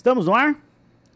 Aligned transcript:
Estamos 0.00 0.24
no 0.24 0.34
ar? 0.34 0.58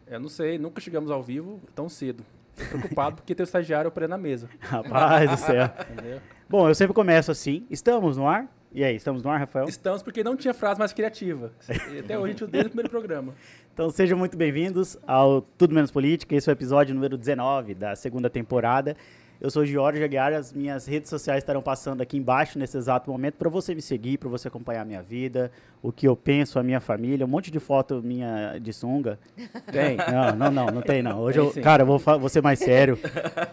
Eu 0.05 0.19
não 0.19 0.29
sei, 0.29 0.59
nunca 0.59 0.79
chegamos 0.79 1.09
ao 1.09 1.23
vivo 1.23 1.59
tão 1.73 1.89
cedo. 1.89 2.23
Tô 2.55 2.77
preocupado 2.77 3.15
porque 3.15 3.33
tem 3.33 3.43
o 3.43 3.43
estagiário 3.43 3.87
operando 3.87 4.11
na 4.11 4.17
mesa. 4.19 4.47
Rapaz 4.61 5.27
do 5.27 5.37
céu. 5.37 5.71
Entendeu? 5.91 6.21
Bom, 6.47 6.69
eu 6.69 6.75
sempre 6.75 6.93
começo 6.93 7.31
assim. 7.31 7.65
Estamos 7.67 8.15
no 8.15 8.27
ar? 8.27 8.47
E 8.71 8.83
aí, 8.83 8.95
estamos 8.95 9.23
no 9.23 9.29
ar, 9.31 9.39
Rafael? 9.39 9.65
Estamos 9.67 10.03
porque 10.03 10.23
não 10.23 10.37
tinha 10.37 10.53
frase 10.53 10.77
mais 10.77 10.93
criativa. 10.93 11.51
Até 11.99 12.15
hoje 12.15 12.25
a 12.25 12.27
gente 12.27 12.43
usou 12.43 12.47
desde 12.47 12.67
o 12.67 12.69
primeiro 12.69 12.91
programa. 12.91 13.33
Então 13.73 13.89
sejam 13.89 14.19
muito 14.19 14.37
bem-vindos 14.37 14.99
ao 15.07 15.41
Tudo 15.41 15.73
Menos 15.73 15.89
Política. 15.89 16.35
Esse 16.35 16.47
é 16.47 16.51
o 16.51 16.53
episódio 16.53 16.93
número 16.93 17.17
19 17.17 17.73
da 17.73 17.95
segunda 17.95 18.29
temporada. 18.29 18.95
Eu 19.41 19.49
sou 19.51 19.65
Jorge 19.65 20.03
Aguiar, 20.03 20.33
as 20.33 20.53
minhas 20.53 20.85
redes 20.87 21.09
sociais 21.09 21.39
estarão 21.43 21.61
passando 21.61 22.01
aqui 22.01 22.17
embaixo 22.17 22.57
nesse 22.57 22.77
exato 22.77 23.11
momento 23.11 23.35
para 23.35 23.49
você 23.49 23.75
me 23.75 23.81
seguir, 23.81 24.17
para 24.17 24.29
você 24.29 24.47
acompanhar 24.47 24.81
a 24.81 24.85
minha 24.85 25.01
vida, 25.03 25.51
o 25.83 25.91
que 25.91 26.07
eu 26.07 26.15
penso, 26.15 26.57
a 26.57 26.63
minha 26.63 26.79
família, 26.79 27.25
um 27.25 27.29
monte 27.29 27.51
de 27.51 27.59
foto 27.59 28.01
minha 28.03 28.57
de 28.59 28.71
sunga. 28.73 29.19
Tem. 29.71 29.97
Não, 30.11 30.35
não, 30.35 30.51
não, 30.51 30.65
não 30.75 30.81
tem 30.81 31.03
não. 31.03 31.19
Hoje 31.19 31.37
Tem 31.39 31.47
eu, 31.47 31.53
sim. 31.53 31.61
cara, 31.61 31.83
eu 31.83 31.85
vou, 31.87 31.99
vou 31.99 32.29
ser 32.29 32.41
mais 32.41 32.59
sério, 32.59 32.97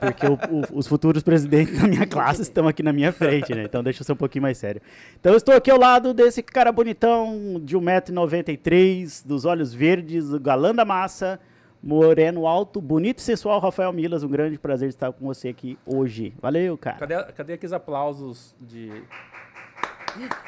porque 0.00 0.26
o- 0.26 0.34
o- 0.34 0.78
os 0.78 0.86
futuros 0.86 1.22
presidentes 1.22 1.80
da 1.80 1.88
minha 1.88 2.06
classe 2.06 2.42
estão 2.42 2.68
aqui 2.68 2.82
na 2.82 2.92
minha 2.92 3.12
frente, 3.12 3.54
né? 3.54 3.64
Então 3.64 3.82
deixa 3.82 4.02
eu 4.02 4.06
ser 4.06 4.12
um 4.12 4.16
pouquinho 4.16 4.42
mais 4.42 4.58
sério. 4.58 4.80
Então 5.18 5.32
eu 5.32 5.36
estou 5.38 5.54
aqui 5.54 5.70
ao 5.70 5.78
lado 5.78 6.14
desse 6.14 6.42
cara 6.42 6.70
bonitão 6.70 7.60
de 7.62 7.76
1,93m, 7.76 9.26
dos 9.26 9.44
olhos 9.44 9.74
verdes, 9.74 10.32
o 10.32 10.38
galã 10.40 10.74
da 10.74 10.84
massa, 10.84 11.40
moreno 11.82 12.46
alto, 12.46 12.80
bonito 12.80 13.18
e 13.18 13.22
sensual, 13.22 13.58
Rafael 13.60 13.92
Milas. 13.92 14.22
Um 14.22 14.28
grande 14.28 14.58
prazer 14.58 14.88
estar 14.88 15.12
com 15.12 15.26
você 15.26 15.48
aqui 15.48 15.78
hoje. 15.84 16.32
Valeu, 16.40 16.76
cara. 16.78 16.98
Cadê, 16.98 17.22
cadê 17.32 17.52
aqueles 17.54 17.72
aplausos 17.72 18.54
de. 18.60 18.90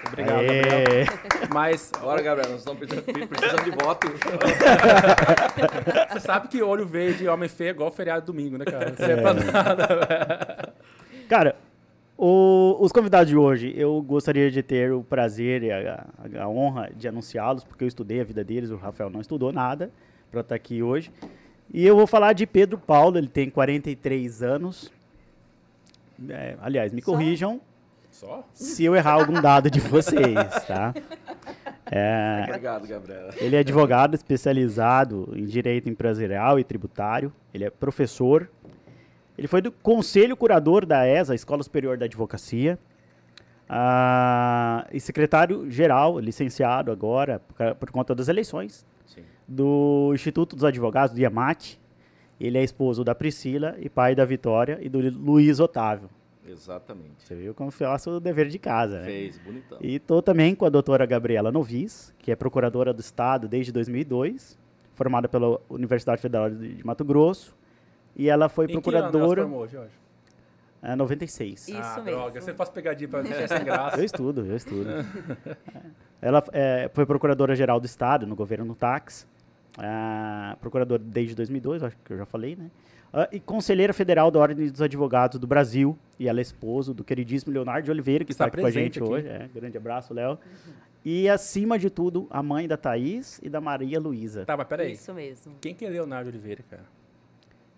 Obrigado, 0.08 0.40
Aê. 0.40 0.62
Gabriel. 0.62 1.04
Mas 1.50 1.90
Bora, 1.98 2.20
Gabriel, 2.20 2.50
nós 2.50 2.58
estamos 2.60 2.78
precisando, 2.80 3.28
precisando 3.28 3.64
de 3.64 3.70
voto. 3.70 4.06
você 6.12 6.20
sabe 6.20 6.48
que 6.48 6.62
olho 6.62 6.86
verde 6.86 7.24
e 7.24 7.28
homem 7.28 7.48
feio 7.48 7.68
é 7.68 7.70
igual 7.70 7.90
feriado 7.90 8.26
domingo, 8.26 8.58
né, 8.58 8.64
cara? 8.66 8.90
Não 8.90 8.96
serve 8.96 9.22
pra 9.22 9.34
nada. 9.34 10.72
Cara, 11.30 11.56
o- 12.18 12.76
os 12.78 12.92
convidados 12.92 13.28
de 13.28 13.36
hoje, 13.36 13.72
eu 13.74 14.00
gostaria 14.02 14.50
de 14.50 14.62
ter 14.62 14.92
o 14.92 15.02
prazer 15.02 15.62
e 15.62 15.72
a, 15.72 16.06
a- 16.38 16.42
a 16.42 16.48
honra 16.48 16.90
de 16.94 17.08
anunciá-los, 17.08 17.64
porque 17.64 17.84
eu 17.84 17.88
estudei 17.88 18.20
a 18.20 18.24
vida 18.24 18.44
deles, 18.44 18.68
o 18.70 18.76
Rafael 18.76 19.08
não 19.08 19.22
estudou 19.22 19.50
nada 19.50 19.90
para 20.34 20.40
estar 20.42 20.54
aqui 20.54 20.82
hoje. 20.82 21.12
E 21.72 21.86
eu 21.86 21.96
vou 21.96 22.06
falar 22.06 22.32
de 22.32 22.46
Pedro 22.46 22.76
Paulo, 22.76 23.16
ele 23.16 23.28
tem 23.28 23.48
43 23.48 24.42
anos. 24.42 24.92
É, 26.28 26.56
aliás, 26.60 26.92
me 26.92 27.00
Só? 27.00 27.12
corrijam 27.12 27.60
Só? 28.10 28.44
se 28.52 28.84
eu 28.84 28.94
errar 28.94 29.12
algum 29.12 29.40
dado 29.40 29.70
de 29.70 29.80
vocês, 29.80 30.34
tá? 30.66 30.94
É, 31.90 32.44
Obrigado, 32.48 32.86
Gabriela. 32.86 33.30
ele 33.36 33.56
é 33.56 33.58
advogado 33.60 34.14
especializado 34.14 35.32
em 35.34 35.44
direito 35.44 35.88
empresarial 35.88 36.58
e 36.58 36.64
tributário. 36.64 37.32
Ele 37.52 37.64
é 37.64 37.70
professor. 37.70 38.48
Ele 39.36 39.48
foi 39.48 39.60
do 39.60 39.70
conselho 39.70 40.36
curador 40.36 40.86
da 40.86 41.06
ESA, 41.06 41.34
Escola 41.34 41.62
Superior 41.62 41.98
da 41.98 42.06
Advocacia. 42.06 42.78
Ah, 43.68 44.86
e 44.92 45.00
secretário-geral, 45.00 46.18
licenciado 46.20 46.92
agora, 46.92 47.40
por, 47.40 47.74
por 47.74 47.90
conta 47.90 48.14
das 48.14 48.28
eleições. 48.28 48.86
Do 49.46 50.10
Instituto 50.14 50.56
dos 50.56 50.64
Advogados, 50.64 51.14
do 51.14 51.20
IAMAT. 51.20 51.78
Ele 52.40 52.58
é 52.58 52.64
esposo 52.64 53.04
da 53.04 53.14
Priscila 53.14 53.76
e 53.78 53.88
pai 53.88 54.14
da 54.14 54.24
Vitória 54.24 54.78
e 54.82 54.88
do 54.88 54.98
Luiz 54.98 55.60
Otávio. 55.60 56.10
Exatamente. 56.46 57.14
Você 57.18 57.34
viu 57.34 57.54
como 57.54 57.70
faço 57.70 58.10
o 58.10 58.20
dever 58.20 58.48
de 58.48 58.58
casa, 58.58 59.00
né? 59.00 59.06
Fez, 59.06 59.38
bonitão. 59.38 59.78
E 59.80 59.96
estou 59.96 60.20
também 60.20 60.54
com 60.54 60.66
a 60.66 60.68
doutora 60.68 61.06
Gabriela 61.06 61.50
Novis, 61.50 62.12
que 62.18 62.30
é 62.30 62.36
procuradora 62.36 62.92
do 62.92 63.00
Estado 63.00 63.48
desde 63.48 63.72
2002, 63.72 64.58
formada 64.94 65.28
pela 65.28 65.58
Universidade 65.70 66.20
Federal 66.20 66.50
de 66.50 66.74
de 66.74 66.86
Mato 66.86 67.04
Grosso. 67.04 67.56
E 68.14 68.28
ela 68.28 68.48
foi 68.48 68.66
Em 68.66 68.68
que 68.68 68.74
ano 68.74 68.82
procuradora 68.82 69.40
ela 69.40 69.48
se 69.48 69.50
formou, 69.50 69.68
Jorge? 69.68 70.04
em 70.84 70.96
96. 70.96 71.68
Isso 71.68 71.78
ah, 71.78 72.02
mesmo. 72.02 72.20
droga. 72.20 72.40
Você 72.40 72.52
faz 72.52 72.68
pegadinha 72.68 73.08
pra 73.08 73.22
deixar 73.22 73.48
sem 73.48 73.64
graça. 73.64 73.96
Eu 73.98 74.04
estudo, 74.04 74.46
eu 74.46 74.56
estudo. 74.56 74.90
ela 76.20 76.44
é, 76.52 76.90
foi 76.92 77.06
procuradora-geral 77.06 77.80
do 77.80 77.86
Estado 77.86 78.26
no 78.26 78.36
governo 78.36 78.74
Tax, 78.74 79.26
ah, 79.78 80.56
procuradora 80.60 81.02
desde 81.04 81.34
2002, 81.34 81.82
acho 81.82 81.96
que 82.04 82.12
eu 82.12 82.18
já 82.18 82.26
falei, 82.26 82.56
né? 82.56 82.70
Ah, 83.12 83.28
e 83.30 83.38
conselheira 83.38 83.92
federal 83.92 84.30
da 84.30 84.38
Ordem 84.40 84.68
dos 84.70 84.82
Advogados 84.82 85.38
do 85.38 85.46
Brasil, 85.46 85.96
e 86.18 86.28
ela 86.28 86.40
é 86.40 86.42
esposo 86.42 86.92
do 86.92 87.04
queridíssimo 87.04 87.52
Leonardo 87.52 87.84
de 87.84 87.90
Oliveira, 87.90 88.24
que 88.24 88.32
Está 88.32 88.46
está, 88.46 88.54
aqui 88.56 88.60
com 88.62 88.66
a 88.66 88.70
gente 88.70 88.98
presente 88.98 89.02
aqui. 89.02 89.12
hoje. 89.12 89.28
É, 89.44 89.48
grande 89.54 89.76
abraço, 89.76 90.12
Léo. 90.14 90.38
E, 91.04 91.28
acima 91.28 91.78
de 91.78 91.90
tudo, 91.90 92.26
a 92.30 92.42
mãe 92.42 92.66
da 92.66 92.76
Thaís 92.78 93.38
e 93.42 93.48
da 93.50 93.60
Maria 93.60 94.00
Luísa. 94.00 94.44
Tá, 94.46 94.56
mas 94.56 94.66
peraí. 94.66 94.92
Isso 94.92 95.12
mesmo. 95.12 95.54
Quem 95.60 95.74
que 95.74 95.84
é 95.84 95.90
Leonardo 95.90 96.30
Oliveira, 96.30 96.64
cara? 96.70 96.82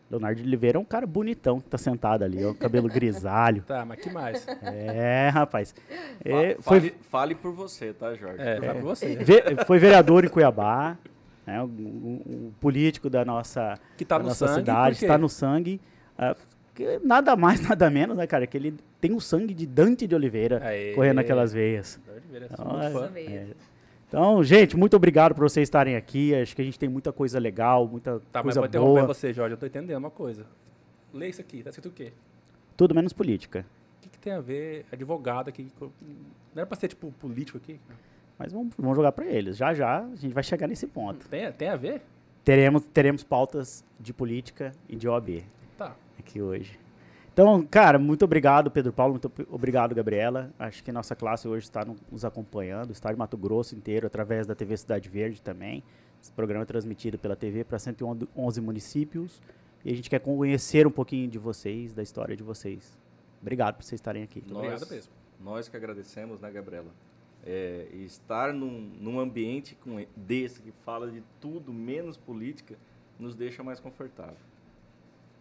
Leonardo 0.09 0.41
de 0.41 0.47
Oliveira 0.47 0.79
é 0.79 0.81
um 0.81 0.85
cara 0.85 1.05
bonitão 1.05 1.61
que 1.61 1.69
tá 1.69 1.77
sentado 1.77 2.23
ali, 2.23 2.45
ó, 2.45 2.55
cabelo 2.55 2.89
grisalho. 2.89 3.63
Tá, 3.67 3.85
mas 3.85 3.99
que 4.01 4.09
mais? 4.09 4.47
É, 4.63 5.29
rapaz. 5.31 5.75
É, 6.25 6.55
Fa- 6.55 6.63
foi, 6.63 6.81
fale, 6.81 6.95
fale 7.11 7.35
por 7.35 7.53
você, 7.53 7.93
tá, 7.93 8.15
Jorge? 8.15 8.41
É, 8.41 8.61
vai 8.61 8.71
pra 8.75 8.81
você. 8.81 9.17
Ve- 9.17 9.43
foi 9.67 9.81
vereador 9.81 10.25
em 10.25 10.29
Cuiabá, 10.29 10.97
né, 11.47 11.63
um, 11.63 11.67
um- 11.67 12.23
um 12.27 12.53
político 12.61 13.09
da 13.09 13.25
nossa, 13.25 13.79
Que 13.97 14.05
tá 14.05 14.17
da 14.19 14.23
no 14.25 14.29
nossa 14.31 14.47
sangue. 14.49 14.61
cidade, 14.61 14.97
está 14.97 15.17
no 15.19 15.29
sangue. 15.29 15.81
que 16.75 16.99
nada 17.05 17.37
mais, 17.37 17.61
nada 17.67 17.89
menos, 17.91 18.17
né, 18.17 18.27
cara? 18.27 18.47
Que 18.47 18.57
ele 18.57 18.75
tem 19.01 19.13
o 19.13 19.21
sangue 19.21 19.55
de 19.55 19.67
Dante 19.67 20.07
de 20.07 20.15
Oliveira 20.15 20.61
Aê. 20.65 20.93
correndo 20.95 21.17
naquelas 21.17 21.53
veias. 21.53 22.01
Oliveira, 22.09 22.49
muito 22.49 22.93
fã. 22.93 23.05
Isso 23.07 23.13
mesmo. 23.13 23.55
Então, 24.09 24.43
gente, 24.45 24.77
muito 24.77 24.95
obrigado 24.95 25.35
por 25.35 25.43
vocês 25.49 25.67
estarem 25.67 25.97
aqui. 25.97 26.33
Acho 26.35 26.55
que 26.55 26.63
a 26.63 26.65
gente 26.65 26.79
tem 26.79 26.89
muita 26.89 27.13
coisa 27.13 27.39
legal, 27.41 27.89
muita 27.89 28.21
Tá, 28.31 28.39
mas 28.41 28.43
coisa 28.45 28.61
vou 28.61 28.69
interromper 28.69 29.01
boa. 29.01 29.07
você, 29.07 29.33
Jorge. 29.33 29.55
Eu 29.55 29.59
tô 29.59 29.67
entendendo 29.67 29.99
uma 29.99 30.11
coisa. 30.11 30.47
Lê 31.13 31.29
isso 31.29 31.41
aqui. 31.41 31.63
Tá 31.63 31.71
escrito 31.71 31.89
o 31.89 31.93
quê? 31.93 32.13
Tudo 32.77 32.95
menos 32.95 33.13
política. 33.13 33.67
O 33.99 34.03
que, 34.03 34.09
que 34.11 34.19
tem 34.19 34.33
a 34.33 34.41
ver 34.41 34.87
advogado 34.93 35.49
aqui? 35.49 35.67
Não 35.81 35.91
era 36.55 36.67
pra 36.67 36.77
ser, 36.77 36.87
tipo, 36.89 37.11
político 37.19 37.59
aqui? 37.59 37.81
Mas 38.39 38.53
vamos, 38.53 38.75
vamos 38.77 38.97
jogar 38.97 39.13
para 39.13 39.25
eles. 39.27 39.57
Já 39.57 39.73
já 39.75 40.01
a 40.05 40.17
gente 40.17 40.33
vai 40.35 40.43
chegar 40.43 40.67
nesse 40.67 40.87
ponto. 40.87 41.27
Tem, 41.29 41.51
tem 41.53 41.69
a 41.69 41.77
ver? 41.77 42.03
Teremos, 42.45 42.83
teremos 42.93 43.25
pautas 43.25 43.85
de 43.99 44.13
política 44.13 44.73
e 44.89 44.97
de 44.97 45.09
OAB. 45.09 45.43
Tá. 45.77 45.95
aqui 46.19 46.41
hoje. 46.41 46.79
Então, 47.33 47.63
cara, 47.67 47.99
muito 47.99 48.25
obrigado, 48.25 48.71
Pedro 48.71 48.93
Paulo, 48.95 49.13
muito 49.13 49.27
ob- 49.27 49.47
obrigado, 49.51 49.95
Gabriela. 49.95 50.51
Acho 50.59 50.83
que 50.83 50.91
nossa 50.91 51.15
classe 51.15 51.47
hoje 51.47 51.65
está 51.67 51.85
no- 51.85 51.97
nos 52.11 52.25
acompanhando, 52.25 52.93
está 52.93 53.13
em 53.13 53.17
Mato 53.17 53.37
Grosso 53.37 53.75
inteiro, 53.75 54.07
através 54.07 54.47
da 54.47 54.55
TV 54.55 54.75
Cidade 54.77 55.09
Verde 55.11 55.43
também. 55.43 55.83
Esse 56.23 56.33
programa 56.33 56.63
é 56.63 56.67
transmitido 56.67 57.19
pela 57.19 57.37
TV 57.37 57.63
para 57.63 57.79
111 57.79 58.61
municípios 58.63 59.41
e 59.85 59.93
a 59.93 59.95
gente 59.95 60.09
quer 60.09 60.19
conhecer 60.21 60.87
um 60.87 60.91
pouquinho 60.91 61.29
de 61.29 61.39
vocês, 61.39 61.93
da 61.93 62.03
história 62.03 62.35
de 62.35 62.43
vocês. 62.43 62.97
Obrigado 63.43 63.75
por 63.77 63.83
vocês 63.85 63.99
estarem 64.01 64.23
aqui. 64.23 64.41
Muito 64.41 64.57
obrigado 64.57 64.89
mesmo. 64.91 65.13
Nós 65.45 65.69
que 65.69 65.77
agradecemos, 65.77 66.41
né, 66.41 66.51
Gabriela? 66.51 66.89
É, 67.49 67.87
estar 67.93 68.53
num, 68.53 68.91
num 69.01 69.21
ambiente 69.21 69.77
com 69.77 70.05
desse 70.17 70.61
que 70.61 70.73
fala 70.85 71.09
de 71.09 71.23
tudo 71.41 71.73
menos 71.73 72.17
política 72.17 72.77
nos 73.19 73.37
deixa 73.37 73.63
mais 73.63 73.79
confortável. 73.79 74.37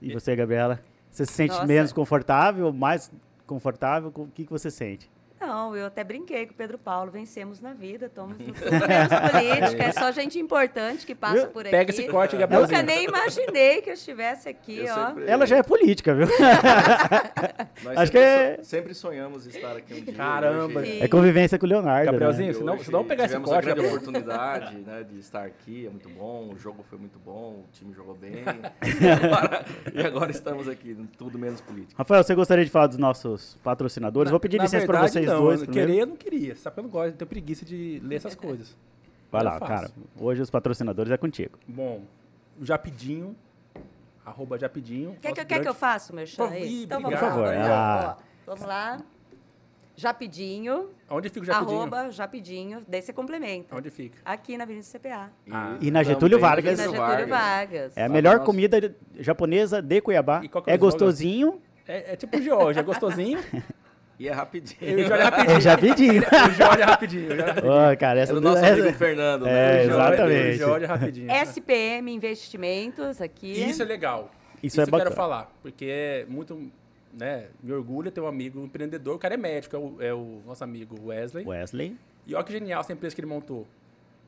E 0.01 0.13
você, 0.13 0.35
Gabriela? 0.35 0.79
Você 1.09 1.25
se 1.25 1.33
sente 1.33 1.53
Nossa. 1.53 1.65
menos 1.65 1.91
confortável, 1.91 2.71
mais 2.71 3.11
confortável? 3.47 4.11
O 4.15 4.27
que, 4.27 4.45
que 4.45 4.51
você 4.51 4.69
sente? 4.69 5.09
Não, 5.45 5.75
eu 5.75 5.85
até 5.85 6.03
brinquei 6.03 6.45
com 6.47 6.53
o 6.53 6.55
Pedro 6.55 6.77
Paulo, 6.77 7.11
vencemos 7.11 7.61
na 7.61 7.73
vida, 7.73 8.07
estamos 8.07 8.37
no 8.39 8.45
política, 8.45 9.83
é 9.83 9.91
só 9.91 10.11
gente 10.11 10.39
importante 10.39 11.05
que 11.05 11.13
passa 11.13 11.47
por 11.47 11.61
aqui. 11.61 11.71
Pega 11.71 11.91
esse 11.91 12.03
corte, 12.07 12.35
Nunca 12.35 12.47
Gabrielzinho. 12.47 12.83
nem 12.83 13.05
imaginei 13.05 13.81
que 13.81 13.89
eu 13.89 13.93
estivesse 13.93 14.49
aqui, 14.49 14.79
Eu 14.85 14.93
ó. 14.93 15.07
sempre- 15.07 15.25
Ela 15.27 15.45
já 15.45 15.57
é 15.57 15.63
política, 15.63 16.13
viu? 16.15 16.27
Nós 17.83 17.97
acho 17.97 18.11
sempre, 18.11 18.11
que 18.11 18.17
é- 18.17 18.55
so- 18.57 18.63
sempre 18.63 18.93
sonhamos 18.93 19.45
estar 19.45 19.75
aqui 19.75 19.93
um 19.93 20.03
dia. 20.03 20.13
Caramba. 20.13 20.79
Hoje-. 20.79 21.01
É 21.01 21.07
convivência 21.07 21.57
com 21.59 21.65
o 21.65 21.69
Leonardo. 21.69 22.11
Gabrielzinho, 22.11 22.47
né? 22.47 22.53
se 22.53 22.63
não- 22.63 22.79
se 22.79 22.91
não 22.91 23.03
pegar 23.03 23.25
esse 23.25 23.33
tivemos 23.33 23.49
corte, 23.49 23.69
a 23.69 23.73
grande 23.73 23.81
Gabriel. 23.81 23.95
oportunidade 24.01 24.75
né, 24.77 25.03
de 25.03 25.19
estar 25.19 25.43
aqui, 25.43 25.85
é 25.85 25.89
muito 25.89 26.09
bom, 26.09 26.49
o 26.53 26.57
jogo 26.57 26.83
foi 26.89 26.97
muito 26.97 27.19
bom, 27.19 27.63
o 27.63 27.65
time 27.71 27.93
jogou 27.93 28.15
bem. 28.15 28.33
e, 28.33 29.07
agora, 29.25 29.65
e 29.93 30.01
agora 30.01 30.31
estamos 30.31 30.67
aqui, 30.67 30.97
tudo 31.17 31.37
menos 31.37 31.61
política. 31.61 31.93
Rafael, 31.97 32.23
você 32.23 32.33
gostaria 32.35 32.63
de 32.65 32.71
falar 32.71 32.87
dos 32.87 32.97
nossos 32.97 33.57
patrocinadores? 33.63 34.29
Na- 34.29 34.31
Vou 34.31 34.39
pedir 34.39 34.59
licença 34.59 34.85
para 34.85 35.01
vocês 35.07 35.25
não, 35.25 35.34
dois. 35.39 35.61
eu 35.61 35.65
primeiro. 35.67 35.87
Querer, 35.91 36.01
eu 36.01 36.07
não 36.07 36.15
queria. 36.15 36.55
Sabe 36.55 36.73
que 36.75 36.79
eu 36.79 36.83
não 36.83 36.89
gosto, 36.89 37.07
eu 37.07 37.17
tenho 37.17 37.27
preguiça 37.29 37.65
de 37.65 37.99
ler 38.03 38.15
essas 38.15 38.35
coisas. 38.35 38.75
Vai 39.31 39.43
lá, 39.43 39.59
faço. 39.59 39.71
cara. 39.71 39.91
Hoje 40.19 40.41
os 40.41 40.49
patrocinadores 40.49 41.11
é 41.11 41.17
contigo. 41.17 41.57
Bom, 41.67 42.03
Japidinho, 42.61 43.35
arroba 44.25 44.57
Japidinho. 44.57 45.17
Quer, 45.21 45.33
que, 45.33 45.45
quer 45.45 45.61
que 45.61 45.67
eu 45.67 45.73
faça, 45.73 46.13
meu 46.13 46.25
chá? 46.25 46.47
Por- 46.47 46.55
Ih, 46.55 46.83
Então 46.83 47.01
vamos. 47.01 47.19
Por 47.19 47.27
favor, 47.29 47.47
ah. 47.53 48.17
Ó, 48.17 48.23
vamos 48.45 48.65
lá. 48.65 48.99
Japidinho, 49.97 50.89
Onde 51.09 51.29
fica 51.29 51.43
o 51.43 51.45
Japidinho? 51.45 51.77
arroba 51.79 52.11
Japidinho, 52.11 52.81
daí 52.85 53.01
você 53.01 53.13
complementa. 53.13 53.73
Onde 53.73 53.89
fica? 53.89 54.17
Aqui 54.25 54.57
na 54.57 54.65
Avenida 54.65 54.85
CPA. 54.85 55.31
Ah. 55.49 55.77
E 55.79 55.89
na 55.89 56.03
Getúlio 56.03 56.37
Vargas. 56.37 56.77
E 56.77 56.81
na 56.85 56.91
Getúlio 56.91 57.27
Vargas. 57.29 57.95
É 57.95 58.03
a 58.03 58.09
melhor 58.09 58.33
do 58.33 58.37
nosso- 58.39 58.45
comida 58.45 58.93
japonesa 59.19 59.81
de 59.81 60.01
Cuiabá. 60.01 60.43
E 60.43 60.49
qual 60.49 60.61
que 60.63 60.69
é 60.69 60.73
É 60.73 60.77
gostosinho. 60.77 61.61
É, 61.87 62.13
é 62.13 62.15
tipo 62.17 62.35
o 62.35 62.41
de 62.41 62.51
hoje, 62.51 62.77
é 62.79 62.83
gostosinho. 62.83 63.39
E 64.17 64.27
é 64.29 64.31
rapidinho. 64.31 64.77
Eu 64.81 65.07
já 65.07 65.15
olho 65.15 65.23
rapidinho. 65.25 65.51
É, 65.57 65.61
já 65.61 65.77
pedi. 65.77 66.09
O 66.19 66.51
Jorge 66.51 66.81
é 66.81 66.85
rapidinho. 66.85 67.25
o 67.31 67.35
Jorge 67.35 67.41
é 67.41 67.45
rapidinho. 67.45 67.71
Ó, 67.91 67.95
cara, 67.97 68.19
É 68.19 68.23
essa 68.23 68.33
do 68.33 68.41
nosso 68.41 68.63
essa- 68.63 68.81
amigo 68.81 68.97
Fernando, 68.97 69.45
É, 69.47 69.51
né? 69.51 69.85
Jorge. 69.85 70.13
exatamente. 70.13 70.55
O 70.55 70.57
Jorge 70.67 70.85
é 70.85 70.87
rapidinho. 70.87 71.31
SPM 71.31 72.11
Investimentos 72.13 73.19
aqui. 73.21 73.51
Isso 73.51 73.81
é 73.81 73.85
legal. 73.85 74.31
Isso 74.63 74.67
Isso, 74.67 74.79
é 74.79 74.83
eu 74.83 74.85
quero 74.87 74.97
bacana. 74.99 75.15
falar. 75.15 75.51
Porque 75.61 75.85
é 75.85 76.25
muito. 76.29 76.71
Né, 77.13 77.45
me 77.63 77.71
orgulha 77.71 78.11
ter 78.11 78.19
um 78.19 78.27
amigo 78.27 78.59
empreendedor. 78.61 79.15
O 79.15 79.19
cara 79.19 79.35
é 79.35 79.37
médico, 79.37 79.73
é 79.75 79.79
o, 79.79 79.95
é 80.01 80.13
o 80.13 80.41
nosso 80.45 80.63
amigo 80.65 80.97
Wesley. 81.07 81.45
Wesley. 81.47 81.95
E 82.27 82.35
olha 82.35 82.43
que 82.43 82.51
genial 82.51 82.81
essa 82.81 82.91
empresa 82.91 83.15
que 83.15 83.21
ele 83.21 83.27
montou. 83.27 83.65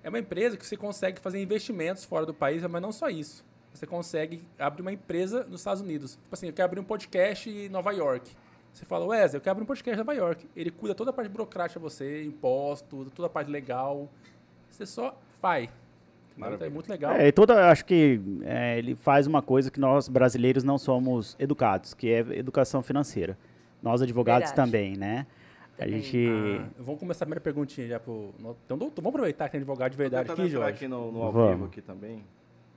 É 0.01 0.07
uma 0.10 0.19
empresa 0.19 0.56
que 0.56 0.66
você 0.66 0.78
consegue 0.78 1.19
fazer 1.19 1.42
investimentos 1.42 2.06
fora 2.06 2.25
do 2.25 2.33
país, 2.33 2.62
mas 2.63 2.81
não 2.81 2.94
só 2.94 3.10
isso. 3.10 3.44
Você 3.74 3.86
consegue 3.86 4.42
abrir 4.57 4.81
uma 4.83 4.94
empresa 4.94 5.44
nos 5.50 5.60
Estados 5.60 5.81
Unidos. 5.81 6.12
Tipo 6.13 6.33
assim, 6.33 6.48
eu 6.48 6.54
quero 6.54 6.66
abrir 6.66 6.80
um 6.80 6.83
podcast 6.86 7.50
em 7.50 7.68
Nova 7.68 7.92
York. 7.92 8.31
Você 8.78 8.86
fala, 8.86 9.08
Wesley, 9.08 9.38
eu 9.38 9.42
quero 9.42 9.54
abrir 9.54 9.64
um 9.64 9.66
podcast 9.66 9.96
em 9.96 10.06
Nova 10.06 10.14
York. 10.14 10.48
Ele 10.56 10.70
cuida 10.70 10.94
toda 10.94 11.10
a 11.10 11.14
parte 11.14 11.28
burocrática 11.30 11.80
pra 11.80 11.90
você, 11.90 12.24
imposto, 12.24 13.06
toda 13.16 13.26
a 13.26 13.30
parte 13.30 13.50
legal. 13.50 14.08
Você 14.70 14.86
só 14.86 15.20
faz. 15.42 15.68
Então 16.38 16.58
é 16.62 16.70
muito 16.70 16.88
legal. 16.88 17.12
É, 17.14 17.32
toda, 17.32 17.72
acho 17.72 17.84
que 17.84 18.22
é, 18.44 18.78
ele 18.78 18.94
faz 18.94 19.26
uma 19.26 19.42
coisa 19.42 19.72
que 19.72 19.80
nós 19.80 20.08
brasileiros 20.08 20.64
não 20.64 20.78
somos 20.78 21.36
educados, 21.40 21.96
que 21.96 22.08
é 22.08 22.20
educação 22.38 22.84
financeira. 22.84 23.36
Nós 23.82 24.04
advogados 24.04 24.50
Verdade. 24.50 24.72
também, 24.72 24.96
né? 24.96 25.26
A 25.80 25.88
gente 25.88 26.28
Ah, 26.30 26.70
vamos 26.78 27.00
começar 27.00 27.24
a 27.24 27.26
primeira 27.26 27.42
perguntinha 27.42 27.88
já 27.88 28.00
pro. 28.00 28.32
Então, 28.64 28.78
doutor, 28.78 29.02
vamos 29.02 29.16
aproveitar 29.16 29.46
que 29.46 29.54
tem 29.54 29.60
advogado 29.60 29.92
de 29.92 29.98
verdade 29.98 30.30
Tentando 30.30 30.46
aqui, 30.46 30.52
Jorge. 30.52 30.70
aqui 30.70 30.88
no, 30.88 31.12
no 31.12 31.24
ao 31.24 31.32
Vamos. 31.32 31.50
vivo 31.56 31.66
aqui 31.66 31.82
também. 31.82 32.24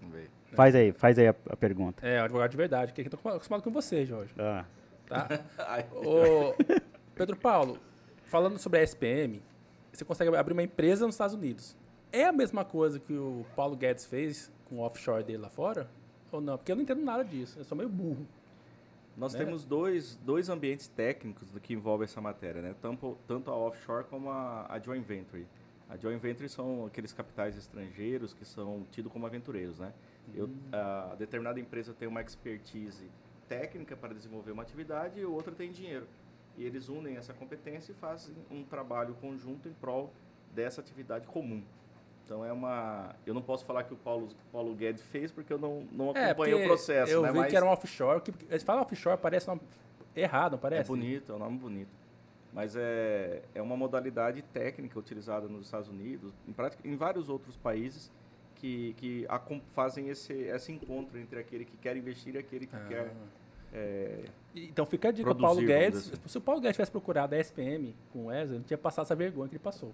Vamos 0.00 0.16
ver. 0.16 0.30
faz 0.54 0.74
aí, 0.74 0.92
faz 0.92 1.18
aí 1.18 1.28
a, 1.28 1.34
a 1.50 1.56
pergunta. 1.56 2.06
É, 2.06 2.20
advogado 2.20 2.50
de 2.50 2.56
verdade, 2.56 2.92
que 2.94 3.02
eu 3.02 3.10
tô 3.10 3.28
acostumado 3.28 3.62
com 3.62 3.70
você, 3.70 4.06
Jorge. 4.06 4.32
Ah, 4.38 4.64
Tá? 5.10 5.26
Ô, 5.92 6.54
Pedro 7.16 7.36
Paulo, 7.36 7.78
falando 8.26 8.58
sobre 8.58 8.78
a 8.78 8.82
SPM, 8.84 9.42
você 9.92 10.04
consegue 10.04 10.34
abrir 10.36 10.52
uma 10.52 10.62
empresa 10.62 11.04
nos 11.04 11.16
Estados 11.16 11.34
Unidos. 11.34 11.76
É 12.12 12.26
a 12.26 12.32
mesma 12.32 12.64
coisa 12.64 13.00
que 13.00 13.12
o 13.12 13.44
Paulo 13.56 13.76
Guedes 13.76 14.06
fez 14.06 14.52
com 14.68 14.76
o 14.76 14.80
offshore 14.82 15.24
dele 15.24 15.38
lá 15.38 15.50
fora? 15.50 15.90
Ou 16.30 16.40
não? 16.40 16.56
Porque 16.56 16.70
eu 16.70 16.76
não 16.76 16.84
entendo 16.84 17.02
nada 17.02 17.24
disso. 17.24 17.58
Eu 17.58 17.64
sou 17.64 17.76
meio 17.76 17.90
burro. 17.90 18.24
Nós 19.16 19.34
né? 19.34 19.44
temos 19.44 19.64
dois, 19.64 20.14
dois 20.24 20.48
ambientes 20.48 20.86
técnicos 20.86 21.50
do 21.50 21.58
que 21.60 21.74
envolve 21.74 22.04
essa 22.04 22.20
matéria, 22.20 22.62
né? 22.62 22.74
Tanto, 22.80 23.18
tanto 23.26 23.50
a 23.50 23.56
offshore 23.56 24.04
como 24.04 24.30
a, 24.30 24.66
a 24.68 24.78
joint 24.78 25.04
venture. 25.04 25.44
A 25.88 25.96
joint 25.96 26.20
venture 26.22 26.48
são 26.48 26.86
aqueles 26.86 27.12
capitais 27.12 27.56
estrangeiros 27.58 28.32
que 28.32 28.44
são 28.44 28.86
tidos 28.92 29.12
como 29.12 29.26
aventureiros, 29.26 29.80
né? 29.80 29.92
Eu, 30.32 30.48
a 30.72 31.16
determinada 31.18 31.58
empresa 31.58 31.92
tem 31.92 32.06
uma 32.06 32.22
expertise 32.22 33.10
técnica 33.54 33.96
para 33.96 34.14
desenvolver 34.14 34.52
uma 34.52 34.62
atividade 34.62 35.18
e 35.18 35.24
outra 35.24 35.52
tem 35.52 35.72
dinheiro. 35.72 36.06
E 36.56 36.64
eles 36.64 36.88
unem 36.88 37.16
essa 37.16 37.32
competência 37.34 37.90
e 37.90 37.94
fazem 37.96 38.34
um 38.50 38.62
trabalho 38.62 39.14
conjunto 39.20 39.68
em 39.68 39.72
prol 39.72 40.12
dessa 40.54 40.80
atividade 40.80 41.26
comum. 41.26 41.62
Então 42.24 42.44
é 42.44 42.52
uma, 42.52 43.12
eu 43.26 43.34
não 43.34 43.42
posso 43.42 43.64
falar 43.64 43.82
que 43.82 43.92
o 43.92 43.96
Paulo, 43.96 44.28
Paulo 44.52 44.72
Guedes 44.74 45.02
fez 45.02 45.32
porque 45.32 45.52
eu 45.52 45.58
não, 45.58 45.82
não 45.90 46.12
É, 46.16 46.26
acompanhei 46.30 46.54
o 46.54 46.58
porque 46.58 46.68
processo, 46.68 47.10
Eu 47.12 47.22
né? 47.22 47.32
vi 47.32 47.38
Mas 47.38 47.50
que 47.50 47.56
era 47.56 47.66
um 47.66 47.70
offshore. 47.70 48.20
Que, 48.20 48.32
eles 48.48 48.62
falam 48.62 48.82
offshore, 48.82 49.18
parece 49.20 49.48
nome 49.48 49.60
errado, 50.14 50.52
não 50.52 50.58
parece? 50.60 50.82
É 50.82 50.84
bonito, 50.84 51.32
é 51.32 51.34
um 51.34 51.38
nome 51.38 51.58
bonito. 51.58 51.90
Mas 52.52 52.76
é, 52.76 53.42
é 53.54 53.60
uma 53.62 53.76
modalidade 53.76 54.42
técnica 54.42 54.96
utilizada 54.98 55.48
nos 55.48 55.66
Estados 55.66 55.88
Unidos, 55.88 56.32
em, 56.46 56.52
prática, 56.52 56.86
em 56.86 56.94
vários 56.96 57.28
outros 57.28 57.56
países, 57.56 58.10
que, 58.56 58.92
que 58.98 59.24
acom- 59.28 59.60
fazem 59.72 60.08
esse, 60.08 60.32
esse 60.32 60.70
encontro 60.70 61.18
entre 61.18 61.38
aquele 61.40 61.64
que 61.64 61.76
quer 61.78 61.96
investir 61.96 62.34
e 62.34 62.38
aquele 62.38 62.66
que 62.66 62.76
Ah. 62.76 62.84
quer. 62.88 63.12
É, 63.72 64.24
Então 64.54 64.84
fica 64.86 65.08
a 65.08 65.12
dica, 65.12 65.24
Produzir, 65.34 65.42
Paulo 65.46 65.60
Guedes. 65.62 66.12
assim. 66.12 66.22
Se 66.26 66.38
o 66.38 66.40
Paulo 66.40 66.60
Guedes 66.60 66.76
tivesse 66.76 66.90
procurado 66.90 67.34
a 67.34 67.38
SPM 67.38 67.94
com 68.12 68.20
o 68.20 68.26
Wesley, 68.26 68.48
ele 68.50 68.58
não 68.58 68.64
tinha 68.64 68.78
passado 68.78 69.04
essa 69.04 69.14
vergonha 69.14 69.48
que 69.48 69.54
ele 69.56 69.62
passou. 69.62 69.92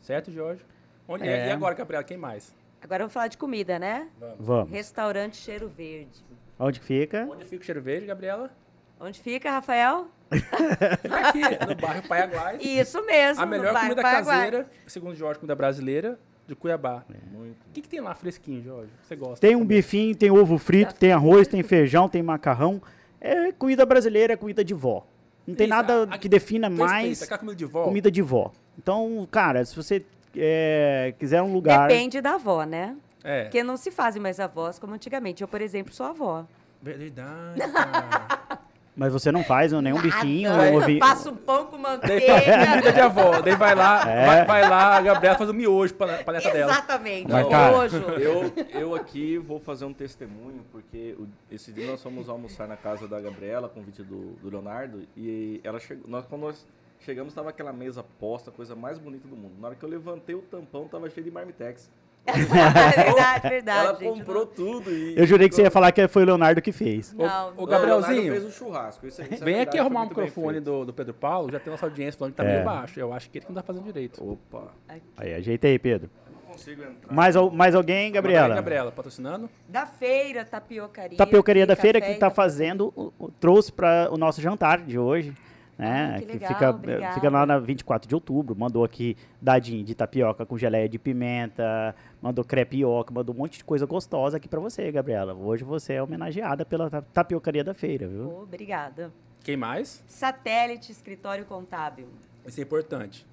Certo, 0.00 0.30
Jorge? 0.30 0.64
Onde, 1.08 1.28
É. 1.28 1.48
E 1.48 1.50
agora, 1.50 1.74
Gabriela, 1.74 2.04
quem 2.04 2.16
mais? 2.16 2.54
Agora 2.82 3.00
vamos 3.04 3.12
falar 3.12 3.28
de 3.28 3.38
comida, 3.38 3.78
né? 3.78 4.08
vamos. 4.38 4.70
Restaurante 4.70 5.36
Cheiro 5.36 5.68
Verde. 5.68 6.24
Onde 6.58 6.80
fica? 6.80 7.26
Onde 7.30 7.44
fica 7.44 7.62
o 7.62 7.64
cheiro 7.64 7.82
verde, 7.82 8.06
Gabriela? 8.06 8.50
Onde 8.98 9.20
fica, 9.20 9.50
Rafael? 9.50 10.08
Fica 10.30 11.28
aqui, 11.28 11.40
no 11.68 11.74
bairro 11.76 12.08
Paiaguás. 12.08 12.60
Isso 12.64 13.04
mesmo. 13.04 13.42
A 13.42 13.46
melhor 13.46 13.72
comida 13.74 14.02
Paraguai. 14.02 14.36
caseira, 14.36 14.70
segundo 14.86 15.14
Jorge, 15.14 15.38
comida 15.38 15.54
brasileira, 15.54 16.18
de 16.46 16.54
Cuiabá. 16.54 17.04
muito. 17.32 17.56
O 17.68 17.72
que, 17.72 17.80
que 17.82 17.88
tem 17.88 18.00
lá 18.00 18.14
fresquinho, 18.14 18.62
Jorge? 18.62 18.90
Você 19.02 19.16
gosta? 19.16 19.46
Tem 19.46 19.56
um 19.56 19.64
bifinho, 19.64 20.14
tem 20.14 20.30
ovo 20.30 20.58
frito, 20.58 20.94
tem 20.94 21.12
arroz, 21.12 21.48
tem 21.48 21.62
feijão, 21.64 22.08
tem 22.08 22.22
macarrão. 22.22 22.80
É 23.20 23.50
comida 23.52 23.84
brasileira, 23.84 24.34
é 24.34 24.36
comida 24.36 24.64
de 24.64 24.74
vó. 24.74 25.06
Não 25.46 25.54
tem 25.54 25.66
Isso, 25.66 25.74
nada 25.74 26.02
a- 26.04 26.18
que 26.18 26.28
defina 26.28 26.68
Respeita, 26.68 26.92
mais 26.92 27.22
aquela 27.22 27.38
comida 27.38 27.56
de 27.56 27.64
vó. 27.64 27.84
comida 27.84 28.10
de 28.10 28.22
vó. 28.22 28.52
Então, 28.78 29.26
cara, 29.30 29.64
se 29.64 29.74
você 29.74 30.04
é, 30.36 31.14
quiser 31.18 31.40
um 31.42 31.52
lugar... 31.52 31.88
Depende 31.88 32.20
da 32.20 32.34
avó, 32.34 32.64
né? 32.64 32.96
É, 33.24 33.44
Porque 33.44 33.62
não 33.62 33.76
se 33.76 33.90
fazem 33.90 34.20
mais 34.22 34.38
avós 34.38 34.78
como 34.78 34.94
antigamente. 34.94 35.42
Eu, 35.42 35.48
por 35.48 35.60
exemplo, 35.60 35.92
sou 35.92 36.06
avó. 36.06 36.44
verdade, 36.82 37.60
cara. 37.72 38.58
Mas 38.96 39.12
você 39.12 39.30
não 39.30 39.44
faz 39.44 39.72
nenhum 39.72 40.00
bifinho, 40.00 40.48
Nada. 40.50 40.70
um 40.70 40.76
ovinho... 40.78 40.98
Passa 41.00 41.30
um 41.30 41.36
pão 41.36 41.66
com 41.66 41.76
Daí 41.76 42.20
faz 42.26 42.44
comida 42.44 42.66
manteiga. 42.66 42.92
de 42.92 43.00
avó. 43.00 43.40
Daí 43.42 43.54
vai 43.54 43.74
lá, 43.74 44.10
É. 44.10 44.26
vai, 44.26 44.44
vai 44.46 44.70
lá, 44.70 44.96
a 44.96 45.02
Gabriela 45.02 45.36
faz 45.36 45.50
o 45.50 45.52
miojo 45.54 45.92
pra, 45.94 46.06
neta 46.22 46.50
dela. 46.50 46.72
Exatamente. 46.72 47.28
Cara, 47.28 47.70
Nojo. 47.72 47.96
Eu, 47.98 48.52
eu 48.72 48.94
aqui 48.94 49.36
vou 49.36 49.60
fazer 49.60 49.84
um 49.84 49.92
testemunho, 49.92 50.64
porque 50.72 51.14
o- 51.18 51.28
esse 51.50 51.70
dia 51.72 51.86
nós 51.90 52.02
fomos 52.02 52.28
almoçar 52.30 52.66
na 52.66 52.76
casa 52.76 53.06
da 53.06 53.20
Gabriela, 53.20 53.68
convite 53.68 54.02
do, 54.02 54.32
do 54.40 54.48
Leonardo, 54.48 55.02
e 55.14 55.60
ela 55.62 55.78
chegou. 55.78 56.08
Nós, 56.08 56.24
quando 56.24 56.40
nós 56.42 56.66
chegamos, 57.00 57.32
estava 57.32 57.50
aquela 57.50 57.74
mesa 57.74 58.02
posta, 58.18 58.50
coisa 58.50 58.74
mais 58.74 58.98
bonita 58.98 59.28
do 59.28 59.36
mundo. 59.36 59.52
Na 59.60 59.68
hora 59.68 59.76
que 59.76 59.84
eu 59.84 59.88
levantei 59.90 60.34
o 60.34 60.40
tampão, 60.40 60.88
tava 60.88 61.10
cheio 61.10 61.22
de 61.24 61.30
marmitex. 61.30 61.90
É 62.26 62.32
verdade, 63.04 63.48
verdade. 63.48 63.86
ela 63.88 63.98
gente. 63.98 64.18
comprou 64.18 64.46
tudo 64.46 64.90
e. 64.90 65.14
Eu 65.18 65.26
jurei 65.26 65.48
que 65.48 65.54
você 65.54 65.62
ia 65.62 65.70
falar 65.70 65.92
que 65.92 66.06
foi 66.08 66.22
o 66.22 66.26
Leonardo 66.26 66.60
que 66.60 66.72
fez. 66.72 67.12
Não, 67.14 67.24
Ô, 67.24 67.28
Não, 67.28 67.48
ô, 67.56 67.62
o 67.62 67.66
Gabrielzinho, 67.66 68.14
Leonardo 68.22 68.40
fez 68.40 68.54
o 68.54 68.58
churrasco. 68.58 69.06
Isso, 69.06 69.22
é- 69.22 69.24
isso 69.24 69.34
é 69.34 69.36
Vem 69.38 69.44
verdade, 69.54 69.68
aqui 69.68 69.76
foi 69.78 69.80
arrumar 69.80 70.02
o 70.02 70.08
microfone 70.08 70.60
do, 70.60 70.84
do 70.84 70.92
Pedro 70.92 71.14
Paulo, 71.14 71.50
já 71.52 71.60
tem 71.60 71.70
nossa 71.70 71.86
audiência 71.86 72.18
falando 72.18 72.32
que 72.34 72.36
tá 72.38 72.44
É. 72.44 72.52
meio 72.54 72.64
baixo. 72.64 72.98
Eu 72.98 73.12
acho 73.12 73.30
que 73.30 73.38
ele 73.38 73.44
que 73.46 73.50
não 73.52 73.56
tá 73.56 73.62
fazendo 73.62 73.84
direito. 73.84 74.22
Opa, 74.28 74.68
Aí, 75.16 75.34
ajeita 75.34 75.66
aí, 75.68 75.78
Pedro. 75.78 76.10
não 76.32 76.52
consigo 76.52 76.82
entrar. 76.82 77.12
Mais, 77.14 77.36
mais 77.52 77.74
alguém, 77.74 78.10
Gabriela? 78.10 78.54
Gabriela, 78.54 78.90
patrocinando. 78.92 79.48
Da 79.68 79.86
feira, 79.86 80.44
tapiocaria. 80.44 81.16
Tapiocaria 81.16 81.66
da 81.66 81.74
aqui, 81.74 81.82
feira 81.82 82.00
que 82.00 82.10
está 82.10 82.26
café. 82.26 82.34
fazendo, 82.36 82.92
o- 82.96 83.12
o- 83.18 83.30
trouxe 83.30 83.70
para 83.72 84.08
o 84.10 84.16
nosso 84.16 84.40
jantar 84.40 84.80
de 84.80 84.98
hoje. 84.98 85.32
Né? 85.78 86.14
Ah, 86.16 86.18
que 86.20 86.24
legal, 86.24 86.48
fica, 86.48 86.70
obrigada. 86.70 87.14
fica 87.14 87.28
lá 87.28 87.44
na 87.44 87.58
24 87.58 88.08
de 88.08 88.14
outubro. 88.14 88.56
Mandou 88.56 88.82
aqui 88.82 89.14
dadinho 89.42 89.84
de 89.84 89.94
tapioca 89.94 90.46
com 90.46 90.56
geleia 90.56 90.88
de 90.88 90.98
pimenta, 90.98 91.94
mandou 92.20 92.44
crepioca, 92.44 93.12
mandou 93.12 93.34
um 93.34 93.38
monte 93.38 93.58
de 93.58 93.64
coisa 93.64 93.86
gostosa 93.86 94.36
aqui 94.36 94.48
para 94.48 94.60
você, 94.60 94.90
Gabriela. 94.90 95.34
Hoje 95.34 95.64
você 95.64 95.94
é 95.94 96.02
homenageada 96.02 96.64
pela 96.64 96.88
ta- 96.90 97.02
tapiocaria 97.02 97.62
da 97.62 97.74
feira, 97.74 98.06
viu? 98.08 98.28
Oh, 98.38 98.42
obrigada. 98.42 99.12
Quem 99.44 99.56
mais? 99.56 100.02
Satélite 100.08 100.90
Escritório 100.90 101.44
Contábil. 101.44 102.08
Isso 102.46 102.58
é 102.60 102.62
importante. 102.62 103.26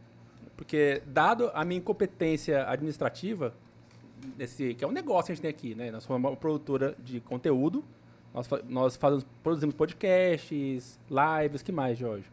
Porque, 0.56 1.02
dado 1.08 1.50
a 1.54 1.66
minha 1.66 1.80
incompetência 1.80 2.68
administrativa, 2.70 3.54
nesse, 4.38 4.76
que 4.76 4.84
é 4.84 4.88
um 4.88 4.92
negócio 4.92 5.26
que 5.28 5.32
a 5.32 5.36
gente 5.36 5.42
tem 5.42 5.50
aqui, 5.50 5.74
né? 5.76 5.90
Nós 5.90 6.04
somos 6.04 6.20
uma 6.30 6.36
produtora 6.36 6.96
de 7.04 7.20
conteúdo, 7.20 7.84
nós, 8.34 8.48
nós 8.70 8.96
fazemos, 8.96 9.26
produzimos 9.42 9.74
podcasts, 9.76 11.00
lives, 11.10 11.62
que 11.64 11.72
mais, 11.72 11.98
Jorge? 11.98 12.26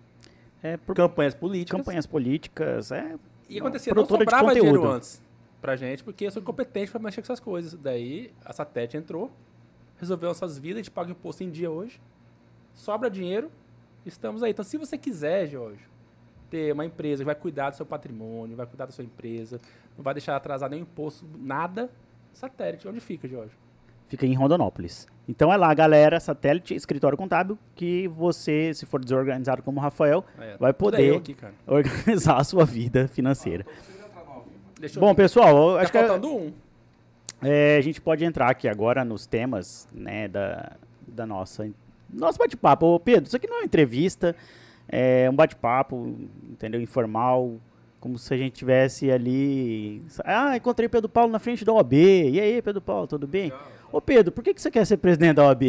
É, 0.62 0.76
por 0.76 0.94
Campanhas 0.94 1.34
políticas. 1.34 1.78
campanhas 1.80 2.06
políticas, 2.06 2.92
é. 2.92 3.14
E 3.48 3.58
acontecia, 3.58 3.94
não 3.94 4.04
sobrava 4.04 4.52
dinheiro 4.54 4.86
antes 4.86 5.22
pra 5.60 5.76
gente, 5.76 6.02
porque 6.02 6.26
eu 6.26 6.30
sou 6.30 6.42
incompetente 6.42 6.90
pra 6.90 7.00
mexer 7.00 7.20
com 7.20 7.26
essas 7.26 7.40
coisas. 7.40 7.74
Daí, 7.74 8.32
a 8.44 8.52
Satete 8.52 8.96
entrou, 8.96 9.30
resolveu 9.98 10.28
nossas 10.28 10.58
vidas, 10.58 10.76
a 10.76 10.82
gente 10.82 10.90
paga 10.90 11.10
imposto 11.10 11.44
em 11.44 11.50
dia 11.50 11.70
hoje, 11.70 12.00
sobra 12.74 13.10
dinheiro, 13.10 13.50
estamos 14.04 14.42
aí. 14.42 14.50
Então, 14.50 14.64
se 14.64 14.76
você 14.76 14.96
quiser, 14.96 15.46
Jorge, 15.46 15.82
ter 16.50 16.72
uma 16.72 16.84
empresa 16.84 17.22
que 17.22 17.26
vai 17.26 17.34
cuidar 17.34 17.70
do 17.70 17.76
seu 17.76 17.86
patrimônio, 17.86 18.56
vai 18.56 18.66
cuidar 18.66 18.86
da 18.86 18.92
sua 18.92 19.04
empresa, 19.04 19.60
não 19.96 20.02
vai 20.02 20.14
deixar 20.14 20.36
atrasar 20.36 20.68
nenhum 20.70 20.82
imposto, 20.82 21.26
nada, 21.38 21.90
Satélite, 22.32 22.88
onde 22.88 23.00
fica, 23.00 23.28
Jorge? 23.28 23.52
Fica 24.08 24.26
em 24.26 24.34
Rondonópolis. 24.34 25.06
Então 25.28 25.52
é 25.52 25.56
lá, 25.56 25.72
galera, 25.72 26.18
satélite, 26.18 26.74
escritório 26.74 27.16
contábil, 27.16 27.56
que 27.76 28.08
você, 28.08 28.74
se 28.74 28.84
for 28.84 29.00
desorganizado 29.00 29.62
como 29.62 29.78
o 29.78 29.82
Rafael, 29.82 30.24
É, 30.36 30.56
vai 30.56 30.70
é 30.70 30.72
poder 30.72 31.16
aqui, 31.16 31.36
organizar 31.66 32.36
a 32.36 32.44
sua 32.44 32.64
vida 32.64 33.06
financeira. 33.06 33.64
Deixa 34.80 34.98
eu 34.98 35.00
Bom, 35.00 35.14
pessoal, 35.14 35.70
eu 35.70 35.74
tá 35.76 35.82
acho 35.82 35.92
que 35.92 35.98
é- 35.98 36.06
faltando 36.06 36.34
um. 36.34 36.52
é, 37.42 37.76
a 37.76 37.80
gente 37.82 38.00
pode 38.00 38.24
entrar 38.24 38.48
aqui 38.50 38.66
agora 38.66 39.04
nos 39.04 39.26
temas, 39.26 39.86
né, 39.92 40.26
da, 40.26 40.72
da 41.06 41.26
nossa 41.26 41.68
nosso 42.12 42.38
bate-papo. 42.38 42.86
Ô, 42.86 42.98
Pedro, 42.98 43.26
isso 43.28 43.36
aqui 43.36 43.46
não 43.46 43.56
é 43.56 43.60
uma 43.60 43.64
entrevista, 43.66 44.34
é 44.88 45.28
um 45.30 45.34
bate-papo, 45.34 46.16
entendeu, 46.50 46.80
informal, 46.80 47.56
como 48.00 48.18
se 48.18 48.32
a 48.34 48.36
gente 48.36 48.54
tivesse 48.54 49.10
ali, 49.12 50.02
ah, 50.24 50.56
encontrei 50.56 50.88
Pedro 50.88 51.08
Paulo 51.08 51.30
na 51.30 51.38
frente 51.38 51.64
da 51.64 51.72
OAB, 51.72 51.92
e 51.92 52.40
aí, 52.40 52.62
Pedro 52.62 52.80
Paulo, 52.80 53.06
tudo 53.06 53.26
bem? 53.28 53.52
Ô, 53.92 54.00
Pedro, 54.00 54.32
por 54.32 54.42
que, 54.42 54.54
que 54.54 54.60
você 54.62 54.70
quer 54.70 54.84
ser 54.86 54.96
presidente 54.96 55.36
da 55.36 55.44
OAB? 55.44 55.62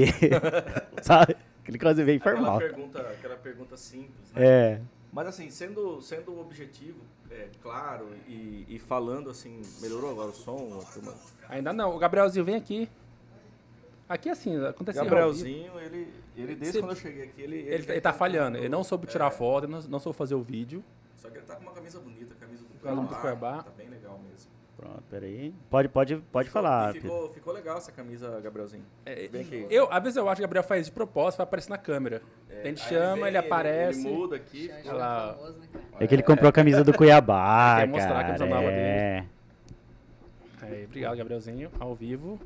Sabe? 1.03 1.35
Aquele 1.61 1.77
quase 1.77 2.03
bem 2.03 2.15
Aquela 2.17 2.35
informal. 2.37 2.57
pergunta, 2.59 2.99
aquela 3.01 3.35
pergunta 3.35 3.77
simples, 3.77 4.31
né? 4.33 4.43
É. 4.43 4.81
Mas 5.13 5.27
assim, 5.27 5.49
sendo, 5.49 6.01
sendo 6.01 6.39
objetivo, 6.39 6.97
é, 7.31 7.49
claro, 7.61 8.09
e, 8.27 8.65
e 8.67 8.79
falando 8.79 9.29
assim, 9.29 9.61
melhorou 9.81 10.11
agora 10.11 10.29
o 10.29 10.33
som? 10.33 10.83
Ainda 11.49 11.71
não. 11.73 11.95
O 11.95 11.99
Gabrielzinho 11.99 12.45
vem 12.45 12.55
aqui. 12.55 12.89
Aqui 14.07 14.29
assim, 14.29 14.63
aconteceu. 14.65 15.03
Gabrielzinho, 15.05 15.79
ele, 15.79 16.13
ele 16.35 16.55
desde 16.55 16.73
Você- 16.73 16.79
quando 16.81 16.89
eu 16.91 16.95
cheguei 16.97 17.23
aqui, 17.23 17.41
ele... 17.41 17.57
Ele, 17.59 17.91
ele 17.91 18.01
tá 18.01 18.11
falhando. 18.11 18.57
Ele 18.57 18.67
não 18.69 18.83
soube 18.83 19.07
tirar 19.07 19.27
É, 19.27 19.31
foto, 19.31 19.65
ele 19.65 19.71
não, 19.71 19.81
não 19.83 19.99
soube 19.99 20.17
fazer 20.17 20.35
o 20.35 20.41
vídeo. 20.41 20.83
Só 21.15 21.29
que 21.29 21.37
ele 21.37 21.45
tá 21.45 21.55
com 21.55 21.61
uma 21.63 21.71
camisa 21.71 21.99
bonita, 21.99 22.35
camisa 22.35 22.63
do 22.65 23.15
Cuiabá. 23.21 23.63
Tá 23.63 23.71
bem 23.77 23.89
legal. 23.89 24.00
Pronto, 24.81 25.03
peraí. 25.11 25.53
Pode, 25.69 25.87
pode, 25.89 26.15
pode 26.31 26.47
Ficou- 26.49 26.61
falar. 26.63 26.91
ficou, 26.93 27.29
ficou 27.31 27.53
legal 27.53 27.77
essa 27.77 27.91
camisa, 27.91 28.41
Gabrielzinho. 28.41 28.83
É, 29.05 29.29
eu, 29.69 29.87
às 29.91 30.01
vezes 30.01 30.17
eu 30.17 30.27
acho 30.27 30.37
que 30.37 30.41
o 30.41 30.47
Gabriel 30.47 30.63
faz 30.63 30.87
de 30.87 30.91
propósito 30.91 31.37
pra 31.37 31.43
aparecer 31.43 31.69
na 31.69 31.77
câmera. 31.77 32.23
a 32.49 32.67
gente 32.67 32.81
Aí 32.81 32.89
chama, 32.89 33.15
vem, 33.17 33.27
ele, 33.27 33.37
aparece. 33.37 34.07
Ele, 34.07 34.09
muda 34.17 34.35
aqui. 34.37 34.71
Olha 34.85 34.93
lá. 34.93 35.29
é 35.29 35.33
famoso, 35.35 35.59
né, 35.59 35.67
cara? 35.71 35.85
É 36.03 36.07
que 36.07 36.15
ele 36.15 36.23
comprou 36.23 36.49
a 36.49 36.51
camisa 36.51 36.83
do 36.83 36.93
Cuiabá, 36.93 37.75
Quer 37.81 37.87
mostrar 37.87 38.09
a 38.09 38.13
cara. 38.23 38.25
camisa 38.25 38.45
nova 38.47 38.67
é. 38.71 39.23
Aí, 40.63 40.85
obrigado, 40.85 41.15
Gabrielzinho, 41.17 41.71
ao 41.79 41.93
vivo. 41.93 42.39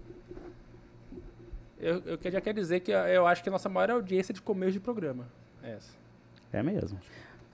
Eu, 1.79 2.01
eu 2.05 2.31
já 2.31 2.41
quero 2.41 2.55
dizer 2.59 2.81
que 2.81 2.91
eu 2.91 3.25
acho 3.27 3.43
que 3.43 3.49
a 3.49 3.51
nossa 3.51 3.69
maior 3.69 3.91
audiência 3.91 4.33
de 4.33 4.41
começo 4.41 4.73
de 4.73 4.79
programa. 4.81 5.25
É 5.63 5.71
essa. 5.71 5.93
É 6.51 6.61
mesmo. 6.63 6.99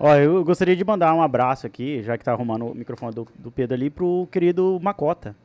Ó, 0.03 0.15
eu 0.15 0.43
gostaria 0.43 0.75
de 0.75 0.83
mandar 0.83 1.13
um 1.13 1.21
abraço 1.21 1.67
aqui, 1.67 2.01
já 2.01 2.17
que 2.17 2.23
tá 2.25 2.31
arrumando 2.31 2.65
o 2.65 2.73
microfone 2.73 3.13
do, 3.13 3.27
do 3.37 3.51
Pedro 3.51 3.75
ali, 3.75 3.87
pro 3.89 4.27
querido 4.31 4.79
Macota. 4.81 5.35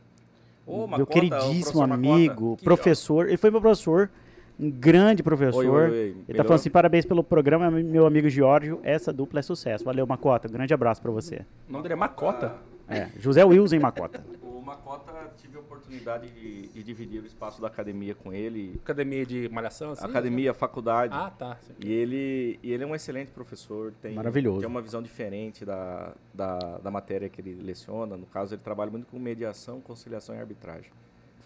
Ô, 0.67 0.79
meu 0.79 0.89
Macota, 0.89 1.03
o 1.03 1.07
queridíssimo 1.07 1.43
professor 1.51 1.87
Macota. 1.87 1.95
amigo, 2.15 2.53
ó. 2.59 2.65
professor. 2.65 3.29
Ele 3.29 3.37
foi 3.37 3.51
meu 3.51 3.61
professor, 3.61 4.11
um 4.59 4.71
grande 4.71 5.23
professor. 5.23 5.59
Oi, 5.59 5.69
oi, 5.69 5.91
oi. 5.91 5.99
Ele 5.99 6.13
tá 6.13 6.25
Melhor- 6.29 6.45
falando 6.47 6.61
assim, 6.61 6.71
parabéns 6.71 7.05
pelo 7.05 7.23
programa, 7.23 7.71
meu 7.71 8.07
amigo 8.07 8.31
Giorgio. 8.31 8.81
Essa 8.83 9.13
dupla 9.13 9.41
é 9.41 9.43
sucesso. 9.43 9.85
Valeu, 9.85 10.07
Macota. 10.07 10.49
Um 10.49 10.53
grande 10.53 10.73
abraço 10.73 11.03
pra 11.03 11.11
você. 11.11 11.43
O 11.69 11.73
nome 11.73 11.83
dele 11.83 11.93
é 11.93 11.97
Macota. 11.97 12.55
É, 12.89 13.09
José 13.19 13.45
Wilson 13.45 13.79
Macota. 13.79 14.25
O 14.43 14.63
Macota, 14.63 15.13
tive 15.37 15.56
oportunidade 15.87 16.29
de, 16.29 16.69
de 16.69 16.83
dividir 16.83 17.23
o 17.23 17.27
espaço 17.27 17.61
da 17.61 17.69
academia 17.69 18.15
com 18.15 18.33
ele. 18.33 18.75
Academia 18.83 19.25
de 19.25 19.49
Malhação, 19.49 19.93
assim? 19.93 20.05
Academia, 20.05 20.53
faculdade. 20.53 21.15
Ah, 21.15 21.31
tá. 21.31 21.57
sim. 21.63 21.73
E 21.81 21.93
ele, 21.93 22.59
e 22.63 22.73
ele 22.73 22.83
é 22.83 22.87
um 22.87 22.95
excelente 22.95 23.31
professor, 23.31 23.93
tem, 24.03 24.15
Maravilhoso. 24.15 24.61
tem 24.61 24.69
uma 24.69 24.83
visão 24.83 25.01
diferente 25.01 25.65
da, 25.65 26.13
da, 26.35 26.59
da 26.79 26.91
matéria 26.91 27.29
que 27.29 27.41
ele 27.41 27.55
leciona. 27.63 28.17
No 28.17 28.27
caso, 28.27 28.55
ele 28.55 28.63
trabalha 28.63 28.91
muito 28.91 29.07
com 29.07 29.19
mediação, 29.19 29.81
conciliação 29.81 30.35
e 30.35 30.39
arbitragem. 30.39 30.91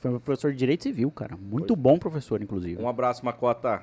Foi 0.01 0.11
meu 0.11 0.21
professor 0.21 0.51
de 0.51 0.57
Direito 0.59 0.83
Civil, 0.85 1.11
cara. 1.11 1.37
Muito 1.37 1.77
bom 1.77 1.99
professor, 1.99 2.41
inclusive. 2.43 2.83
Um 2.83 2.89
abraço, 2.89 3.25
Macota. 3.25 3.83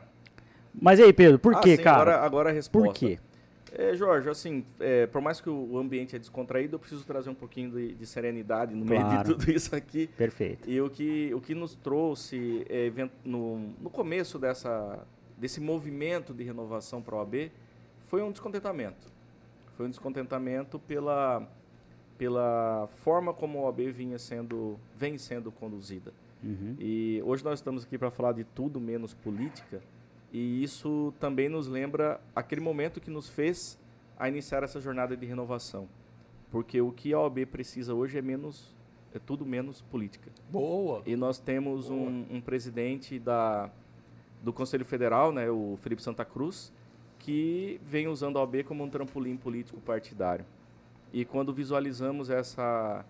Mas 0.79 0.99
e 0.99 1.03
aí, 1.03 1.13
Pedro, 1.13 1.37
por 1.39 1.55
Ah, 1.55 1.59
quê, 1.59 1.75
sim, 1.77 1.83
cara? 1.83 2.01
Agora, 2.13 2.25
agora 2.25 2.49
a 2.49 2.53
resposta. 2.53 2.87
Por 2.89 2.95
quê? 2.95 3.19
É, 3.73 3.95
Jorge, 3.95 4.29
assim, 4.29 4.65
é, 4.79 5.05
por 5.07 5.21
mais 5.21 5.41
que 5.41 5.49
o 5.49 5.77
ambiente 5.77 6.15
é 6.15 6.19
descontraído, 6.19 6.75
eu 6.75 6.79
preciso 6.79 7.03
trazer 7.05 7.29
um 7.29 7.35
pouquinho 7.35 7.71
de, 7.71 7.93
de 7.95 8.05
serenidade 8.05 8.73
no 8.75 8.85
meio 8.85 9.03
de 9.03 9.09
Claro. 9.09 9.35
tudo 9.35 9.51
isso 9.51 9.75
aqui. 9.75 10.07
Perfeito. 10.17 10.69
E 10.69 10.79
o 10.81 10.89
que, 10.89 11.33
o 11.33 11.41
que 11.41 11.53
nos 11.53 11.75
trouxe 11.75 12.65
é, 12.69 12.91
no, 13.25 13.59
no 13.81 13.89
começo 13.89 14.39
dessa, 14.39 15.05
desse 15.37 15.59
movimento 15.59 16.33
de 16.33 16.43
renovação 16.43 17.01
para 17.01 17.15
a 17.15 17.19
OAB 17.19 17.51
foi 18.07 18.21
um 18.21 18.31
descontentamento. 18.31 19.07
Foi 19.75 19.85
um 19.85 19.89
descontentamento 19.89 20.79
pela, 20.79 21.47
pela 22.17 22.87
forma 22.95 23.33
como 23.33 23.59
a 23.59 23.61
OAB 23.63 23.91
vinha 23.91 24.17
sendo, 24.17 24.79
vem 24.95 25.17
sendo 25.17 25.51
conduzida. 25.51 26.11
Uhum. 26.43 26.75
E 26.79 27.21
hoje 27.25 27.43
nós 27.43 27.59
estamos 27.59 27.83
aqui 27.83 27.97
para 27.97 28.09
falar 28.11 28.31
de 28.31 28.43
tudo 28.43 28.79
menos 28.79 29.13
política, 29.13 29.81
e 30.31 30.63
isso 30.63 31.13
também 31.19 31.49
nos 31.49 31.67
lembra 31.67 32.19
aquele 32.35 32.61
momento 32.61 32.99
que 32.99 33.09
nos 33.09 33.29
fez 33.29 33.77
a 34.19 34.27
iniciar 34.27 34.63
essa 34.63 34.81
jornada 34.81 35.15
de 35.15 35.25
renovação. 35.25 35.87
Porque 36.51 36.81
o 36.81 36.91
que 36.91 37.13
a 37.13 37.19
OAB 37.19 37.45
precisa 37.45 37.93
hoje 37.93 38.17
é 38.17 38.21
menos 38.21 38.75
é 39.13 39.19
tudo 39.19 39.45
menos 39.45 39.81
política. 39.81 40.29
Boa. 40.49 41.01
E 41.05 41.15
nós 41.15 41.39
temos 41.39 41.89
um, 41.89 42.25
um 42.29 42.41
presidente 42.41 43.17
da, 43.17 43.69
do 44.43 44.51
Conselho 44.53 44.85
Federal, 44.85 45.31
né, 45.31 45.49
o 45.49 45.77
Felipe 45.81 46.03
Santa 46.03 46.25
Cruz, 46.25 46.71
que 47.17 47.79
vem 47.83 48.07
usando 48.07 48.37
a 48.37 48.41
OAB 48.41 48.63
como 48.63 48.83
um 48.83 48.89
trampolim 48.89 49.37
político 49.37 49.79
partidário. 49.81 50.45
E 51.11 51.25
quando 51.25 51.53
visualizamos 51.53 52.29
essa, 52.29 53.03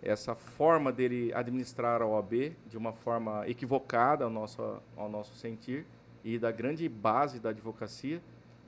essa 0.00 0.34
forma 0.34 0.92
dele 0.92 1.32
administrar 1.34 2.00
a 2.00 2.06
OAB 2.06 2.52
de 2.70 2.78
uma 2.78 2.92
forma 2.92 3.46
equivocada 3.48 4.24
ao 4.24 4.30
nosso, 4.30 4.62
ao 4.96 5.08
nosso 5.08 5.34
sentir 5.34 5.84
e 6.24 6.38
da 6.38 6.50
grande 6.50 6.88
base 6.88 7.38
da 7.40 7.50
advocacia, 7.50 8.20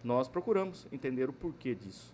nós 0.03 0.29
procuramos 0.29 0.87
entender 0.93 1.29
o 1.29 1.33
porquê 1.33 1.75
disso. 1.75 2.13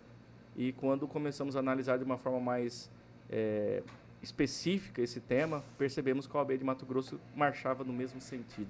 E 0.55 0.71
quando 0.73 1.07
começamos 1.07 1.55
a 1.55 1.59
analisar 1.59 1.97
de 1.97 2.03
uma 2.03 2.17
forma 2.17 2.39
mais 2.39 2.89
eh, 3.29 3.81
específica 4.21 5.01
esse 5.01 5.19
tema, 5.19 5.63
percebemos 5.77 6.27
que 6.27 6.35
a 6.35 6.39
OAB 6.39 6.57
de 6.57 6.63
Mato 6.63 6.85
Grosso 6.85 7.19
marchava 7.35 7.83
no 7.83 7.93
mesmo 7.93 8.21
sentido. 8.21 8.69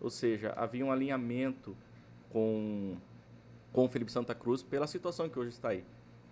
Ou 0.00 0.10
seja, 0.10 0.52
havia 0.56 0.84
um 0.84 0.92
alinhamento 0.92 1.74
com, 2.30 2.96
com 3.72 3.84
o 3.84 3.88
Felipe 3.88 4.12
Santa 4.12 4.34
Cruz 4.34 4.62
pela 4.62 4.86
situação 4.86 5.28
que 5.28 5.38
hoje 5.38 5.50
está 5.50 5.70
aí. 5.70 5.84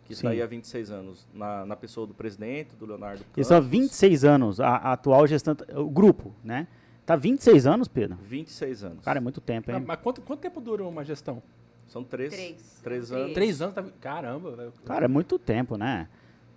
Que 0.04 0.12
está 0.12 0.28
Sim. 0.28 0.34
aí 0.34 0.42
há 0.42 0.46
26 0.46 0.90
anos, 0.90 1.26
na, 1.32 1.64
na 1.64 1.76
pessoa 1.76 2.06
do 2.06 2.12
presidente, 2.12 2.74
do 2.74 2.84
Leonardo 2.84 3.24
Isso 3.36 3.54
há 3.54 3.58
Campos. 3.58 3.70
26 3.70 4.24
anos, 4.24 4.60
a, 4.60 4.68
a 4.68 4.92
atual 4.92 5.26
gestão, 5.26 5.56
o 5.76 5.88
grupo, 5.88 6.34
né? 6.42 6.66
Tá 7.04 7.16
26 7.16 7.66
anos, 7.66 7.88
Pedro? 7.88 8.16
26 8.22 8.84
anos. 8.84 9.04
Cara, 9.04 9.18
é 9.18 9.20
muito 9.20 9.40
tempo, 9.40 9.70
Ah, 9.70 9.74
hein? 9.78 9.84
mas 9.86 10.00
quanto, 10.00 10.20
quanto 10.22 10.40
tempo 10.40 10.60
dura 10.60 10.84
uma 10.84 11.04
gestão? 11.04 11.42
São 11.88 12.04
três, 12.04 12.32
Três. 12.32 12.80
três 12.82 13.12
anos. 13.12 13.34
Três 13.34 13.60
anos? 13.60 13.74
Tá... 13.74 13.84
Caramba, 14.00 14.54
velho. 14.56 14.72
Cara, 14.84 15.04
é 15.04 15.08
muito 15.08 15.38
tempo, 15.38 15.76
né? 15.76 16.08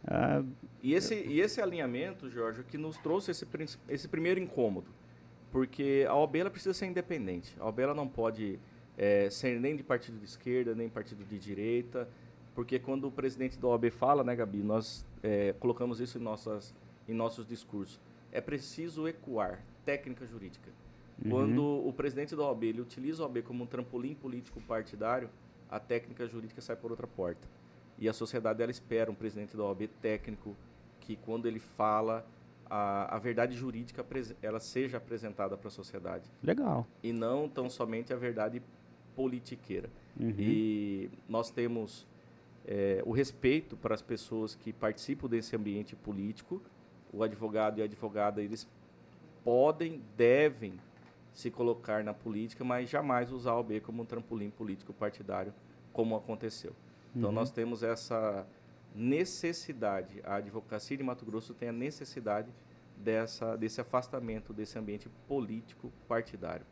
Ah, 0.07 0.43
E 0.83 0.93
esse, 0.93 1.15
e 1.15 1.41
esse 1.41 1.59
alinhamento, 1.59 2.29
Jorge, 2.29 2.63
que 2.63 2.77
nos 2.77 2.95
trouxe 2.97 3.31
esse, 3.31 3.45
esse 3.89 4.07
primeiro 4.07 4.39
incômodo. 4.39 4.87
Porque 5.51 6.05
a 6.07 6.13
OAB 6.15 6.35
ela 6.35 6.49
precisa 6.49 6.73
ser 6.73 6.85
independente. 6.85 7.55
A 7.59 7.65
OAB 7.65 7.79
ela 7.79 7.93
não 7.95 8.07
pode 8.07 8.59
eh, 8.97 9.29
ser 9.31 9.59
nem 9.59 9.75
de 9.75 9.81
partido 9.83 10.17
de 10.19 10.25
esquerda, 10.25 10.75
nem 10.75 10.87
partido 10.89 11.23
de 11.25 11.39
direita. 11.39 12.07
Porque 12.53 12.77
quando 12.77 13.07
o 13.07 13.11
presidente 13.11 13.57
da 13.57 13.67
OAB 13.67 13.89
fala, 13.89 14.23
né, 14.23 14.35
Gabi, 14.35 14.59
nós 14.59 15.05
eh, 15.23 15.55
colocamos 15.59 15.99
isso 15.99 16.17
em, 16.19 16.21
nossas, 16.21 16.73
em 17.09 17.13
nossos 17.13 17.47
discursos. 17.47 17.99
É 18.31 18.39
preciso 18.39 19.07
ecoar 19.07 19.59
técnica 19.85 20.25
jurídica. 20.25 20.71
Quando 21.29 21.63
o 21.63 21.93
presidente 21.93 22.35
da 22.35 22.43
OAB 22.43 22.63
ele 22.63 22.81
utiliza 22.81 23.23
a 23.23 23.25
OAB 23.25 23.41
como 23.43 23.63
um 23.63 23.67
trampolim 23.67 24.13
político 24.13 24.59
partidário, 24.61 25.29
a 25.69 25.79
técnica 25.79 26.27
jurídica 26.27 26.61
sai 26.61 26.75
por 26.75 26.91
outra 26.91 27.07
porta. 27.07 27.47
E 27.97 28.09
a 28.09 28.13
sociedade 28.13 28.61
ela 28.61 28.71
espera 28.71 29.09
um 29.09 29.15
presidente 29.15 29.55
da 29.55 29.63
OAB 29.63 29.87
técnico 30.01 30.55
que 30.99 31.15
quando 31.15 31.45
ele 31.45 31.59
fala 31.59 32.25
a, 32.69 33.15
a 33.15 33.19
verdade 33.19 33.55
jurídica 33.55 34.05
ela 34.41 34.59
seja 34.59 34.97
apresentada 34.97 35.55
para 35.55 35.67
a 35.67 35.71
sociedade 35.71 36.29
legal. 36.41 36.87
e 37.03 37.13
não 37.13 37.47
tão 37.47 37.69
somente 37.69 38.11
a 38.11 38.17
verdade 38.17 38.61
politiqueira. 39.15 39.89
Uhum. 40.19 40.33
E 40.37 41.09
nós 41.29 41.49
temos 41.49 42.05
eh, 42.65 43.01
o 43.05 43.11
respeito 43.11 43.77
para 43.77 43.93
as 43.93 44.01
pessoas 44.01 44.55
que 44.55 44.73
participam 44.73 45.27
desse 45.29 45.55
ambiente 45.55 45.95
político. 45.95 46.61
O 47.13 47.23
advogado 47.23 47.79
e 47.79 47.81
a 47.81 47.85
advogada, 47.85 48.41
eles 48.41 48.67
podem, 49.45 50.01
devem 50.17 50.73
se 51.31 51.51
colocar 51.51 52.03
na 52.03 52.13
política, 52.13 52.63
mas 52.63 52.89
jamais 52.89 53.31
usar 53.31 53.53
o 53.53 53.63
B 53.63 53.79
como 53.79 54.01
um 54.01 54.05
trampolim 54.05 54.49
político 54.49 54.91
partidário, 54.91 55.53
como 55.93 56.15
aconteceu. 56.15 56.73
Então 57.15 57.29
Uhum. 57.29 57.35
nós 57.35 57.51
temos 57.51 57.83
essa 57.83 58.45
necessidade, 58.93 60.21
a 60.23 60.35
advocacia 60.35 60.97
de 60.97 61.03
Mato 61.03 61.25
Grosso 61.25 61.53
tem 61.53 61.69
a 61.69 61.73
necessidade 61.73 62.49
dessa, 62.97 63.55
desse 63.55 63.79
afastamento 63.79 64.53
desse 64.53 64.79
ambiente 64.79 65.09
político 65.27 65.91
partidário. 66.07 66.65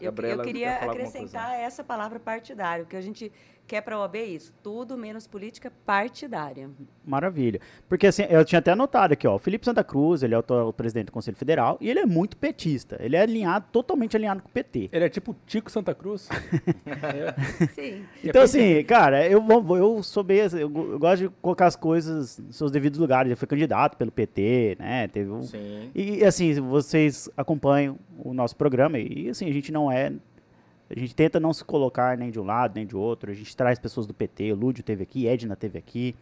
Eu, 0.00 0.06
Gabriela, 0.12 0.42
eu 0.42 0.44
quer 0.44 0.52
queria 0.52 0.76
acrescentar 0.76 1.58
essa 1.58 1.82
palavra 1.82 2.20
partidário, 2.20 2.86
que 2.86 2.96
a 2.96 3.00
gente 3.00 3.32
quer 3.66 3.80
para 3.82 3.96
a 3.96 4.00
OAB 4.00 4.16
é 4.16 4.24
isso, 4.24 4.52
tudo 4.62 4.96
menos 4.96 5.26
política 5.26 5.72
partidária. 5.84 6.70
Maravilha. 7.04 7.60
Porque 7.88 8.06
assim, 8.06 8.22
eu 8.28 8.44
tinha 8.44 8.58
até 8.58 8.72
anotado 8.72 9.12
aqui, 9.12 9.26
ó, 9.26 9.36
o 9.36 9.38
Felipe 9.38 9.64
Santa 9.64 9.82
Cruz, 9.84 10.22
ele 10.22 10.34
é 10.34 10.36
o, 10.36 10.40
atual 10.40 10.72
presidente 10.72 11.06
do 11.06 11.12
Conselho 11.12 11.36
Federal 11.36 11.76
e 11.80 11.88
ele 11.90 12.00
é 12.00 12.06
muito 12.06 12.36
petista. 12.36 12.96
Ele 13.00 13.16
é 13.16 13.20
alinhado, 13.22 13.66
totalmente 13.72 14.16
alinhado 14.16 14.42
com 14.42 14.48
o 14.48 14.52
PT. 14.52 14.88
Ele 14.92 15.04
é 15.04 15.08
tipo 15.08 15.34
Tico 15.46 15.70
Santa 15.70 15.94
Cruz. 15.94 16.28
É. 16.86 17.66
Sim. 17.74 18.04
Então, 18.24 18.42
assim, 18.42 18.82
cara, 18.84 19.26
eu, 19.28 19.40
vou- 19.42 19.76
eu 19.76 20.02
sou 20.02 20.22
bem, 20.22 20.40
assim, 20.42 20.58
eu, 20.58 20.68
go- 20.68 20.92
eu 20.92 20.98
gosto 20.98 21.22
de 21.22 21.28
colocar 21.40 21.66
as 21.66 21.76
coisas 21.76 22.38
nos 22.38 22.56
seus 22.56 22.70
devidos 22.70 22.98
lugares. 22.98 23.28
Ele 23.28 23.36
foi 23.36 23.48
candidato 23.48 23.96
pelo 23.96 24.10
PT, 24.10 24.76
né? 24.78 25.08
Teve 25.08 25.30
um, 25.30 25.42
Sim. 25.42 25.90
E 25.94 26.24
assim, 26.24 26.54
vocês 26.60 27.28
acompanham 27.36 27.98
o 28.18 28.32
nosso 28.34 28.56
programa 28.56 28.98
e 28.98 29.28
assim, 29.28 29.48
a 29.48 29.52
gente 29.52 29.70
não 29.72 29.90
é. 29.90 30.12
A 30.88 30.98
gente 30.98 31.14
tenta 31.14 31.40
não 31.40 31.52
se 31.52 31.64
colocar 31.64 32.16
nem 32.16 32.30
de 32.30 32.38
um 32.38 32.44
lado, 32.44 32.76
nem 32.76 32.86
de 32.86 32.96
outro. 32.96 33.30
A 33.30 33.34
gente 33.34 33.56
traz 33.56 33.78
pessoas 33.78 34.06
do 34.06 34.14
PT, 34.14 34.52
o 34.52 34.56
Lúdio 34.56 34.84
teve 34.84 35.02
aqui, 35.02 35.26
Edna 35.26 35.56
teve 35.56 35.78
aqui. 35.78 36.14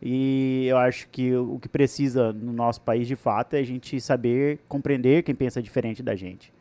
E 0.00 0.66
eu 0.68 0.76
acho 0.78 1.08
que 1.08 1.32
o 1.34 1.60
que 1.60 1.68
precisa 1.68 2.32
no 2.32 2.52
nosso 2.52 2.80
país, 2.80 3.06
de 3.06 3.14
fato, 3.14 3.54
é 3.54 3.60
a 3.60 3.64
gente 3.64 4.00
saber 4.00 4.58
compreender 4.68 5.22
quem 5.22 5.34
pensa 5.34 5.62
diferente 5.62 6.02
da 6.02 6.16
gente. 6.16 6.52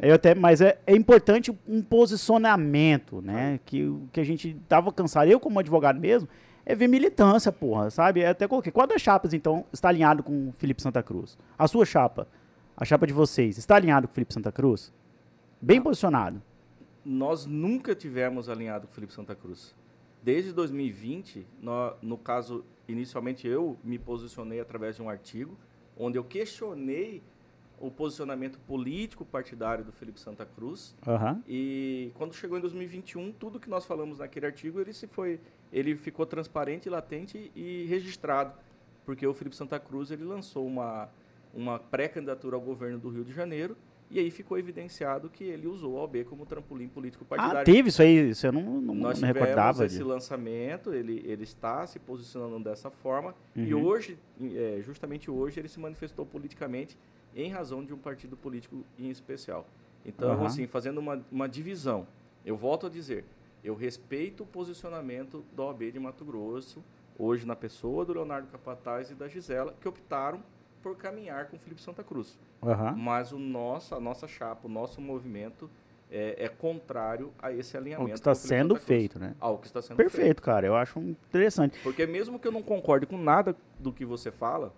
Eu 0.00 0.14
até, 0.14 0.34
mas 0.34 0.60
é, 0.60 0.78
é 0.86 0.94
importante 0.94 1.50
um 1.66 1.82
posicionamento, 1.82 3.22
né? 3.22 3.58
Que, 3.64 3.84
o 3.84 4.08
que 4.12 4.20
a 4.20 4.24
gente 4.24 4.56
tava 4.68 4.92
cansado, 4.92 5.30
eu 5.30 5.40
como 5.40 5.58
advogado 5.58 5.98
mesmo, 5.98 6.28
é 6.64 6.74
ver 6.74 6.86
militância, 6.86 7.50
porra, 7.50 7.90
sabe? 7.90 8.20
É 8.20 8.28
até 8.28 8.46
coloquei. 8.46 8.70
Qual 8.70 8.86
das 8.86 9.00
chapas, 9.00 9.32
então, 9.32 9.64
está 9.72 9.88
alinhado 9.88 10.22
com 10.22 10.48
o 10.48 10.52
Felipe 10.52 10.82
Santa 10.82 11.02
Cruz? 11.02 11.36
A 11.58 11.66
sua 11.66 11.84
chapa, 11.84 12.28
a 12.76 12.84
chapa 12.84 13.06
de 13.06 13.12
vocês, 13.12 13.56
está 13.56 13.76
alinhado 13.76 14.06
com 14.06 14.12
o 14.12 14.14
Felipe 14.14 14.34
Santa 14.34 14.52
Cruz? 14.52 14.92
Bem 15.60 15.80
posicionado. 15.80 16.42
Nós 17.04 17.46
nunca 17.46 17.94
tivemos 17.94 18.48
alinhado 18.48 18.86
com 18.86 18.92
o 18.92 18.94
Felipe 18.94 19.12
Santa 19.12 19.34
Cruz. 19.34 19.74
Desde 20.22 20.52
2020, 20.52 21.46
no, 21.60 21.94
no 22.00 22.18
caso, 22.18 22.64
inicialmente 22.86 23.46
eu 23.46 23.76
me 23.82 23.98
posicionei 23.98 24.60
através 24.60 24.96
de 24.96 25.02
um 25.02 25.08
artigo, 25.08 25.58
onde 25.96 26.16
eu 26.16 26.24
questionei 26.24 27.22
o 27.80 27.90
posicionamento 27.90 28.60
político 28.60 29.24
partidário 29.24 29.84
do 29.84 29.90
Felipe 29.90 30.20
Santa 30.20 30.46
Cruz. 30.46 30.94
Aham. 31.04 31.42
E 31.48 32.12
quando 32.14 32.32
chegou 32.32 32.56
em 32.56 32.60
2021, 32.60 33.32
tudo 33.32 33.58
que 33.58 33.68
nós 33.68 33.84
falamos 33.84 34.18
naquele 34.18 34.46
artigo, 34.46 34.80
ele 34.80 34.92
se 34.92 35.08
foi, 35.08 35.40
ele 35.72 35.96
ficou 35.96 36.24
transparente, 36.24 36.88
latente 36.88 37.50
e 37.56 37.84
registrado, 37.86 38.54
porque 39.04 39.26
o 39.26 39.34
Felipe 39.34 39.56
Santa 39.56 39.80
Cruz 39.80 40.12
ele 40.12 40.22
lançou 40.22 40.64
uma 40.64 41.08
uma 41.54 41.78
pré-candidatura 41.78 42.56
ao 42.56 42.62
governo 42.62 42.98
do 42.98 43.08
Rio 43.10 43.24
de 43.24 43.32
Janeiro 43.32 43.76
e 44.12 44.18
aí 44.20 44.30
ficou 44.30 44.58
evidenciado 44.58 45.28
que 45.30 45.42
ele 45.44 45.66
usou 45.66 45.96
a 45.98 46.02
OAB 46.02 46.24
como 46.24 46.44
trampolim 46.46 46.86
político 46.88 47.24
partidário. 47.24 47.60
Ah, 47.60 47.64
teve 47.64 47.88
isso 47.88 48.02
aí, 48.02 48.28
isso 48.30 48.46
eu 48.46 48.52
não, 48.52 48.62
não 48.80 48.94
Nós 48.94 49.18
tivemos 49.18 49.36
recordava. 49.40 49.86
esse 49.86 49.96
de- 49.96 50.02
lançamento, 50.04 50.92
ele, 50.92 51.22
ele 51.24 51.42
está 51.44 51.86
se 51.86 51.98
posicionando 51.98 52.62
dessa 52.64 52.90
forma 52.90 53.34
e 53.56 53.72
Uhum. 53.74 53.84
hoje, 53.84 54.18
é, 54.40 54.80
justamente 54.82 55.30
hoje, 55.30 55.58
ele 55.60 55.68
se 55.68 55.80
manifestou 55.80 56.24
politicamente 56.26 56.96
em 57.34 57.48
razão 57.50 57.82
de 57.84 57.94
um 57.94 57.98
partido 57.98 58.36
político 58.36 58.84
em 58.98 59.08
especial. 59.10 59.66
Então, 60.04 60.30
Aham. 60.32 60.44
assim, 60.46 60.66
fazendo 60.66 60.98
uma, 60.98 61.24
uma 61.30 61.48
divisão, 61.48 62.06
eu 62.44 62.56
volto 62.56 62.86
a 62.86 62.90
dizer, 62.90 63.24
eu 63.64 63.74
respeito 63.74 64.42
o 64.42 64.46
posicionamento 64.46 65.44
da 65.56 65.62
OAB 65.64 65.90
de 65.92 65.98
Mato 66.00 66.24
Grosso, 66.24 66.82
hoje 67.18 67.46
na 67.46 67.54
pessoa 67.56 68.04
do 68.04 68.12
Leonardo 68.12 68.48
Capataz 68.48 69.10
e 69.10 69.14
da 69.14 69.28
Gisela, 69.28 69.74
que 69.80 69.86
optaram 69.88 70.42
por 70.82 70.96
caminhar 70.96 71.46
com 71.46 71.56
o 71.56 71.58
Felipe 71.58 71.80
Santa 71.80 72.02
Cruz. 72.02 72.38
Aham. 72.62 72.94
Mas 72.96 73.32
o 73.32 73.38
nosso, 73.38 73.94
a 73.94 74.00
nossa 74.00 74.26
chapa, 74.26 74.66
o 74.66 74.70
nosso 74.70 75.00
movimento 75.00 75.70
é, 76.10 76.44
é 76.44 76.48
contrário 76.48 77.32
a 77.40 77.52
esse 77.52 77.76
O 77.76 77.80
alinhamento. 77.80 78.08
que 78.10 78.14
está 78.16 78.34
sendo 78.34 78.76
feito, 78.76 79.18
né? 79.18 79.34
Ao 79.40 79.58
que 79.58 79.66
está 79.66 79.80
sendo 79.80 79.96
feito. 79.96 80.10
Perfeito, 80.12 80.42
cara. 80.42 80.66
Eu 80.66 80.74
acho 80.76 80.98
interessante. 80.98 81.78
Porque 81.82 82.06
mesmo 82.06 82.38
que 82.38 82.46
eu 82.46 82.52
não 82.52 82.62
concorde 82.62 83.06
com 83.06 83.16
nada 83.16 83.56
do 83.78 83.92
que 83.92 84.04
você 84.04 84.30
fala, 84.30 84.72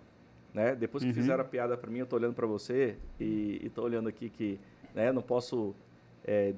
né? 0.53 0.75
Depois 0.75 1.03
que 1.03 1.09
Uhum. 1.09 1.15
fizeram 1.15 1.41
a 1.43 1.47
piada 1.47 1.75
para 1.77 1.89
mim, 1.91 1.99
eu 1.99 2.05
tô 2.05 2.15
olhando 2.15 2.33
para 2.33 2.47
você 2.47 2.95
e, 3.19 3.59
e 3.63 3.69
tô 3.69 3.83
olhando 3.83 4.07
aqui 4.07 4.29
que, 4.29 4.59
né? 4.93 5.11
Não 5.11 5.21
posso 5.21 5.75
é, 6.23 6.53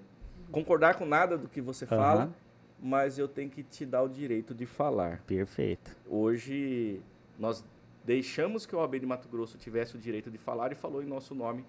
concordar 0.52 0.96
com 0.96 1.06
nada 1.06 1.38
do 1.38 1.48
que 1.48 1.60
você 1.62 1.86
fala, 1.86 2.24
Aham. 2.24 2.34
mas 2.80 3.18
eu 3.18 3.28
tenho 3.28 3.50
que 3.50 3.64
te 3.64 3.86
dar 3.86 4.04
o 4.04 4.08
direito 4.10 4.54
de 4.54 4.66
falar. 4.68 5.22
Perfeito. 5.26 5.96
Hoje 6.08 7.02
nós 7.40 7.64
deixamos 8.08 8.66
que 8.66 8.74
o 8.74 8.80
OAB 8.80 9.02
de 9.02 9.06
Mato 9.06 9.28
Grosso 9.28 9.58
tivesse 9.58 9.98
o 9.98 10.00
direito 10.00 10.32
de 10.32 10.38
falar 10.38 10.72
e 10.72 10.76
falou 10.76 11.04
em 11.04 11.06
nosso 11.06 11.36
nome 11.36 11.66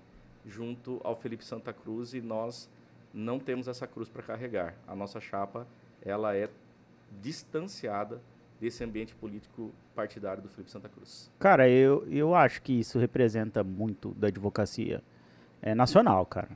junto 0.46 1.00
ao 1.02 1.16
Felipe 1.16 1.44
Santa 1.44 1.72
Cruz 1.72 2.14
e 2.14 2.20
nós 2.20 2.70
não 3.12 3.40
temos 3.40 3.66
essa 3.66 3.88
cruz 3.88 4.08
para 4.08 4.22
carregar. 4.22 4.76
A 4.86 4.94
nossa 4.94 5.20
chapa, 5.20 5.66
ela 6.00 6.36
é 6.36 6.48
distanciada 7.20 8.20
desse 8.60 8.84
ambiente 8.84 9.16
político 9.16 9.72
partidário 9.96 10.40
do 10.40 10.48
Felipe 10.48 10.70
Santa 10.70 10.88
Cruz. 10.88 11.28
Cara, 11.40 11.68
eu, 11.68 12.06
eu 12.08 12.32
acho 12.36 12.62
que 12.62 12.72
isso 12.72 13.00
representa 13.00 13.64
muito 13.64 14.10
da 14.14 14.28
advocacia 14.28 15.02
é, 15.60 15.74
nacional, 15.74 16.24
cara. 16.24 16.50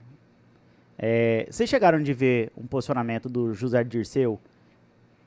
É, 0.96 1.48
vocês 1.50 1.68
chegaram 1.68 2.00
de 2.00 2.12
ver 2.12 2.52
um 2.56 2.68
posicionamento 2.68 3.28
do 3.28 3.52
José 3.52 3.82
Dirceu? 3.82 4.38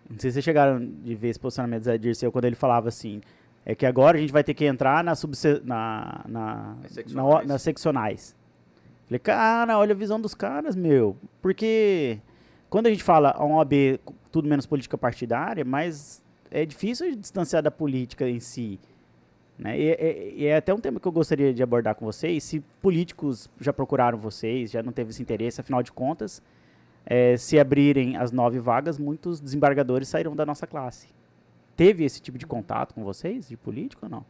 Não 0.09 0.17
sei 0.17 0.29
se 0.29 0.35
vocês 0.35 0.45
chegaram 0.45 0.79
de 0.79 1.13
ver 1.13 1.27
esse 1.27 1.39
posicionamento 1.39 1.81
do 1.81 1.85
José 1.85 1.97
Dirceu 1.97 2.31
quando 2.31 2.45
ele 2.45 2.55
falava 2.55 2.87
assim: 2.87 3.21
é 3.65 3.73
que 3.73 3.85
agora 3.85 4.17
a 4.17 4.21
gente 4.21 4.31
vai 4.31 4.43
ter 4.43 4.53
que 4.53 4.65
entrar 4.65 5.03
na 5.03 5.15
subse 5.15 5.61
na, 5.63 6.21
na, 6.27 6.55
Nas 6.55 6.81
na 6.83 6.89
seccionais. 6.89 7.47
nas 7.47 7.61
seccionais. 7.61 8.35
Falei, 9.07 9.19
cara, 9.19 9.77
olha 9.77 9.93
a 9.93 9.97
visão 9.97 10.19
dos 10.21 10.33
caras, 10.35 10.75
meu. 10.75 11.15
Porque 11.41 12.19
quando 12.69 12.87
a 12.87 12.89
gente 12.89 13.03
fala 13.03 13.31
a 13.31 13.43
OAB, 13.45 13.99
tudo 14.31 14.47
menos 14.47 14.65
política 14.65 14.97
partidária, 14.97 15.63
mas 15.65 16.23
é 16.51 16.65
difícil 16.65 17.09
de 17.11 17.15
distanciar 17.15 17.61
da 17.63 17.71
política 17.71 18.27
em 18.29 18.39
si. 18.39 18.79
Né? 19.57 19.79
E, 19.79 19.83
e- 19.91 20.33
e 20.41 20.45
é 20.47 20.57
até 20.57 20.73
um 20.73 20.79
tema 20.79 20.99
que 20.99 21.07
eu 21.07 21.11
gostaria 21.11 21.53
de 21.53 21.63
abordar 21.63 21.95
com 21.95 22.05
vocês. 22.05 22.43
Se 22.43 22.59
políticos 22.81 23.49
já 23.59 23.71
procuraram 23.71 24.17
vocês, 24.17 24.71
já 24.71 24.83
não 24.83 24.91
teve 24.91 25.11
esse 25.11 25.21
interesse, 25.21 25.61
afinal 25.61 25.81
de 25.81 25.91
contas, 25.91 26.41
eh, 27.05 27.37
se 27.37 27.57
abrirem 27.59 28.17
as 28.17 28.31
nove 28.31 28.59
vagas, 28.59 28.97
muitos 28.99 29.39
desembargadores 29.39 30.07
sairão 30.07 30.35
da 30.35 30.45
nossa 30.45 30.67
classe. 30.67 31.07
Teve 31.75 32.05
esse 32.05 32.21
tipo 32.21 32.37
de 32.37 32.47
contato 32.47 32.93
com 32.93 33.03
vocês, 33.03 33.47
de 33.47 33.57
político 33.57 34.05
ou 34.05 34.09
não? 34.09 34.25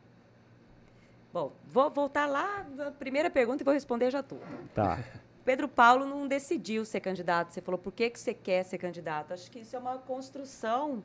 Bom, 1.31 1.51
vou 1.67 1.89
voltar 1.91 2.25
lá 2.25 2.65
na 2.75 2.91
primeira 2.91 3.29
pergunta 3.29 3.61
e 3.61 3.65
vou 3.65 3.73
responder 3.73 4.09
já 4.09 4.23
tudo. 4.23 4.41
Tá. 4.73 5.03
Pedro 5.45 5.67
Paulo 5.67 6.05
não 6.05 6.27
decidiu 6.27 6.83
ser 6.85 7.01
candidato. 7.01 7.53
Você 7.53 7.61
falou 7.61 7.77
por 7.77 7.91
que, 7.93 8.09
que 8.09 8.19
você 8.19 8.33
quer 8.33 8.63
ser 8.63 8.79
candidato. 8.79 9.31
Acho 9.31 9.51
que 9.51 9.59
isso 9.59 9.75
é 9.75 9.79
uma 9.79 9.99
construção 9.99 11.03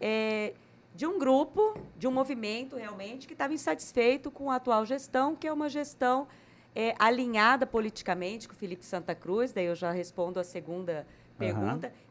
é, 0.00 0.54
de 0.94 1.06
um 1.06 1.18
grupo, 1.18 1.78
de 1.98 2.08
um 2.08 2.10
movimento 2.10 2.76
realmente, 2.76 3.26
que 3.26 3.34
estava 3.34 3.52
insatisfeito 3.52 4.30
com 4.30 4.50
a 4.50 4.56
atual 4.56 4.86
gestão, 4.86 5.36
que 5.36 5.46
é 5.46 5.52
uma 5.52 5.68
gestão 5.68 6.26
é, 6.74 6.94
alinhada 6.98 7.66
politicamente 7.66 8.48
com 8.48 8.54
o 8.54 8.56
Felipe 8.56 8.86
Santa 8.86 9.14
Cruz. 9.14 9.52
Daí 9.52 9.66
eu 9.66 9.74
já 9.74 9.90
respondo 9.90 10.40
a 10.40 10.44
segunda 10.44 10.92
pergunta. 10.94 11.23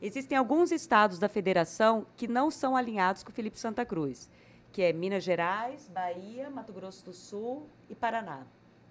Existem 0.02 0.38
alguns 0.38 0.72
estados 0.72 1.18
da 1.18 1.30
federação 1.30 2.06
que 2.18 2.28
não 2.28 2.52
são 2.52 2.76
alinhados 2.76 3.24
com 3.24 3.32
o 3.32 3.34
Felipe 3.34 3.58
Santa 3.58 3.86
Cruz, 3.86 4.30
que 4.72 4.82
é 4.82 4.92
Minas 4.92 5.24
Gerais, 5.24 5.88
Bahia, 5.88 6.50
Mato 6.50 6.74
Grosso 6.74 7.06
do 7.06 7.14
Sul 7.14 7.68
e 7.90 7.96
Paraná. 7.96 8.44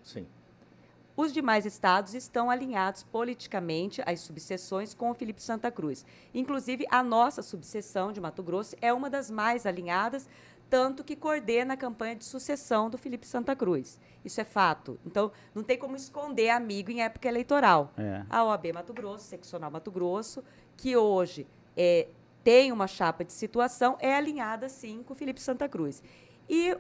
Sim. 0.02 0.26
Os 1.14 1.30
demais 1.30 1.66
estados 1.66 2.14
estão 2.14 2.50
alinhados 2.50 3.02
politicamente 3.02 4.00
às 4.06 4.20
subseções 4.20 4.94
com 4.94 5.10
o 5.10 5.14
Felipe 5.14 5.42
Santa 5.42 5.70
Cruz. 5.70 6.06
Inclusive, 6.32 6.86
a 6.90 7.02
nossa 7.02 7.42
subseção 7.42 8.12
de 8.12 8.20
Mato 8.20 8.42
Grosso 8.42 8.74
é 8.80 8.94
uma 8.94 9.10
das 9.10 9.30
mais 9.30 9.66
alinhadas, 9.66 10.26
tanto 10.72 11.04
que 11.04 11.14
coordena 11.14 11.74
a 11.74 11.76
campanha 11.76 12.16
de 12.16 12.24
sucessão 12.24 12.88
do 12.88 12.96
Felipe 12.96 13.26
Santa 13.26 13.54
Cruz. 13.54 14.00
Isso 14.24 14.40
é 14.40 14.44
fato. 14.44 14.98
Então, 15.04 15.30
não 15.54 15.62
tem 15.62 15.76
como 15.76 15.94
esconder 15.94 16.48
amigo 16.48 16.90
em 16.90 17.02
época 17.02 17.28
eleitoral. 17.28 17.92
É. 17.94 18.24
A 18.30 18.42
OAB 18.42 18.72
Mato 18.72 18.94
Grosso, 18.94 19.26
Seccional 19.26 19.70
Mato 19.70 19.90
Grosso, 19.90 20.42
que 20.74 20.96
hoje 20.96 21.46
é, 21.76 22.08
tem 22.42 22.72
uma 22.72 22.86
chapa 22.86 23.22
de 23.22 23.34
situação, 23.34 23.98
é 24.00 24.14
alinhada, 24.14 24.66
sim, 24.70 25.02
com 25.02 25.12
o 25.12 25.14
Felipe 25.14 25.42
Santa 25.42 25.68
Cruz. 25.68 26.02
E 26.48 26.74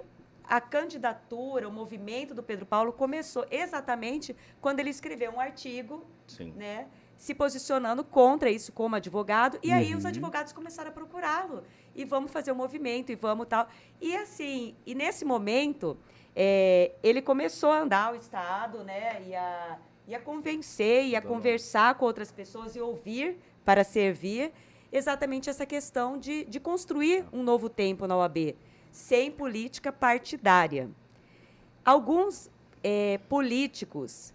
a 0.44 0.58
candidatura, 0.58 1.68
o 1.68 1.72
movimento 1.72 2.34
do 2.34 2.42
Pedro 2.42 2.64
Paulo 2.64 2.94
começou 2.94 3.46
exatamente 3.50 4.34
quando 4.58 4.80
ele 4.80 4.88
escreveu 4.88 5.32
um 5.32 5.38
artigo, 5.40 6.02
Sim. 6.26 6.54
né, 6.56 6.86
se 7.18 7.34
posicionando 7.34 8.02
contra 8.02 8.50
isso 8.50 8.72
como 8.72 8.96
advogado, 8.96 9.58
e 9.62 9.70
aí 9.70 9.94
os 9.94 10.02
Uhum. 10.04 10.08
advogados 10.10 10.52
começaram 10.52 10.90
a 10.90 10.92
procurá-lo, 10.92 11.62
e 11.94 12.04
vamos 12.04 12.30
fazer 12.30 12.52
o 12.52 12.54
movimento, 12.54 13.10
e 13.10 13.14
vamos 13.14 13.46
tal. 13.46 13.68
E 14.00 14.16
assim, 14.16 14.74
e 14.86 14.94
nesse 14.94 15.24
momento, 15.24 15.96
é, 16.34 16.92
ele 17.02 17.20
começou 17.20 17.70
a 17.70 17.80
andar 17.80 18.12
o 18.12 18.16
Estado, 18.16 18.82
né, 18.84 19.22
e 19.26 19.34
a, 19.34 19.78
e 20.08 20.14
a 20.14 20.20
convencer, 20.20 21.06
e 21.06 21.16
a 21.16 21.20
Tá 21.20 21.28
conversar 21.28 21.94
com 21.94 22.04
outras 22.04 22.32
pessoas, 22.32 22.74
e 22.74 22.80
ouvir 22.80 23.38
para 23.64 23.84
servir, 23.84 24.52
exatamente 24.90 25.48
essa 25.48 25.64
questão 25.64 26.18
de, 26.18 26.44
de 26.44 26.60
construir 26.60 27.24
um 27.32 27.42
novo 27.42 27.68
tempo 27.68 28.06
na 28.06 28.16
OAB, 28.16 28.56
sem 28.90 29.30
política 29.30 29.92
partidária. 29.92 30.90
Alguns 31.84 32.50
eh, 32.84 33.18
políticos, 33.28 34.34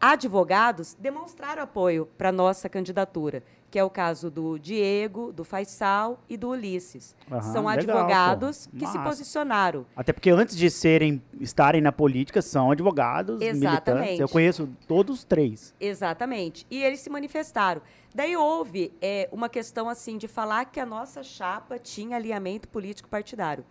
advogados, 0.00 0.94
demonstraram 0.94 1.62
apoio 1.62 2.06
para 2.18 2.30
a 2.30 2.32
nossa 2.32 2.68
candidatura, 2.68 3.42
que 3.74 3.78
é 3.80 3.82
o 3.82 3.90
caso 3.90 4.30
do 4.30 4.56
Diego, 4.56 5.32
do 5.32 5.42
Faisal 5.42 6.20
e 6.28 6.36
do 6.36 6.50
Ulisses. 6.50 7.16
Aham, 7.28 7.42
São 7.42 7.66
legal, 7.66 7.96
advogados 7.96 8.68
pô. 8.68 8.78
que 8.78 8.86
se 8.86 8.96
Massa. 8.96 9.08
posicionaram. 9.10 9.84
Até 9.96 10.12
porque 10.12 10.30
antes 10.30 10.56
de 10.56 10.70
serem 10.70 11.20
estarem 11.40 11.80
na 11.80 11.90
política, 11.90 12.40
são 12.40 12.70
advogados, 12.70 13.40
militantes. 13.40 13.62
Exatamente. 13.64 14.20
Eu 14.20 14.28
conheço 14.28 14.68
todos 14.86 15.18
os 15.18 15.24
três. 15.24 15.74
Exatamente. 15.80 16.64
E 16.70 16.84
eles 16.84 17.00
se 17.00 17.10
manifestaram. 17.10 17.82
Daí 18.14 18.36
houve 18.36 18.92
é, 19.02 19.28
uma 19.32 19.48
questão 19.48 19.88
assim 19.88 20.18
de 20.18 20.28
falar 20.28 20.66
que 20.66 20.78
a 20.78 20.86
nossa 20.86 21.24
chapa 21.24 21.76
tinha 21.76 22.16
alinhamento 22.16 22.68
político 22.68 23.08
partidário. 23.08 23.64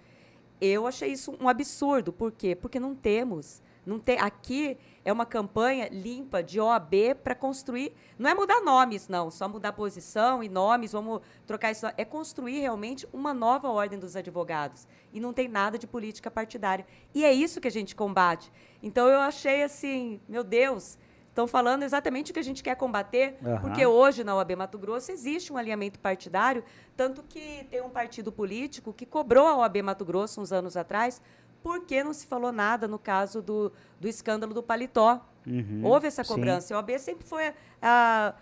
Eu 0.60 0.86
achei 0.86 1.14
isso 1.14 1.34
um 1.40 1.48
absurdo. 1.48 2.12
Por 2.12 2.34
quê? 2.34 2.58
Porque 2.58 2.78
não 2.78 2.94
temos. 2.94 3.62
Não 3.86 3.98
tem, 4.00 4.20
aqui 4.20 4.78
é 5.06 5.12
uma 5.12 5.26
campanha 5.26 5.90
limpa 5.92 6.42
de 6.42 6.60
OAB 6.60 7.16
para 7.24 7.36
construir. 7.36 7.94
Não 8.18 8.30
é 8.30 8.34
mudar 8.34 8.62
nomes, 8.62 9.08
não, 9.08 9.30
só 9.30 9.48
mudar 9.50 9.74
posição 9.74 10.44
e 10.44 10.50
nomes, 10.50 10.94
vamos 10.94 11.22
trocar 11.46 11.72
isso. 11.72 11.86
É 11.98 12.06
construir 12.06 12.60
realmente 12.60 13.08
uma 13.12 13.34
nova 13.34 13.70
ordem 13.70 14.00
dos 14.00 14.16
advogados. 14.16 14.88
E 15.12 15.20
não 15.20 15.34
tem 15.34 15.48
nada 15.48 15.78
de 15.78 15.86
política 15.86 16.32
partidária. 16.32 16.86
E 17.14 17.26
é 17.26 17.34
isso 17.34 17.60
que 17.60 17.68
a 17.68 17.72
gente 17.72 17.96
combate. 17.96 18.52
Então 18.82 19.08
eu 19.08 19.20
achei 19.20 19.64
assim, 19.64 20.22
meu 20.28 20.44
Deus, 20.44 20.98
estão 21.34 21.48
falando 21.48 21.82
exatamente 21.82 22.30
o 22.30 22.34
que 22.34 22.40
a 22.40 22.44
gente 22.44 22.62
quer 22.62 22.76
combater, 22.76 23.38
Aham. 23.44 23.60
porque 23.60 23.84
hoje 23.86 24.24
na 24.24 24.36
OAB 24.36 24.52
Mato 24.56 24.78
Grosso 24.78 25.12
existe 25.12 25.52
um 25.52 25.58
alinhamento 25.58 26.00
partidário, 26.00 26.64
tanto 26.96 27.24
que 27.24 27.66
tem 27.72 27.82
um 27.82 27.90
partido 27.90 28.32
político 28.32 28.94
que 28.94 29.06
cobrou 29.06 29.48
a 29.48 29.58
OAB 29.58 29.82
Mato 29.82 30.06
Grosso 30.06 30.40
uns 30.40 30.52
anos 30.52 30.78
atrás, 30.78 31.20
porque 31.64 32.04
não 32.04 32.14
se 32.14 32.28
falou 32.28 32.52
nada 32.52 32.88
no 32.88 33.00
caso 33.00 33.42
do, 33.42 33.72
do 34.00 34.08
escândalo 34.08 34.54
do 34.54 34.62
paletó. 34.62 35.26
Uhum, 35.48 35.82
Houve 35.84 36.08
essa 36.08 36.24
sim. 36.24 36.34
cobrança. 36.34 36.74
A 36.74 36.78
OAB 36.78 36.92
sempre 37.00 37.26
foi 37.26 37.54
a, 37.82 38.34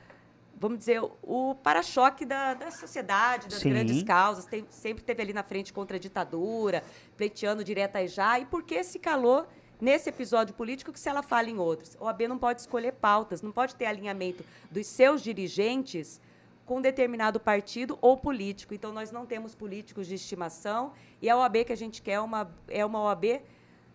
vamos 0.59 0.79
dizer, 0.79 1.01
o 1.23 1.55
para-choque 1.63 2.25
da, 2.25 2.53
da 2.55 2.71
sociedade, 2.71 3.47
das 3.47 3.59
Sim. 3.59 3.69
grandes 3.69 4.03
causas. 4.03 4.45
Tem- 4.45 4.65
sempre 4.69 5.03
teve 5.03 5.21
ali 5.21 5.33
na 5.33 5.43
frente 5.43 5.71
contra 5.71 5.97
a 5.97 5.99
ditadura, 5.99 6.83
pleiteando 7.15 7.63
direta 7.63 8.01
e 8.01 8.07
já. 8.07 8.39
E 8.39 8.45
por 8.45 8.63
que 8.63 8.83
se 8.83 8.97
calou 8.99 9.45
nesse 9.79 10.09
episódio 10.09 10.53
político 10.53 10.91
que 10.91 10.99
se 10.99 11.09
ela 11.09 11.23
fala 11.23 11.49
em 11.49 11.57
outros? 11.57 11.95
A 11.99 12.05
OAB 12.05 12.21
não 12.27 12.37
pode 12.37 12.61
escolher 12.61 12.93
pautas, 12.93 13.41
não 13.41 13.51
pode 13.51 13.75
ter 13.75 13.85
alinhamento 13.85 14.43
dos 14.69 14.85
seus 14.87 15.21
dirigentes 15.21 16.19
com 16.65 16.81
determinado 16.81 17.39
partido 17.39 17.97
ou 18.01 18.17
político. 18.17 18.73
Então, 18.73 18.91
nós 18.93 19.11
não 19.11 19.25
temos 19.25 19.53
políticos 19.55 20.07
de 20.07 20.15
estimação 20.15 20.93
e 21.21 21.29
a 21.29 21.37
OAB 21.37 21.65
que 21.65 21.73
a 21.73 21.77
gente 21.77 22.01
quer 22.01 22.13
é 22.13 22.19
uma, 22.19 22.49
é 22.67 22.85
uma 22.85 23.01
OAB 23.01 23.41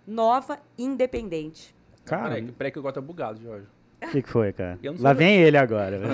nova, 0.06 0.58
independente. 0.78 1.74
Cara, 2.04 2.34
Peraí, 2.34 2.52
peraí 2.52 2.70
que 2.72 2.78
eu 2.78 2.82
gosto 2.82 3.02
bugado, 3.02 3.42
Jorge. 3.42 3.66
o 4.00 4.08
que, 4.08 4.22
que 4.22 4.28
foi, 4.28 4.52
cara? 4.52 4.78
Lá 5.00 5.12
vem 5.12 5.36
ele 5.40 5.56
agora. 5.56 5.98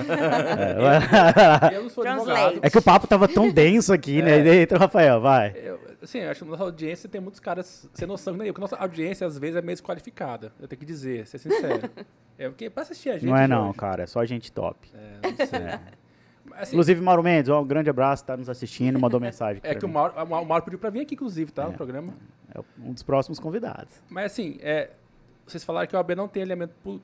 É, 1.71 1.75
Eu 1.75 1.83
não 1.83 1.89
sou 1.89 2.05
advogado. 2.05 2.59
é 2.61 2.69
que 2.69 2.77
o 2.77 2.81
papo 2.81 3.05
tava 3.07 3.27
tão 3.27 3.49
denso 3.51 3.93
aqui, 3.93 4.21
né? 4.21 4.39
E 4.39 4.43
daí 4.43 4.57
entra 4.63 4.77
o 4.77 4.81
Rafael, 4.81 5.21
vai. 5.21 5.53
Eu, 5.55 5.79
assim, 6.01 6.19
eu 6.19 6.31
acho 6.31 6.43
que 6.43 6.49
nossa 6.49 6.63
audiência 6.63 7.07
tem 7.07 7.21
muitos 7.21 7.39
caras 7.39 7.87
sem 7.93 8.07
noção 8.07 8.33
eu. 8.37 8.45
Porque 8.53 8.61
nossa 8.61 8.75
audiência, 8.77 9.27
às 9.27 9.37
vezes, 9.37 9.55
é 9.55 9.61
meio 9.61 9.75
desqualificada. 9.75 10.51
Eu 10.59 10.67
tenho 10.67 10.79
que 10.79 10.85
dizer, 10.85 11.27
ser 11.27 11.37
sincero. 11.37 11.89
é 12.39 12.49
porque 12.49 12.69
pra 12.69 12.81
assistir 12.83 13.09
a 13.09 13.13
gente. 13.13 13.25
Não 13.27 13.37
é 13.37 13.47
não, 13.47 13.65
Jorge, 13.65 13.77
cara, 13.79 14.03
é 14.03 14.07
só 14.07 14.25
gente 14.25 14.51
top. 14.51 14.89
É, 14.93 15.27
não 15.29 15.35
sei. 15.45 15.59
Mas, 15.59 15.79
assim, 16.57 16.71
Inclusive, 16.75 17.01
Mauro 17.01 17.23
Mendes, 17.23 17.49
ó, 17.49 17.61
um 17.61 17.65
grande 17.67 17.89
abraço, 17.89 18.23
tá 18.25 18.35
nos 18.37 18.49
assistindo, 18.49 18.99
mandou 18.99 19.19
mensagem. 19.21 19.61
é 19.63 19.75
que 19.75 19.85
o. 19.85 19.89
Mauro, 19.89 20.13
o 20.15 20.45
Mauro 20.45 20.63
pediu 20.63 20.79
pra 20.79 20.89
vir 20.89 21.01
aqui, 21.01 21.15
inclusive, 21.15 21.51
tá? 21.51 21.67
No 21.67 21.73
programa. 21.73 22.13
É 22.53 22.59
um 22.79 22.93
dos 22.93 23.03
próximos 23.03 23.39
convidados. 23.39 23.93
Mas 24.09 24.31
assim, 24.31 24.57
é, 24.61 24.91
vocês 25.45 25.63
falaram 25.63 25.87
que 25.87 25.95
a 25.95 25.99
OAB 25.99 26.11
não 26.15 26.27
tem 26.27 26.41
elemento 26.43 26.73
po- 26.83 27.01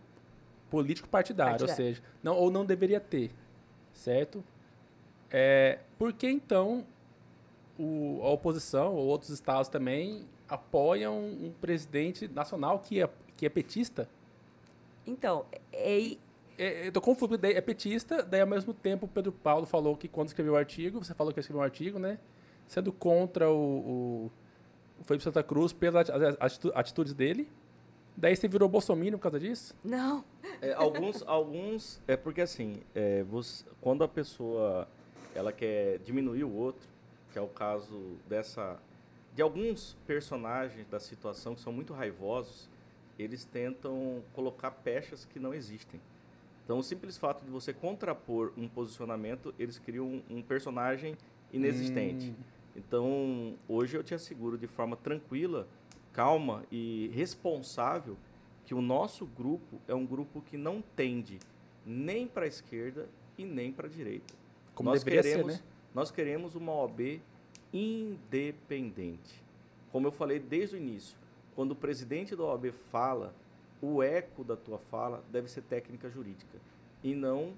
político 0.70 1.08
partidário, 1.10 1.54
ou 1.54 1.60
Partidário. 1.60 1.96
seja, 1.96 2.02
não, 2.24 2.36
ou 2.36 2.52
não 2.52 2.64
deveria 2.66 3.00
ter, 3.00 3.32
certo? 3.94 4.44
É, 5.32 5.80
por 5.98 6.14
que 6.14 6.28
então 6.30 6.86
o- 7.78 8.20
a 8.24 8.30
oposição 8.30 8.94
ou 8.94 9.08
outros 9.08 9.30
estados 9.32 9.68
também 9.70 10.26
apoiam 10.48 11.18
um 11.18 11.52
presidente 11.62 12.28
nacional 12.28 12.80
que 12.80 13.02
é, 13.02 13.10
que 13.38 13.46
é 13.46 13.50
petista? 13.50 14.08
Então, 15.08 15.46
é, 15.74 16.16
É, 16.60 16.88
eu 16.88 16.92
tô 16.92 17.00
confuso, 17.00 17.38
daí 17.38 17.54
é 17.54 17.62
petista, 17.62 18.22
daí 18.22 18.42
ao 18.42 18.48
mesmo 18.48 18.74
tempo 18.74 19.06
o 19.06 19.10
Pedro 19.10 19.32
Paulo 19.32 19.66
falou 19.66 19.96
que 19.96 20.10
quando 20.10 20.28
escreveu 20.28 20.54
o 20.54 20.58
artigo, 20.58 21.02
você 21.04 21.14
falou 21.14 21.32
que 21.34 21.40
escreveu 21.40 21.62
um 21.62 21.64
artigo, 21.64 21.98
né? 21.98 22.20
Sendo 22.68 22.92
contra 22.92 23.50
o, 23.50 23.56
o, 23.56 24.32
o 25.00 25.04
Felipe 25.06 25.24
Santa 25.24 25.42
Cruz 25.42 25.72
pelas 25.72 26.10
ati- 26.10 26.38
atitu- 26.40 26.72
atitudes 26.76 27.14
dele. 27.14 27.50
Daí 28.18 28.36
você 28.36 28.50
virou 28.50 28.68
Bolsonaro 28.68 29.12
por 29.18 29.20
causa 29.24 29.40
disso? 29.40 29.74
não. 29.84 30.24
É, 30.62 30.74
alguns, 30.74 31.24
alguns, 31.26 32.02
é 32.06 32.18
porque 32.18 32.42
assim, 32.42 32.82
é, 32.94 33.24
você- 33.24 33.64
quando 33.80 34.04
a 34.04 34.08
pessoa 34.10 34.86
ela 35.34 35.54
quer 35.54 36.00
diminuir 36.00 36.44
o 36.44 36.54
outro, 36.54 36.86
que 37.32 37.40
é 37.40 37.42
o 37.42 37.48
caso 37.48 38.18
dessa, 38.28 38.78
de 39.34 39.42
alguns 39.42 39.96
personagens 40.06 40.86
da 40.90 41.00
situação 41.00 41.56
que 41.56 41.62
são 41.62 41.72
muito 41.72 41.94
raivosos, 41.94 42.68
eles 43.18 43.46
tentam 43.46 44.22
colocar 44.34 44.72
pechas 44.72 45.24
que 45.24 45.40
não 45.40 45.54
existem. 45.54 46.02
Então, 46.70 46.78
o 46.78 46.84
simples 46.84 47.18
fato 47.18 47.44
de 47.44 47.50
você 47.50 47.74
contrapor 47.74 48.54
um 48.56 48.68
posicionamento, 48.68 49.56
eles 49.58 49.80
criam 49.80 50.06
um, 50.06 50.38
um 50.38 50.42
personagem 50.44 51.18
inexistente. 51.52 52.32
Então, 52.76 53.56
hoje 53.68 53.98
eu 53.98 54.04
te 54.04 54.14
asseguro 54.14 54.56
de 54.56 54.68
forma 54.68 54.96
tranquila, 54.96 55.68
calma 56.14 56.64
e 56.72 57.10
responsável 57.12 58.16
que 58.68 58.76
o 58.76 58.84
nosso 58.84 59.26
grupo 59.26 59.82
é 59.88 59.96
um 59.96 60.06
grupo 60.06 60.44
que 60.44 60.58
não 60.58 60.80
tende 60.96 61.40
nem 61.84 62.28
para 62.28 62.46
a 62.46 62.48
esquerda 62.48 63.10
e 63.36 63.46
nem 63.46 63.72
para 63.72 63.88
a 63.88 63.90
direita. 63.90 64.36
Como 64.76 64.92
nós 64.92 65.04
queremos, 65.04 65.56
ser, 65.56 65.60
né? 65.60 65.68
Nós 65.92 66.12
queremos 66.12 66.54
uma 66.54 66.72
OAB 66.72 67.20
independente. 67.74 69.44
Como 69.92 70.06
eu 70.06 70.12
falei 70.12 70.38
desde 70.38 70.76
o 70.76 70.78
início, 70.78 71.18
quando 71.56 71.72
o 71.72 71.76
presidente 71.76 72.36
da 72.36 72.44
OAB 72.44 72.72
fala, 72.92 73.34
o 73.82 74.04
eco 74.04 74.44
da 74.44 74.56
tua 74.56 74.78
fala 74.78 75.24
deve 75.32 75.50
ser 75.50 75.62
técnica 75.62 76.10
jurídica 76.10 76.58
e 77.04 77.14
não 77.16 77.54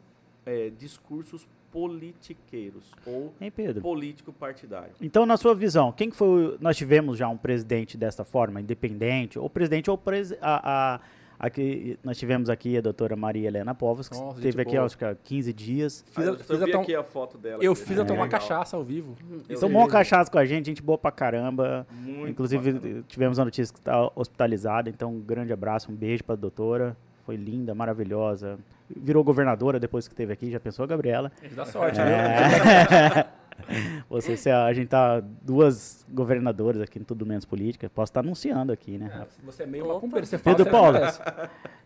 é, 0.46 0.70
discursos 0.70 1.48
politiqueiros 1.72 2.92
ou 3.06 3.34
Hein, 3.40 3.52
político 3.82 4.34
partidário. 4.34 4.94
Então, 5.02 5.26
na 5.26 5.38
sua 5.38 5.56
visão, 5.56 5.92
quem 5.92 6.10
que 6.10 6.16
foi. 6.16 6.58
Nós 6.60 6.76
tivemos 6.76 7.18
já 7.18 7.28
um 7.30 7.38
presidente 7.38 7.98
dessa 7.98 8.26
forma, 8.26 8.60
independente, 8.60 9.40
ou 9.40 9.50
presidente, 9.50 9.90
ou 9.90 9.98
presi 9.98 10.38
a, 10.42 10.96
a, 10.96 11.00
a 11.44 11.50
que 11.50 11.98
nós 12.04 12.20
tivemos 12.20 12.52
aqui 12.52 12.78
a 12.78 12.82
doutora 12.82 13.16
Maria 13.16 13.48
Helena 13.48 13.74
Povos, 13.74 14.08
que 14.08 14.16
Nossa, 14.16 14.38
esteve 14.38 14.62
aqui 14.62 14.74
boa. 14.74 14.86
acho 14.86 14.96
que 14.96 15.04
há 15.04 15.16
15 15.16 15.52
dias. 15.52 16.06
Fiz 16.12 16.28
a- 16.28 16.32
Ah, 16.34 16.36
fiz 16.38 16.62
a 16.62 16.66
vi 16.66 16.72
tom- 16.72 16.82
aqui 16.82 16.94
a 16.96 17.04
foto 17.04 17.36
dela. 17.40 17.64
Eu 17.64 17.72
aqui, 17.72 17.82
fiz 17.84 17.98
né? 17.98 18.04
a 18.04 18.06
tomar 18.06 18.24
Legal. 18.26 18.40
cachaça 18.40 18.78
ao 18.78 18.84
vivo. 18.84 19.16
Eu 19.50 19.60
Tomou 19.60 19.82
uma 19.82 19.88
vi. 19.88 19.92
cachaça 19.94 20.30
com 20.30 20.38
a 20.38 20.46
gente, 20.46 20.68
gente 20.68 20.84
boa 20.84 21.00
pra 21.00 21.10
caramba. 21.12 21.88
Muito 21.92 22.30
Inclusive, 22.30 22.74
bacana. 22.74 23.04
tivemos 23.08 23.40
a 23.40 23.46
notícia 23.46 23.74
que 23.74 23.80
está 23.80 24.12
hospitalizada, 24.16 24.88
então 24.88 25.12
um 25.16 25.20
grande 25.20 25.52
abraço, 25.52 25.92
um 25.92 25.96
beijo 25.96 26.24
pra 26.24 26.36
doutora. 26.36 26.96
Foi 27.26 27.36
linda, 27.36 27.74
maravilhosa. 27.74 28.60
Virou 28.88 29.24
governadora 29.24 29.80
depois 29.80 30.08
que 30.08 30.14
esteve 30.14 30.34
aqui, 30.34 30.52
já 30.52 30.60
pensou, 30.60 30.86
Gabriela? 30.86 31.32
A 31.40 31.44
gente 31.44 31.56
dá 31.56 31.66
sorte, 31.66 31.98
né? 31.98 32.06
Você, 34.10 34.36
se 34.38 34.50
a 34.50 34.72
gente 34.74 34.88
tá 34.90 35.20
duas 35.20 36.06
governadoras 36.10 36.82
aqui, 36.82 37.00
em 37.00 37.04
tudo 37.04 37.26
menos 37.26 37.46
política. 37.46 37.90
Posso 37.90 38.10
estar 38.12 38.20
anunciando 38.22 38.72
aqui, 38.72 38.98
né? 38.98 39.26
É, 39.28 39.46
Você 39.46 39.64
é 39.64 39.66
meio 39.66 39.86
Opa. 39.86 39.94
macumbeiro, 39.96 40.26
você 40.26 40.38
fala, 40.38 40.56
Pedro 40.56 40.72
você 40.72 40.78
Paulo. 40.78 40.98
acontece. 40.98 41.22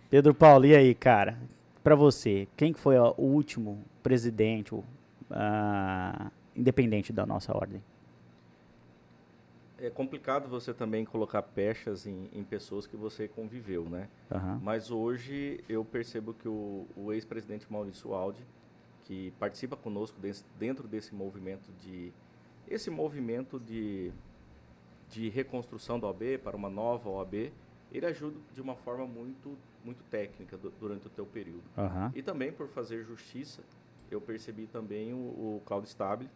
Pedro 0.10 0.34
Paulo, 0.34 0.66
e 0.66 0.76
aí, 0.76 0.94
cara? 0.96 1.38
Pra 1.84 1.96
você, 1.96 2.48
quem 2.58 2.74
que 2.74 2.80
foi 2.80 2.98
ó, 2.98 3.14
o 3.18 3.24
último 3.26 3.84
presidente 4.02 4.74
ah, 5.30 6.32
independente 6.56 7.12
da 7.14 7.26
nossa 7.26 7.56
ordem? 7.56 7.82
É 9.78 9.90
complicado 9.90 10.48
você 10.48 10.74
também 10.74 11.04
colocar 11.04 11.42
pechas 11.42 12.08
em, 12.08 12.30
em 12.34 12.44
pessoas 12.44 12.88
que 12.88 12.96
você 12.96 13.28
conviveu, 13.28 13.84
né? 13.90 14.08
Aham. 14.32 14.60
Mas 14.64 14.90
hoje 14.90 15.60
eu 15.68 15.84
percebo 15.84 16.34
que 16.34 16.48
o, 16.48 16.88
o 16.96 17.12
ex-presidente 17.12 17.68
Maurício 17.70 18.14
Aldi, 18.14 18.42
que 19.06 19.32
participa 19.40 19.76
conosco 19.76 20.20
dentro 20.60 20.88
desse 20.88 21.14
movimento 21.16 21.72
de 21.80 22.12
esse 22.68 22.90
movimento 22.90 23.60
de, 23.60 24.12
de 25.10 25.30
reconstrução 25.30 26.00
da 26.00 26.08
OAB 26.08 26.40
para 26.44 26.58
uma 26.58 26.70
nova 26.70 27.10
OAB, 27.10 27.52
ele 27.92 28.06
ajuda 28.08 28.38
de 28.54 28.62
uma 28.62 28.76
forma 28.76 29.06
muito 29.06 29.56
muito 29.84 30.04
técnica 30.06 30.58
du- 30.58 30.72
durante 30.80 31.06
o 31.06 31.10
teu 31.12 31.28
período. 31.28 31.62
Aham. 31.78 32.12
E 32.16 32.24
também 32.24 32.52
por 32.52 32.68
fazer 32.68 33.04
justiça, 33.04 33.62
eu 34.10 34.20
percebi 34.20 34.66
também 34.66 35.14
o, 35.14 35.18
o 35.18 35.62
Claudio 35.64 35.88
Stabile, 35.88 36.28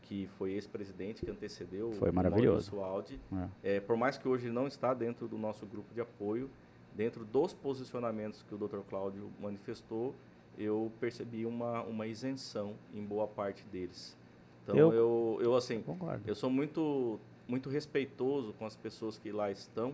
que 0.00 0.26
foi 0.38 0.52
ex-presidente 0.52 1.22
que 1.22 1.30
antecedeu 1.30 1.92
Foi 1.92 2.08
o 2.10 2.14
maravilhoso. 2.14 2.80
Aldi. 2.80 3.20
É. 3.62 3.76
É, 3.76 3.80
por 3.80 3.94
mais 3.98 4.16
que 4.16 4.26
hoje 4.26 4.46
ele 4.46 4.54
não 4.54 4.66
está 4.66 4.94
dentro 4.94 5.28
do 5.28 5.36
nosso 5.36 5.66
grupo 5.66 5.92
de 5.92 6.00
apoio, 6.00 6.48
dentro 6.94 7.26
dos 7.26 7.52
posicionamentos 7.52 8.42
que 8.42 8.54
o 8.54 8.56
Dr. 8.58 8.78
Cláudio 8.88 9.30
manifestou, 9.38 10.14
eu 10.58 10.90
percebi 11.00 11.44
uma, 11.46 11.82
uma 11.82 12.06
isenção 12.06 12.74
em 12.92 13.02
boa 13.04 13.26
parte 13.26 13.64
deles. 13.66 14.16
Então 14.62 14.76
Eu- 14.76 14.92
eu, 14.92 15.38
eu, 15.42 15.56
assim, 15.56 15.80
Concordo. 15.82 16.22
eu 16.26 16.34
sou 16.34 16.50
muito 16.50 17.18
muito 17.46 17.68
respeitoso 17.68 18.54
com 18.54 18.64
as 18.64 18.74
pessoas 18.74 19.18
que 19.18 19.30
lá 19.30 19.50
estão, 19.50 19.92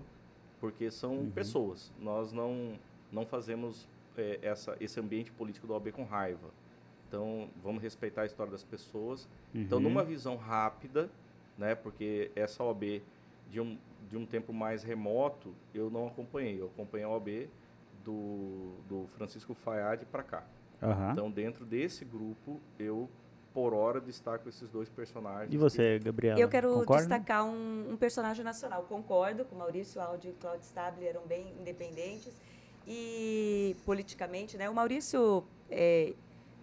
porque 0.60 0.88
são 0.90 1.16
Uhum. 1.16 1.30
pessoas. 1.30 1.92
Nós 1.98 2.32
não 2.32 2.78
não 3.10 3.26
fazemos 3.26 3.88
é, 4.16 4.38
essa 4.42 4.76
esse 4.80 5.00
ambiente 5.00 5.30
político 5.32 5.66
da 5.66 5.74
OAB 5.74 5.90
com 5.92 6.04
raiva. 6.04 6.48
Então 7.08 7.48
vamos 7.62 7.82
respeitar 7.82 8.22
a 8.22 8.26
história 8.26 8.52
das 8.52 8.62
pessoas. 8.62 9.28
Então 9.54 9.78
Uhum. 9.78 9.84
numa 9.84 10.04
visão 10.04 10.36
rápida, 10.36 11.10
né, 11.58 11.74
porque 11.74 12.30
essa 12.36 12.62
OAB 12.62 13.02
de 13.50 13.60
um 13.60 13.76
de 14.08 14.16
um 14.16 14.24
tempo 14.26 14.52
mais 14.52 14.82
remoto, 14.82 15.52
eu 15.74 15.90
não 15.90 16.06
acompanhei. 16.08 16.60
Eu 16.60 16.66
acompanhei 16.66 17.04
a 17.04 17.08
OAB 17.10 17.48
do, 18.04 18.74
do 18.88 19.06
Francisco 19.08 19.54
Fayad 19.54 20.04
para 20.06 20.22
cá. 20.22 20.44
Aham. 20.82 21.12
Então, 21.12 21.30
dentro 21.30 21.64
desse 21.64 22.04
grupo, 22.04 22.60
eu, 22.78 23.08
por 23.52 23.74
hora, 23.74 24.00
destaco 24.00 24.48
esses 24.48 24.68
dois 24.68 24.88
personagens. 24.88 25.52
E 25.52 25.58
você, 25.58 25.98
Gabriela? 25.98 26.40
Eu 26.40 26.48
quero 26.48 26.72
concorda? 26.72 27.02
destacar 27.02 27.44
um, 27.44 27.92
um 27.92 27.96
personagem 27.96 28.44
nacional. 28.44 28.82
Concordo 28.84 29.44
com 29.44 29.56
Maurício 29.56 30.00
Aldi 30.00 30.28
e 30.28 30.32
Claudio 30.32 30.62
Stabile, 30.62 31.06
eram 31.06 31.22
bem 31.26 31.52
independentes. 31.60 32.34
E 32.86 33.76
politicamente, 33.84 34.56
né? 34.56 34.70
O 34.70 34.74
Maurício, 34.74 35.44
é, 35.70 36.14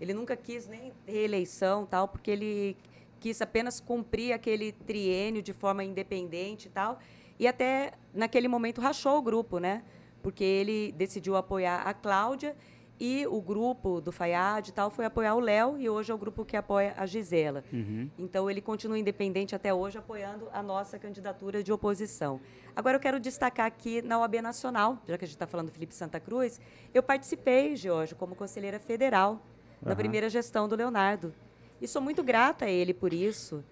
ele 0.01 0.13
nunca 0.13 0.35
quis 0.35 0.67
nem 0.67 0.91
reeleição, 1.05 1.85
tal, 1.85 2.07
porque 2.07 2.31
ele 2.31 2.75
quis 3.19 3.41
apenas 3.41 3.79
cumprir 3.79 4.33
aquele 4.33 4.71
triênio 4.71 5.41
de 5.41 5.53
forma 5.53 5.83
independente 5.83 6.67
e 6.67 6.71
tal. 6.71 6.99
E 7.39 7.47
até 7.47 7.93
naquele 8.13 8.47
momento 8.47 8.81
rachou 8.81 9.17
o 9.19 9.21
grupo, 9.21 9.59
né? 9.59 9.83
Porque 10.21 10.43
ele 10.43 10.91
decidiu 10.93 11.35
apoiar 11.35 11.81
a 11.81 11.93
Cláudia 11.93 12.55
E 12.99 13.27
o 13.27 13.39
grupo 13.39 14.01
do 14.01 14.11
FAIAD 14.11 14.69
e 14.69 14.73
tal 14.73 14.89
foi 14.89 15.05
apoiar 15.05 15.35
o 15.35 15.39
Léo 15.39 15.77
e 15.77 15.87
hoje 15.87 16.11
é 16.11 16.15
o 16.15 16.17
grupo 16.17 16.43
que 16.43 16.57
apoia 16.57 16.95
a 16.97 17.05
Gisela. 17.05 17.63
Uhum. 17.71 18.09
Então 18.17 18.49
ele 18.49 18.59
continua 18.59 18.97
independente 18.97 19.55
até 19.55 19.71
hoje, 19.71 19.99
apoiando 19.99 20.49
a 20.51 20.63
nossa 20.63 20.97
candidatura 20.97 21.61
de 21.61 21.71
oposição. 21.71 22.41
Agora 22.75 22.95
eu 22.95 22.99
quero 22.99 23.19
destacar 23.19 23.67
aqui 23.67 24.01
na 24.01 24.19
OAB 24.19 24.41
Nacional, 24.41 24.99
já 25.07 25.15
que 25.15 25.25
a 25.25 25.27
gente 25.27 25.35
está 25.35 25.45
falando 25.45 25.67
do 25.67 25.73
Felipe 25.73 25.93
Santa 25.93 26.19
Cruz, 26.19 26.59
eu 26.91 27.03
participei, 27.03 27.75
Jorge, 27.75 28.15
como 28.15 28.35
conselheira 28.35 28.79
federal 28.79 29.45
na 29.79 29.91
Aham. 29.91 29.97
primeira 29.97 30.27
gestão 30.27 30.67
do 30.67 30.75
Leonardo. 30.75 31.31
E 31.79 31.87
sou 31.87 32.01
muito 32.01 32.23
grata 32.23 32.65
a 32.65 32.69
ele 32.69 32.95
por 32.95 33.13
isso 33.13 33.63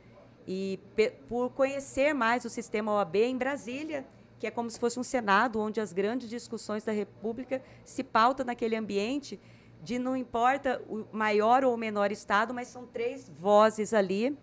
e 0.47 0.79
por 1.27 1.49
conhecer 1.49 2.13
mais 2.13 2.45
o 2.45 2.49
sistema 2.49 2.91
OAB 2.93 3.15
em 3.15 3.35
Brasília, 3.35 4.05
que 4.39 4.47
é 4.47 4.51
como 4.51 4.69
se 4.69 4.79
fosse 4.79 4.99
um 4.99 5.03
Senado, 5.03 5.59
onde 5.59 5.79
as 5.79 5.93
grandes 5.93 6.29
discussões 6.29 6.83
da 6.83 6.91
República 6.91 7.61
se 7.83 8.03
pautam 8.03 8.45
naquele 8.45 8.75
ambiente 8.75 9.39
de 9.81 9.99
não 9.99 10.15
importa 10.15 10.81
o 10.89 11.05
maior 11.11 11.63
ou 11.63 11.73
o 11.73 11.77
menor 11.77 12.11
Estado, 12.11 12.53
mas 12.53 12.67
são 12.67 12.85
três 12.85 13.29
vozes 13.39 13.93
ali 13.93 14.35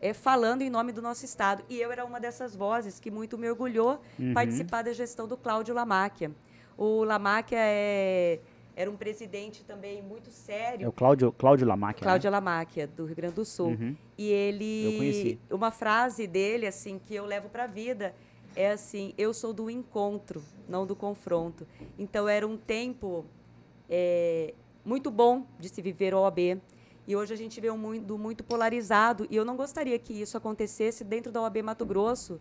eh, 0.00 0.12
falando 0.14 0.62
em 0.62 0.70
nome 0.70 0.92
do 0.92 1.02
nosso 1.02 1.24
Estado. 1.24 1.64
E 1.68 1.80
eu 1.80 1.90
era 1.90 2.04
uma 2.04 2.20
dessas 2.20 2.54
vozes 2.54 3.00
que 3.00 3.10
muito 3.10 3.36
me 3.36 3.50
orgulhou 3.50 4.00
participar 4.32 4.82
da 4.82 4.92
gestão 4.92 5.26
do 5.26 5.36
Cláudio 5.36 5.74
Lamáquia. 5.74 6.30
O 6.76 7.04
Lamáquia 7.04 7.58
é, 7.60 8.40
era 8.76 8.90
um 8.90 8.96
presidente 8.96 9.64
também 9.64 10.02
muito 10.02 10.30
sério. 10.30 10.84
É 10.84 10.88
o 10.88 10.92
Cláudio, 10.92 11.32
Cláudio 11.32 11.66
Lamáquia, 11.66 12.00
né? 12.00 12.04
Cláudia 12.04 12.30
Lamáquia, 12.30 12.86
do 12.86 13.04
Rio 13.04 13.16
Grande 13.16 13.34
do 13.34 13.44
Sul. 13.44 13.68
Uhum. 13.68 13.96
E 14.18 14.28
ele. 14.28 14.84
Eu 14.84 14.98
conheci. 14.98 15.38
Uma 15.50 15.70
frase 15.70 16.26
dele, 16.26 16.66
assim, 16.66 16.98
que 16.98 17.14
eu 17.14 17.24
levo 17.24 17.48
para 17.48 17.64
a 17.64 17.68
vida 17.68 18.14
é 18.56 18.70
assim: 18.72 19.12
eu 19.16 19.32
sou 19.34 19.52
do 19.52 19.70
encontro, 19.70 20.42
não 20.68 20.86
do 20.86 20.94
confronto. 20.96 21.66
Então 21.98 22.28
era 22.28 22.46
um 22.46 22.56
tempo 22.56 23.24
é, 23.88 24.54
muito 24.84 25.10
bom 25.10 25.46
de 25.58 25.68
se 25.68 25.80
viver 25.82 26.14
OAB. 26.14 26.60
E 27.06 27.14
hoje 27.14 27.34
a 27.34 27.36
gente 27.36 27.60
vê 27.60 27.70
um 27.70 27.76
mundo 27.76 28.16
muito 28.16 28.42
polarizado. 28.42 29.26
E 29.30 29.36
eu 29.36 29.44
não 29.44 29.56
gostaria 29.56 29.98
que 29.98 30.12
isso 30.12 30.36
acontecesse 30.36 31.04
dentro 31.04 31.30
da 31.30 31.42
OAB 31.42 31.58
Mato 31.62 31.84
Grosso, 31.84 32.40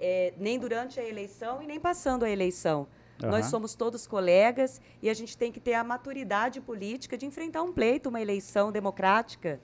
é, 0.00 0.32
nem 0.36 0.58
durante 0.58 0.98
a 0.98 1.08
eleição 1.08 1.62
e 1.62 1.66
nem 1.66 1.78
passando 1.78 2.24
a 2.24 2.30
eleição. 2.30 2.88
Nós 3.20 3.42
Aham. 3.46 3.50
somos 3.50 3.74
todos 3.74 4.06
colegas 4.06 4.80
e 5.02 5.10
a 5.10 5.14
gente 5.14 5.36
tem 5.36 5.50
que 5.50 5.58
ter 5.58 5.74
a 5.74 5.82
maturidade 5.82 6.60
política 6.60 7.18
de 7.18 7.26
enfrentar 7.26 7.62
um 7.62 7.72
pleito, 7.72 8.08
uma 8.08 8.20
eleição 8.20 8.70
democrática. 8.70 9.60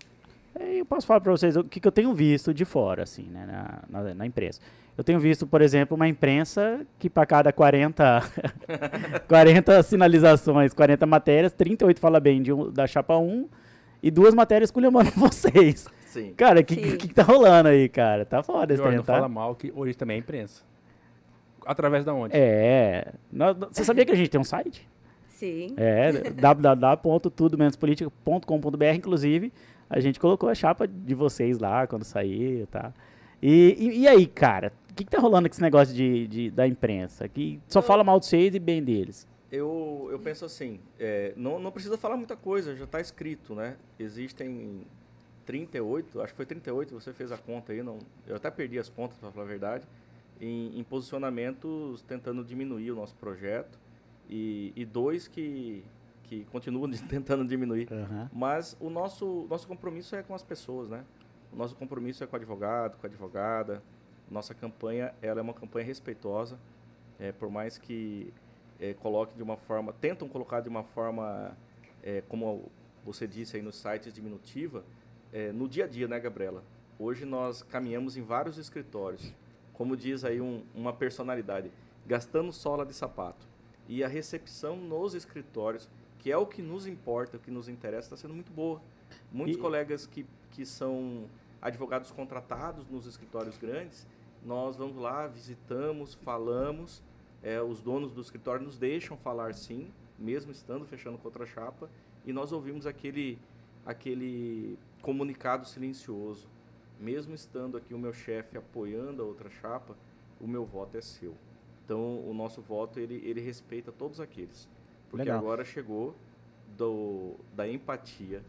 É, 0.57 0.81
Eu 0.81 0.85
posso 0.87 1.07
falar 1.07 1.20
para 1.20 1.31
vocês 1.31 1.57
o 1.57 1.62
que, 1.62 1.79
que 1.81 1.87
eu 1.87 1.92
tenho 1.92 2.12
visto 2.14 2.53
de 2.53 2.64
fora, 2.64 3.05
assim, 3.05 3.24
né, 3.24 3.46
na, 3.46 4.03
na, 4.03 4.14
na 4.14 4.27
imprensa. 4.27 4.61
Eu 4.96 5.02
tenho 5.02 5.18
visto, 5.18 5.44
por 5.46 5.61
exemplo, 5.61 5.96
uma 5.96 6.07
imprensa 6.07 6.87
que 6.98 7.11
para 7.11 7.26
cada 7.26 7.52
40, 7.52 8.22
40 9.26 9.83
sinalizações, 9.83 10.72
40 10.72 11.04
matérias, 11.04 11.52
38 11.52 11.98
fala 11.98 12.20
bem 12.20 12.40
de 12.40 12.52
um, 12.52 12.70
da 12.70 12.87
chapa 12.87 13.16
1 13.16 13.48
e 14.02 14.11
duas 14.11 14.35
matérias 14.35 14.70
culhamando 14.70 15.11
vocês. 15.16 15.88
Sim. 16.07 16.33
Cara, 16.37 16.61
o 16.61 16.64
que, 16.64 16.76
que, 16.76 17.09
que 17.09 17.14
tá 17.14 17.24
rolando 17.24 17.70
aí, 17.70 17.88
cara? 17.88 18.24
Tá 18.24 18.40
foda 18.42 18.72
esse 18.72 18.80
trem, 18.80 18.96
não 18.96 19.02
tá? 19.02 19.14
fala 19.14 19.28
mal, 19.28 19.57
que 19.57 19.72
hoje 19.74 19.94
também 19.94 20.16
é 20.16 20.20
imprensa. 20.20 20.62
Através 21.66 22.04
da 22.04 22.14
onde? 22.14 22.37
É. 22.37 23.12
Você 23.72 23.85
sabia 23.85 24.04
que 24.04 24.12
a 24.12 24.14
gente 24.14 24.28
tem 24.28 24.40
um 24.40 24.44
site? 24.44 24.88
Sim. 25.28 25.74
É, 25.76 26.30
www.tudomenospolitica.com.br, 26.30 28.85
inclusive, 28.94 29.52
a 29.90 29.98
gente 29.98 30.20
colocou 30.20 30.48
a 30.48 30.54
chapa 30.54 30.87
de 30.87 31.14
vocês 31.14 31.59
lá 31.59 31.88
quando 31.88 32.04
sair, 32.04 32.68
tá? 32.68 32.92
E, 33.42 33.76
e, 33.78 34.02
e 34.02 34.09
aí, 34.09 34.26
cara, 34.26 34.72
o 34.94 34.96
que, 34.96 35.04
que 35.04 35.11
tá 35.11 35.18
rolando 35.18 35.48
com 35.48 35.52
esse 35.52 35.61
negócio 35.61 35.92
de, 35.92 36.28
de- 36.28 36.50
da 36.52 36.68
imprensa? 36.68 37.28
Que 37.28 37.61
só 37.66 37.83
fala 37.83 38.04
mal 38.04 38.20
de 38.20 38.26
vocês 38.26 38.54
e 38.54 38.61
bem 38.61 38.80
deles. 38.80 39.26
Eu, 39.50 40.07
eu 40.11 40.20
penso 40.20 40.44
assim, 40.44 40.78
é, 41.00 41.33
não, 41.37 41.59
não 41.59 41.72
precisa 41.72 41.98
falar 41.98 42.16
muita 42.16 42.37
coisa, 42.37 42.76
já 42.76 42.85
está 42.85 43.00
escrito, 43.00 43.54
né? 43.57 43.76
Existem 43.98 44.87
38, 45.46 46.20
acho 46.20 46.33
que 46.33 46.37
foi 46.37 46.46
38, 46.46 46.94
você 46.94 47.12
fez 47.12 47.33
a 47.33 47.37
conta 47.38 47.72
aí, 47.72 47.83
não, 47.83 47.98
eu 48.26 48.37
até 48.37 48.50
perdi 48.50 48.78
as 48.78 48.88
contas, 48.88 49.18
para 49.18 49.30
falar 49.33 49.44
a 49.44 49.48
verdade, 49.48 49.85
em, 50.40 50.78
em 50.78 50.83
posicionamentos 50.85 52.02
tentando 52.02 52.42
diminuir 52.44 52.90
o 52.92 52.94
nosso 52.96 53.14
projeto 53.16 53.78
e, 54.30 54.72
e 54.74 54.85
dois 54.85 55.26
que, 55.28 55.85
que 56.24 56.44
continuam 56.52 56.88
tentando 57.09 57.44
diminuir. 57.44 57.88
Aham. 57.92 58.30
Mas 58.33 58.76
o 58.80 58.88
nosso, 58.88 59.46
nosso 59.50 59.66
compromisso 59.66 60.14
é 60.16 60.22
com 60.22 60.35
as 60.35 60.42
pessoas, 60.42 60.88
né? 60.88 61.04
O 61.52 61.57
nosso 61.57 61.76
compromisso 61.76 62.24
é 62.24 62.26
com 62.26 62.35
o 62.35 62.38
advogado, 62.38 62.96
com 62.98 63.07
a 63.07 63.09
advogada. 63.11 63.83
Nossa 64.31 64.55
campanha, 64.55 65.15
ela 65.21 65.41
é 65.41 65.43
uma 65.43 65.55
campanha 65.55 65.85
respeitosa, 65.87 66.59
é, 67.19 67.31
por 67.33 67.51
mais 67.51 67.79
que 67.79 68.33
é, 68.81 68.95
coloque 68.95 69.35
de 69.35 69.43
uma 69.43 69.57
forma, 69.57 69.93
tentam 69.93 70.29
colocar 70.29 70.61
de 70.61 70.69
uma 70.69 70.83
forma, 70.83 71.57
é, 72.03 72.23
como 72.29 72.71
você 73.05 73.27
disse 73.27 73.57
aí 73.57 73.63
nos 73.63 73.77
sites, 73.77 74.13
diminutiva, 74.13 74.83
é, 75.33 75.53
no 75.53 75.69
dia 75.69 75.85
a 75.85 75.87
dia, 75.89 76.09
né, 76.09 76.19
Gabriela? 76.19 76.63
Hoje 76.99 77.25
nós 77.25 77.63
caminhamos 77.63 78.17
em 78.17 78.23
vários 78.23 78.57
escritórios, 78.59 79.33
como 79.73 79.97
diz 79.97 80.25
aí 80.25 80.41
um- 80.41 80.63
uma 80.75 80.93
personalidade, 80.93 81.71
gastando 82.07 82.53
sola 82.53 82.85
de 82.87 82.95
sapato. 82.95 83.47
E 83.89 84.03
a 84.03 84.09
recepção 84.09 84.77
nos 84.77 85.15
escritórios, 85.15 85.89
que 86.19 86.31
é 86.33 86.37
o 86.37 86.47
que 86.47 86.63
nos 86.63 86.87
importa, 86.87 87.37
o 87.37 87.41
que 87.41 87.51
nos 87.51 87.69
interessa, 87.69 88.07
está 88.07 88.17
sendo 88.17 88.33
muito 88.35 88.51
boa. 88.53 88.81
Muitos 89.31 89.57
E- 89.57 89.61
colegas 89.61 90.07
que, 90.07 90.25
que 90.53 90.65
são 90.65 91.25
advogados 91.64 92.11
contratados 92.11 92.87
nos 92.87 93.07
escritórios 93.07 93.57
grandes, 93.57 94.07
nós 94.44 94.77
vamos 94.77 94.96
lá, 94.96 95.27
visitamos, 95.27 96.12
falamos, 96.14 97.03
é, 97.42 97.61
os 97.62 97.81
donos 97.81 98.12
do 98.12 98.20
escritório 98.20 98.62
nos 98.62 98.79
deixam 98.79 99.16
falar 99.16 99.55
sim, 99.55 99.90
mesmo 100.18 100.53
estando 100.53 100.85
fechando 100.85 101.16
com 101.16 101.27
outra 101.27 101.46
chapa, 101.46 101.90
e 102.27 102.33
nós 102.33 102.53
ouvimos 102.53 102.87
aquele, 102.87 103.38
aquele 103.85 104.79
comunicado 105.00 105.66
silencioso. 105.66 106.48
Mesmo 107.00 107.35
estando 107.35 107.77
aqui 107.77 107.92
o 107.92 107.98
meu 107.98 108.12
chefe 108.12 108.57
apoiando 108.57 109.22
a 109.22 109.24
outra 109.24 109.50
chapa, 109.50 109.96
o 110.40 110.46
meu 110.46 110.64
voto 110.64 110.96
é 110.98 111.00
seu. 111.00 111.35
Então, 111.85 112.20
o 112.29 112.33
nosso 112.35 112.61
voto, 112.61 113.00
ele, 113.00 113.22
ele 113.24 113.40
respeita 113.40 113.90
todos 113.90 114.20
aqueles. 114.20 114.68
Porque 115.11 115.24
Legal. 115.24 115.38
agora 115.38 115.64
chegou 115.64 116.14
do, 116.77 117.35
da 117.55 117.68
empatia 117.68 118.42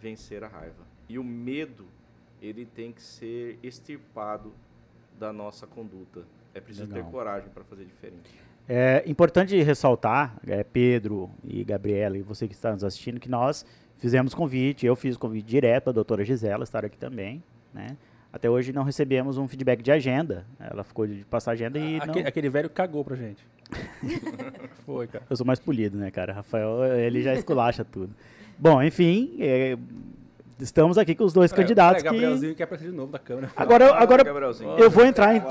vencer 0.00 0.42
a 0.42 0.48
raiva. 0.48 0.84
E 1.08 1.18
o 1.18 1.24
medo, 1.24 1.86
ele 2.42 2.66
tem 2.66 2.92
que 2.92 3.00
ser 3.00 3.58
extirpado 3.62 4.52
da 5.18 5.32
nossa 5.32 5.66
conduta. 5.66 6.22
É 6.52 6.60
preciso 6.60 6.88
Legal. 6.88 7.04
ter 7.04 7.10
coragem 7.10 7.48
para 7.50 7.62
fazer 7.64 7.84
diferente. 7.84 8.30
É 8.68 9.02
importante 9.06 9.60
ressaltar, 9.62 10.36
é, 10.46 10.62
Pedro 10.62 11.30
e 11.44 11.64
Gabriela, 11.64 12.18
e 12.18 12.22
você 12.22 12.46
que 12.46 12.54
está 12.54 12.72
nos 12.72 12.84
assistindo, 12.84 13.20
que 13.20 13.28
nós 13.28 13.64
fizemos 13.98 14.34
convite, 14.34 14.84
eu 14.84 14.96
fiz 14.96 15.16
convite 15.16 15.46
direto 15.46 15.90
à 15.90 15.92
doutora 15.92 16.24
Gisela 16.24 16.64
estar 16.64 16.84
aqui 16.84 16.98
também, 16.98 17.42
né? 17.72 17.96
Até 18.32 18.48
hoje 18.48 18.72
não 18.72 18.82
recebemos 18.82 19.36
um 19.36 19.46
feedback 19.46 19.82
de 19.82 19.92
agenda. 19.92 20.46
Ela 20.58 20.82
ficou 20.82 21.06
de 21.06 21.22
passar 21.26 21.52
agenda 21.52 21.78
e 21.78 21.98
não... 21.98 22.04
Aquele, 22.06 22.28
aquele 22.28 22.48
velho 22.48 22.70
cagou 22.70 23.04
pra 23.04 23.14
gente. 23.14 23.46
Foi, 24.86 25.06
cara. 25.06 25.24
Eu 25.28 25.36
sou 25.36 25.46
mais 25.46 25.60
polido, 25.60 25.98
né, 25.98 26.10
cara? 26.10 26.32
Rafael, 26.32 26.82
ele 26.94 27.20
já 27.20 27.34
esculacha 27.34 27.84
tudo. 27.84 28.14
Bom, 28.58 28.82
enfim, 28.82 29.36
é, 29.38 29.76
estamos 30.60 30.98
aqui 30.98 31.14
com 31.14 31.24
os 31.24 31.32
dois 31.32 31.52
candidatos 31.52 32.02
É, 32.02 32.06
que... 32.06 32.10
Gabrielzinho 32.12 32.54
quer 32.54 32.64
aparecer 32.64 32.90
de 32.90 32.96
novo 32.96 33.12
da 33.12 33.18
câmera. 33.18 33.50
Agora, 33.56 33.84
eu- 33.86 33.94
agora 33.94 34.22
Gabrielzinho. 34.24 34.76
eu 34.78 34.90
vou 34.90 35.04
entrar 35.04 35.34
em... 35.34 35.42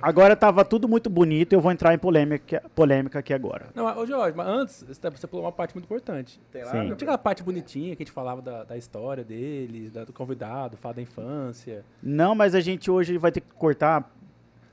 Agora 0.00 0.34
tava 0.36 0.64
tudo 0.64 0.88
muito 0.88 1.08
bonito, 1.08 1.52
eu 1.52 1.60
vou 1.60 1.70
entrar 1.72 1.94
em 1.94 1.98
polêmica, 1.98 2.62
polêmica 2.74 3.18
aqui 3.18 3.32
agora. 3.32 3.66
Não, 3.74 3.84
mas, 3.84 3.96
ô 3.96 4.06
Jorge, 4.06 4.36
mas 4.36 4.46
antes, 4.46 4.84
você 4.86 5.00
tá- 5.00 5.10
você 5.10 5.26
pulou 5.26 5.44
uma 5.44 5.52
parte 5.52 5.74
muito 5.74 5.84
importante. 5.84 6.40
Tem 6.50 6.64
lá. 6.64 6.72
Não 6.74 6.82
tinha 6.84 6.94
aquela 6.94 7.18
parte 7.18 7.42
bonitinha 7.42 7.94
que 7.96 8.02
a 8.02 8.04
gente 8.04 8.12
falava 8.14 8.42
da, 8.42 8.64
da 8.64 8.76
história 8.76 9.22
deles, 9.24 9.90
da- 9.92 10.04
do 10.04 10.12
convidado, 10.12 10.76
fala 10.76 10.94
da 10.94 11.02
infância. 11.02 11.84
Não, 12.02 12.34
mas 12.34 12.54
a 12.54 12.60
gente 12.60 12.90
hoje 12.90 13.16
vai 13.18 13.30
ter 13.32 13.40
que 13.40 13.48
cortar 13.54 14.10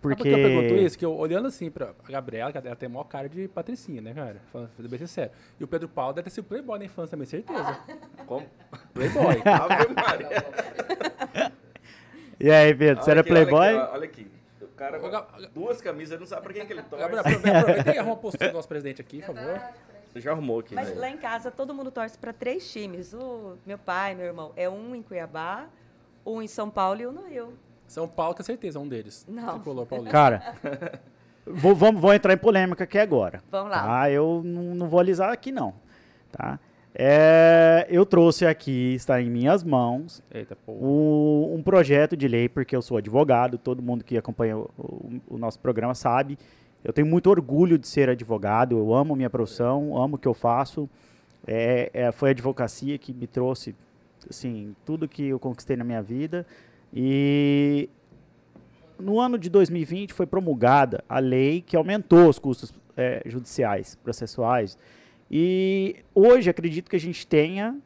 porque... 0.01 0.15
por 0.15 0.23
que 0.23 0.29
eu 0.29 0.37
pergunto 0.37 0.73
isso? 0.75 0.97
Que 0.97 1.05
eu, 1.05 1.15
olhando 1.15 1.47
assim 1.47 1.69
pra 1.69 1.93
a 2.07 2.11
Gabriela, 2.11 2.51
que 2.51 2.57
ela 2.57 2.75
tem 2.75 2.87
a 2.87 2.89
maior 2.89 3.03
cara 3.03 3.27
de 3.27 3.47
patricinha, 3.47 4.01
né, 4.01 4.13
cara? 4.13 4.41
Falando 4.51 4.69
falando 4.69 4.89
bem 4.89 4.99
sincero. 4.99 5.31
E 5.59 5.63
o 5.63 5.67
Pedro 5.67 5.89
Paulo 5.89 6.13
deve 6.13 6.25
ter 6.25 6.35
sido 6.35 6.45
playboy 6.45 6.79
na 6.79 6.85
infância 6.85 7.11
também, 7.11 7.25
certeza. 7.25 7.79
Como? 8.25 8.45
Playboy. 8.93 9.41
Ave 9.45 9.93
Maria. 9.93 11.51
E 12.39 12.49
aí, 12.49 12.73
Pedro, 12.73 13.03
você 13.03 13.11
era 13.11 13.21
aqui, 13.21 13.31
olha 13.31 13.41
aqui, 13.41 13.49
playboy? 13.51 13.75
Olha 13.91 14.05
aqui. 14.05 14.31
O 14.61 14.67
cara 14.79 14.99
com 14.99 15.09
duas 15.53 15.81
camisas, 15.81 16.11
ele 16.11 16.21
não 16.21 16.27
sabe 16.27 16.43
pra 16.43 16.53
quem 16.53 16.65
que 16.65 16.71
ele 16.71 16.83
torce. 16.83 17.03
Gabriel, 17.03 17.19
aproveita, 17.19 17.59
aproveita 17.59 17.93
e 17.93 17.97
arruma 17.97 18.13
a 18.13 18.17
postura 18.17 18.49
do 18.49 18.55
nosso 18.55 18.67
presidente 18.67 19.01
aqui, 19.01 19.17
por 19.19 19.35
favor. 19.35 19.61
Você 20.11 20.21
já 20.21 20.31
arrumou 20.31 20.59
aqui. 20.59 20.73
Mas 20.73 20.89
né? 20.89 20.95
lá 20.95 21.09
em 21.09 21.17
casa 21.17 21.51
todo 21.51 21.73
mundo 21.73 21.91
torce 21.91 22.17
para 22.17 22.31
três 22.31 22.71
times. 22.71 23.13
O 23.13 23.57
meu 23.65 23.77
pai, 23.77 24.15
meu 24.15 24.25
irmão, 24.25 24.53
é 24.55 24.69
um 24.69 24.95
em 24.95 25.03
Cuiabá, 25.03 25.67
um 26.25 26.41
em 26.41 26.47
São 26.47 26.69
Paulo 26.69 27.01
e 27.01 27.07
um 27.07 27.11
no 27.11 27.27
Rio. 27.27 27.53
São 27.89 28.07
Paulo, 28.07 28.35
com 28.35 28.43
certeza, 28.43 28.77
é 28.77 28.81
um 28.81 28.87
deles. 28.87 29.25
Não. 29.27 29.55
Tricolor 29.55 29.85
paulista. 29.85 30.11
Cara, 30.11 30.53
vou, 31.45 31.75
vamos, 31.75 31.99
vou 32.01 32.13
entrar 32.13 32.33
em 32.33 32.37
polêmica 32.37 32.83
aqui 32.83 32.97
agora. 32.97 33.41
Vamos 33.51 33.71
lá. 33.71 33.83
Tá? 33.83 34.11
Eu 34.11 34.41
não, 34.45 34.75
não 34.75 34.87
vou 34.87 34.99
alisar 34.99 35.31
aqui, 35.31 35.51
não. 35.51 35.73
Tá? 36.31 36.59
É, 36.93 37.85
eu 37.89 38.05
trouxe 38.05 38.45
aqui, 38.45 38.93
está 38.95 39.21
em 39.21 39.29
minhas 39.29 39.63
mãos, 39.63 40.21
Eita, 40.33 40.57
o- 40.67 41.51
um 41.55 41.61
projeto 41.63 42.17
de 42.17 42.27
lei, 42.27 42.49
porque 42.49 42.75
eu 42.75 42.81
sou 42.81 42.97
advogado, 42.97 43.57
todo 43.57 43.81
mundo 43.81 44.03
que 44.03 44.17
acompanha 44.17 44.57
o, 44.57 44.69
o- 44.77 45.21
o 45.29 45.37
nosso 45.37 45.59
programa 45.59 45.93
sabe. 45.95 46.37
Eu 46.83 46.91
tenho 46.91 47.07
muito 47.07 47.29
orgulho 47.29 47.77
de 47.77 47.87
ser 47.87 48.09
advogado, 48.09 48.77
eu 48.77 48.93
amo 48.93 49.15
minha 49.15 49.29
profissão, 49.29 49.95
amo 50.01 50.15
o 50.15 50.19
que 50.19 50.27
eu 50.27 50.33
faço. 50.33 50.89
É, 51.47 51.89
é, 51.93 52.11
foi 52.11 52.29
a 52.29 52.31
advocacia 52.31 52.97
que 52.97 53.13
me 53.13 53.27
trouxe, 53.27 53.75
assim, 54.29 54.75
tudo 54.85 55.07
que 55.07 55.27
eu 55.27 55.39
conquistei 55.39 55.75
na 55.77 55.83
minha 55.83 56.01
vida. 56.01 56.45
E 56.93 57.89
no 58.99 59.19
ano 59.19 59.37
de 59.37 59.49
2020 59.49 60.13
foi 60.13 60.25
promulgada 60.25 61.03
a 61.07 61.19
lei 61.19 61.61
que 61.61 61.75
aumentou 61.75 62.27
os 62.27 62.39
custos 62.39 62.73
é, 62.97 63.21
judiciais, 63.25 63.95
processuais. 63.95 64.77
E 65.31 65.97
hoje 66.13 66.49
acredito 66.49 66.89
que 66.89 66.95
a 66.95 66.99
gente 66.99 67.25
tenha 67.25 67.77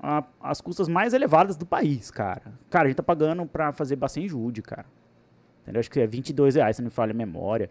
a, 0.00 0.24
as 0.40 0.60
custas 0.60 0.88
mais 0.88 1.12
elevadas 1.12 1.56
do 1.56 1.66
país, 1.66 2.10
cara. 2.10 2.52
Cara, 2.70 2.84
a 2.84 2.88
gente 2.88 2.96
tá 2.96 3.02
pagando 3.02 3.44
pra 3.46 3.72
fazer 3.72 3.96
bastante 3.96 4.28
jude, 4.28 4.62
cara. 4.62 4.86
Entendeu? 5.62 5.80
Acho 5.80 5.90
que 5.90 6.00
é 6.00 6.06
22 6.06 6.56
reais, 6.56 6.76
se 6.76 6.82
não 6.82 6.86
me 6.86 6.90
falha 6.90 7.12
a 7.12 7.14
memória. 7.14 7.70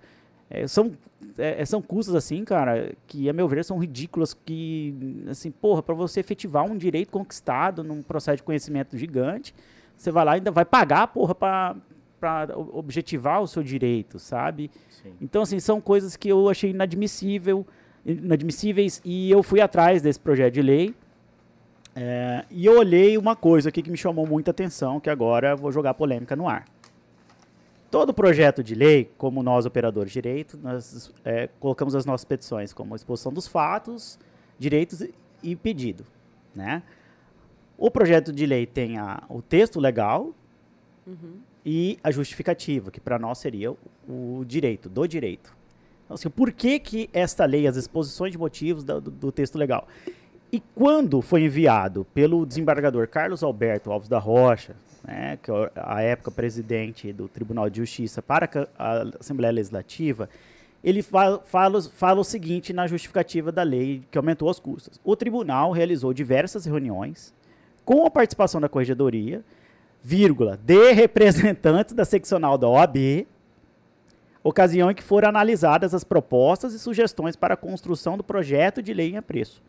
É, 0.50 0.68
são, 0.68 0.92
é, 1.38 1.64
são 1.66 1.82
custos, 1.82 2.14
assim, 2.14 2.44
cara, 2.44 2.94
que, 3.08 3.30
a 3.30 3.34
meu 3.34 3.48
ver, 3.48 3.64
são 3.64 3.78
ridículos, 3.78 4.34
que, 4.34 5.24
assim, 5.30 5.50
porra, 5.50 5.82
para 5.82 5.96
você 5.96 6.20
efetivar 6.20 6.66
um 6.66 6.78
direito 6.78 7.10
conquistado 7.10 7.84
num 7.84 8.02
processo 8.02 8.38
de 8.38 8.44
conhecimento 8.44 8.98
gigante, 8.98 9.56
você 10.02 10.12
vai 10.12 10.26
lá 10.26 10.32
e 10.34 10.36
ainda 10.38 10.50
vai 10.50 10.66
pagar, 10.66 11.08
porra, 11.08 11.36
pra, 11.36 11.76
pra 12.20 12.48
objetivar 12.56 13.42
o 13.42 13.48
seu 13.48 13.62
direito, 13.62 14.18
sabe? 14.18 14.72
Sim. 14.90 15.14
Então, 15.22 15.44
assim, 15.44 15.60
são 15.60 15.80
coisas 15.80 16.16
que 16.16 16.30
eu 16.30 16.50
achei 16.50 16.72
inadmissível, 16.72 17.66
inadmissíveis, 18.04 19.00
e 19.06 19.30
eu 19.30 19.44
fui 19.44 19.62
atrás 19.62 20.02
desse 20.02 20.20
projeto 20.20 20.56
de 20.56 20.62
lei, 20.64 20.96
é, 21.96 22.46
e 22.50 22.66
eu 22.66 22.80
olhei 22.80 23.16
uma 23.16 23.36
coisa 23.36 23.70
aqui 23.70 23.82
que 23.82 23.92
me 23.92 23.98
chamou 23.98 24.26
muita 24.26 24.50
atenção, 24.50 25.00
que 25.00 25.10
agora 25.10 25.56
vou 25.56 25.72
jogar 25.72 25.94
polêmica 25.94 26.36
no 26.36 26.48
ar. 26.50 26.66
Todo 27.92 28.12
projeto 28.14 28.64
de 28.64 28.74
lei, 28.74 29.12
como 29.18 29.44
nós 29.44 29.68
operadores 29.68 30.12
de 30.12 30.20
direito, 30.20 30.58
nós 30.64 31.14
é, 31.24 31.48
colocamos 31.60 31.94
as 31.94 32.06
nossas 32.06 32.26
petições 32.26 32.74
como 32.74 32.96
exposição 32.96 33.32
dos 33.32 33.48
fatos, 33.48 34.18
direitos 34.58 35.06
e 35.44 35.56
pedido, 35.56 36.06
né? 36.56 36.82
O 37.84 37.90
projeto 37.90 38.32
de 38.32 38.46
lei 38.46 38.68
tem 38.68 39.00
a, 39.00 39.24
o 39.28 39.42
texto 39.42 39.80
legal 39.80 40.36
e 41.66 41.98
a 42.04 42.12
justificativa, 42.12 42.92
que 42.92 43.00
para 43.00 43.18
nós 43.18 43.40
seria 43.40 43.72
o, 43.72 43.78
o 44.08 44.46
direito, 44.46 44.88
do 44.88 45.08
direito. 45.08 45.52
Então, 46.06 46.14
assim, 46.14 46.30
por 46.30 46.52
que, 46.52 46.78
que 46.80 47.10
esta 47.12 47.44
lei, 47.44 47.66
as 47.66 47.76
exposições 47.78 48.32
de 48.32 48.38
motivos 48.38 48.84
do, 48.84 49.02
do- 49.02 49.32
texto 49.32 49.58
legal? 49.58 49.88
E 50.52 50.60
quando 50.76 51.24
foi 51.24 51.44
enviado 51.44 52.06
pelo 52.14 52.46
desembargador 52.46 53.08
Carlos 53.08 53.42
Alberto 53.42 53.92
Alves 53.92 54.08
da 54.08 54.20
Rocha, 54.20 54.76
né, 55.04 55.40
que 55.42 55.50
é 55.50 55.72
a 55.76 56.02
época 56.04 56.30
presidente 56.30 57.12
do 57.12 57.28
Tribunal 57.28 57.68
de 57.68 57.78
Justiça 57.78 58.22
para 58.22 58.48
a 58.78 59.06
Assembleia 59.20 59.52
Legislativa, 59.52 60.30
ele 60.84 61.02
fa- 61.02 61.40
fala, 61.40 61.82
fala 61.82 62.20
o 62.20 62.24
seguinte 62.24 62.74
na 62.74 62.86
justificativa 62.86 63.52
da 63.52 63.64
lei 63.64 64.04
que 64.12 64.20
aumentou 64.20 64.50
os 64.52 64.60
custos. 64.60 65.00
O 65.04 65.16
tribunal 65.16 65.72
realizou 65.72 66.14
diversas 66.14 66.66
reuniões 66.66 67.34
com 67.86 68.06
a 68.06 68.10
participação 68.10 68.62
da 68.62 68.70
Corregedoria, 68.70 69.44
vírgula, 70.04 70.58
de 70.64 70.92
representantes 70.94 71.94
da 71.94 72.06
seccional 72.06 72.58
da 72.58 72.68
OAB, 72.68 73.28
ocasião 74.44 74.90
em 74.90 74.96
que 74.96 75.04
foram 75.04 75.30
analisadas 75.30 75.94
as 75.94 76.04
propostas 76.04 76.74
e 76.74 76.80
sugestões 76.80 77.36
para 77.36 77.54
a 77.54 77.58
construção 77.58 78.18
do 78.18 78.24
projeto 78.24 78.82
de 78.82 78.94
lei 78.94 79.12
em 79.12 79.18
apreço. 79.18 79.62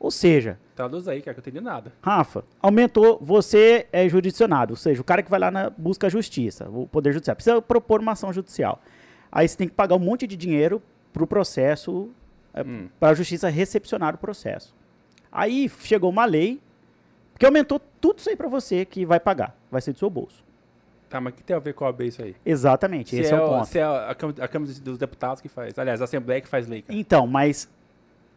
Ou 0.00 0.10
seja, 0.10 0.58
Traduz 0.76 1.08
aí, 1.08 1.20
cara, 1.20 1.34
que 1.34 1.40
eu 1.40 1.42
entendi 1.42 1.60
nada. 1.60 1.92
Rafa, 2.00 2.44
aumentou, 2.62 3.18
você 3.20 3.88
é 3.92 4.08
jurisdicionado, 4.08 4.74
ou 4.74 4.76
seja, 4.76 5.00
o 5.00 5.04
cara 5.04 5.24
que 5.24 5.30
vai 5.30 5.40
lá 5.40 5.50
na 5.50 5.70
busca 5.70 6.06
a 6.06 6.10
justiça, 6.10 6.68
o 6.70 6.86
poder 6.86 7.12
judicial, 7.12 7.34
precisa 7.34 7.60
propor 7.60 8.00
uma 8.00 8.12
ação 8.12 8.32
judicial. 8.32 8.80
Aí 9.32 9.48
você 9.48 9.56
tem 9.56 9.66
que 9.68 9.74
pagar 9.74 9.96
um 9.96 9.98
monte 9.98 10.24
de 10.26 10.36
dinheiro 10.36 10.80
para 11.12 11.24
o 11.24 11.26
processo, 11.26 12.10
Hum. 12.56 12.88
para 12.98 13.10
a 13.10 13.14
justiça 13.14 13.48
recepcionar 13.48 14.14
o 14.14 14.18
processo. 14.18 14.74
Aí 15.30 15.70
chegou 15.80 16.10
uma 16.10 16.24
lei 16.24 16.60
que 17.38 17.46
aumentou 17.46 17.80
tudo 18.00 18.18
isso 18.18 18.28
aí 18.28 18.36
para 18.36 18.48
você 18.48 18.84
que 18.84 19.06
vai 19.06 19.20
pagar, 19.20 19.56
vai 19.70 19.80
ser 19.80 19.92
do 19.92 19.98
seu 19.98 20.10
bolso. 20.10 20.44
Tá, 21.08 21.20
mas 21.20 21.32
o 21.32 21.36
que 21.36 21.42
tem 21.42 21.56
a 21.56 21.58
ver 21.58 21.72
com 21.72 21.84
a 21.84 21.88
OAB 21.88 22.02
isso 22.02 22.22
aí? 22.22 22.36
Exatamente, 22.44 23.10
Se 23.10 23.20
esse 23.20 23.32
é, 23.32 23.40
o 23.40 23.44
o- 23.44 23.48
ponto. 23.48 23.66
Se 23.66 23.78
é 23.78 23.82
a 23.84 24.14
Câmara, 24.14 24.44
a 24.44 24.48
Câmara 24.48 24.72
dos 24.74 24.98
Deputados 24.98 25.40
que 25.40 25.48
faz. 25.48 25.78
Aliás, 25.78 26.00
a 26.02 26.04
Assembleia 26.04 26.40
que 26.40 26.48
faz 26.48 26.66
lei, 26.66 26.82
cara. 26.82 26.98
Então, 26.98 27.26
mas 27.26 27.66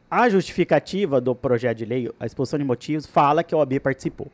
a 0.09 0.29
justificativa 0.29 1.19
do 1.19 1.35
projeto 1.35 1.77
de 1.79 1.85
lei, 1.85 2.09
a 2.19 2.25
exposição 2.25 2.57
de 2.57 2.63
motivos, 2.63 3.05
fala 3.05 3.43
que 3.43 3.53
a 3.53 3.57
OAB 3.57 3.79
participou. 3.81 4.27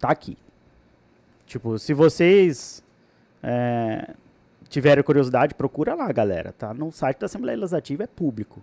Tá 0.00 0.08
aqui. 0.10 0.36
Tipo, 1.46 1.78
se 1.78 1.92
vocês 1.94 2.82
é, 3.42 4.14
tiverem 4.68 5.02
curiosidade, 5.04 5.54
procura 5.54 5.94
lá, 5.94 6.10
galera. 6.12 6.52
Tá 6.52 6.72
no 6.74 6.90
site 6.90 7.18
da 7.18 7.26
Assembleia 7.26 7.56
Legislativa, 7.56 8.04
é 8.04 8.06
público. 8.06 8.62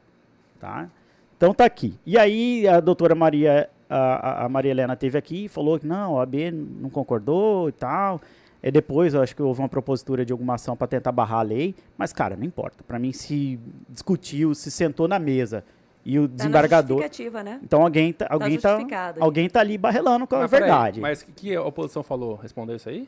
Tá? 0.59 0.89
Então 1.37 1.53
tá 1.53 1.63
aqui. 1.65 1.97
E 2.05 2.17
aí 2.17 2.67
a 2.67 2.79
doutora 2.79 3.13
Maria, 3.15 3.69
a, 3.89 4.45
a- 4.45 4.49
Maria 4.49 4.71
Helena 4.71 4.95
teve 4.95 5.17
aqui 5.17 5.45
e 5.45 5.47
falou 5.47 5.79
que 5.79 5.85
não, 5.87 6.15
a 6.15 6.19
OAB 6.19 6.35
não 6.81 6.89
concordou 6.89 7.69
e 7.69 7.71
tal. 7.71 8.21
E 8.61 8.71
depois 8.71 9.13
eu 9.13 9.21
acho 9.21 9.35
que 9.35 9.41
houve 9.41 9.59
uma 9.61 9.69
propositura 9.69 10.25
de 10.25 10.31
alguma 10.31 10.55
ação 10.55 10.75
para 10.75 10.87
tentar 10.87 11.11
barrar 11.11 11.39
a 11.39 11.43
lei. 11.43 11.75
Mas, 11.97 12.11
cara, 12.11 12.35
não 12.35 12.43
importa. 12.43 12.83
Para 12.85 12.97
mim, 12.99 13.13
se 13.13 13.59
discutiu, 13.87 14.53
se 14.55 14.71
sentou 14.71 15.07
na 15.07 15.19
mesa 15.19 15.63
e 16.03 16.17
o 16.17 16.23
Tá 16.23 16.29
na 16.31 16.35
desembargador. 16.37 16.97
justificativa, 17.01 17.43
né? 17.43 17.59
Então 17.63 17.81
alguém 17.83 18.11
tá, 18.13 18.27
alguém 18.29 18.57
tá, 18.57 18.75
ali. 18.75 19.17
alguém 19.19 19.49
tá 19.49 19.59
ali 19.59 19.77
barrelando 19.77 20.25
com 20.25 20.35
a 20.35 20.39
Mas 20.39 20.51
peraí, 20.51 20.69
verdade. 20.69 20.99
Mas 21.01 21.21
o 21.21 21.25
que, 21.27 21.31
que 21.33 21.55
a 21.55 21.61
oposição 21.63 22.01
falou? 22.01 22.35
Respondeu 22.35 22.75
isso 22.75 22.89
aí? 22.89 23.07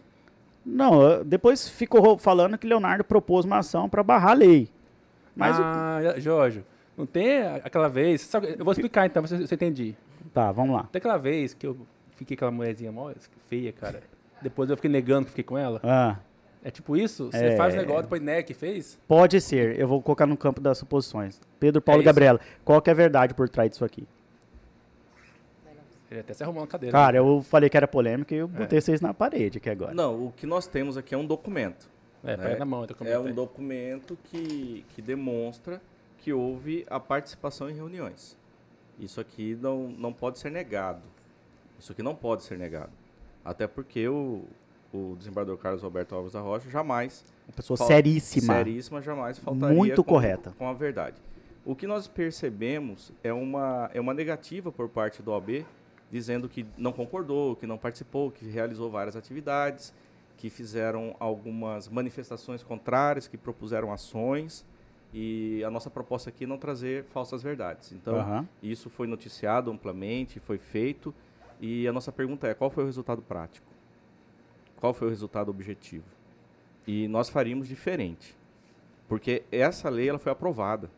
Não, 0.65 1.24
depois 1.26 1.68
ficou 1.70 2.18
falando 2.18 2.58
que 2.58 2.68
Leonardo 2.68 3.04
propôs 3.04 3.44
uma 3.46 3.58
ação 3.60 3.89
para 3.89 4.04
barrar 4.04 4.32
a 4.32 4.36
lei. 4.36 4.70
Mas 5.36 5.58
o- 5.58 5.62
ah, 5.63 6.00
Jorge, 6.18 6.63
não 6.98 7.06
tem 7.06 7.42
aquela 7.63 7.88
vez. 7.88 8.32
eu 8.58 8.63
vou 8.63 8.72
explicar 8.74 9.06
então, 9.06 9.24
pra 9.24 9.30
você, 9.30 9.48
você 9.48 9.56
entender. 9.56 9.96
Tá, 10.34 10.52
vamos 10.52 10.76
lá. 10.76 10.84
Tem 10.92 11.00
aquela 11.00 11.18
vez 11.18 11.54
que 11.54 11.65
eu 11.68 11.78
fiquei 12.15 12.36
com 12.36 12.39
aquela 12.46 12.52
mulherzinha 12.52 12.92
mó 12.92 13.12
feia, 13.48 13.72
cara. 13.72 14.02
Depois 14.42 14.70
eu 14.70 14.76
fiquei 14.76 14.89
negando 14.92 15.26
que 15.26 15.32
fiquei 15.32 15.44
com 15.44 15.58
ela. 15.58 15.80
Ah, 15.84 16.18
É 16.63 16.70
tipo 16.70 16.98
isso? 16.98 17.32
Você 17.32 17.38
É. 17.46 17.56
faz 17.56 17.74
o 17.74 17.78
negócio, 17.78 18.04
depois 18.04 18.22
né 18.22 18.44
que 18.44 18.54
fez? 18.54 19.00
pode 19.08 19.39
ser. 19.39 19.80
Eu 19.80 19.88
vou 19.88 20.02
colocar 20.02 20.26
no 20.26 20.36
campo 20.36 20.60
das 20.60 20.78
suposições. 20.78 21.39
Pedro 21.60 21.82
Paulo 21.82 22.02
É 22.02 22.04
e. 22.04 22.06
Gabriela, 22.06 22.39
qual 22.65 22.82
que 22.82 22.89
é 22.89 22.94
a 22.94 22.96
verdade 22.96 23.34
por 23.34 23.48
trás 23.48 23.70
disso 23.70 23.86
aqui? 23.86 24.06
Ele 26.12 26.22
até 26.22 26.34
se 26.34 26.44
arrumou 26.44 26.62
na 26.63 26.68
cadeira. 26.68 26.92
Cara, 26.92 27.13
né? 27.13 27.20
eu 27.20 27.42
falei 27.44 27.70
que 27.70 27.78
era 27.78 27.88
polêmica 27.88 28.34
e 28.34 28.39
eu 28.39 28.48
botei 28.48 28.82
vocês 28.82 29.00
na 29.00 29.13
parede 29.13 29.60
aqui 29.60 29.70
agora. 29.70 29.94
Não, 29.94 30.26
o 30.28 30.32
que 30.36 30.46
nós 30.48 30.65
temos 30.68 30.98
aqui 30.98 31.13
é 31.13 31.18
um 31.18 31.26
documento. 31.26 31.88
É, 32.24 32.36
né? 32.36 32.44
pega 32.44 32.60
na 32.60 32.65
mão, 32.65 32.84
então 32.84 33.08
É 33.08 33.18
um 33.20 33.28
aí. 33.28 33.34
documento 33.34 34.18
que, 34.26 34.84
que 34.89 35.02
demonstra 35.02 35.80
que 36.18 36.34
houve 36.34 36.86
a 36.89 37.00
participação 37.00 37.70
em 37.70 37.74
reuniões. 37.74 38.36
Isso 38.99 39.21
aqui 39.21 39.55
não, 39.55 39.88
não 39.88 40.12
pode 40.12 40.39
ser 40.39 40.51
negado. 40.51 41.01
Isso 41.79 41.91
aqui 41.91 42.03
não 42.03 42.13
pode 42.13 42.43
ser 42.43 42.57
negado. 42.57 42.91
Até 43.43 43.65
porque 43.65 44.07
o, 44.07 44.43
o 44.93 45.15
desembargador 45.17 45.57
Carlos 45.57 45.83
Alberto 45.83 46.13
Alves 46.13 46.33
da 46.33 46.41
Rocha 46.41 46.69
jamais 46.69 47.23
Uma 47.47 47.53
pessoa 47.53 47.77
seríssima. 47.77 48.53
seríssima 48.55 49.01
jamais 49.01 49.39
faltaria 49.39 49.75
Muito 49.75 50.03
com, 50.03 50.13
correta. 50.13 50.53
com 50.57 50.67
a 50.67 50.73
verdade. 50.73 51.15
O 51.65 51.75
que 51.75 51.88
nós 51.88 52.07
percebemos 52.07 53.12
é 53.23 53.31
uma, 53.31 53.89
é 53.93 54.01
uma 54.01 54.13
negativa 54.13 54.71
por 54.71 54.89
parte 54.89 55.21
do 55.21 55.31
OAB, 55.31 55.65
dizendo 56.12 56.49
que 56.49 56.65
não 56.77 56.91
concordou, 56.91 57.55
que 57.55 57.67
não 57.67 57.77
participou, 57.77 58.31
que 58.31 58.45
realizou 58.49 58.89
várias 58.89 59.15
atividades, 59.15 59.93
que 60.35 60.49
fizeram 60.49 61.15
algumas 61.19 61.88
manifestações 61.88 62.63
contrárias, 62.63 63.27
que 63.27 63.38
propuseram 63.38 63.91
ações. 63.91 64.65
E 65.13 65.63
a 65.63 65.72
nossa 65.72 65.89
proposta 65.89 66.30
aqui 66.30 66.43
é 66.43 66.48
não 66.48 66.58
trazer 66.58 67.04
falsas 67.06 67.41
verdades. 67.41 67.91
Então, 67.91 68.15
Aham. 68.15 68.48
isso 68.62 68.89
foi 68.89 69.08
noticiado 69.08 69.72
amplamente, 69.72 70.39
foi 70.39 70.58
feito. 70.58 71.13
E 71.60 71.88
a 71.88 71.91
nossa 71.93 72.12
pergunta 72.12 72.48
é: 72.48 72.54
qual 72.54 72.69
foi 72.69 72.84
o 72.84 72.86
resultado 72.86 73.22
prático? 73.22 73.65
Qual 74.78 74.93
foi 74.93 75.08
o 75.08 75.10
resultado 75.10 75.50
objetivo? 75.50 76.06
E 76.88 77.08
nós 77.08 77.30
faríamos 77.30 77.67
diferente. 77.67 78.38
Porque 79.08 79.43
essa 79.52 79.89
lei 79.89 80.08
ela 80.10 80.19
foi 80.19 80.32
aprovada. 80.32 80.89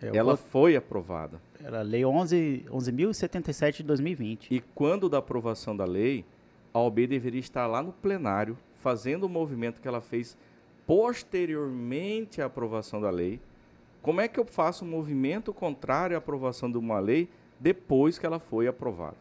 Eu 0.00 0.14
ela 0.14 0.34
vou- 0.34 0.46
foi 0.46 0.76
aprovada. 0.76 1.40
Era 1.62 1.80
a 1.80 1.82
lei 1.82 2.04
11 2.04 2.64
11.077 2.70 3.78
de 3.78 3.82
2020. 3.84 4.54
E 4.54 4.60
quando 4.74 5.08
da 5.08 5.18
aprovação 5.18 5.76
da 5.76 5.84
lei, 5.84 6.24
a 6.72 6.78
OAB 6.78 7.06
deveria 7.06 7.40
estar 7.40 7.66
lá 7.66 7.82
no 7.82 7.92
plenário, 7.92 8.56
fazendo 8.76 9.24
o 9.24 9.28
movimento 9.28 9.80
que 9.80 9.88
ela 9.88 10.00
fez 10.00 10.36
posteriormente 10.90 12.42
à 12.42 12.46
aprovação 12.46 13.00
da 13.00 13.10
lei. 13.10 13.40
Como 14.02 14.20
é 14.20 14.26
que 14.26 14.40
eu 14.40 14.44
faço 14.44 14.84
um 14.84 14.88
movimento 14.88 15.54
contrário 15.54 16.16
à 16.16 16.18
aprovação 16.18 16.68
de 16.68 16.76
uma 16.76 16.98
lei 16.98 17.28
depois 17.60 18.18
que 18.18 18.26
ela 18.26 18.40
foi 18.40 18.66
aprovada? 18.66 19.16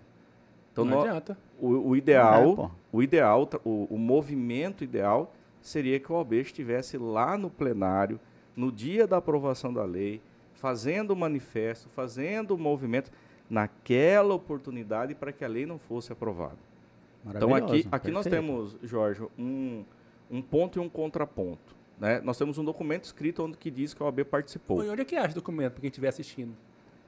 Então, 0.72 0.84
não 0.84 0.96
nó- 0.98 1.02
adianta. 1.02 1.38
o, 1.60 1.90
o 1.90 1.96
ideal, 1.96 2.72
É, 2.74 2.96
o 2.98 3.04
ideal, 3.04 3.48
o, 3.64 3.88
o 3.92 3.98
movimento 4.00 4.84
ideal 4.84 5.32
seria 5.62 6.00
que 6.00 6.12
o 6.12 6.16
OAB 6.16 6.34
estivesse 6.34 6.98
lá 6.98 7.38
no 7.38 7.52
plenário, 7.52 8.20
no 8.56 8.72
dia 8.72 9.06
da 9.06 9.18
aprovação 9.18 9.72
da 9.72 9.86
lei, 9.86 10.22
fazendo 10.56 11.12
o 11.12 11.16
manifesto, 11.16 11.88
fazendo 11.90 12.56
o 12.56 12.58
movimento 12.58 13.12
naquela 13.48 14.34
oportunidade 14.34 15.14
para 15.14 15.32
que 15.32 15.46
a 15.46 15.48
lei 15.48 15.68
não 15.68 15.78
fosse 15.78 16.12
aprovada. 16.12 16.58
Então 17.28 17.54
aqui, 17.54 17.88
aqui 17.92 18.10
nós 18.10 18.26
temos, 18.26 18.76
Jorge, 18.82 19.22
um, 19.38 19.84
um 20.30 20.42
ponto 20.42 20.78
e 20.78 20.82
um 20.82 20.90
contraponto. 20.90 21.76
Né? 22.00 22.22
Nós 22.24 22.38
temos 22.38 22.58
um 22.58 22.64
documento 22.64 23.04
escrito 23.04 23.44
onde 23.44 23.58
que 23.58 23.70
diz 23.70 23.94
que 23.94 24.02
a 24.02 24.06
OAB 24.06 24.24
participou. 24.26 24.84
E 24.84 24.90
onde 24.90 25.02
é 25.02 25.06
que 25.06 25.16
acha 25.16 25.32
o 25.32 25.36
documento 25.36 25.74
pra 25.74 25.82
quem 25.82 25.90
estiver 25.90 26.08
assistindo? 26.08 26.54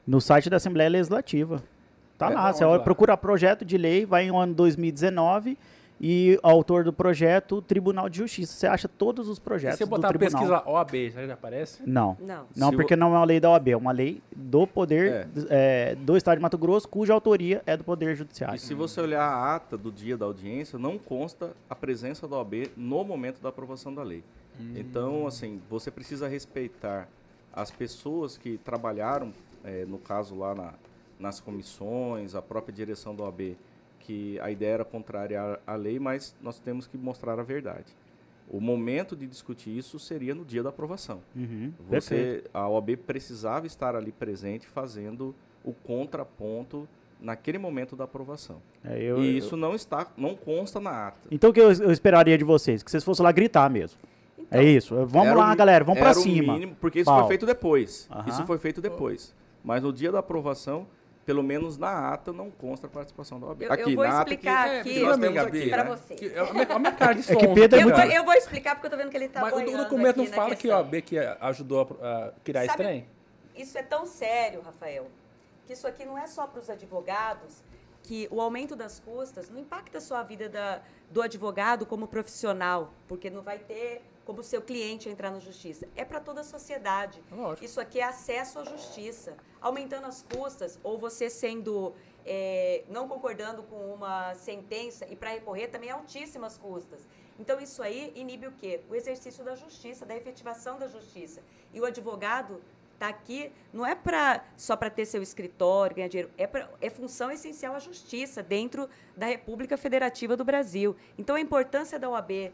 No 0.06 0.20
site 0.20 0.50
da 0.50 0.58
Assembleia 0.58 0.90
Legislativa. 0.90 1.64
Tá 2.18 2.30
É, 2.32 2.34
lá, 2.34 2.52
você 2.54 2.66
lá? 2.66 2.80
procurar 2.80 3.18
projeto 3.18 3.64
de 3.64 3.78
lei, 3.78 4.06
vai 4.06 4.26
em 4.26 4.36
ano 4.36 4.54
2019 4.54 5.58
e 6.04 6.40
autor 6.42 6.84
do 6.84 6.92
projeto, 6.92 7.62
Tribunal 7.62 8.10
de 8.10 8.18
Justiça. 8.18 8.54
Você 8.54 8.66
acha 8.66 8.88
todos 8.88 9.30
os 9.30 9.36
Se 9.36 9.42
projetos 9.42 9.78
você 9.78 9.86
do 9.86 9.90
botar 9.90 10.08
a 10.08 10.10
tribunal. 10.10 10.42
pesquisa 10.42 10.64
OAB, 10.68 10.92
será 11.12 11.22
que 11.22 11.28
já 11.28 11.34
aparece? 11.36 11.84
Não. 11.86 12.18
Não. 12.20 12.48
Não, 12.56 12.70
Se 12.72 12.76
porque 12.76 12.96
não 12.96 13.14
é 13.16 13.20
uma 13.20 13.26
lei 13.26 13.40
da 13.40 13.52
OAB, 13.52 13.68
é 13.70 13.78
uma 13.78 13.92
lei 13.92 14.20
do 14.36 14.66
poder 14.66 15.28
é, 15.50 15.94
do 15.94 16.18
Estado 16.18 16.38
de 16.38 16.42
Mato 16.42 16.58
Grosso, 16.58 16.90
cuja 16.90 17.14
autoria 17.14 17.62
é 17.68 17.78
do 17.78 17.84
Poder 17.84 18.16
Judiciário. 18.16 18.56
E 18.56 18.60
se 18.60 18.74
você 18.74 19.00
olhar 19.00 19.22
a 19.24 19.56
ata 19.56 19.78
do 19.78 19.92
dia 19.92 20.18
da 20.18 20.26
audiência, 20.26 20.80
não 20.80 20.98
consta 20.98 21.52
a 21.70 21.76
presença 21.76 22.28
da 22.28 22.38
OAB 22.38 22.72
no 22.76 23.04
momento 23.04 23.40
da 23.40 23.50
aprovação 23.50 23.94
da 23.94 24.02
lei. 24.02 24.24
Então, 24.76 25.28
assim, 25.28 25.62
você 25.70 25.90
precisa 25.92 26.28
respeitar 26.28 27.08
as 27.54 27.70
pessoas 27.70 28.38
que 28.38 28.58
trabalharam, 28.58 29.32
eh, 29.64 29.86
no 29.88 29.98
caso 29.98 30.36
lá 30.36 30.54
na- 30.56 30.74
nas 31.20 31.40
comissões, 31.40 32.34
a 32.36 32.42
própria 32.42 32.74
direção 32.74 33.16
da 33.16 33.24
OAB, 33.24 33.56
que 34.02 34.40
a 34.40 34.52
ideia 34.52 34.74
era 34.74 34.86
contrária 34.86 35.60
à, 35.66 35.76
lei, 35.76 36.00
mas 36.00 36.36
nós 36.42 36.60
temos 36.60 36.88
que 36.88 36.98
mostrar 36.98 37.40
a 37.40 37.44
verdade. 37.44 37.86
O 38.50 38.60
momento 38.60 39.16
de 39.16 39.26
discutir 39.28 39.78
isso 39.78 39.98
seria 40.00 40.36
no 40.36 40.44
dia 40.44 40.62
da 40.62 40.70
aprovação. 40.70 41.22
Uhum, 41.36 41.72
perfeito. 41.90 42.42
Você, 42.44 42.50
a 42.54 42.68
OAB 42.68 42.98
precisava 42.98 43.66
estar 43.66 43.96
ali 43.96 44.12
presente 44.12 44.68
fazendo 44.68 45.34
o 45.64 45.72
contraponto 45.74 46.88
naquele 47.22 47.58
momento 47.58 47.96
da 47.96 48.04
aprovação. 48.04 48.58
É, 48.84 48.98
eu- 49.02 49.24
e 49.24 49.32
eu- 49.34 49.38
isso 49.38 49.56
não 49.56 49.74
está, 49.76 50.08
não 50.18 50.36
consta 50.36 50.80
na 50.80 51.08
ata. 51.08 51.28
Então 51.32 51.52
o 51.52 51.54
que 51.54 51.62
eu, 51.62 51.72
eu 51.72 51.92
esperaria 51.92 52.38
de 52.38 52.44
vocês? 52.44 52.82
Que 52.84 52.90
vocês 52.92 53.04
fossem 53.04 53.24
lá 53.24 53.32
gritar 53.32 53.70
mesmo. 53.70 54.00
Então, 54.38 54.60
é 54.60 54.64
isso. 54.66 54.96
Vamos 55.06 55.38
lá, 55.38 55.54
o- 55.54 55.56
galera, 55.56 55.86
vamos 55.86 56.02
o 56.02 56.14
cima. 56.22 56.54
mínimo, 56.54 56.76
porque 56.82 57.00
isso 57.00 57.06
Pau. 57.10 57.20
foi 57.20 57.28
feito 57.30 57.46
depois. 57.46 58.10
Isso 58.28 58.46
foi 58.46 58.58
feito 58.58 58.82
depois. 58.82 59.34
Mas 59.64 59.84
no 59.84 59.94
dia 59.94 60.12
da 60.12 60.20
aprovação, 60.20 60.88
pelo 61.32 61.42
menos 61.44 61.78
na 61.78 62.10
ata, 62.12 62.34
não 62.34 62.52
consta 62.52 62.88
a 62.88 62.90
participação 62.90 63.40
da 63.40 63.48
OAB. 63.48 63.62
Eu- 63.62 63.68
eu 63.70 63.74
aqui, 63.74 63.96
vou 63.96 64.04
na 64.06 64.20
ata 64.20 64.34
explicar 64.34 64.70
que, 64.84 64.90
aqui 64.90 65.70
pra 65.70 65.84
né? 65.86 65.90
você. 65.90 66.16
Que- 66.16 66.26
é 66.26 66.92
cara 66.92 67.14
de 67.16 67.32
É 67.32 67.36
que 67.38 67.48
Pedro 67.48 67.80
é 67.80 67.82
Eu 67.82 67.88
muito- 67.88 68.02
vou, 68.02 68.12
eu 68.12 68.26
vou 68.26 68.34
explicar 68.34 68.76
porque 68.76 68.88
eu 68.88 68.92
tô 68.92 68.98
vendo 68.98 69.10
que 69.10 69.16
ele 69.16 69.30
tá 69.30 69.40
Mas 69.40 69.54
o 69.54 69.56
boiando 69.56 69.78
documento 69.86 70.18
não 70.18 70.26
fala 70.28 70.56
que 70.58 70.70
a. 70.70 70.76
OAB 70.78 71.02
que 71.02 71.18
ajudou 71.18 71.98
a, 72.02 72.26
a 72.28 72.32
criar 72.44 72.66
esse 72.66 72.72
Sabe- 72.74 72.84
trem? 72.84 73.08
Isso 73.56 73.78
é 73.78 73.84
tão 73.84 74.06
sério, 74.06 74.62
Rafael, 74.62 75.08
que 75.66 75.72
isso 75.72 75.88
aqui 75.88 76.04
não 76.04 76.18
é 76.18 76.28
só 76.28 76.46
para 76.48 76.60
os 76.60 76.70
advogados, 76.70 77.64
que 78.04 78.28
o 78.30 78.42
aumento 78.42 78.76
das 78.76 79.00
custas 79.00 79.50
não 79.50 79.60
impacta 79.62 80.02
só 80.02 80.18
a 80.18 80.24
vida 80.24 80.50
da, 80.50 80.82
do 81.10 81.22
advogado 81.22 81.86
como 81.86 82.08
profissional, 82.08 82.92
porque 83.08 83.30
não 83.30 83.42
vai 83.42 83.58
ter 83.58 84.02
como 84.26 84.44
seu 84.44 84.62
cliente 84.62 85.10
entrar 85.10 85.32
na 85.32 85.40
justiça. 85.40 85.88
É 85.96 86.06
para 86.06 86.20
toda 86.20 86.42
a 86.42 86.44
sociedade. 86.44 87.22
Lógico. 87.32 87.66
Isso 87.66 87.80
aqui 87.80 88.00
é 88.00 88.04
acesso 88.04 88.60
à 88.60 88.64
justiça. 88.64 89.36
Aumentando 89.60 90.08
as 90.08 90.24
custas, 90.24 90.80
ou 90.84 90.98
você 90.98 91.30
sendo. 91.30 91.94
é, 92.26 92.84
não 92.90 93.08
concordando 93.08 93.64
com 93.64 93.94
uma 93.94 94.36
sentença 94.36 95.06
e 95.10 95.16
para 95.16 95.32
recorrer 95.32 95.68
também 95.68 95.90
é 95.90 95.94
altíssimas 95.94 96.58
custas. 96.58 97.08
Então 97.40 97.60
isso 97.60 97.82
aí 97.82 98.12
inibe 98.16 98.48
o 98.48 98.52
quê? 98.52 98.82
O 98.90 98.96
exercício 98.96 99.44
da 99.44 99.56
justiça, 99.56 100.06
da 100.06 100.16
efetivação 100.16 100.78
da 100.78 100.88
justiça. 100.88 101.42
E 101.74 101.82
o 101.82 101.86
advogado 101.86 102.62
está 102.94 103.08
aqui 103.08 103.52
não 103.74 103.84
é 103.84 103.96
para 103.96 104.46
só 104.56 104.76
para 104.76 104.92
ter 104.92 105.06
seu 105.06 105.24
escritório, 105.24 105.96
ganhar 105.96 106.08
dinheiro, 106.08 106.30
é, 106.38 106.46
pra, 106.46 106.70
é 106.80 106.90
função 106.90 107.32
essencial 107.32 107.74
a 107.76 107.80
justiça 107.80 108.44
dentro 108.44 108.88
da 109.18 109.26
República 109.26 109.76
Federativa 109.76 110.38
do 110.38 110.46
Brasil. 110.46 110.96
Então 111.18 111.36
a 111.36 111.42
importância 111.42 111.98
da 111.98 112.08
OAB 112.08 112.52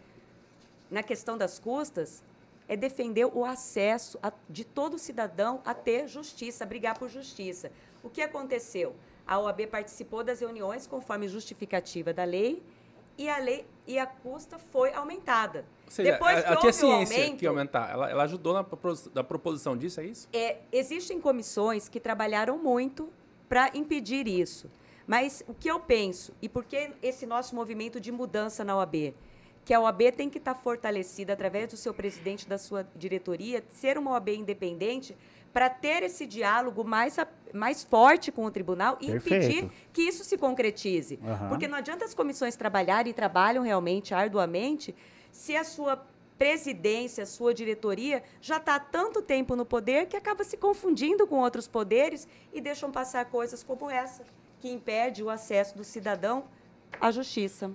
na 0.90 1.04
questão 1.04 1.38
das 1.38 1.60
custas 1.60 2.24
é 2.68 2.76
defender 2.76 3.26
o 3.26 3.46
acesso 3.46 4.18
a- 4.22 4.32
de 4.50 4.64
todo 4.66 4.98
cidadão 4.98 5.62
a 5.66 5.74
ter 5.74 6.08
justiça, 6.08 6.64
a 6.64 6.68
brigar 6.68 6.98
por 6.98 7.10
justiça. 7.10 7.72
O 8.04 8.10
que 8.10 8.22
aconteceu? 8.22 8.96
A 9.26 9.40
OAB 9.40 9.68
participou 9.68 10.24
das 10.24 10.40
reuniões 10.40 10.88
conforme 10.88 11.28
justificativa 11.28 12.14
da 12.14 12.24
lei 12.24 12.62
e 13.18 13.28
a 13.30 13.38
lei 13.38 13.66
e 13.86 13.98
a 13.98 14.06
custa 14.06 14.58
foi 14.60 14.94
aumentada. 14.94 15.66
Ou 15.86 15.92
seja, 15.92 16.12
Depois 16.12 16.34
ela, 16.34 16.42
que 16.42 16.48
ela 16.48 16.56
tinha 16.58 16.68
houve 16.72 16.78
o 16.78 17.06
ciência 17.08 17.24
aumento, 17.24 17.40
que 17.40 17.48
aumentar. 17.48 17.90
Ela, 17.92 18.10
ela 18.12 18.24
ajudou 18.24 18.54
na 18.54 18.66
na 19.14 19.24
proposição 19.24 19.76
disso, 19.78 20.00
é 20.02 20.06
isso? 20.06 20.28
é, 20.34 20.58
existem 20.72 21.20
comissões 21.20 21.88
que 21.90 22.00
trabalharam 22.00 22.58
muito 22.58 23.10
para 23.50 23.72
impedir 23.74 24.28
isso. 24.28 24.70
Mas 25.06 25.42
o 25.48 25.54
que 25.54 25.70
eu 25.72 25.80
penso, 25.80 26.34
e 26.42 26.50
por 26.50 26.66
que 26.66 26.92
esse 27.02 27.26
nosso 27.26 27.56
movimento 27.56 27.98
de 28.00 28.12
mudança 28.12 28.64
na 28.66 28.76
OAB? 28.76 29.14
Que 29.68 29.74
a 29.74 29.82
OAB 29.82 30.14
tem 30.16 30.30
que 30.30 30.38
estar 30.38 30.56
fortalecida 30.56 31.34
através 31.34 31.68
do 31.68 31.76
seu 31.76 31.94
presidente, 31.94 32.48
da 32.48 32.58
sua 32.58 32.88
diretoria, 32.96 33.62
ser 33.68 33.98
uma 33.98 34.12
OAB 34.12 34.30
independente 34.30 35.14
para 35.52 35.70
ter 35.70 36.04
esse 36.04 36.26
diálogo 36.26 36.86
mais, 36.86 37.18
mais 37.54 37.84
forte 37.84 38.32
com 38.32 38.46
o 38.46 38.50
tribunal 38.50 38.98
e 39.02 39.08
Perfeito. 39.08 39.46
impedir 39.46 39.72
que 39.92 40.04
isso 40.04 40.24
se 40.24 40.38
concretize. 40.38 41.20
Aham. 41.22 41.50
Porque 41.50 41.68
não 41.68 41.78
adianta 41.78 42.06
as 42.06 42.14
comissões 42.14 42.56
trabalharem 42.56 43.12
e 43.12 43.14
trabalham 43.14 43.62
realmente 43.62 44.14
arduamente 44.14 44.96
se 45.34 45.54
a 45.54 45.66
sua 45.66 46.02
presidência, 46.38 47.24
a 47.24 47.28
sua 47.28 47.54
diretoria 47.54 48.24
já 48.40 48.56
está 48.56 48.76
há 48.76 48.80
tanto 48.80 49.22
tempo 49.22 49.54
no 49.54 49.66
poder 49.66 50.06
que 50.06 50.16
acaba 50.16 50.46
se 50.46 50.56
confundindo 50.56 51.28
com 51.28 51.42
outros 51.42 51.68
poderes 51.68 52.26
e 52.54 52.62
deixam 52.62 52.90
passar 52.90 53.26
coisas 53.26 53.64
como 53.64 53.90
essa, 53.90 54.24
que 54.62 54.70
impede 54.70 55.22
o 55.22 55.30
acesso 55.30 55.76
do 55.76 55.84
cidadão 55.84 56.46
à 57.02 57.12
justiça. 57.12 57.70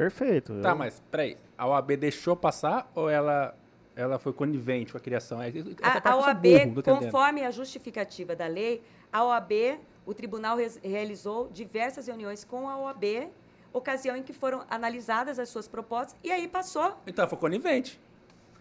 Perfeito. 0.00 0.54
Tá, 0.62 0.70
Eu- 0.70 0.76
mas 0.76 1.02
peraí. 1.10 1.36
A 1.58 1.66
OAB 1.68 1.94
deixou 1.96 2.34
passar 2.34 2.90
ou 2.94 3.10
ela, 3.10 3.54
ela 3.94 4.18
foi 4.18 4.32
conivente 4.32 4.92
com 4.92 4.96
a 4.96 5.00
criação? 5.00 5.42
Essa 5.42 5.58
A, 5.82 6.10
a 6.12 6.16
OAB, 6.16 6.66
burro, 6.66 6.82
conforme 6.82 7.44
a 7.44 7.50
justificativa 7.50 8.34
da 8.34 8.46
lei, 8.46 8.82
a 9.12 9.22
OAB, 9.22 9.78
o 10.06 10.14
tribunal 10.14 10.56
res- 10.56 10.80
realizou 10.82 11.50
diversas 11.52 12.06
reuniões 12.06 12.44
com 12.44 12.66
a 12.66 12.78
OAB, 12.78 13.28
ocasião 13.74 14.16
em 14.16 14.22
que 14.22 14.32
foram 14.32 14.62
analisadas 14.70 15.38
as 15.38 15.50
suas 15.50 15.68
propostas, 15.68 16.16
e 16.24 16.32
aí 16.32 16.48
passou. 16.48 16.96
Então, 17.06 17.28
foi 17.28 17.36
conivente. 17.36 18.00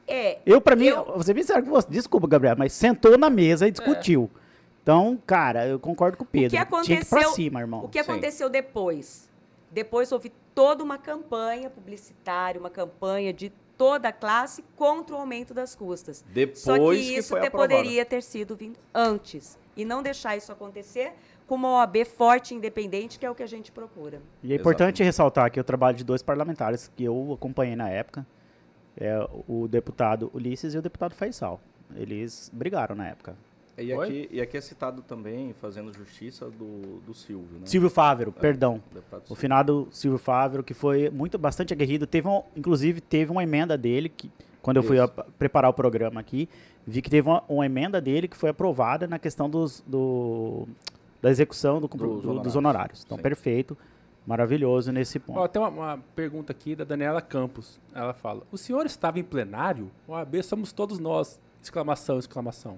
É, 0.06 0.40
Eu, 0.46 0.60
pra 0.60 0.76
mim, 0.76 0.88
Eu- 0.88 1.06
bem 1.24 1.42
sincero 1.44 1.64
com 1.64 1.70
você. 1.70 1.88
Desculpa, 1.90 2.28
Gabriel, 2.28 2.56
mas 2.58 2.74
sentou 2.74 3.18
na 3.18 3.30
mesa 3.30 3.66
e 3.66 3.72
discutiu. 3.72 4.30
Então, 4.84 5.18
cara, 5.26 5.68
eu 5.68 5.80
concordo 5.80 6.18
com 6.18 6.24
o 6.24 6.28
Pedro. 6.28 6.48
O 6.48 6.50
que 6.50 6.56
Tinha 6.58 6.66
que 6.66 6.92
ir 7.06 7.06
pra 7.06 7.20
aconteceu- 7.20 7.32
cima, 7.36 7.60
irmão. 7.62 7.86
O 7.86 7.88
que 7.88 8.04
Sim. 8.04 8.12
aconteceu 8.12 8.50
depois? 8.50 9.29
Depois 9.72 10.12
houve 10.12 10.32
toda 10.56 10.84
uma 10.84 10.98
campanha 10.98 11.70
publicitária, 11.70 12.60
uma 12.60 12.70
campanha 12.70 13.32
de 13.34 13.52
toda 13.78 14.10
a 14.10 14.12
classe 14.12 14.64
contra 14.76 15.16
o 15.16 15.20
aumento 15.20 15.54
das 15.54 15.74
custas. 15.76 16.24
Depois 16.34 16.60
Só 16.60 16.78
que 16.78 16.98
que 16.98 17.18
isso 17.18 17.30
foi 17.30 17.40
te- 17.42 17.48
aprovado. 17.48 17.74
poderia 17.76 18.06
ter 18.06 18.22
sido 18.22 18.56
vindo 18.56 18.78
antes. 18.94 19.58
E 19.78 19.86
não 19.86 20.04
deixar 20.04 20.36
isso 20.36 20.52
acontecer 20.52 21.14
com 21.48 21.56
uma 21.56 21.70
OAB 21.78 22.04
forte 22.04 22.54
e 22.54 22.58
independente, 22.58 23.18
que 23.18 23.26
é 23.26 23.32
o 23.32 23.36
que 23.36 23.42
a 23.44 23.48
gente 23.48 23.72
procura. 23.72 24.22
E 24.44 24.52
é 24.52 24.56
importante 24.56 24.96
Exatamente. 24.96 25.04
ressaltar 25.04 25.46
aqui 25.46 25.60
o 25.60 25.64
trabalho 25.64 25.96
de 25.96 26.04
dois 26.04 26.22
parlamentares 26.22 26.92
que 26.96 27.04
eu 27.06 27.32
acompanhei 27.34 27.76
na 27.78 27.90
época. 27.90 28.26
É 28.98 29.18
o 29.48 29.66
deputado 29.68 30.30
Ulisses 30.34 30.74
e 30.74 30.78
o 30.78 30.82
deputado 30.82 31.16
Faisal. 31.16 31.62
Eles 31.96 32.52
brigaram 32.54 32.96
na 32.96 33.08
época. 33.08 33.36
E 33.82 33.94
Oi? 33.94 34.06
aqui, 34.08 34.30
e 34.32 34.42
aqui 34.42 34.58
é 34.58 34.62
citado 34.62 35.02
também, 35.02 35.54
fazendo 35.54 35.94
justiça, 35.94 36.50
do, 36.50 37.00
do 37.06 37.14
Silvio, 37.14 37.60
né? 37.60 37.66
Silvio 37.66 37.90
Fávero, 37.90 38.32
perdão. 38.32 38.82
Deputado 38.94 39.24
O 39.30 39.36
finado 39.36 39.88
Silvio 39.92 40.18
Fávero, 40.20 40.64
que 40.64 40.74
foi 40.74 41.10
muito 41.10 41.38
bastante 41.38 41.74
aguerrido. 41.74 42.06
Teve 42.06 42.28
um- 42.28 42.44
inclusive, 42.56 43.00
teve 43.02 43.32
uma 43.32 43.44
emenda 43.44 43.78
dele, 43.78 44.10
que 44.10 44.32
quando 44.62 44.78
eu 44.78 44.84
fui 44.84 45.00
a- 45.00 45.08
preparar 45.08 45.70
o 45.72 45.74
programa 45.74 46.20
aqui, 46.20 46.50
vi 46.86 47.02
que 47.02 47.10
teve 47.10 47.30
uma, 47.30 47.44
uma 47.48 47.66
emenda 47.66 48.02
dele 48.02 48.28
que 48.28 48.36
foi 48.36 48.50
aprovada 48.50 49.08
na 49.08 49.18
questão 49.18 49.50
dos, 49.50 49.82
do, 49.88 50.68
da 51.22 51.30
execução 51.30 51.80
do 51.80 51.88
Dos 51.88 51.98
do- 52.00 52.08
dos 52.08 52.26
honorários. 52.26 52.56
honorários. 52.56 53.04
Então, 53.06 53.18
Sim. 53.18 53.24
perfeito, 53.24 53.78
maravilhoso 54.28 54.92
nesse 54.92 55.20
ponto. 55.20 55.40
Ó, 55.40 55.48
tem 55.48 55.62
uma, 55.62 55.70
uma 55.70 56.00
pergunta 56.16 56.52
aqui 56.52 56.76
da 56.76 56.84
Daniela 56.84 57.22
Campos. 57.22 57.80
Ela 57.94 58.14
fala: 58.14 58.44
O 58.52 58.58
senhor 58.58 58.86
estava 58.86 59.20
em 59.20 59.24
plenário? 59.24 59.90
OAB 60.08 60.44
somos 60.44 60.72
todos 60.74 61.00
nós! 61.00 61.40
Exclamação, 61.62 62.18
exclamação. 62.20 62.78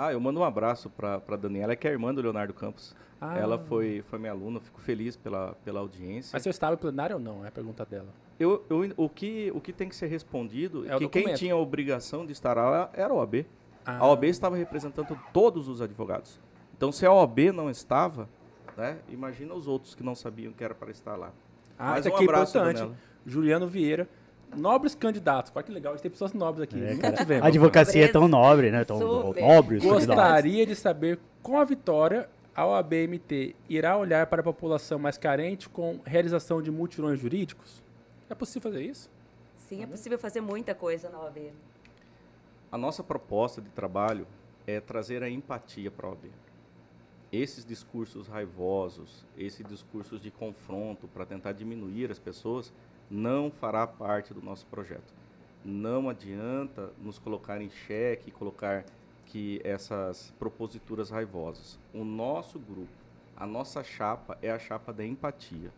Ah, 0.00 0.12
eu 0.12 0.20
mando 0.20 0.38
um 0.38 0.44
abraço 0.44 0.88
pra, 0.88 1.18
pra 1.18 1.36
Daniela, 1.36 1.74
que 1.74 1.84
é 1.84 1.90
a 1.90 1.92
irmã 1.92 2.14
do 2.14 2.22
Leonardo 2.22 2.54
Campos. 2.54 2.94
Ah. 3.20 3.36
Ela 3.36 3.58
foi, 3.58 4.04
foi 4.06 4.16
minha 4.20 4.30
aluna, 4.30 4.60
fico 4.60 4.80
feliz 4.80 5.16
pela, 5.16 5.56
pela 5.64 5.80
audiência. 5.80 6.30
Mas 6.32 6.44
senhor 6.44 6.52
estava 6.52 6.74
em 6.74 6.78
plenário 6.78 7.16
ou 7.16 7.20
não? 7.20 7.44
É 7.44 7.48
a 7.48 7.50
pergunta 7.50 7.84
dela. 7.84 8.06
Eu, 8.38 8.64
eu, 8.70 8.92
o, 8.96 9.08
que, 9.08 9.50
o 9.52 9.60
que 9.60 9.72
tem 9.72 9.88
que 9.88 9.96
ser 9.96 10.06
respondido 10.06 10.88
É 10.88 10.96
que 10.98 11.08
quem 11.08 11.34
tinha 11.34 11.52
a 11.52 11.56
obrigação 11.56 12.24
de 12.24 12.30
estar 12.30 12.54
lá 12.54 12.88
era 12.92 13.12
a 13.12 13.16
OAB. 13.16 13.44
Ah. 13.84 13.98
A 13.98 14.06
OAB 14.06 14.24
estava 14.26 14.54
representando 14.54 15.18
todos 15.32 15.66
os 15.66 15.82
advogados. 15.82 16.40
Então, 16.76 16.92
se 16.92 17.04
a 17.04 17.12
OAB 17.12 17.52
não 17.52 17.68
estava, 17.68 18.28
né, 18.76 18.98
imagina 19.08 19.52
os 19.52 19.66
outros 19.66 19.96
que 19.96 20.04
não 20.04 20.14
sabiam 20.14 20.52
que 20.52 20.62
era 20.62 20.76
para 20.76 20.92
estar 20.92 21.16
lá. 21.16 21.32
Ah, 21.76 21.90
Mais 21.90 22.06
isso 22.06 22.14
um 22.14 22.16
aqui 22.16 22.24
é 22.24 22.28
abraço, 22.28 22.56
importante. 22.56 22.76
Daniela. 22.76 22.98
Juliano 23.26 23.66
Vieira. 23.66 24.08
Nobres 24.56 24.94
candidatos. 24.94 25.52
Olha 25.54 25.62
que 25.62 25.72
legal, 25.72 25.92
a 25.92 25.96
gente 25.96 26.02
tem 26.02 26.10
pessoas 26.10 26.32
nobres 26.32 26.62
aqui. 26.62 26.82
É, 26.82 26.90
Nunca 26.92 27.02
cara, 27.02 27.16
tivemos. 27.16 27.44
a 27.44 27.48
advocacia 27.48 28.04
é 28.04 28.08
tão 28.08 28.26
nobre, 28.26 28.70
né? 28.70 28.84
Tão 28.84 28.98
Super. 28.98 29.42
nobres. 29.42 29.84
Gostaria 29.84 30.66
de 30.66 30.74
saber, 30.74 31.18
com 31.42 31.58
a 31.58 31.64
vitória, 31.64 32.28
a 32.54 32.66
OABMT 32.66 33.54
irá 33.68 33.96
olhar 33.96 34.26
para 34.26 34.40
a 34.40 34.44
população 34.44 34.98
mais 34.98 35.16
carente 35.16 35.68
com 35.68 36.00
realização 36.04 36.60
de 36.60 36.70
mutirões 36.70 37.20
jurídicos? 37.20 37.82
É 38.28 38.34
possível 38.34 38.70
fazer 38.70 38.84
isso? 38.84 39.10
Sim, 39.56 39.82
é 39.82 39.86
possível 39.86 40.18
fazer 40.18 40.40
muita 40.40 40.74
coisa 40.74 41.08
na 41.08 41.20
OAB. 41.20 41.52
A 42.72 42.76
nossa 42.78 43.02
proposta 43.04 43.60
de 43.62 43.68
trabalho 43.70 44.26
é 44.66 44.80
trazer 44.80 45.22
a 45.22 45.30
empatia 45.30 45.90
para 45.90 46.06
a 46.06 46.10
OAB. 46.10 46.30
esses 47.30 47.64
discursos 47.64 48.26
raivosos, 48.26 49.24
esses 49.36 49.64
discursos 49.66 50.20
de 50.20 50.30
confronto 50.30 51.06
para 51.08 51.26
tentar 51.26 51.52
diminuir 51.52 52.10
as 52.10 52.18
pessoas, 52.18 52.72
não 53.10 53.50
fará 53.50 53.86
parte 53.86 54.34
do 54.34 54.42
nosso 54.42 54.66
projeto. 54.66 55.14
Não 55.64 56.08
adianta 56.08 56.90
nos 57.02 57.18
colocar 57.18 57.60
em 57.60 57.70
xeque, 57.70 58.30
colocar 58.30 58.84
que 59.26 59.60
essas 59.64 60.32
proposituras 60.38 61.10
raivosas. 61.10 61.78
O 61.92 62.04
nosso 62.04 62.58
grupo, 62.58 62.88
a 63.36 63.46
nossa 63.46 63.84
chapa 63.84 64.38
é 64.40 64.50
a 64.50 64.58
chapa 64.58 64.92
da 64.92 65.04
empatia. 65.04 65.72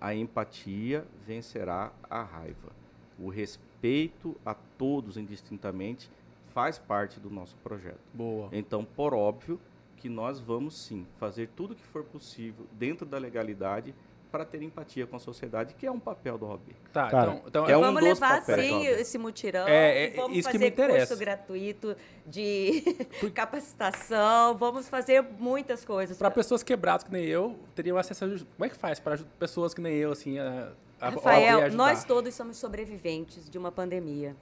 A 0.00 0.14
empatia 0.14 1.04
vencerá 1.26 1.92
a 2.08 2.22
raiva. 2.22 2.70
O 3.18 3.28
respeito 3.28 4.36
a 4.44 4.54
todos 4.54 5.16
indistintamente 5.16 6.10
faz 6.52 6.78
parte 6.78 7.18
do 7.18 7.30
nosso 7.30 7.56
projeto. 7.56 8.00
Boa. 8.12 8.48
Então, 8.52 8.84
por 8.84 9.14
óbvio, 9.14 9.60
que 9.96 10.08
nós 10.08 10.40
vamos 10.40 10.76
sim 10.76 11.06
fazer 11.18 11.48
tudo 11.54 11.72
o 11.72 11.76
que 11.76 11.84
for 11.84 12.02
possível 12.02 12.66
dentro 12.72 13.06
da 13.06 13.18
legalidade 13.18 13.94
para 14.32 14.46
ter 14.46 14.62
empatia 14.62 15.06
com 15.06 15.14
a 15.14 15.18
sociedade, 15.18 15.74
que 15.74 15.86
é 15.86 15.92
um 15.92 16.00
papel 16.00 16.38
do 16.38 16.46
OAB. 16.46 16.62
Tá, 16.90 17.10
Cara, 17.10 17.32
então, 17.32 17.42
então 17.46 17.68
é 17.68 17.76
um 17.76 17.82
vamos 17.82 18.00
dos 18.00 18.08
levar 18.14 18.40
papéis, 18.40 18.66
sim 18.66 18.86
esse 18.86 19.18
mutirão 19.18 19.68
É, 19.68 20.06
é, 20.06 20.10
vamos 20.16 20.38
isso 20.38 20.48
que 20.48 20.54
fazer 20.54 20.64
me 20.64 20.70
interessa. 20.70 21.06
curso 21.08 21.20
gratuito 21.20 21.96
de 22.26 22.82
capacitação, 23.34 24.56
vamos 24.56 24.88
fazer 24.88 25.22
muitas 25.38 25.84
coisas. 25.84 26.16
para 26.16 26.30
pessoas 26.30 26.62
quebradas 26.62 27.04
que 27.04 27.12
nem 27.12 27.26
eu, 27.26 27.58
teriam 27.74 27.98
acesso 27.98 28.24
a... 28.24 28.28
Como 28.28 28.64
é 28.64 28.68
que 28.70 28.76
faz 28.76 28.98
para 28.98 29.18
pessoas 29.38 29.74
que 29.74 29.82
nem 29.82 29.94
eu, 29.94 30.12
assim, 30.12 30.38
a, 30.38 30.72
a, 30.98 31.08
a 31.08 31.10
Rafael, 31.10 31.58
ajudar? 31.58 31.76
nós 31.76 32.02
todos 32.04 32.34
somos 32.34 32.56
sobreviventes 32.56 33.50
de 33.50 33.58
uma 33.58 33.70
pandemia 33.70 34.34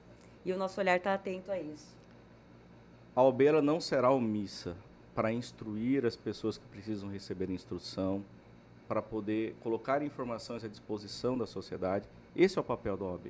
e 0.44 0.52
o 0.52 0.56
nosso 0.56 0.80
olhar 0.80 0.96
está 0.96 1.12
atento 1.14 1.50
a 1.50 1.58
isso. 1.58 1.98
A 3.16 3.22
OAB 3.22 3.42
não 3.60 3.80
será 3.80 4.12
omissa 4.12 4.76
para 5.16 5.32
instruir 5.32 6.06
as 6.06 6.14
pessoas 6.14 6.56
que 6.56 6.64
precisam 6.66 7.10
receber 7.10 7.50
instrução, 7.50 8.24
para 8.90 9.00
poder 9.00 9.54
colocar 9.62 10.02
informações 10.02 10.64
à 10.64 10.68
disposição 10.68 11.38
da 11.38 11.46
sociedade. 11.46 12.08
Esse 12.34 12.58
é 12.58 12.60
o 12.60 12.64
papel 12.64 12.96
da 12.96 13.04
OAB. 13.04 13.26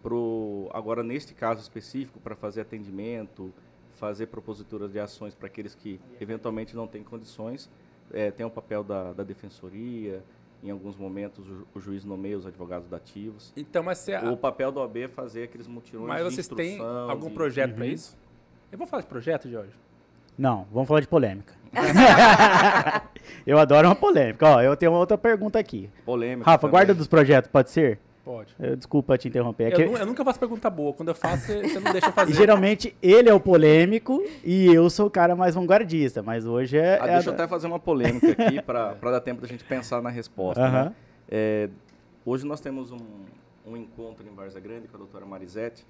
Pro, 0.00 0.70
agora, 0.72 1.02
neste 1.02 1.34
caso 1.34 1.60
específico, 1.60 2.20
para 2.20 2.36
fazer 2.36 2.60
atendimento, 2.60 3.52
fazer 3.96 4.26
proposituras 4.28 4.92
de 4.92 5.00
ações 5.00 5.34
para 5.34 5.48
aqueles 5.48 5.74
que 5.74 5.98
eventualmente 6.20 6.76
não 6.76 6.86
têm 6.86 7.02
condições, 7.02 7.68
eh, 8.12 8.30
tem 8.30 8.46
o 8.46 8.50
papel 8.50 8.84
da, 8.84 9.12
da 9.12 9.24
defensoria, 9.24 10.22
em 10.62 10.70
alguns 10.70 10.94
momentos 10.94 11.40
o, 11.44 11.54
ju- 11.56 11.66
o 11.74 11.80
juiz 11.80 12.04
nomeia 12.04 12.38
os 12.38 12.46
advogados 12.46 12.88
dativos. 12.88 13.52
Então, 13.56 13.82
mas 13.82 13.98
você... 13.98 14.16
O 14.18 14.36
papel 14.36 14.70
da 14.70 14.80
OAB 14.82 14.96
é 14.98 15.08
fazer 15.08 15.42
aqueles 15.42 15.66
mutirões 15.66 16.06
Mas 16.06 16.18
de 16.18 16.30
vocês 16.36 16.46
têm 16.46 16.74
instrução, 16.74 17.10
algum 17.10 17.28
de- 17.30 17.34
projeto 17.34 17.74
para 17.74 17.86
isso? 17.86 18.16
Eu 18.70 18.78
vou 18.78 18.86
falar 18.86 19.02
de 19.02 19.08
projeto, 19.08 19.48
Jorge? 19.50 19.72
Não, 20.36 20.66
vamos 20.72 20.88
falar 20.88 21.00
de 21.00 21.08
polêmica. 21.08 21.54
eu 23.46 23.58
adoro 23.58 23.88
uma 23.88 23.94
polêmica. 23.94 24.46
Ó, 24.46 24.60
eu 24.62 24.76
tenho 24.76 24.92
uma 24.92 24.98
outra 24.98 25.16
pergunta 25.18 25.58
aqui. 25.58 25.90
polêmica. 26.04 26.44
Rafa, 26.48 26.60
também. 26.62 26.70
guarda 26.72 26.94
dos 26.94 27.06
projetos, 27.06 27.50
pode 27.50 27.70
ser? 27.70 27.98
Pode. 28.24 28.54
Eu- 28.58 28.74
desculpa 28.76 29.18
te 29.18 29.28
interromper. 29.28 29.64
É 29.64 29.68
Eu, 29.68 29.76
que- 29.76 29.84
nu- 29.84 29.96
eu 29.98 30.06
nunca 30.06 30.24
faço 30.24 30.38
pergunta 30.38 30.70
boa. 30.70 30.94
Quando 30.94 31.08
eu 31.10 31.14
faço, 31.14 31.46
você, 31.46 31.78
não 31.78 31.92
deixa 31.92 32.06
eu 32.06 32.10
e 32.10 32.12
fazer. 32.14 32.32
geralmente 32.32 32.96
ele 33.02 33.28
é 33.28 33.34
o 33.34 33.40
polêmico 33.40 34.22
e 34.42 34.66
eu 34.72 34.88
sou 34.88 35.06
o 35.06 35.10
cara 35.10 35.36
mais 35.36 35.54
vanguardista, 35.54 36.22
mas 36.22 36.46
hoje 36.46 36.78
é. 36.78 36.98
Ah, 37.00 37.06
é 37.06 37.12
deixa 37.14 37.28
eu 37.28 37.32
a- 37.32 37.36
até 37.36 37.46
fazer 37.46 37.66
uma 37.66 37.78
polêmica 37.78 38.30
aqui 38.32 38.60
para 38.62 38.94
dar 38.94 39.20
tempo 39.20 39.42
da 39.42 39.46
gente 39.46 39.62
pensar 39.64 40.00
na 40.00 40.08
resposta. 40.10 40.62
Aham. 40.64 40.84
né? 40.86 40.92
É, 41.28 41.68
hoje 42.24 42.46
nós 42.46 42.60
temos 42.60 42.90
um, 42.92 42.98
um 43.66 43.76
encontro 43.76 44.26
em 44.26 44.34
Varza 44.34 44.58
Grande 44.58 44.88
com 44.88 44.96
a 44.96 44.98
doutora 45.00 45.26
Marisete 45.26 45.84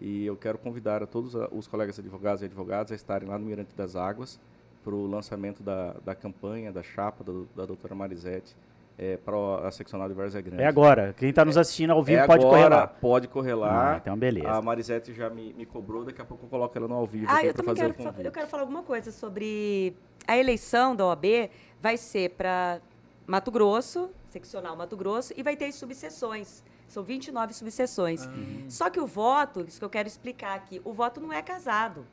e 0.00 0.24
eu 0.24 0.36
quero 0.36 0.58
convidar 0.58 1.02
a 1.02 1.06
todos 1.06 1.34
os 1.52 1.68
colegas 1.68 1.98
advogados 1.98 2.42
e 2.42 2.46
advogadas 2.46 2.90
a 2.90 2.94
estarem 2.94 3.28
lá 3.28 3.38
no 3.38 3.44
Mirante 3.44 3.74
das 3.76 3.94
Águas 3.94 4.40
para 4.82 4.94
o 4.94 5.06
lançamento 5.06 5.62
da, 5.62 5.94
da 6.04 6.14
campanha, 6.14 6.72
da 6.72 6.82
chapa 6.82 7.22
da, 7.22 7.32
da 7.54 7.66
doutora 7.66 7.94
Marisete 7.94 8.56
é, 8.96 9.16
para 9.16 9.66
a 9.66 9.70
seccional 9.70 10.08
de 10.08 10.14
Varza 10.14 10.40
Grande. 10.40 10.62
É 10.62 10.66
agora. 10.66 11.14
Quem 11.16 11.32
tá 11.32 11.44
nos 11.44 11.56
assistindo 11.56 11.90
ao 11.92 12.02
vivo 12.02 12.20
É 12.20 12.26
pode 12.26 12.44
agora, 12.44 12.56
correr 12.56 12.68
lá. 12.68 12.86
Pode 12.86 13.28
correr 13.28 13.54
lá. 13.54 13.94
Ah, 13.94 13.96
então 13.98 14.16
beleza. 14.16 14.50
A 14.50 14.62
Marisete 14.62 15.12
já 15.12 15.28
me, 15.28 15.52
me 15.52 15.66
cobrou, 15.66 16.04
daqui 16.04 16.20
a 16.20 16.24
pouco 16.24 16.44
eu 16.44 16.48
coloco 16.48 16.76
ela 16.76 16.88
no 16.88 16.94
ao 16.94 17.06
vivo 17.06 17.26
Ah, 17.28 17.44
eu 17.44 17.52
para 17.52 17.62
também 17.62 17.76
fazer 17.76 17.94
quero, 17.94 18.26
eu 18.26 18.32
quero 18.32 18.46
falar 18.46 18.62
alguma 18.62 18.82
coisa 18.82 19.12
sobre 19.12 19.94
a 20.26 20.36
eleição 20.36 20.96
da 20.96 21.06
OAB. 21.06 21.50
Vai 21.80 21.96
ser 21.96 22.30
para 22.30 22.80
Mato 23.26 23.50
Grosso, 23.50 24.10
seccional 24.28 24.76
Mato 24.76 24.96
Grosso, 24.96 25.32
e 25.36 25.42
vai 25.42 25.56
ter 25.56 25.66
as 25.66 25.76
subseções. 25.76 26.62
São 26.90 27.04
29 27.04 27.54
subseções. 27.54 28.28
Só 28.68 28.90
que 28.90 28.98
o 28.98 29.06
voto, 29.06 29.64
isso 29.66 29.78
que 29.78 29.84
eu 29.84 29.90
quero 29.90 30.08
explicar 30.08 30.56
aqui, 30.56 30.82
o 30.84 30.92
voto 30.92 31.20
não 31.20 31.32
é 31.32 31.40
casado. 31.40 32.04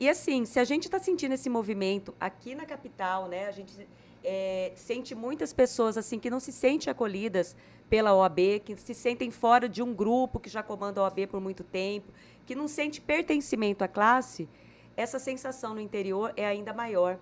E 0.00 0.08
assim, 0.08 0.46
se 0.46 0.58
a 0.58 0.64
gente 0.64 0.84
está 0.84 0.98
sentindo 0.98 1.34
esse 1.34 1.50
movimento 1.50 2.14
aqui 2.18 2.54
na 2.54 2.64
capital, 2.64 3.28
né, 3.28 3.46
a 3.46 3.52
gente 3.52 3.86
é, 4.24 4.72
sente 4.74 5.14
muitas 5.14 5.52
pessoas 5.52 5.98
assim 5.98 6.18
que 6.18 6.30
não 6.30 6.40
se 6.40 6.50
sentem 6.50 6.90
acolhidas 6.90 7.54
pela 7.90 8.14
OAB, 8.14 8.60
que 8.64 8.74
se 8.74 8.94
sentem 8.94 9.30
fora 9.30 9.68
de 9.68 9.82
um 9.82 9.92
grupo 9.92 10.40
que 10.40 10.48
já 10.48 10.62
comanda 10.62 10.98
a 10.98 11.04
OAB 11.04 11.26
por 11.28 11.40
muito 11.40 11.62
tempo, 11.62 12.10
que 12.46 12.54
não 12.54 12.66
sente 12.66 13.02
pertencimento 13.02 13.84
à 13.84 13.88
classe, 13.88 14.48
essa 14.96 15.18
sensação 15.18 15.74
no 15.74 15.80
interior 15.80 16.32
é 16.38 16.46
ainda 16.46 16.72
maior. 16.72 17.18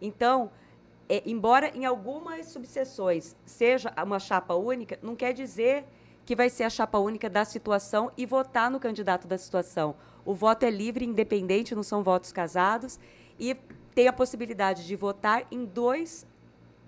Então, 0.00 0.52
é, 1.08 1.24
embora 1.26 1.76
em 1.76 1.84
algumas 1.84 2.46
subseções 2.46 3.34
seja 3.44 3.92
uma 4.00 4.20
chapa 4.20 4.54
única, 4.54 4.96
não 5.02 5.16
quer 5.16 5.32
dizer 5.32 5.84
que 6.24 6.36
vai 6.36 6.48
ser 6.48 6.64
a 6.64 6.70
chapa 6.70 6.98
única 6.98 7.28
da 7.28 7.44
situação 7.44 8.10
e 8.16 8.24
votar 8.26 8.70
no 8.70 8.78
candidato 8.78 9.26
da 9.26 9.36
situação. 9.36 9.94
O 10.24 10.34
voto 10.34 10.64
é 10.64 10.70
livre, 10.70 11.04
independente, 11.04 11.74
não 11.74 11.82
são 11.82 12.02
votos 12.02 12.32
casados, 12.32 12.98
e 13.38 13.56
tem 13.94 14.06
a 14.08 14.12
possibilidade 14.12 14.86
de 14.86 14.94
votar 14.96 15.44
em 15.50 15.64
dois. 15.64 16.26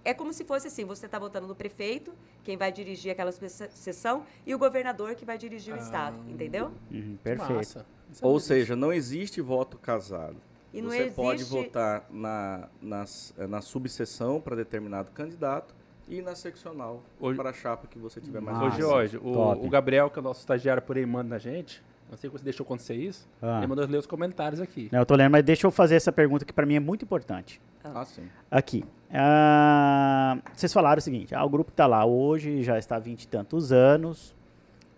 É 0.04 0.14
como 0.14 0.32
se 0.32 0.44
fosse 0.44 0.68
assim: 0.68 0.84
você 0.84 1.06
está 1.06 1.18
votando 1.18 1.46
no 1.48 1.54
prefeito, 1.54 2.12
quem 2.44 2.56
vai 2.56 2.70
dirigir 2.70 3.10
aquela 3.10 3.32
se- 3.32 3.48
sessão, 3.70 4.24
e 4.46 4.54
o 4.54 4.58
governador 4.58 5.14
que 5.14 5.24
vai 5.24 5.36
dirigir 5.36 5.74
o 5.74 5.78
Estado, 5.78 6.16
entendeu? 6.28 6.70
Uhum, 6.90 7.16
perfeito. 7.22 7.78
É 7.80 7.84
Ou 8.22 8.38
seja, 8.38 8.76
não 8.76 8.92
existe 8.92 9.40
voto 9.40 9.78
casado. 9.78 10.36
E 10.72 10.82
não 10.82 10.90
Você 10.90 11.06
pode 11.10 11.40
existe- 11.42 11.56
votar 11.56 12.04
na, 12.10 12.68
nas- 12.82 13.32
eh, 13.38 13.46
na 13.46 13.60
subseção 13.60 14.40
para 14.40 14.54
determinado 14.56 15.10
candidato 15.12 15.74
e 16.08 16.20
na 16.22 16.34
seccional 16.34 17.02
Hoje- 17.20 17.36
para 17.36 17.50
a 17.50 17.52
chapa 17.52 17.86
que 17.86 17.98
você 17.98 18.20
tiver 18.20 18.40
mais 18.40 18.58
Massa. 18.58 18.80
Jorge, 18.80 19.16
o, 19.16 19.64
o 19.64 19.68
Gabriel, 19.68 20.10
que 20.10 20.18
é 20.18 20.20
o 20.20 20.22
nosso 20.24 20.40
estagiário 20.40 20.82
por 20.82 20.96
aí, 20.96 21.06
manda 21.06 21.28
na 21.30 21.38
gente. 21.38 21.82
Não 22.10 22.18
sei 22.18 22.28
se 22.28 22.36
você 22.36 22.44
deixou 22.44 22.64
acontecer 22.64 22.94
isso. 22.94 23.26
Ah. 23.40 23.58
Ele 23.58 23.66
mandou 23.66 23.86
ler 23.86 23.96
os 23.96 24.06
comentários 24.06 24.60
aqui. 24.60 24.88
Não, 24.92 25.00
eu 25.00 25.06
tô 25.06 25.14
lendo, 25.16 25.32
mas 25.32 25.42
deixa 25.42 25.66
eu 25.66 25.70
fazer 25.70 25.96
essa 25.96 26.12
pergunta 26.12 26.44
que 26.44 26.52
pra 26.52 26.66
mim 26.66 26.74
é 26.76 26.80
muito 26.80 27.04
importante. 27.04 27.60
Ah, 27.82 28.04
sim. 28.04 28.28
Aqui. 28.50 28.84
Ah, 29.12 30.38
vocês 30.54 30.72
falaram 30.72 30.98
o 30.98 31.02
seguinte: 31.02 31.34
ah, 31.34 31.42
o 31.44 31.48
grupo 31.48 31.70
que 31.70 31.76
tá 31.76 31.86
lá 31.86 32.04
hoje 32.04 32.62
já 32.62 32.78
está 32.78 32.96
há 32.96 32.98
vinte 32.98 33.22
e 33.24 33.28
tantos 33.28 33.72
anos. 33.72 34.34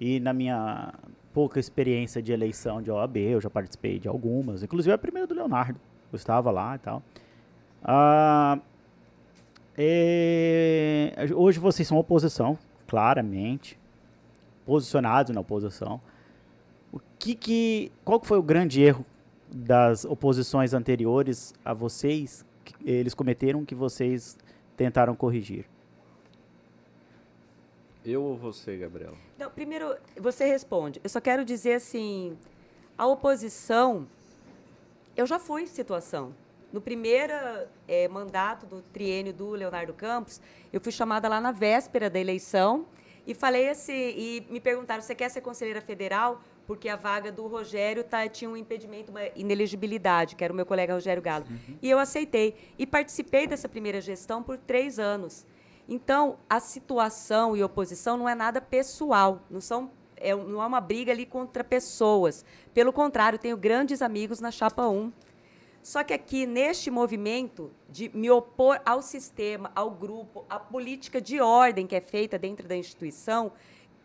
E 0.01 0.21
na 0.21 0.33
minha 0.33 0.93
pouca 1.33 1.59
experiência 1.61 2.21
de 2.23 2.33
eleição 2.33 2.83
de 2.83 2.91
OAB, 2.91 3.17
eu 3.19 3.41
já 3.41 3.49
participei 3.49 3.99
de 3.99 4.09
algumas, 4.09 4.63
inclusive 4.63 4.93
a 4.93 4.99
primeira 4.99 5.27
do 5.27 5.35
Leonardo. 5.35 5.79
Eu 6.13 6.17
estava 6.17 6.51
lá 6.51 6.75
e 6.75 6.79
tal. 6.79 7.03
Ah, 7.83 8.59
é, 9.77 11.15
hoje 11.35 11.59
vocês 11.59 11.87
são 11.87 11.99
oposição, 11.99 12.59
claramente. 12.87 13.79
Posicionados 14.65 15.35
na 15.35 15.41
oposição. 15.41 16.01
O 16.93 16.99
que 17.19 17.35
que, 17.35 17.93
qual 18.05 18.19
que 18.19 18.27
foi 18.27 18.39
o 18.39 18.43
grande 18.43 18.83
erro 18.83 19.05
das 19.49 20.05
oposições 20.05 20.75
anteriores 20.75 21.55
a 21.65 21.73
vocês 21.73 22.45
que 22.65 22.75
eles 22.85 23.15
cometeram 23.15 23.65
que 23.65 23.75
vocês 23.75 24.37
tentaram 24.77 25.15
corrigir? 25.15 25.67
Eu 28.05 28.23
ou 28.23 28.37
você, 28.37 28.77
Gabriel? 28.77 29.15
Não, 29.39 29.51
primeiro, 29.51 29.97
você 30.21 30.47
responde. 30.47 31.01
Eu 31.03 31.11
só 31.11 31.21
quero 31.21 31.45
dizer 31.45 31.75
assim, 31.75 32.37
a 32.97 33.07
oposição, 33.07 34.07
eu 35.17 35.27
já 35.27 35.39
fui 35.39 35.63
em 35.63 35.67
situação. 35.67 36.33
No 36.73 36.81
primeiro 36.81 37.33
eh, 37.87 38.09
mandato 38.09 38.67
do 38.67 38.83
triênio 38.83 39.33
do 39.33 39.51
Leonardo 39.51 39.95
Campos, 39.95 40.41
eu 40.73 40.81
fui 40.81 40.93
chamada 40.93 41.29
lá 41.29 41.41
na 41.41 41.53
véspera 41.53 42.11
da 42.11 42.19
eleição 42.19 42.87
e 43.27 43.35
falei 43.35 43.69
assim, 43.69 43.93
e 43.93 44.47
me 44.49 44.61
perguntaram, 44.61 45.03
você 45.03 45.15
quer 45.15 45.29
ser 45.29 45.41
conselheira 45.41 45.81
federal? 45.81 46.41
Porque 46.65 46.89
a 46.89 46.95
vaga 46.95 47.33
do 47.33 47.47
Rogério 47.49 48.05
tá, 48.05 48.29
tinha 48.29 48.49
um 48.49 48.57
impedimento, 48.57 49.11
uma 49.11 49.27
inelegibilidade, 49.35 50.37
que 50.37 50.45
era 50.45 50.53
o 50.53 50.57
meu 50.57 50.65
colega 50.65 50.95
Rogério 50.95 51.23
Galo. 51.23 51.45
E 51.83 51.91
eu 51.91 51.99
aceitei. 51.99 52.55
E 52.79 52.87
participei 52.87 53.47
dessa 53.47 53.69
primeira 53.69 54.01
gestão 54.01 54.43
por 54.43 54.57
três 54.57 54.99
anos. 54.99 55.45
Então, 55.89 56.39
a 56.49 56.61
situação 56.61 57.57
e 57.57 57.63
oposição 57.63 58.17
não 58.17 58.29
é 58.29 58.35
nada 58.35 58.61
pessoal, 58.61 59.41
não, 59.49 59.61
são, 59.61 59.91
é, 60.17 60.35
não 60.35 60.63
é 60.63 60.67
uma 60.67 60.81
briga 60.81 61.13
ali 61.13 61.25
contra 61.25 61.63
pessoas. 61.63 62.45
Pelo 62.75 62.93
contrário, 62.93 63.39
tenho 63.39 63.57
grandes 63.57 64.03
amigos 64.03 64.41
na 64.41 64.51
Chapa 64.51 64.87
1. 64.89 65.13
Só 65.87 66.03
que 66.03 66.13
aqui, 66.13 66.47
neste 66.47 66.91
movimento 66.91 67.71
de 67.89 68.09
me 68.09 68.29
opor 68.29 68.83
ao 68.85 69.01
sistema, 69.01 69.71
ao 69.73 69.89
grupo, 69.89 70.45
à 70.51 70.59
política 70.59 71.21
de 71.21 71.41
ordem 71.41 71.87
que 71.87 71.95
é 71.95 72.01
feita 72.01 72.37
dentro 72.37 72.67
da 72.67 72.75
instituição, 72.75 73.53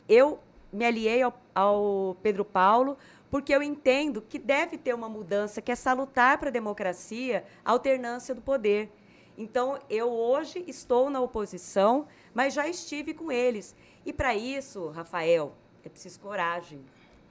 eu 0.07 0.37
me 0.71 0.85
aliei 0.85 1.23
ao, 1.23 1.33
ao 1.55 2.15
Pedro 2.21 2.45
Paulo 2.45 2.99
porque 3.31 3.51
eu 3.51 3.63
entendo 3.63 4.21
que 4.21 4.37
deve 4.37 4.77
ter 4.77 4.93
uma 4.93 5.09
mudança 5.09 5.59
que 5.59 5.71
é 5.71 5.75
salutar 5.75 6.37
para 6.37 6.49
a 6.49 6.51
democracia 6.51 7.43
a 7.65 7.71
alternância 7.71 8.35
do 8.35 8.43
poder. 8.43 8.91
Então, 9.35 9.79
eu 9.89 10.07
hoje 10.07 10.63
estou 10.67 11.09
na 11.09 11.19
oposição, 11.19 12.05
mas 12.31 12.53
já 12.53 12.67
estive 12.67 13.11
com 13.15 13.31
eles. 13.31 13.75
E 14.05 14.13
para 14.13 14.35
isso, 14.35 14.89
Rafael, 14.89 15.55
é 15.83 15.89
preciso 15.89 16.19
coragem. 16.19 16.79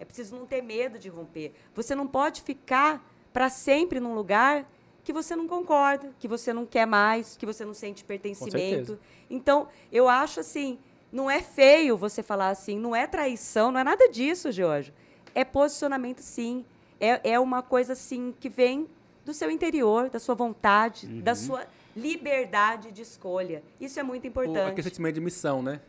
É 0.01 0.05
preciso 0.05 0.35
não 0.35 0.45
ter 0.45 0.61
medo 0.61 0.99
de 0.99 1.09
romper. 1.09 1.53
Você 1.73 1.95
não 1.95 2.09
pode 2.09 2.43
ficar 2.43 3.01
para 3.33 3.49
sempre 3.49 4.01
num 4.01 4.15
lugar 4.15 4.69
que 5.03 5.13
você 5.13 5.35
não 5.35 5.49
concorda, 5.49 6.13
que 6.19 6.29
você 6.29 6.53
não 6.53 6.67
quer 6.67 6.87
mais, 6.87 7.37
que 7.37 7.47
você 7.47 7.65
não 7.65 7.75
sente 7.75 8.05
pertencimento. 8.05 8.99
Então, 9.29 9.69
eu 9.91 10.09
acho 10.09 10.41
assim, 10.41 10.79
não 11.11 11.31
é 11.31 11.41
feio 11.41 11.97
você 11.97 12.23
falar 12.23 12.51
assim, 12.51 12.79
não 12.79 12.95
é 12.95 13.07
traição, 13.07 13.73
não 13.73 13.81
é 13.81 13.85
nada 13.85 14.09
disso, 14.09 14.53
Jorge. 14.53 14.93
É 15.35 15.45
posicionamento, 15.45 16.21
sim. 16.21 16.65
É, 17.01 17.33
é 17.33 17.41
uma 17.41 17.63
coisa, 17.63 17.95
assim, 17.95 18.35
que 18.39 18.49
vem 18.49 18.89
do 19.25 19.33
seu 19.33 19.51
interior, 19.51 20.11
da 20.11 20.19
sua 20.19 20.35
vontade, 20.35 21.07
uhum. 21.07 21.21
da 21.21 21.35
sua 21.35 21.67
liberdade 21.97 22.93
de 22.93 23.03
escolha. 23.03 23.63
Isso 23.81 23.99
é 23.99 24.03
muito 24.03 24.27
importante. 24.27 24.71
Aquele 24.71 24.83
sentimento 24.83 25.15
de 25.15 25.21
missão, 25.21 25.63
né? 25.63 25.81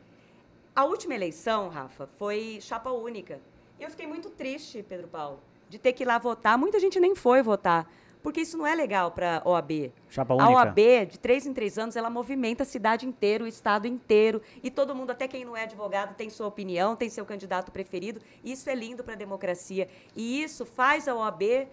A 0.76 0.86
última 0.86 1.14
eleição, 1.14 1.68
Rafa, 1.70 2.08
foi 2.18 2.60
chapa 2.62 2.92
única. 2.92 3.42
Eu 3.80 3.90
fiquei 3.90 4.08
muito 4.08 4.30
triste, 4.30 4.84
Pedro 4.88 5.08
Paulo, 5.08 5.40
de 5.72 5.80
ter 5.80 5.94
que 5.94 6.04
ir 6.04 6.06
lá 6.06 6.18
votar. 6.18 6.58
Muita 6.58 6.80
gente 6.82 7.00
nem 7.00 7.16
foi 7.16 7.42
votar, 7.42 7.90
porque 8.22 8.42
isso 8.42 8.58
não 8.58 8.68
é 8.68 8.76
legal 8.76 9.12
para 9.12 9.42
a 9.44 9.50
OAB. 9.50 9.94
Chapa 10.10 10.34
única. 10.34 10.50
A 10.50 10.54
OAB, 10.54 10.80
de 11.10 11.18
três 11.18 11.46
em 11.48 11.54
três 11.54 11.78
anos, 11.78 11.96
ela 11.96 12.10
movimenta 12.10 12.64
a 12.64 12.66
cidade 12.66 13.08
inteira, 13.08 13.46
o 13.46 13.48
estado 13.48 13.88
inteiro. 13.88 14.42
E 14.62 14.70
todo 14.70 14.94
mundo, 14.94 15.12
até 15.12 15.30
quem 15.30 15.46
não 15.46 15.56
é 15.56 15.64
advogado, 15.64 16.14
tem 16.14 16.30
sua 16.30 16.48
opinião, 16.48 16.94
tem 16.94 17.10
seu 17.10 17.26
candidato 17.26 17.72
preferido. 17.72 18.20
Isso 18.44 18.70
é 18.70 18.76
lindo 18.76 19.02
para 19.02 19.14
a 19.14 19.18
democracia. 19.18 19.88
E 20.14 20.44
isso 20.44 20.66
faz 20.66 21.08
a 21.08 21.16
OAB 21.16 21.70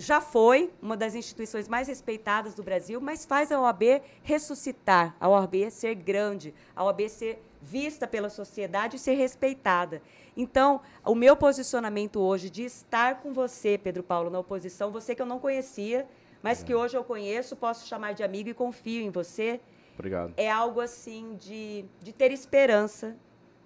já 0.00 0.20
foi 0.20 0.70
uma 0.80 0.96
das 0.96 1.16
instituições 1.16 1.66
mais 1.66 1.88
respeitadas 1.88 2.54
do 2.54 2.62
Brasil, 2.62 3.00
mas 3.00 3.24
faz 3.24 3.50
a 3.50 3.60
OAB 3.60 4.00
ressuscitar, 4.22 5.16
a 5.18 5.28
OAB 5.28 5.70
ser 5.70 5.96
grande, 5.96 6.54
a 6.76 6.84
OAB 6.84 7.08
ser 7.08 7.42
vista 7.60 8.06
pela 8.06 8.28
sociedade 8.28 8.96
e 8.96 8.98
ser 8.98 9.14
respeitada. 9.14 10.02
Então, 10.36 10.80
o 11.04 11.14
meu 11.14 11.36
posicionamento 11.36 12.20
hoje 12.20 12.48
de 12.48 12.62
estar 12.64 13.20
com 13.20 13.32
você, 13.32 13.76
Pedro 13.76 14.02
Paulo, 14.02 14.30
na 14.30 14.38
oposição, 14.38 14.90
você 14.90 15.14
que 15.14 15.22
eu 15.22 15.26
não 15.26 15.38
conhecia, 15.38 16.06
mas 16.42 16.62
que 16.62 16.74
hoje 16.74 16.96
eu 16.96 17.04
conheço, 17.04 17.56
posso 17.56 17.86
chamar 17.86 18.12
de 18.12 18.22
amigo 18.22 18.48
e 18.48 18.54
confio 18.54 19.02
em 19.02 19.10
você. 19.10 19.60
Obrigado. 19.94 20.32
É 20.36 20.50
algo 20.50 20.80
assim 20.80 21.36
de, 21.40 21.84
de 22.00 22.12
ter 22.12 22.30
esperança 22.30 23.16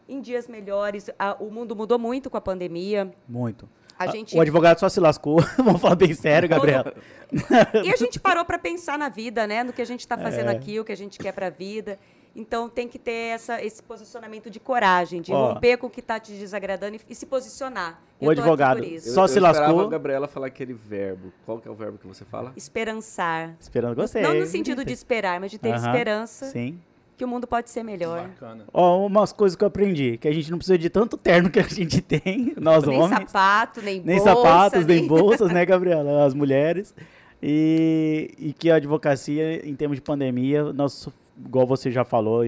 em 0.09 0.21
dias 0.21 0.49
melhores. 0.49 1.11
o 1.39 1.51
mundo 1.51 1.77
mudou 1.77 1.99
muito 1.99 2.31
com 2.31 2.37
a 2.37 2.41
pandemia. 2.41 3.13
Muito. 3.29 3.69
A 3.99 4.07
gente... 4.07 4.37
O 4.37 4.41
advogado 4.41 4.79
só 4.81 4.89
se 4.89 4.99
lascou, 4.99 5.41
vamos 5.59 5.81
falar 5.81 5.95
bem 5.95 6.15
sério, 6.15 6.49
Gabriela. 6.49 6.95
e 7.85 7.93
a 7.93 7.97
gente 7.97 8.19
parou 8.19 8.45
para 8.45 8.59
pensar 8.59 8.99
na 8.99 9.09
vida, 9.09 9.47
né? 9.47 9.63
No 9.63 9.73
que 9.73 9.83
a 9.83 9.87
gente 9.87 10.01
está 10.01 10.17
fazendo 10.17 10.51
é. 10.51 10.57
aqui, 10.57 10.81
o 10.81 10.85
que 10.85 10.93
a 10.93 10.97
gente 10.97 11.19
quer 11.19 11.33
para 11.33 11.47
a 11.49 11.51
vida. 11.51 11.99
Então 12.35 12.69
tem 12.69 12.89
que 12.89 12.99
ter 12.99 13.35
essa, 13.35 13.63
esse 13.63 13.83
posicionamento 13.83 14.49
de 14.49 14.59
coragem, 14.59 15.21
de 15.21 15.33
Ó, 15.33 15.53
romper 15.53 15.77
com 15.77 15.87
o 15.87 15.91
que 15.91 16.01
está 16.01 16.19
te 16.19 16.33
desagradando 16.33 16.97
e, 16.97 17.01
e, 17.11 17.15
se 17.15 17.27
posicionar. 17.27 18.01
O 18.19 18.31
advogado 18.31 18.83
só 19.01 19.25
eu, 19.25 19.29
se 19.29 19.39
eu 19.39 19.43
lascou. 19.43 19.81
a 19.81 19.89
Gabriela 19.89 20.27
falar 20.27 20.47
aquele 20.47 20.73
verbo. 20.73 21.33
Qual 21.45 21.59
que 21.59 21.69
é 21.69 21.71
o 21.71 21.75
verbo 21.75 21.99
que 21.99 22.07
você 22.07 22.25
fala? 22.25 22.53
Esperançar. 22.57 23.55
Esperando 23.61 23.95
gostei. 23.97 24.23
Não 24.23 24.35
no 24.35 24.47
sentido 24.47 24.85
de 24.85 24.93
esperar, 24.93 25.39
mas 25.41 25.51
de 25.51 25.59
ter 25.59 25.69
uh 25.69 25.73
-huh, 25.75 25.87
esperança. 25.87 26.47
Sim 26.47 26.81
que 27.23 27.25
o 27.25 27.29
mundo 27.29 27.47
pode 27.47 27.71
ser 27.71 27.85
melhor. 27.85 28.27
Bacana. 28.29 28.65
Ó, 28.73 29.07
umas 29.07 29.33
coisas 29.33 29.55
que 29.55 29.63
eu 29.63 29.69
aprendi, 29.69 30.19
que 30.19 30.27
a 30.27 30.33
gente 30.33 30.51
não 30.51 30.59
precisa 30.59 30.77
de 30.77 30.91
tanto 30.91 31.17
terno 31.17 31.51
que 31.51 31.61
a 31.61 31.63
gente 31.63 32.01
tem, 32.03 32.53
nós 32.61 32.85
nem 32.85 32.99
homens. 32.99 33.19
Nem 33.19 33.29
sapato, 33.29 33.81
nem, 33.81 34.01
nem 34.01 34.17
bolsa. 34.17 34.35
sapatos, 34.35 34.87
nem, 34.87 34.99
nem 34.99 35.07
bolsas, 35.07 35.53
né, 35.53 35.65
Gabriela? 35.67 36.25
As 36.25 36.35
mulheres. 36.35 36.93
E, 37.41 38.35
e 38.39 38.53
que 38.53 38.71
a 38.71 38.77
advocacia, 38.77 39.69
em 39.69 39.75
termos 39.77 39.97
de 39.97 40.03
pandemia, 40.03 40.73
nós, 40.73 41.09
igual 41.39 41.67
você 41.67 41.91
já 41.91 42.05
falou 42.05 42.43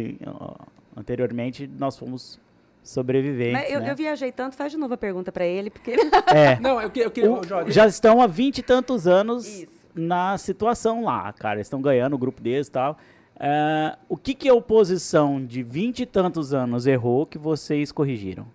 anteriormente, 0.97 1.67
nós 1.67 1.99
fomos 1.99 2.41
sobreviventes. 2.83 3.53
Mas 3.53 3.71
eu, 3.71 3.81
né? 3.81 3.91
eu 3.91 3.97
viajei 3.97 4.31
tanto, 4.31 4.55
faz 4.55 4.71
de 4.71 4.79
novo 4.79 4.95
a 4.95 4.97
pergunta 4.97 5.33
para 5.33 5.45
ele, 5.45 5.71
porque. 5.71 5.97
É. 6.35 6.59
não, 6.61 6.81
eu, 6.81 6.91
eu 6.95 7.11
queria. 7.11 7.33
O, 7.33 7.71
já 7.71 7.87
estão 7.87 8.21
há 8.21 8.27
vinte 8.27 8.59
e 8.59 8.63
tantos 8.63 9.07
anos 9.07 9.47
Isso. 9.47 9.73
na 9.95 10.37
situação 10.37 11.05
lá, 11.05 11.33
cara. 11.33 11.61
Estão 11.61 11.81
ganhando 11.81 12.15
o 12.15 12.19
grupo 12.19 12.43
deles 12.43 12.67
e 12.67 12.71
tal. 12.71 12.99
Uh, 13.37 13.97
o 14.09 14.17
que, 14.17 14.35
que 14.35 14.49
a 14.49 14.55
oposição 14.55 15.45
de 15.45 15.63
vinte 15.63 16.01
e 16.01 16.07
tantos 16.07 16.55
anos 16.55 16.87
errou 16.87 17.27
que 17.27 17.39
vocês 17.39 17.91
corrigiram? 17.91 18.47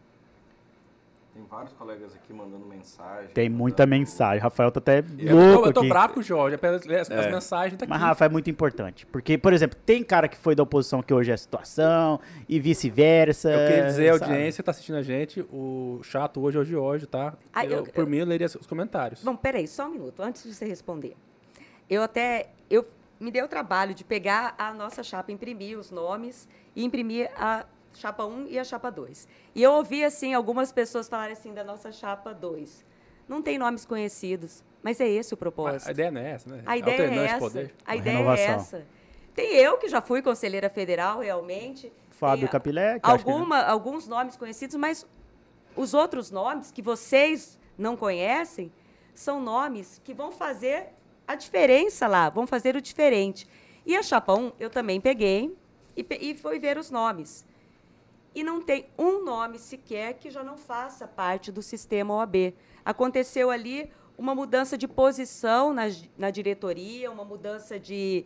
Tem 1.49 1.57
vários 1.57 1.73
colegas 1.73 2.13
aqui 2.13 2.31
mandando 2.31 2.63
mensagem. 2.65 3.31
Tem 3.33 3.49
muita 3.49 3.85
mensagem. 3.87 4.39
Rafael 4.39 4.71
tá 4.71 4.77
até 4.77 5.03
eu 5.17 5.35
louco 5.35 5.67
Eu 5.67 5.73
tô 5.73 5.79
aqui. 5.79 5.89
bravo 5.89 6.13
com 6.13 6.19
o 6.19 6.23
Jorge, 6.23 6.59
as, 6.61 7.09
é. 7.09 7.19
as 7.19 7.31
mensagens 7.31 7.77
tá 7.77 7.85
aqui. 7.85 7.89
Mas, 7.89 7.99
Rafa, 7.99 8.25
é 8.25 8.29
muito 8.29 8.49
importante. 8.51 9.07
Porque, 9.07 9.35
por 9.35 9.51
exemplo, 9.51 9.77
tem 9.83 10.03
cara 10.03 10.27
que 10.27 10.37
foi 10.37 10.53
da 10.53 10.61
oposição 10.61 11.01
que 11.01 11.11
hoje 11.11 11.31
é 11.31 11.33
a 11.33 11.37
situação 11.37 12.19
e 12.47 12.59
vice-versa. 12.59 13.49
Eu 13.49 13.67
queria 13.67 13.85
dizer, 13.85 14.09
a 14.09 14.13
audiência 14.13 14.63
tá 14.63 14.69
assistindo 14.69 14.97
a 14.97 15.01
gente, 15.01 15.41
o 15.51 15.99
chato 16.03 16.39
hoje 16.39 16.57
é 16.57 16.61
o 16.61 16.63
Jorge, 16.65 17.07
tá? 17.07 17.33
Ah, 17.51 17.65
eu, 17.65 17.77
eu, 17.77 17.83
por 17.83 18.05
mim, 18.05 18.17
eu 18.17 18.25
leria 18.27 18.45
os 18.45 18.67
comentários. 18.67 19.23
Bom, 19.23 19.35
peraí, 19.35 19.67
só 19.67 19.87
um 19.87 19.91
minuto, 19.91 20.21
antes 20.21 20.43
de 20.43 20.53
você 20.53 20.65
responder. 20.65 21.15
Eu 21.89 22.03
até... 22.03 22.49
Eu 22.69 22.85
me 23.19 23.31
deu 23.31 23.45
o 23.45 23.47
trabalho 23.47 23.95
de 23.95 24.03
pegar 24.03 24.53
a 24.57 24.71
nossa 24.71 25.01
chapa, 25.03 25.31
imprimir 25.31 25.77
os 25.77 25.89
nomes 25.89 26.47
e 26.75 26.85
imprimir 26.85 27.29
a 27.35 27.65
chapa 27.99 28.25
1 28.25 28.47
e 28.47 28.57
a 28.57 28.63
chapa 28.63 28.89
2. 28.89 29.27
E 29.53 29.61
eu 29.61 29.73
ouvi, 29.73 30.03
assim, 30.03 30.33
algumas 30.33 30.71
pessoas 30.71 31.09
falarem 31.09 31.33
assim 31.33 31.53
da 31.53 31.63
nossa 31.63 31.91
chapa 31.91 32.33
2. 32.33 32.85
Não 33.27 33.41
tem 33.41 33.57
nomes 33.57 33.85
conhecidos, 33.85 34.63
mas 34.81 34.99
é 34.99 35.07
esse 35.07 35.33
o 35.33 35.37
propósito. 35.37 35.87
A 35.87 35.91
ideia 35.91 36.09
não 36.09 36.21
é 36.21 36.31
essa, 36.31 36.49
né? 36.49 36.63
A 36.65 36.77
ideia 36.77 37.01
é 37.01 37.25
essa. 37.25 37.39
Poder. 37.39 37.75
A, 37.85 37.91
a 37.91 37.95
ideia 37.95 38.17
é 38.17 38.41
essa. 38.41 38.87
Tem 39.35 39.55
eu, 39.55 39.77
que 39.77 39.87
já 39.87 40.01
fui 40.01 40.21
conselheira 40.21 40.69
federal, 40.69 41.19
realmente. 41.19 41.91
Fábio 42.09 42.49
Capilé. 42.49 42.99
Alguma, 43.03 43.63
que... 43.63 43.69
Alguns 43.69 44.07
nomes 44.07 44.35
conhecidos, 44.35 44.75
mas 44.75 45.05
os 45.75 45.93
outros 45.93 46.31
nomes 46.31 46.71
que 46.71 46.81
vocês 46.81 47.59
não 47.77 47.95
conhecem 47.95 48.71
são 49.13 49.41
nomes 49.41 50.01
que 50.03 50.13
vão 50.13 50.31
fazer 50.31 50.87
a 51.27 51.35
diferença 51.35 52.07
lá, 52.07 52.29
vamos 52.29 52.49
fazer 52.49 52.75
o 52.75 52.81
diferente. 52.81 53.47
E 53.85 53.95
a 53.95 54.01
chapa 54.01 54.33
1 54.33 54.53
eu 54.59 54.69
também 54.69 54.99
peguei 54.99 55.55
e, 55.95 56.05
e 56.19 56.35
fui 56.35 56.57
ver 56.59 56.77
os 56.77 56.89
nomes. 56.89 57.45
E 58.39 58.43
não 58.43 58.61
tem 58.61 58.85
um 58.97 59.21
nome 59.25 59.59
sequer 59.59 60.13
que 60.13 60.31
já 60.31 60.41
não 60.41 60.55
faça 60.55 61.05
parte 61.05 61.51
do 61.51 61.61
sistema 61.61 62.15
OAB. 62.15 62.53
Aconteceu 62.85 63.51
ali 63.51 63.91
uma 64.17 64.33
mudança 64.33 64.77
de 64.77 64.87
posição 64.87 65.73
na, 65.73 65.83
na 66.17 66.31
diretoria, 66.31 67.11
uma 67.11 67.25
mudança 67.25 67.77
de 67.77 68.25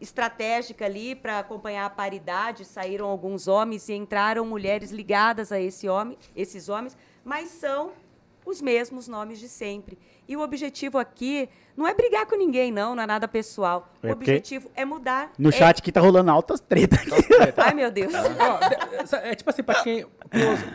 estratégica 0.00 0.86
ali 0.86 1.14
para 1.14 1.38
acompanhar 1.38 1.86
a 1.86 1.90
paridade. 1.90 2.64
Saíram 2.64 3.06
alguns 3.06 3.46
homens 3.46 3.88
e 3.88 3.92
entraram 3.92 4.44
mulheres 4.44 4.90
ligadas 4.90 5.52
a 5.52 5.60
esse 5.60 5.88
homem, 5.88 6.18
esses 6.34 6.68
homens, 6.68 6.96
mas 7.24 7.48
são 7.48 7.92
os 8.44 8.60
mesmos 8.60 9.08
nomes 9.08 9.38
de 9.38 9.48
sempre. 9.48 9.98
E 10.28 10.36
o 10.36 10.40
objetivo 10.40 10.98
aqui 10.98 11.48
não 11.76 11.86
é 11.86 11.94
brigar 11.94 12.26
com 12.26 12.36
ninguém, 12.36 12.70
não, 12.70 12.94
não 12.94 13.02
é 13.02 13.06
nada 13.06 13.26
pessoal. 13.26 13.88
É 14.02 14.08
o 14.08 14.12
objetivo 14.12 14.70
é 14.74 14.84
mudar. 14.84 15.32
No 15.38 15.48
é... 15.48 15.52
chat 15.52 15.82
que 15.82 15.90
tá 15.90 16.00
rolando 16.00 16.30
altas 16.30 16.60
tretas. 16.60 17.00
Ai, 17.56 17.74
meu 17.74 17.90
Deus. 17.90 18.12
é 19.22 19.34
tipo 19.34 19.50
assim, 19.50 19.62
para 19.62 19.82
quem, 19.82 20.06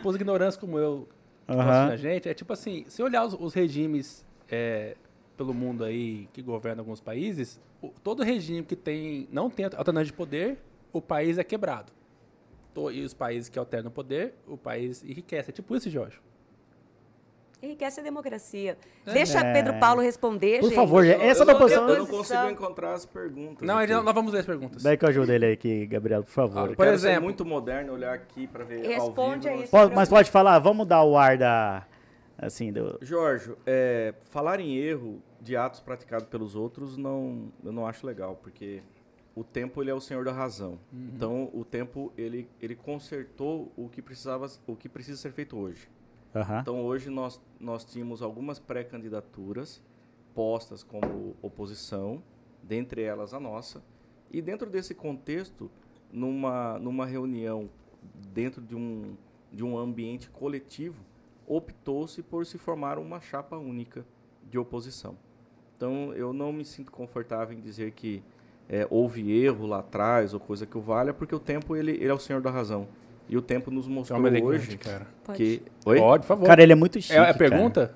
pôs 0.02 0.16
ignorância 0.16 0.60
como 0.60 0.78
eu, 0.78 1.08
que 1.46 1.54
uhum. 1.54 1.60
a 1.60 1.96
gente, 1.96 2.28
é 2.28 2.34
tipo 2.34 2.52
assim, 2.52 2.84
se 2.88 3.02
olhar 3.02 3.24
os, 3.24 3.34
os 3.34 3.54
regimes 3.54 4.24
é, 4.50 4.96
pelo 5.36 5.54
mundo 5.54 5.84
aí 5.84 6.28
que 6.32 6.42
governa 6.42 6.82
alguns 6.82 7.00
países, 7.00 7.60
o, 7.80 7.88
todo 8.02 8.22
regime 8.22 8.62
que 8.62 8.76
tem 8.76 9.28
não 9.30 9.48
tem 9.48 9.64
alternância 9.66 10.06
de 10.06 10.12
poder, 10.12 10.58
o 10.92 11.00
país 11.00 11.38
é 11.38 11.44
quebrado. 11.44 11.92
E 12.92 13.02
os 13.02 13.12
países 13.12 13.48
que 13.48 13.58
alternam 13.58 13.88
o 13.88 13.92
poder, 13.92 14.34
o 14.46 14.56
país 14.56 15.02
enriquece. 15.02 15.50
É 15.50 15.52
tipo 15.52 15.74
isso, 15.74 15.90
Jorge. 15.90 16.20
Enriquece 17.60 18.00
a 18.00 18.02
democracia. 18.02 18.78
É. 19.04 19.12
Deixa 19.12 19.40
Pedro 19.52 19.78
Paulo 19.80 20.00
responder, 20.00 20.60
Por 20.60 20.66
gente. 20.66 20.76
favor, 20.76 21.04
essa 21.04 21.44
da 21.44 21.54
posição... 21.54 21.88
Eu 21.88 21.98
não 21.98 22.06
consigo 22.06 22.48
encontrar 22.48 22.94
as 22.94 23.04
perguntas. 23.04 23.66
Não, 23.66 23.78
aqui. 23.78 23.92
nós 23.92 24.14
vamos 24.14 24.32
ler 24.32 24.40
as 24.40 24.46
perguntas. 24.46 24.82
Daí 24.82 24.96
que 24.96 25.04
eu 25.04 25.08
ajudo 25.08 25.32
ele 25.32 25.46
aí 25.46 25.52
aqui, 25.52 25.86
Gabriel, 25.86 26.22
por 26.22 26.30
favor. 26.30 26.70
Ah, 26.70 26.76
por 26.76 26.86
exemplo... 26.86 27.16
É 27.16 27.20
muito 27.20 27.44
moderno 27.44 27.92
olhar 27.94 28.14
aqui 28.14 28.46
para 28.46 28.64
ver 28.64 28.86
Responde 28.86 29.48
ao 29.48 29.56
vivo. 29.56 29.70
Pode, 29.70 29.94
mas 29.94 30.08
pode 30.08 30.30
falar, 30.30 30.58
vamos 30.60 30.86
dar 30.86 31.02
o 31.02 31.16
ar 31.16 31.36
da... 31.36 31.84
Assim, 32.40 32.72
do... 32.72 32.96
Jorge, 33.02 33.52
é, 33.66 34.14
falar 34.30 34.60
em 34.60 34.76
erro 34.76 35.20
de 35.40 35.56
atos 35.56 35.80
praticados 35.80 36.28
pelos 36.28 36.54
outros, 36.54 36.96
não, 36.96 37.50
eu 37.64 37.72
não 37.72 37.84
acho 37.84 38.06
legal, 38.06 38.36
porque 38.40 38.80
o 39.34 39.42
tempo 39.42 39.82
ele 39.82 39.90
é 39.90 39.94
o 39.94 40.00
senhor 40.00 40.24
da 40.24 40.32
razão. 40.32 40.78
Uhum. 40.92 41.10
Então, 41.14 41.50
o 41.52 41.64
tempo 41.64 42.12
ele, 42.16 42.48
ele 42.62 42.76
consertou 42.76 43.72
o 43.76 43.88
que 43.88 44.00
precisava, 44.00 44.48
o 44.68 44.76
que 44.76 44.88
precisa 44.88 45.16
ser 45.16 45.32
feito 45.32 45.58
hoje. 45.58 45.88
Uhum. 46.34 46.58
Então 46.60 46.84
hoje 46.84 47.10
nós, 47.10 47.40
nós 47.58 47.84
tínhamos 47.84 48.22
algumas 48.22 48.58
pré-candidaturas 48.58 49.82
postas 50.34 50.82
como 50.82 51.36
oposição, 51.42 52.22
dentre 52.62 53.02
elas 53.02 53.34
a 53.34 53.40
nossa, 53.40 53.82
e 54.30 54.40
dentro 54.40 54.68
desse 54.68 54.94
contexto, 54.94 55.70
numa, 56.12 56.78
numa 56.78 57.06
reunião 57.06 57.68
dentro 58.32 58.60
de 58.60 58.76
um, 58.76 59.16
de 59.52 59.64
um 59.64 59.76
ambiente 59.76 60.30
coletivo, 60.30 61.02
optou-se 61.46 62.22
por 62.22 62.44
se 62.46 62.58
formar 62.58 62.98
uma 62.98 63.20
chapa 63.20 63.56
única 63.56 64.06
de 64.48 64.58
oposição. 64.58 65.16
Então 65.76 66.12
eu 66.14 66.32
não 66.32 66.52
me 66.52 66.64
sinto 66.64 66.92
confortável 66.92 67.56
em 67.56 67.60
dizer 67.60 67.92
que 67.92 68.22
é, 68.68 68.86
houve 68.90 69.32
erro 69.32 69.66
lá 69.66 69.78
atrás 69.78 70.34
ou 70.34 70.40
coisa 70.40 70.66
que 70.66 70.76
o 70.76 70.80
valha, 70.80 71.14
porque 71.14 71.34
o 71.34 71.40
tempo 71.40 71.74
ele, 71.74 71.92
ele 71.92 72.08
é 72.08 72.14
o 72.14 72.18
senhor 72.18 72.42
da 72.42 72.50
razão. 72.50 72.86
E 73.28 73.36
o 73.36 73.42
tempo 73.42 73.70
nos 73.70 73.86
É 73.86 73.90
mostrou 73.90 74.18
uma 74.18 74.28
elegante, 74.28 74.50
hoje 74.70 74.78
cara. 74.78 75.06
Pode. 75.24 75.38
que. 75.38 75.62
Oi? 75.84 75.98
Pode, 75.98 76.22
por 76.22 76.28
favor. 76.28 76.46
Cara, 76.46 76.62
ele 76.62 76.72
é 76.72 76.76
muito 76.76 77.00
chique. 77.00 77.14
é 77.14 77.18
a 77.18 77.24
cara. 77.26 77.38
pergunta? 77.38 77.94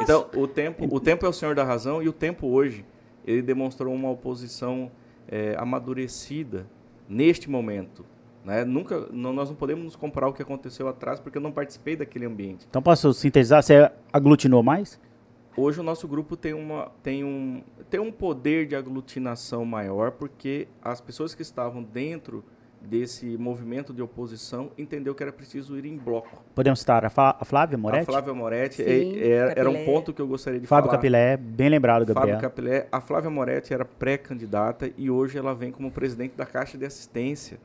Então, 0.00 0.26
o 0.34 0.46
tempo, 0.48 0.86
o 0.94 1.00
tempo 1.00 1.24
é 1.26 1.28
o 1.28 1.32
senhor 1.32 1.54
da 1.54 1.64
razão 1.64 2.02
e 2.02 2.08
o 2.08 2.12
tempo 2.12 2.46
hoje, 2.48 2.84
ele 3.26 3.42
demonstrou 3.42 3.92
uma 3.94 4.10
oposição 4.10 4.90
é, 5.28 5.54
amadurecida 5.58 6.66
neste 7.08 7.48
momento. 7.48 8.04
Né? 8.44 8.64
Nunca, 8.64 9.06
não- 9.12 9.32
nós 9.32 9.48
não 9.48 9.54
podemos 9.56 9.84
nos 9.84 9.96
comparar 9.96 10.28
o 10.28 10.32
que 10.32 10.42
aconteceu 10.42 10.88
atrás, 10.88 11.20
porque 11.20 11.38
eu 11.38 11.42
não 11.42 11.52
participei 11.52 11.94
daquele 11.94 12.24
ambiente. 12.24 12.66
Então 12.68 12.82
posso 12.82 13.12
sintetizar? 13.12 13.62
Você 13.62 13.90
aglutinou 14.12 14.62
mais? 14.62 14.98
Hoje 15.56 15.78
o 15.78 15.82
nosso 15.82 16.08
grupo 16.08 16.34
tem, 16.36 16.54
uma, 16.54 16.90
tem, 17.02 17.22
um, 17.22 17.62
tem 17.90 18.00
um 18.00 18.10
poder 18.10 18.66
de 18.66 18.74
aglutinação 18.74 19.64
maior, 19.64 20.12
porque 20.12 20.66
as 20.82 21.00
pessoas 21.00 21.34
que 21.34 21.42
estavam 21.42 21.82
dentro 21.82 22.42
desse 22.88 23.36
movimento 23.38 23.92
de 23.94 24.02
oposição 24.02 24.70
entendeu 24.76 25.14
que 25.14 25.22
era 25.22 25.32
preciso 25.32 25.76
ir 25.78 25.84
em 25.86 25.96
bloco. 25.96 26.42
Podemos 26.54 26.80
citar 26.80 27.04
a, 27.04 27.10
Fa- 27.10 27.36
a 27.40 27.44
Flávia 27.44 27.78
Moretti? 27.78 28.02
A 28.02 28.06
Flávia 28.06 28.34
Moretti 28.34 28.76
Sim, 28.82 29.18
é- 29.18 29.28
era, 29.28 29.52
era 29.60 29.70
um 29.70 29.84
ponto 29.84 30.12
que 30.12 30.20
eu 30.20 30.26
gostaria 30.26 30.60
de 30.60 30.66
Fábio 30.66 30.86
falar. 30.86 30.98
Capilé, 30.98 31.36
bem 31.36 31.68
lembrado, 31.68 32.04
Gabriel. 32.04 32.36
Fábio 32.36 32.40
Capilé. 32.50 32.88
A 32.90 33.00
Flávia 33.00 33.30
Moretti 33.30 33.72
era 33.72 33.84
pré-candidata 33.84 34.90
e 34.96 35.10
hoje 35.10 35.38
ela 35.38 35.54
vem 35.54 35.70
como 35.70 35.90
presidente 35.90 36.34
da 36.36 36.44
Caixa 36.44 36.76
de 36.76 36.84
Assistência 36.84 37.58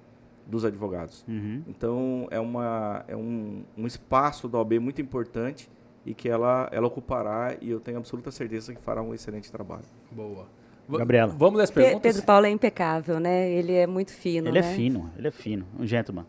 dos 0.46 0.64
Advogados. 0.64 1.26
Uhum. 1.28 1.62
Então, 1.68 2.28
é, 2.32 2.40
uma, 2.40 3.04
é 3.08 3.16
um, 3.16 3.64
um 3.78 3.86
espaço 3.86 4.48
da 4.48 4.58
OAB 4.58 4.74
muito 4.80 5.02
importante 5.02 5.70
e 6.06 6.14
que 6.14 6.30
ela, 6.30 6.70
ela 6.72 6.88
ocupará 6.88 7.58
e 7.60 7.70
eu 7.70 7.82
tenho 7.82 7.98
absoluta 7.98 8.32
certeza 8.32 8.74
que 8.74 8.82
fará 8.82 9.02
um 9.02 9.14
excelente 9.14 9.52
trabalho. 9.52 9.84
Boa. 10.10 10.46
Gabriela. 10.90 11.34
Vamos 11.38 11.58
ler 11.58 11.64
as 11.64 11.72
Pe- 11.72 11.82
perguntas? 11.82 12.02
Pedro 12.02 12.26
Paulo 12.26 12.46
é 12.46 12.50
impecável, 12.50 13.20
né? 13.20 13.50
Ele 13.50 13.74
é 13.74 13.86
muito 13.88 14.12
fino, 14.14 14.48
Ele 14.50 14.62
né? 14.62 14.72
é 14.72 14.76
fino, 14.76 15.12
ele 15.18 15.28
é 15.28 15.32
fino. 15.32 15.66
Um 15.80 15.86
gentleman. 15.86 16.26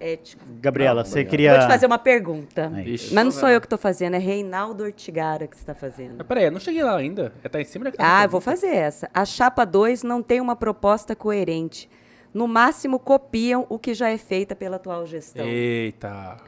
Ético. 0.00 0.42
Gabriela, 0.60 1.02
Não, 1.02 1.08
você 1.10 1.24
queria... 1.24 1.50
Vou 1.52 1.60
te 1.60 1.66
fazer 1.70 1.84
uma 1.86 1.98
pergunta. 1.98 2.72
Aí. 2.74 2.94
Ixi. 2.94 3.12
Mas 3.12 3.24
não 3.24 3.30
sou 3.30 3.48
eu 3.50 3.60
que 3.60 3.66
estou 3.66 3.78
fazendo, 3.78 4.14
é 4.14 4.18
Reinaldo 4.18 4.82
Ortigara 4.82 5.46
que 5.46 5.54
está 5.54 5.74
fazendo. 5.74 6.14
Mas 6.16 6.26
peraí, 6.26 6.44
eu 6.44 6.50
não 6.50 6.58
cheguei 6.58 6.82
lá 6.82 6.96
ainda. 6.96 7.34
É 7.44 7.48
tá 7.50 7.60
em 7.60 7.64
cima 7.66 7.84
da 7.84 7.92
Ah, 7.98 8.24
eu 8.24 8.30
vou 8.30 8.40
fazer 8.40 8.68
essa. 8.68 9.10
A 9.12 9.26
chapa 9.26 9.66
2 9.66 10.02
não 10.02 10.22
tem 10.22 10.40
uma 10.40 10.56
proposta 10.56 11.14
coerente. 11.14 11.88
No 12.32 12.48
máximo, 12.48 12.98
copiam 12.98 13.66
o 13.68 13.78
que 13.78 13.92
já 13.92 14.08
é 14.08 14.16
feita 14.16 14.56
pela 14.56 14.76
atual 14.76 15.06
gestão. 15.06 15.44
Eita. 15.44 16.38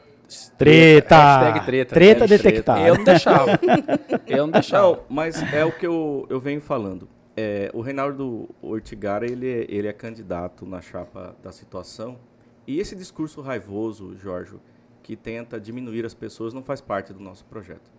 Treta! 0.57 1.17
Hashtag 1.17 1.67
treta. 1.67 1.95
Treta 1.95 2.21
Hashtag 2.21 2.43
detectada. 2.43 2.81
Eu 2.81 2.95
não 2.97 3.05
deixava. 3.05 3.61
Eu 4.27 4.47
não 4.47 4.51
deixava. 4.51 4.87
Não, 4.89 4.99
mas 5.11 5.43
é 5.53 5.63
o 5.65 5.73
que 5.73 5.87
eu, 5.87 6.27
eu 6.31 6.41
venho 6.41 6.61
falando. 6.61 7.07
É, 7.37 7.71
o 7.73 7.81
Reinaldo 7.81 8.49
Ortigara, 8.61 9.25
ele 9.25 9.49
é, 9.49 9.67
ele 9.69 9.89
é 9.89 9.93
candidato 9.93 10.67
na 10.67 10.81
chapa 10.81 11.35
da 11.43 11.51
situação. 11.51 12.19
E 12.67 12.79
esse 12.79 12.95
discurso 12.95 13.41
raivoso, 13.41 14.17
Jorge, 14.17 14.57
que 15.03 15.17
tenta 15.17 15.59
diminuir 15.59 16.05
as 16.05 16.15
pessoas, 16.15 16.53
não 16.53 16.63
faz 16.63 16.81
parte 16.81 17.13
do 17.13 17.21
nosso 17.21 17.45
projeto. 17.47 17.91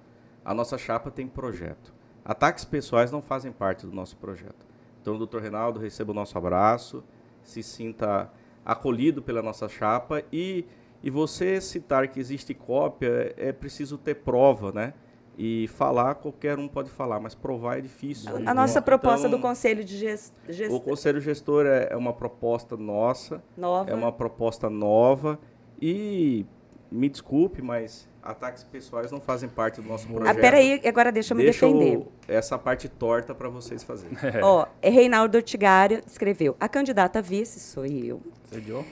A 0.45 0.53
nossa 0.53 0.77
chapa 0.77 1.09
tem 1.09 1.27
projeto. 1.27 1.93
Ataques 2.23 2.63
pessoais 2.63 3.11
não 3.11 3.21
fazem 3.21 3.51
parte 3.51 3.85
do 3.85 3.91
nosso 3.91 4.15
projeto. 4.17 4.65
Então, 5.01 5.17
doutor 5.17 5.41
Reinaldo, 5.41 5.79
receba 5.79 6.11
o 6.11 6.15
nosso 6.15 6.37
abraço, 6.37 7.03
se 7.43 7.61
sinta 7.61 8.31
acolhido 8.63 9.21
pela 9.21 9.41
nossa 9.41 9.67
chapa 9.67 10.23
e, 10.31 10.65
e 11.01 11.09
você 11.09 11.59
citar 11.59 12.07
que 12.07 12.19
existe 12.19 12.53
cópia, 12.53 13.33
é 13.35 13.51
preciso 13.51 13.97
ter 13.97 14.15
prova, 14.15 14.71
né? 14.71 14.93
E 15.37 15.67
falar, 15.69 16.15
qualquer 16.15 16.59
um 16.59 16.67
pode 16.67 16.89
falar, 16.91 17.19
mas 17.19 17.33
provar 17.33 17.79
é 17.79 17.81
difícil. 17.81 18.29
A 18.45 18.53
nossa 18.53 18.79
proposta 18.81 19.27
Então, 19.27 19.39
do 19.39 19.41
Conselho 19.41 19.83
de 19.83 19.97
Ges- 19.97 20.31
O 20.69 20.79
Conselho 20.79 21.19
Gestor 21.19 21.65
é, 21.65 21.87
é 21.91 21.95
uma 21.97 22.13
proposta 22.13 22.77
nossa, 22.77 23.43
nova. 23.57 23.89
é 23.89 23.95
uma 23.95 24.11
proposta 24.11 24.69
nova 24.69 25.39
e 25.81 26.45
me 26.91 27.09
desculpe, 27.09 27.61
mas 27.63 28.07
ataques 28.21 28.63
pessoais 28.63 29.11
não 29.11 29.19
fazem 29.19 29.49
parte 29.49 29.81
do 29.81 29.87
nosso 29.87 30.07
projeto. 30.07 30.37
Ah, 30.37 30.39
peraí, 30.39 30.79
agora 30.85 31.11
deixa 31.11 31.33
eu 31.33 31.37
me 31.37 31.43
Deixa 31.43 31.65
defender. 31.65 31.97
o- 31.97 32.07
essa 32.27 32.57
parte 32.57 32.87
torta 32.87 33.33
para 33.33 33.49
vocês 33.49 33.83
fazerem. 33.83 34.15
Ó, 34.43 34.67
é 34.83 34.89
Reinaldo 34.89 35.35
Ortigara 35.37 36.01
escreveu: 36.05 36.55
a 36.59 36.69
candidata 36.69 37.17
a 37.19 37.21
vice 37.23 37.59
sou 37.59 37.85
eu. 37.87 38.21
Entendeu? 38.51 38.85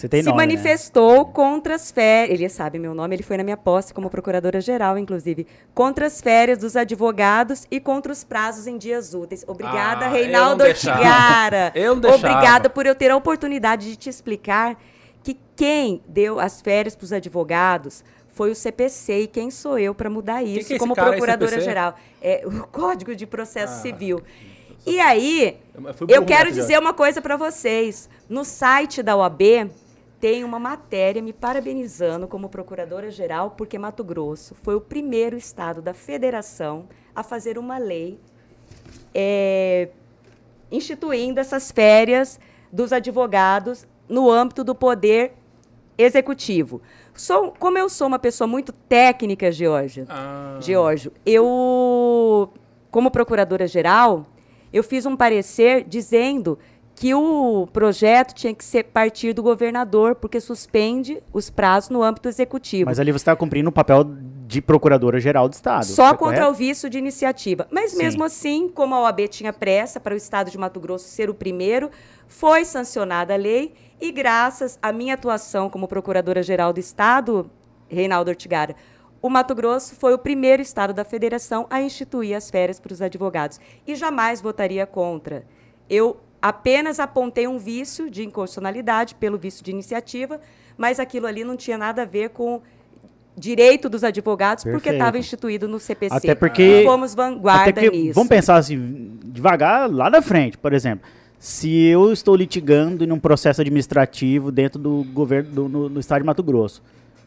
Você 0.00 0.08
tem 0.08 0.22
se 0.22 0.28
nome, 0.30 0.38
né? 0.38 0.46
manifestou 0.46 1.26
contra 1.26 1.74
as 1.74 1.90
férias. 1.90 2.40
Ele 2.40 2.48
sabe 2.48 2.78
meu 2.78 2.94
nome, 2.94 3.14
ele 3.16 3.22
foi 3.22 3.36
na 3.36 3.44
minha 3.44 3.56
posse 3.56 3.92
como 3.92 4.08
procuradora-geral, 4.08 4.96
inclusive. 4.96 5.46
Contra 5.74 6.06
as 6.06 6.22
férias 6.22 6.56
dos 6.58 6.74
advogados 6.74 7.66
e 7.70 7.78
contra 7.78 8.10
os 8.10 8.24
prazos 8.24 8.66
em 8.66 8.78
dias 8.78 9.12
úteis. 9.12 9.44
Obrigada, 9.46 10.06
Ah, 10.06 10.08
Reinaldo. 10.08 10.64
Ortigara. 10.64 11.70
Eu 11.76 11.94
não 11.94 12.00
deixava. 12.00 12.26
Obrigada 12.32 12.70
por 12.70 12.86
eu 12.86 12.94
ter 12.94 13.10
a 13.10 13.16
oportunidade 13.16 13.90
de 13.90 13.96
te 13.96 14.08
explicar 14.08 14.80
que 15.22 15.36
quem 15.54 16.02
deu 16.08 16.40
as 16.40 16.62
férias 16.62 16.96
para 16.96 17.04
os 17.04 17.12
advogados 17.12 18.02
foi 18.32 18.50
o 18.50 18.54
CPC 18.54 19.20
e 19.22 19.26
quem 19.26 19.50
sou 19.50 19.78
eu 19.78 19.94
para 19.94 20.08
mudar 20.08 20.42
isso 20.42 20.66
que 20.66 20.72
é 20.72 20.76
esse 20.76 20.78
como 20.78 20.94
procuradora-geral. 20.94 21.94
É 22.22 22.42
o 22.46 22.62
Código 22.72 23.14
de 23.14 23.26
Processo 23.26 23.74
Ah. 23.74 23.82
Civil. 23.82 24.22
E 24.86 24.98
aí, 24.98 25.58
Eu 26.08 26.16
eu 26.16 26.24
quero 26.24 26.50
dizer 26.50 26.78
uma 26.78 26.94
coisa 26.94 27.20
para 27.20 27.36
vocês. 27.36 28.08
No 28.30 28.46
site 28.46 29.02
da 29.02 29.14
OAB 29.14 29.70
tem 30.20 30.44
uma 30.44 30.58
matéria 30.58 31.22
me 31.22 31.32
parabenizando 31.32 32.28
como 32.28 32.48
procuradora-geral, 32.48 33.52
porque 33.52 33.78
Mato 33.78 34.04
Grosso 34.04 34.54
foi 34.54 34.74
o 34.74 34.80
primeiro 34.80 35.36
estado 35.36 35.80
da 35.80 35.94
federação 35.94 36.86
a 37.14 37.22
fazer 37.22 37.56
uma 37.56 37.78
lei 37.78 38.20
é, 39.14 39.88
instituindo 40.70 41.40
essas 41.40 41.72
férias 41.72 42.38
dos 42.70 42.92
advogados 42.92 43.86
no 44.08 44.30
âmbito 44.30 44.62
do 44.62 44.74
poder 44.74 45.32
executivo. 45.96 46.82
Sou, 47.14 47.52
como 47.58 47.78
eu 47.78 47.88
sou 47.88 48.06
uma 48.06 48.18
pessoa 48.18 48.46
muito 48.46 48.72
técnica, 48.72 49.50
Georgia, 49.50 50.06
Ah, 50.08 50.58
Geórgio, 50.60 51.12
eu, 51.24 52.52
como 52.90 53.10
procuradora-geral, 53.10 54.26
eu 54.72 54.82
fiz 54.84 55.04
um 55.06 55.16
parecer 55.16 55.84
dizendo 55.84 56.58
que 57.00 57.14
o 57.14 57.66
projeto 57.72 58.34
tinha 58.34 58.54
que 58.54 58.62
ser 58.62 58.84
partir 58.84 59.32
do 59.32 59.42
governador, 59.42 60.16
porque 60.16 60.38
suspende 60.38 61.22
os 61.32 61.48
prazos 61.48 61.88
no 61.88 62.02
âmbito 62.02 62.28
executivo. 62.28 62.90
Mas 62.90 63.00
ali 63.00 63.10
você 63.10 63.22
está 63.22 63.34
cumprindo 63.34 63.70
o 63.70 63.72
papel 63.72 64.04
de 64.04 64.60
Procuradora-Geral 64.60 65.48
do 65.48 65.54
Estado. 65.54 65.86
Só 65.86 66.10
tá 66.10 66.18
contra 66.18 66.40
correto? 66.40 66.50
o 66.50 66.54
vício 66.54 66.90
de 66.90 66.98
iniciativa. 66.98 67.66
Mas 67.70 67.92
Sim. 67.92 67.98
mesmo 68.02 68.22
assim, 68.22 68.68
como 68.68 68.94
a 68.94 69.00
OAB 69.00 69.28
tinha 69.28 69.50
pressa 69.50 69.98
para 69.98 70.12
o 70.12 70.16
Estado 70.16 70.50
de 70.50 70.58
Mato 70.58 70.78
Grosso 70.78 71.08
ser 71.08 71.30
o 71.30 71.34
primeiro, 71.34 71.90
foi 72.28 72.66
sancionada 72.66 73.32
a 73.32 73.36
lei 73.38 73.72
e 73.98 74.12
graças 74.12 74.78
à 74.82 74.92
minha 74.92 75.14
atuação 75.14 75.70
como 75.70 75.88
Procuradora-Geral 75.88 76.70
do 76.70 76.80
Estado, 76.80 77.50
Reinaldo 77.88 78.28
Ortigara, 78.28 78.76
o 79.22 79.30
Mato 79.30 79.54
Grosso 79.54 79.96
foi 79.96 80.12
o 80.12 80.18
primeiro 80.18 80.60
estado 80.60 80.92
da 80.92 81.04
federação 81.04 81.66
a 81.70 81.80
instituir 81.80 82.36
as 82.36 82.50
férias 82.50 82.78
para 82.78 82.92
os 82.92 83.00
advogados. 83.00 83.58
E 83.86 83.94
jamais 83.94 84.42
votaria 84.42 84.86
contra. 84.86 85.46
Eu 85.88 86.20
apenas 86.40 86.98
apontei 87.00 87.46
um 87.46 87.58
vício 87.58 88.10
de 88.10 88.22
inconstitucionalidade 88.24 89.14
pelo 89.14 89.36
vício 89.38 89.64
de 89.64 89.70
iniciativa, 89.70 90.40
mas 90.78 90.98
aquilo 91.00 91.26
ali 91.26 91.44
não 91.44 91.56
tinha 91.56 91.76
nada 91.78 92.02
a 92.02 92.04
ver 92.04 92.30
com 92.30 92.60
direito 93.36 93.88
dos 93.88 94.04
advogados, 94.04 94.64
porque 94.64 94.76
Perfeito. 94.78 94.96
estava 94.96 95.18
instituído 95.18 95.68
no 95.68 95.78
CPC. 95.80 96.14
Até 96.14 96.34
porque- 96.34 96.82
fomos 96.84 97.14
vanguarda 97.14 97.70
Até 97.70 97.88
que, 97.88 97.90
nisso. 97.96 98.14
vamos 98.14 98.28
pensar 98.28 98.56
assim, 98.56 99.18
devagar 99.24 99.90
lá 99.90 100.10
na 100.10 100.20
frente, 100.20 100.58
por 100.58 100.72
exemplo. 100.72 101.08
Se 101.38 101.84
eu 101.86 102.12
estou 102.12 102.36
litigando 102.36 103.02
em 103.02 103.10
um 103.12 103.18
processo 103.18 103.62
administrativo 103.62 104.52
dentro 104.52 104.78
do 104.78 105.04
governo 105.04 105.50
do, 105.50 105.68
no, 105.68 105.88
no 105.88 106.00
estado 106.00 106.20
de 106.20 106.26
Mato 106.26 106.42
Grosso 106.42 106.82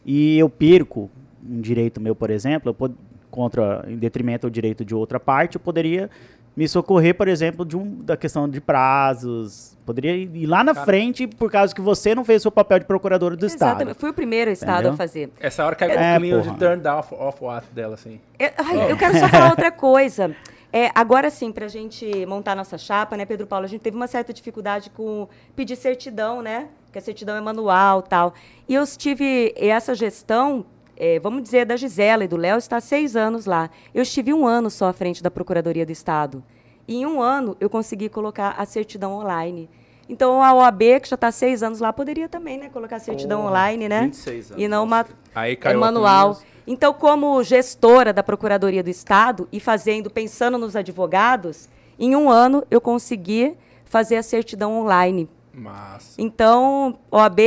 e 0.06 0.38
eu 0.38 0.48
perco 0.48 1.10
um 1.48 1.60
direito 1.60 2.00
meu, 2.00 2.14
por 2.14 2.30
exemplo, 2.30 2.70
eu 2.70 2.74
pod- 2.74 2.94
contra 3.28 3.84
em 3.88 3.96
detrimento 3.96 4.46
ao 4.46 4.50
direito 4.50 4.84
de 4.84 4.94
outra 4.94 5.18
parte, 5.18 5.56
eu 5.56 5.60
poderia 5.60 6.08
me 6.56 6.68
socorrer, 6.68 7.14
por 7.14 7.26
exemplo, 7.28 7.64
de 7.64 7.76
um, 7.76 7.96
da 8.02 8.16
questão 8.16 8.48
de 8.48 8.60
prazos. 8.60 9.76
Poderia 9.84 10.14
ir 10.16 10.46
lá 10.46 10.64
na 10.64 10.74
frente 10.74 11.26
por 11.26 11.50
causa 11.50 11.74
que 11.74 11.80
você 11.80 12.14
não 12.14 12.24
fez 12.24 12.40
o 12.40 12.44
seu 12.44 12.52
papel 12.52 12.78
de 12.78 12.84
procurador 12.86 13.36
do 13.36 13.44
Exatamente. 13.44 13.80
estado. 13.88 14.00
Fui 14.00 14.10
o 14.10 14.14
primeiro 14.14 14.50
estado 14.50 14.72
Entendeu? 14.72 14.92
a 14.92 14.96
fazer. 14.96 15.30
Essa 15.40 15.64
hora 15.66 15.76
caiu 15.76 15.92
É, 15.98 16.16
o 16.16 16.20
clima 16.20 16.42
de 16.42 16.58
turn 16.58 16.88
off, 16.88 17.14
off 17.14 17.44
what 17.44 17.66
dela, 17.72 17.94
assim. 17.94 18.20
Eu, 18.38 18.50
ai, 18.56 18.92
eu 18.92 18.96
quero 18.96 19.18
só 19.18 19.28
falar 19.28 19.50
outra 19.50 19.70
coisa. 19.70 20.34
É, 20.72 20.90
agora 20.94 21.30
sim, 21.30 21.52
para 21.52 21.66
a 21.66 21.68
gente 21.68 22.26
montar 22.26 22.56
nossa 22.56 22.76
chapa, 22.78 23.16
né, 23.16 23.24
Pedro 23.24 23.46
Paulo? 23.46 23.64
A 23.64 23.68
gente 23.68 23.80
teve 23.82 23.96
uma 23.96 24.08
certa 24.08 24.32
dificuldade 24.32 24.90
com 24.90 25.28
pedir 25.54 25.76
certidão, 25.76 26.42
né? 26.42 26.68
Porque 26.86 26.98
a 26.98 27.02
certidão 27.02 27.36
é 27.36 27.40
manual 27.40 28.02
tal. 28.02 28.34
E 28.68 28.74
eu 28.74 28.84
tive 28.86 29.54
essa 29.56 29.94
gestão, 29.94 30.64
é, 30.96 31.18
vamos 31.18 31.42
dizer, 31.42 31.64
da 31.66 31.76
Gisela 31.76 32.24
e 32.24 32.28
do 32.28 32.36
Léo, 32.36 32.58
está 32.58 32.76
há 32.76 32.80
seis 32.80 33.16
anos 33.16 33.46
lá. 33.46 33.70
Eu 33.94 34.02
estive 34.02 34.32
um 34.32 34.46
ano 34.46 34.70
só 34.70 34.88
à 34.88 34.92
frente 34.92 35.22
da 35.22 35.30
Procuradoria 35.30 35.86
do 35.86 35.92
Estado. 35.92 36.42
E 36.86 36.96
em 36.96 37.06
um 37.06 37.20
ano 37.20 37.56
eu 37.60 37.70
consegui 37.70 38.08
colocar 38.08 38.54
a 38.58 38.64
certidão 38.64 39.12
online. 39.12 39.68
Então 40.08 40.42
a 40.42 40.52
OAB, 40.52 41.00
que 41.00 41.08
já 41.08 41.14
está 41.14 41.28
há 41.28 41.32
seis 41.32 41.62
anos 41.62 41.80
lá, 41.80 41.92
poderia 41.92 42.28
também 42.28 42.58
né, 42.58 42.68
colocar 42.68 42.96
a 42.96 43.00
certidão 43.00 43.40
Porra, 43.40 43.50
online, 43.50 43.88
né? 43.88 44.02
26 44.02 44.50
anos. 44.52 44.62
E 44.62 44.68
não 44.68 44.84
uma, 44.84 45.06
Aí 45.34 45.52
é 45.52 45.56
caiu 45.56 45.78
a 45.78 45.80
manual. 45.80 46.38
Então, 46.66 46.94
como 46.94 47.42
gestora 47.42 48.12
da 48.12 48.22
Procuradoria 48.22 48.82
do 48.82 48.88
Estado 48.88 49.48
e 49.52 49.60
fazendo, 49.60 50.08
pensando 50.08 50.56
nos 50.56 50.74
advogados, 50.74 51.68
em 51.98 52.16
um 52.16 52.30
ano 52.30 52.64
eu 52.70 52.80
consegui 52.80 53.54
fazer 53.84 54.16
a 54.16 54.22
certidão 54.22 54.78
online. 54.80 55.28
Massa. 55.52 56.20
Então, 56.20 56.98
OAB, 57.10 57.38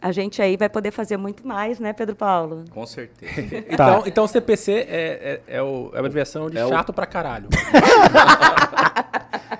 a 0.00 0.12
gente 0.12 0.40
aí 0.40 0.56
vai 0.56 0.68
poder 0.68 0.90
fazer 0.90 1.16
muito 1.16 1.46
mais, 1.46 1.78
né, 1.80 1.92
Pedro 1.92 2.14
Paulo? 2.16 2.64
Com 2.70 2.86
certeza. 2.86 3.32
Então, 3.70 4.02
então 4.06 4.24
o 4.24 4.28
CPC 4.28 4.72
é, 4.72 4.80
é, 4.88 5.40
é, 5.56 5.62
o, 5.62 5.90
é 5.92 5.96
a 5.96 5.98
abreviação 6.00 6.48
de 6.50 6.56
É 6.58 6.64
o- 6.64 6.68
chato 6.68 6.92
pra 6.92 7.06
caralho. 7.06 7.48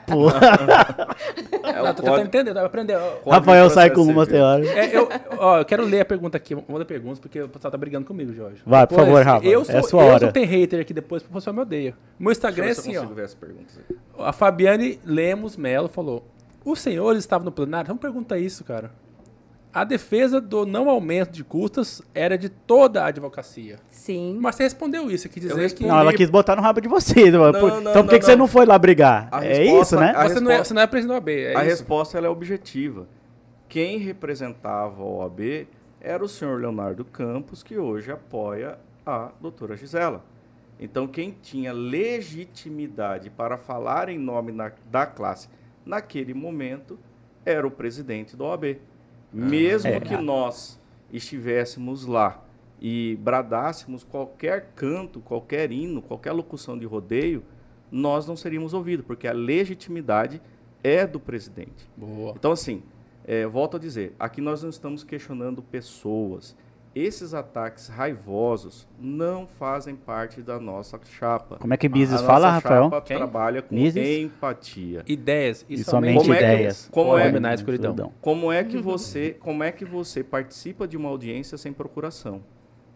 Pô, 0.06 0.30
É 0.30 1.72
Não, 1.72 1.82
o 1.82 1.86
tô 1.88 1.94
tentando 1.94 2.02
código- 2.02 2.20
entender, 2.26 2.54
tá? 2.54 2.70
Rafael 3.30 3.68
sai 3.70 3.90
com 3.90 4.04
civil. 4.04 4.26
teorias. 4.26 4.70
É, 4.74 4.96
eu, 4.96 5.08
ó, 5.38 5.58
eu 5.58 5.64
quero 5.66 5.84
ler 5.84 6.00
a 6.00 6.04
pergunta 6.04 6.36
aqui. 6.36 6.54
Vamos 6.54 6.78
ler 6.78 6.84
perguntas, 6.86 7.18
porque 7.18 7.42
o 7.42 7.48
pessoal 7.48 7.70
tá 7.70 7.76
brigando 7.78 8.06
comigo, 8.06 8.32
Jorge. 8.32 8.62
Vai, 8.66 8.86
por 8.86 8.96
favor, 8.96 9.22
Rafa, 9.22 9.46
Eu 9.46 9.60
é 9.62 9.64
sou, 9.64 9.76
a 9.78 9.82
sua 9.82 10.02
eu 10.02 10.08
hora. 10.08 10.18
sou 10.20 10.32
tem 10.32 10.44
hater 10.44 10.80
aqui 10.80 10.94
depois, 10.94 11.22
porque 11.22 11.32
o 11.36 11.38
pessoal 11.38 11.54
me 11.54 11.60
odeia. 11.60 11.94
Meu 12.18 12.32
Instagram 12.32 12.66
é 12.66 12.70
assim, 12.70 12.92
eu 12.92 13.00
ó. 13.00 13.04
consigo 13.04 13.14
ver 13.16 13.24
as 13.26 13.34
perguntas 13.34 13.78
aqui. 13.78 13.98
A 14.18 14.32
Fabiane 14.32 14.98
Lemos 15.04 15.56
Melo 15.58 15.88
falou: 15.88 16.24
Os 16.64 16.80
senhores 16.80 17.18
estavam 17.20 17.44
no 17.44 17.52
plenário? 17.52 17.86
Vamos 17.88 18.00
perguntar 18.00 18.38
isso, 18.38 18.64
cara. 18.64 18.90
A 19.80 19.84
defesa 19.84 20.40
do 20.40 20.66
não 20.66 20.88
aumento 20.90 21.30
de 21.30 21.44
custas 21.44 22.02
era 22.14 22.36
de 22.36 22.48
toda 22.48 23.04
a 23.04 23.06
advocacia. 23.06 23.78
Sim. 23.90 24.36
Mas 24.40 24.56
você 24.56 24.64
respondeu 24.64 25.10
isso, 25.10 25.28
quer 25.28 25.40
dizer 25.40 25.54
que. 25.54 25.60
respondi. 25.60 25.88
Não, 25.88 25.98
ela 26.00 26.12
quis 26.12 26.28
botar 26.30 26.56
no 26.56 26.62
rabo 26.62 26.80
de 26.80 26.88
vocês. 26.88 27.30
Por- 27.30 27.52
não, 27.52 27.58
então 27.58 27.80
não, 27.80 27.92
por 28.04 28.10
que, 28.10 28.18
que 28.18 28.24
você 28.24 28.32
não. 28.32 28.38
não 28.40 28.48
foi 28.48 28.66
lá 28.66 28.76
brigar? 28.78 29.28
A 29.30 29.44
é 29.44 29.54
resposta- 29.58 29.96
isso, 29.96 30.00
né? 30.00 30.28
Você, 30.28 30.40
não 30.40 30.50
é, 30.50 30.64
você 30.64 30.74
não 30.74 30.82
é 30.82 30.86
presidente 30.86 31.08
da 31.10 31.14
OAB, 31.16 31.28
é 31.30 31.48
a 31.56 31.60
isso? 31.60 31.70
resposta 31.70 32.18
ela 32.18 32.26
é 32.26 32.30
objetiva. 32.30 33.06
Quem 33.68 33.98
representava 33.98 35.02
a 35.02 35.04
OAB 35.06 35.66
era 36.00 36.24
o 36.24 36.28
senhor 36.28 36.60
Leonardo 36.60 37.04
Campos, 37.04 37.62
que 37.62 37.76
hoje 37.78 38.10
apoia 38.10 38.78
a 39.06 39.30
doutora 39.40 39.76
Gisela. 39.76 40.24
Então, 40.80 41.06
quem 41.06 41.36
tinha 41.42 41.72
legitimidade 41.72 43.30
para 43.30 43.56
falar 43.56 44.08
em 44.08 44.18
nome 44.18 44.52
na- 44.52 44.72
da 44.90 45.06
classe 45.06 45.48
naquele 45.84 46.34
momento 46.34 46.98
era 47.44 47.66
o 47.66 47.70
presidente 47.70 48.36
da 48.36 48.44
OAB. 48.44 48.78
Mesmo 49.32 49.90
É. 49.90 50.00
que 50.00 50.16
nós 50.16 50.80
estivéssemos 51.12 52.06
lá 52.06 52.42
e 52.80 53.18
bradássemos 53.20 54.04
qualquer 54.04 54.70
canto, 54.74 55.20
qualquer 55.20 55.72
hino, 55.72 56.00
qualquer 56.00 56.32
locução 56.32 56.78
de 56.78 56.86
rodeio, 56.86 57.42
nós 57.90 58.26
não 58.26 58.36
seríamos 58.36 58.74
ouvidos, 58.74 59.04
porque 59.06 59.26
a 59.26 59.32
legitimidade 59.32 60.40
é 60.82 61.06
do 61.06 61.18
presidente. 61.18 61.88
Boa. 61.96 62.34
Então, 62.36 62.52
assim, 62.52 62.82
é, 63.24 63.46
volto 63.46 63.76
a 63.76 63.80
dizer, 63.80 64.14
aqui 64.18 64.40
nós 64.40 64.62
não 64.62 64.70
estamos 64.70 65.02
questionando 65.02 65.62
pessoas. 65.62 66.56
Esses 66.98 67.32
ataques 67.32 67.86
raivosos 67.86 68.84
não 69.00 69.46
fazem 69.46 69.94
parte 69.94 70.42
da 70.42 70.58
nossa 70.58 70.98
chapa. 71.16 71.56
Como 71.56 71.72
é 71.72 71.76
que 71.76 71.88
Mises 71.88 72.20
A 72.20 72.26
fala, 72.26 72.46
nossa 72.46 72.50
Rafael? 72.54 72.82
chapa 72.84 73.00
Quem? 73.02 73.16
trabalha 73.16 73.62
com 73.62 73.72
Mises? 73.72 74.04
empatia. 74.24 75.04
Ideias 75.06 75.64
e, 75.68 75.74
E 75.74 75.84
somente, 75.84 76.14
somente 76.14 76.18
Como 76.22 76.34
é 76.34 76.38
que- 76.38 76.44
ideias. 76.44 76.88
como 76.90 77.16
é- 77.16 77.48
a 77.50 77.54
escuridão. 77.54 78.12
Como 78.20 78.50
é 78.50 78.64
que 78.64 78.76
você, 78.78 79.36
como 79.38 79.62
é 79.62 79.70
que 79.70 79.84
você 79.84 80.24
participa 80.24 80.88
de 80.88 80.96
uma 80.96 81.08
audiência 81.08 81.56
sem 81.56 81.72
procuração? 81.72 82.42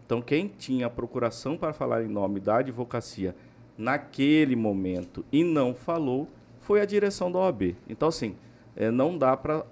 Então, 0.05 0.21
quem 0.21 0.49
tinha 0.49 0.87
a 0.87 0.91
procuração 0.91 1.57
para 1.57 1.73
falar 1.73 2.03
em 2.03 2.09
nome 2.09 2.41
da 2.41 2.57
advocacia 2.57 3.37
naquele 3.79 4.57
momento 4.57 5.25
e 5.31 5.45
não 5.45 5.75
falou 5.77 6.27
foi 6.59 6.81
a 6.81 6.85
direção 6.85 7.31
da 7.31 7.39
OAB. 7.39 7.77
Então, 7.89 8.09
assim, 8.09 8.35
eh, 8.77 8.91
não 8.91 9.16
dá 9.18 9.37
para 9.37 9.64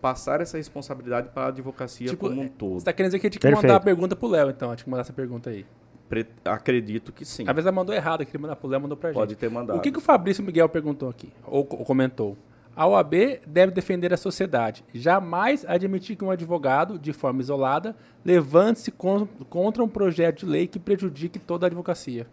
passar 0.00 0.40
essa 0.40 0.56
responsabilidade 0.56 1.28
para 1.28 1.44
a 1.44 1.48
advocacia 1.48 2.08
Tipo, 2.08 2.28
como 2.28 2.40
um 2.40 2.44
é, 2.44 2.48
todo. 2.48 2.80
Você 2.80 2.84
tá 2.86 2.92
querendo 2.92 3.10
dizer 3.10 3.18
que 3.20 3.26
eu 3.26 3.30
tinha 3.30 3.40
que 3.40 3.62
mandar 3.62 3.76
a 3.76 3.80
pergunta 3.80 4.14
pro 4.16 4.28
Léo, 4.28 4.50
então. 4.50 4.70
Eu 4.70 4.76
tinha 4.76 4.84
que 4.84 4.90
mandar 4.90 5.02
essa 5.02 5.12
pergunta 5.12 5.50
aí. 5.50 5.64
Pre- 6.08 6.26
acredito 6.44 7.12
que 7.12 7.24
sim. 7.24 7.42
Às 7.46 7.54
vezes 7.54 7.66
ela 7.66 7.74
mandou 7.74 7.94
errado, 7.94 8.24
queria 8.24 8.40
mandar 8.40 8.54
pro 8.56 8.68
Léo, 8.68 8.80
mandou 8.80 8.96
pra 8.96 9.10
gente. 9.10 9.18
Pode 9.18 9.34
ter 9.34 9.50
mandado. 9.50 9.78
O 9.78 9.80
que, 9.80 9.90
que 9.90 9.98
o 9.98 10.00
Fabrício 10.00 10.42
Miguel 10.44 10.68
perguntou 10.68 11.08
aqui, 11.08 11.32
ou, 11.44 11.64
co- 11.64 11.78
comentou? 11.78 12.36
A 12.76 12.86
OAB 12.86 13.14
deve 13.46 13.72
defender 13.72 14.12
a 14.12 14.16
sociedade, 14.18 14.84
jamais 14.94 15.64
admitir 15.66 16.14
que 16.14 16.22
um 16.24 16.30
advogado, 16.30 16.98
de 16.98 17.12
forma 17.12 17.40
isolada, 17.40 17.96
levante-se 18.24 18.90
con- 18.92 19.26
contra 19.48 19.82
um 19.82 19.88
projeto 19.88 20.40
de 20.40 20.46
lei 20.46 20.66
que 20.66 20.78
prejudique 20.78 21.38
toda 21.38 21.66
a 21.66 21.68
advocacia. 21.68 22.26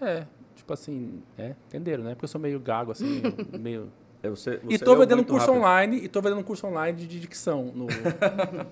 É, 0.00 0.24
tipo 0.54 0.72
assim, 0.72 1.22
é, 1.38 1.54
entenderam, 1.68 2.02
né? 2.04 2.10
Porque 2.14 2.24
eu 2.24 2.28
sou 2.28 2.40
meio 2.40 2.58
gago, 2.58 2.90
assim, 2.92 3.22
meio... 3.58 3.90
É, 4.22 4.28
você- 4.28 4.60
E 4.68 4.76
você 4.78 4.84
tô 4.84 4.92
leu 4.92 5.00
vendendo 5.00 5.20
um 5.20 5.24
curso 5.24 5.46
rápido. 5.46 5.58
online, 5.60 5.96
e 6.04 6.08
tô 6.08 6.20
vendendo 6.20 6.40
um 6.40 6.44
curso 6.44 6.66
online 6.66 6.96
de, 7.06 7.18
dicção. 7.20 7.70
No... 7.74 7.86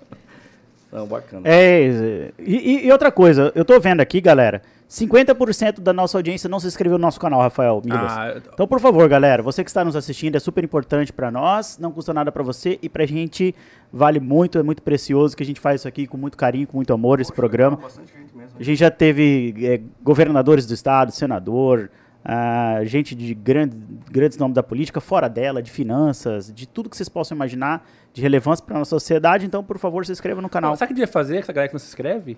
Não, 0.91 1.07
bacana. 1.07 1.43
É, 1.47 2.31
e, 2.39 2.57
e- 2.57 2.87
e 2.87 2.93
outra 2.93 3.13
coisa, 3.13 3.53
eu 3.55 3.63
tô 3.63 3.79
vendo 3.79 4.01
aqui, 4.01 4.23
galera, 4.23 4.63
50% 4.89 5.81
da 5.83 5.93
nossa 5.93 6.17
audiência 6.17 6.49
não 6.49 6.59
se 6.59 6.67
inscreveu 6.67 6.97
no 6.97 7.03
nosso 7.03 7.21
canal, 7.21 7.41
Rafael 7.43 7.83
Milas. 7.85 8.11
Ah, 8.11 8.35
Então, 8.55 8.67
por 8.67 8.81
favor, 8.81 9.07
galera, 9.07 9.43
você 9.43 9.63
que 9.63 9.69
está 9.69 9.85
nos 9.85 9.95
assistindo, 9.95 10.37
é 10.37 10.39
super 10.41 10.65
importante 10.65 11.13
para 11.13 11.31
nós, 11.31 11.77
não 11.79 11.93
custa 11.93 12.15
nada 12.15 12.33
para 12.33 12.43
você 12.43 12.79
e 12.81 12.89
pra 12.89 13.05
gente 13.05 13.55
vale 13.93 14.19
muito, 14.19 14.59
é 14.59 14.63
muito 14.63 14.83
precioso 14.83 15.37
que 15.37 15.43
a 15.43 15.47
gente 15.47 15.61
faz 15.61 15.83
isso 15.83 15.89
aqui 15.89 16.07
com 16.07 16.17
muito 16.17 16.39
carinho, 16.39 16.67
com 16.67 16.79
muito 16.79 16.91
amor, 16.95 17.21
esse 17.21 17.33
programa. 17.35 17.79
Gente 17.91 18.35
mesmo. 18.35 18.57
A 18.59 18.63
gente 18.63 18.79
já 18.79 18.91
teve 18.91 19.55
é, 19.67 19.81
governadores 20.03 20.65
do 20.65 20.73
estado, 20.73 21.13
senador, 21.13 21.91
ah, 22.31 22.81
gente 22.85 23.15
de 23.15 23.33
grande, 23.35 23.75
grandes 24.11 24.37
nomes 24.37 24.55
da 24.55 24.63
política, 24.63 25.01
fora 25.01 25.29
dela, 25.31 25.63
de 25.63 25.71
finanças, 25.71 26.53
de 26.53 26.69
tudo 26.69 26.91
que 26.91 26.97
vocês 26.97 27.09
possam 27.09 27.35
imaginar 27.35 27.83
de 28.13 28.21
relevância 28.21 28.63
para 28.65 28.77
nossa 28.79 28.91
sociedade. 28.91 29.47
Então, 29.47 29.65
por 29.65 29.79
favor, 29.79 30.05
se 30.05 30.13
inscreva 30.13 30.43
no 30.43 30.49
canal. 30.49 30.77
Sabe 30.77 30.85
o 30.85 30.89
que 30.89 30.95
devia 31.01 31.09
fazer, 31.11 31.39
essa 31.39 31.53
galera 31.55 31.69
que 31.69 31.75
não 31.75 31.79
se 31.81 31.87
inscreve? 31.89 32.37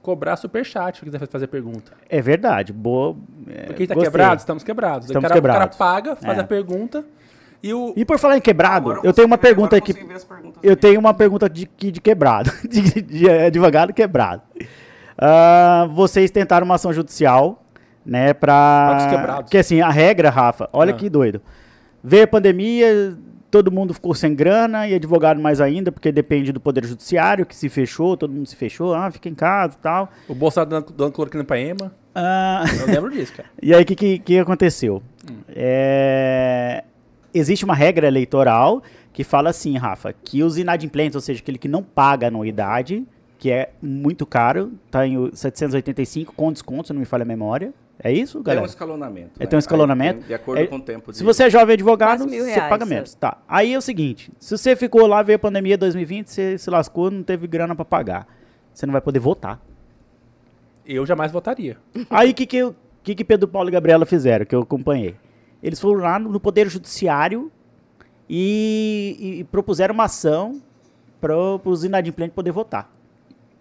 Cobrar 0.00 0.36
superchat 0.36 0.98
se 0.98 1.04
quiser 1.04 1.26
fazer 1.26 1.48
pergunta. 1.48 1.92
É 2.08 2.22
verdade, 2.22 2.72
boa. 2.72 3.16
é, 3.48 3.64
Porque 3.64 3.82
a 3.82 3.86
tá 3.88 3.94
gostei. 3.94 4.10
quebrado, 4.10 4.38
estamos 4.38 4.62
quebrados. 4.62 5.06
Estamos 5.08 5.24
o, 5.24 5.28
cara, 5.28 5.34
o 5.34 5.42
quebrados. 5.42 5.76
cara 5.76 5.92
paga, 5.92 6.16
faz 6.16 6.38
É. 6.38 6.40
a 6.40 6.44
pergunta 6.44 7.04
e 7.60 7.74
o. 7.74 7.92
E 7.96 8.04
por 8.04 8.18
falar 8.20 8.36
em 8.38 8.40
quebrado, 8.40 8.90
Agora 8.92 9.06
eu 9.06 9.12
tenho 9.12 9.26
uma 9.26 9.36
ver- 9.36 9.42
pergunta 9.42 9.76
aqui. 9.76 9.92
Eu 10.62 10.72
aqui. 10.72 10.76
tenho 10.80 11.00
uma 11.00 11.12
pergunta 11.12 11.50
de, 11.50 11.68
de, 11.76 11.90
de 11.90 12.00
quebrado, 12.00 12.52
de, 12.68 13.02
de 13.02 13.28
advogado 13.28 13.92
quebrado. 13.92 14.42
Ah, 15.18 15.86
vocês 15.92 16.30
tentaram 16.30 16.64
uma 16.64 16.76
ação 16.76 16.92
judicial, 16.92 17.63
né, 18.04 18.32
Para 18.34 18.96
os 18.98 19.04
pra... 19.04 19.10
quebrados. 19.16 19.50
Que 19.50 19.58
assim, 19.58 19.80
a 19.80 19.90
regra, 19.90 20.30
Rafa, 20.30 20.68
olha 20.72 20.92
Ah. 20.92 20.96
que 20.96 21.08
doido. 21.08 21.40
Veio 22.02 22.24
a 22.24 22.26
pandemia, 22.26 23.16
todo 23.50 23.70
mundo 23.72 23.94
ficou 23.94 24.14
sem 24.14 24.34
grana, 24.34 24.86
e 24.86 24.94
advogado 24.94 25.40
mais 25.40 25.60
ainda, 25.60 25.90
porque 25.90 26.10
depende 26.12 26.52
do 26.52 26.60
poder 26.60 26.84
judiciário, 26.84 27.46
que 27.46 27.56
se 27.56 27.68
fechou, 27.68 28.16
todo 28.16 28.32
mundo 28.32 28.46
se 28.46 28.56
fechou, 28.56 28.94
ah, 28.94 29.10
fica 29.10 29.28
em 29.28 29.34
casa 29.34 29.74
e 29.78 29.82
tal. 29.82 30.10
O 30.28 30.34
Bolsonaro 30.34 30.68
dando, 30.70 30.92
dando 30.92 31.12
cloroquina 31.12 31.44
pra 31.44 31.58
Ema. 31.58 31.92
Ah, 32.14 32.64
Eu 32.80 32.86
lembro 32.86 33.10
disso, 33.10 33.32
cara. 33.34 33.48
e 33.62 33.74
aí, 33.74 33.82
o 33.82 33.86
que, 33.86 33.94
que, 33.96 34.18
que 34.18 34.38
aconteceu? 34.38 35.02
É, 35.76 36.84
Existe 37.32 37.64
uma 37.64 37.74
regra 37.74 38.06
eleitoral 38.06 38.80
que 39.12 39.24
fala 39.24 39.50
assim, 39.50 39.76
Rafa, 39.76 40.12
que 40.12 40.42
os 40.42 40.56
inadimplentes, 40.58 41.14
ou 41.16 41.20
seja, 41.20 41.40
aquele 41.40 41.58
que 41.58 41.66
não 41.68 41.82
paga 41.82 42.28
anuidade, 42.28 43.04
que 43.38 43.50
é 43.50 43.70
muito 43.82 44.24
caro, 44.24 44.72
tá 44.90 45.04
em 45.06 45.16
o 45.18 45.34
785 45.34 46.32
com 46.34 46.52
desconto, 46.52 46.88
se 46.88 46.92
não 46.92 47.00
me 47.00 47.06
falha 47.06 47.22
a 47.22 47.26
memória. 47.26 47.72
É 48.06 48.12
isso, 48.12 48.36
É 48.36 48.40
um 48.40 48.44
galera? 48.44 48.66
escalonamento. 48.66 49.30
É, 49.38 49.44
né? 49.44 49.46
tem 49.46 49.56
um 49.56 49.58
escalonamento. 49.58 50.14
Aí 50.16 50.18
tem- 50.20 50.28
de 50.28 50.34
acordo 50.34 50.60
É, 50.62 50.66
com 50.66 50.76
o 50.76 50.80
tempo 50.80 51.10
de... 51.10 51.16
Se 51.16 51.24
você 51.24 51.44
é 51.44 51.50
jovem 51.50 51.72
advogado, 51.72 52.24
você 52.28 52.44
reais, 52.52 52.68
paga 52.68 52.84
é. 52.84 52.86
menos. 52.86 53.14
Tá. 53.14 53.38
Aí 53.48 53.72
é 53.72 53.78
o 53.78 53.80
seguinte, 53.80 54.30
se 54.38 54.56
você 54.56 54.76
ficou 54.76 55.06
lá, 55.06 55.22
veio 55.22 55.36
a 55.36 55.38
pandemia 55.38 55.78
2020, 55.78 56.28
você 56.28 56.58
se 56.58 56.68
lascou, 56.68 57.10
não 57.10 57.22
teve 57.22 57.46
grana 57.46 57.74
pra 57.74 57.82
pagar. 57.84 58.28
Você 58.74 58.84
não 58.84 58.92
vai 58.92 59.00
poder 59.00 59.20
votar. 59.20 59.58
Eu 60.84 61.06
jamais 61.06 61.32
votaria. 61.32 61.78
Aí 62.10 62.32
o 62.32 62.34
que 62.34 62.44
que, 62.44 62.56
eu- 62.58 62.76
que 63.02 63.14
que 63.14 63.24
Pedro 63.24 63.48
Paulo 63.48 63.70
e 63.70 63.72
Gabriela 63.72 64.04
fizeram, 64.04 64.44
que 64.44 64.54
eu 64.54 64.60
acompanhei? 64.60 65.16
Eles 65.62 65.80
foram 65.80 66.00
lá 66.02 66.18
no, 66.18 66.38
Poder 66.38 66.68
Judiciário 66.68 67.50
e, 68.28 69.16
e- 69.18 69.40
e 69.40 69.44
propuseram 69.44 69.94
uma 69.94 70.04
ação 70.04 70.60
para 71.20 71.34
os 71.36 71.84
inadimplentes 71.84 72.34
poder 72.34 72.50
votar. 72.52 72.90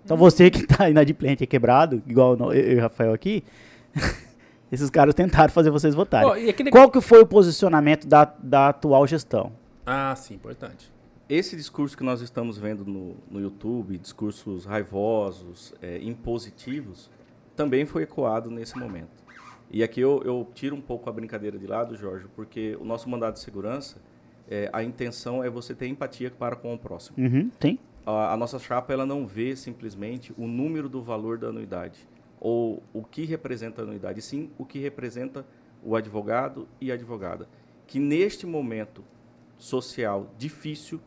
Então 0.03 0.17
você 0.17 0.49
que 0.49 0.63
está 0.63 0.89
inadimplente 0.89 1.45
e 1.45 1.47
quebrado, 1.47 2.03
igual 2.05 2.35
eu 2.53 2.73
e 2.73 2.75
o 2.75 2.81
Rafael 2.81 3.13
aqui, 3.13 3.41
esses 4.73 4.89
caras 4.89 5.13
tentaram 5.13 5.53
fazer 5.53 5.69
vocês 5.69 5.93
votarem. 5.93 6.45
E 6.45 6.49
aquele- 6.49 6.71
Qual 6.71 6.89
que 6.89 6.99
foi 6.99 7.21
o 7.21 7.25
posicionamento 7.27 8.07
da, 8.07 8.25
da 8.25 8.69
atual 8.69 9.05
gestão? 9.05 9.51
Ah, 9.85 10.15
sim, 10.15 10.33
importante. 10.35 10.91
Esse 11.29 11.55
discurso 11.55 11.95
que 11.95 12.03
nós 12.03 12.21
estamos 12.21 12.57
vendo 12.57 12.83
no, 12.83 13.15
no 13.29 13.39
YouTube, 13.39 13.97
discursos 13.97 14.65
raivosos, 14.65 15.73
é, 15.81 15.99
impositivos, 16.01 17.09
também 17.55 17.85
foi 17.85 18.03
ecoado 18.03 18.49
nesse 18.49 18.77
momento. 18.77 19.23
E 19.71 19.83
aqui 19.83 20.01
eu, 20.01 20.21
eu 20.25 20.47
tiro 20.53 20.75
um 20.75 20.81
pouco 20.81 21.09
a 21.09 21.13
brincadeira 21.13 21.57
de 21.57 21.65
lado, 21.67 21.95
Jorge, 21.95 22.25
porque 22.35 22.75
o 22.79 22.85
nosso 22.85 23.09
mandado 23.09 23.33
de 23.33 23.39
segurança, 23.39 23.97
é, 24.49 24.69
a 24.73 24.83
intenção 24.83 25.43
é 25.43 25.49
você 25.49 25.73
ter 25.73 25.87
empatia 25.87 26.29
para 26.31 26.55
com 26.55 26.73
o 26.73 26.77
próximo. 26.77 27.15
Uhum, 27.17 27.49
sim. 27.61 27.77
A, 28.05 28.33
a 28.33 28.37
nossa 28.37 28.59
chapa 28.59 28.91
ela 28.91 29.05
não 29.05 29.25
vê 29.25 29.55
simplesmente 29.55 30.33
o 30.37 30.47
número 30.47 30.89
do 30.89 31.01
valor 31.01 31.37
da 31.37 31.47
anuidade 31.47 31.99
ou 32.43 32.83
o 32.91 33.01
que 33.05 33.23
representa 33.23 33.81
a 33.81 33.85
anuidade, 33.85 34.21
sim 34.21 34.51
o 34.57 34.65
que 34.65 34.77
representa 34.77 35.45
o 35.81 35.95
advogado 35.95 36.67
e 36.81 36.91
a 36.91 36.95
advogada. 36.95 37.47
Que 37.87 37.99
neste 37.99 38.45
momento 38.45 39.01
social 39.57 40.29
difícil, 40.37 40.99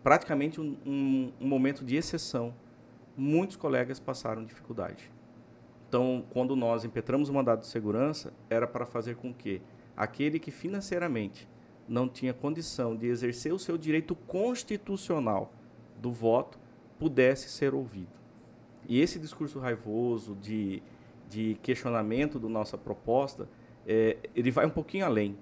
praticamente 0.00 0.60
um, 0.60 0.76
um- 0.86 1.32
um 1.40 1.48
momento 1.48 1.84
de 1.84 1.96
exceção, 1.96 2.54
muitos 3.16 3.56
colegas 3.56 3.98
passaram 3.98 4.44
dificuldade. 4.44 5.10
Então, 5.88 6.24
quando 6.30 6.54
nós 6.54 6.84
impetramos 6.84 7.28
o 7.28 7.32
mandado 7.34 7.62
de 7.62 7.66
segurança, 7.66 8.32
era 8.48 8.66
para 8.66 8.86
fazer 8.86 9.16
com 9.16 9.34
que 9.34 9.60
aquele 9.96 10.38
que 10.38 10.52
financeiramente 10.52 11.48
não 11.88 12.08
tinha 12.08 12.32
condição 12.32 12.94
de 12.94 13.06
exercer 13.08 13.52
o 13.52 13.58
seu 13.58 13.76
direito 13.76 14.14
constitucional 14.14 15.52
do 16.00 16.12
voto, 16.12 16.58
pudesse 16.96 17.48
ser 17.48 17.74
ouvido. 17.74 18.14
E 18.88 19.00
esse 19.00 19.18
discurso 19.18 19.58
raivoso 19.58 20.36
de, 20.36 20.82
de 21.28 21.58
questionamento 21.62 22.38
da 22.38 22.48
nossa 22.48 22.78
proposta, 22.78 23.48
é, 23.86 24.16
ele 24.34 24.50
vai 24.50 24.66
um 24.66 24.70
pouquinho 24.70 25.04
além. 25.04 25.36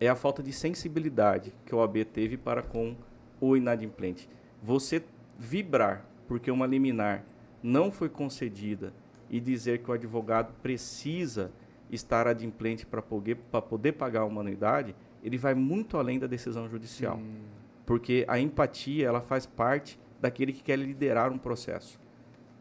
É 0.00 0.08
a 0.08 0.14
falta 0.14 0.42
de 0.42 0.52
sensibilidade 0.52 1.52
que 1.64 1.74
o 1.74 1.78
OAB 1.78 2.04
teve 2.04 2.36
para 2.36 2.62
com 2.62 2.96
o 3.40 3.56
inadimplente. 3.56 4.28
Você 4.62 5.02
vibrar 5.38 6.06
porque 6.26 6.50
uma 6.50 6.66
liminar 6.66 7.24
não 7.62 7.90
foi 7.90 8.08
concedida 8.08 8.92
e 9.30 9.40
dizer 9.40 9.78
que 9.78 9.90
o 9.90 9.94
advogado 9.94 10.52
precisa 10.62 11.50
estar 11.90 12.26
adimplente 12.26 12.84
para 12.84 13.02
poder, 13.02 13.36
poder 13.68 13.92
pagar 13.92 14.24
uma 14.24 14.40
anuidade, 14.40 14.94
ele 15.22 15.38
vai 15.38 15.54
muito 15.54 15.96
além 15.96 16.18
da 16.18 16.26
decisão 16.26 16.68
judicial. 16.68 17.16
Hum. 17.16 17.42
Porque 17.86 18.24
a 18.28 18.38
empatia, 18.38 19.06
ela 19.06 19.20
faz 19.20 19.46
parte 19.46 19.98
daquele 20.20 20.52
que 20.52 20.62
quer 20.62 20.78
liderar 20.78 21.32
um 21.32 21.38
processo. 21.38 21.98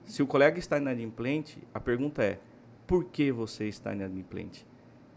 Se 0.05 0.21
o 0.21 0.27
colega 0.27 0.59
está 0.59 0.77
inadimplente, 0.77 1.57
a 1.73 1.79
pergunta 1.79 2.23
é: 2.23 2.39
por 2.85 3.05
que 3.05 3.31
você 3.31 3.67
está 3.67 3.93
inadimplente? 3.93 4.65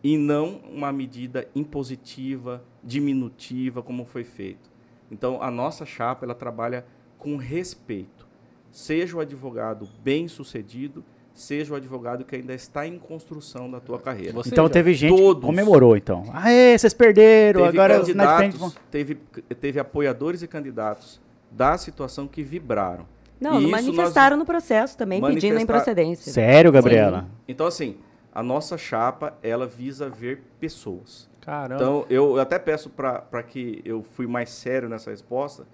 E 0.03 0.17
não 0.17 0.61
uma 0.73 0.93
medida 0.93 1.49
impositiva, 1.55 2.63
diminutiva, 2.83 3.83
como 3.83 4.05
foi 4.05 4.25
feito. 4.25 4.71
Então, 5.11 5.43
a 5.43 5.51
nossa 5.51 5.85
chapa 5.85 6.25
ela 6.25 6.35
trabalha 6.35 6.85
com 7.19 7.37
respeito. 7.37 8.27
Seja 8.71 9.17
o 9.17 9.21
advogado 9.21 9.89
bem 10.03 10.29
sucedido, 10.29 11.05
seja 11.33 11.73
o 11.73 11.77
advogado 11.77 12.25
que 12.25 12.37
ainda 12.37 12.55
está 12.55 12.87
em 12.87 12.99
construção 12.99 13.71
da 13.71 13.81
tua 13.81 13.99
carreira. 13.99 14.33
Você 14.33 14.51
então 14.51 14.69
teve 14.69 14.95
gente 14.95 15.15
que 15.15 15.41
comemorou, 15.41 15.97
então. 15.97 16.25
Aê, 16.33 16.77
vocês 16.77 16.95
perderam, 16.95 17.65
teve 17.65 17.79
agora 17.79 17.99
candidatos, 17.99 18.79
teve, 18.91 19.15
teve 19.61 19.81
apoiadores 19.81 20.43
e 20.43 20.47
candidatos 20.49 21.21
da 21.51 21.77
situação 21.79 22.27
que 22.27 22.43
vibraram. 22.43 23.07
Não, 23.41 23.61
não 23.61 23.71
manifestaram 23.71 24.37
no 24.37 24.45
processo 24.45 24.97
também, 24.97 25.21
manifestar... 25.21 25.49
pedindo 25.49 25.63
improcedência. 25.63 26.33
Sério, 26.33 26.73
Gabriela? 26.73 27.23
Sim. 27.23 27.29
Então, 27.49 27.67
assim, 27.67 27.97
a 28.35 28.43
nossa 28.43 28.77
chapa, 28.77 29.35
ela 29.43 29.67
visa 29.67 30.09
ver 30.09 30.43
pessoas. 30.59 31.29
Caramba. 31.41 31.77
Então, 31.77 32.07
eu, 32.11 32.37
eu 32.37 32.41
até 32.41 32.59
peço 32.59 32.91
para 32.91 33.43
que 33.43 33.81
eu 33.85 34.03
fui 34.03 34.27
mais 34.27 34.51
sério 34.51 34.89
nessa 34.89 35.11
resposta, 35.11 35.67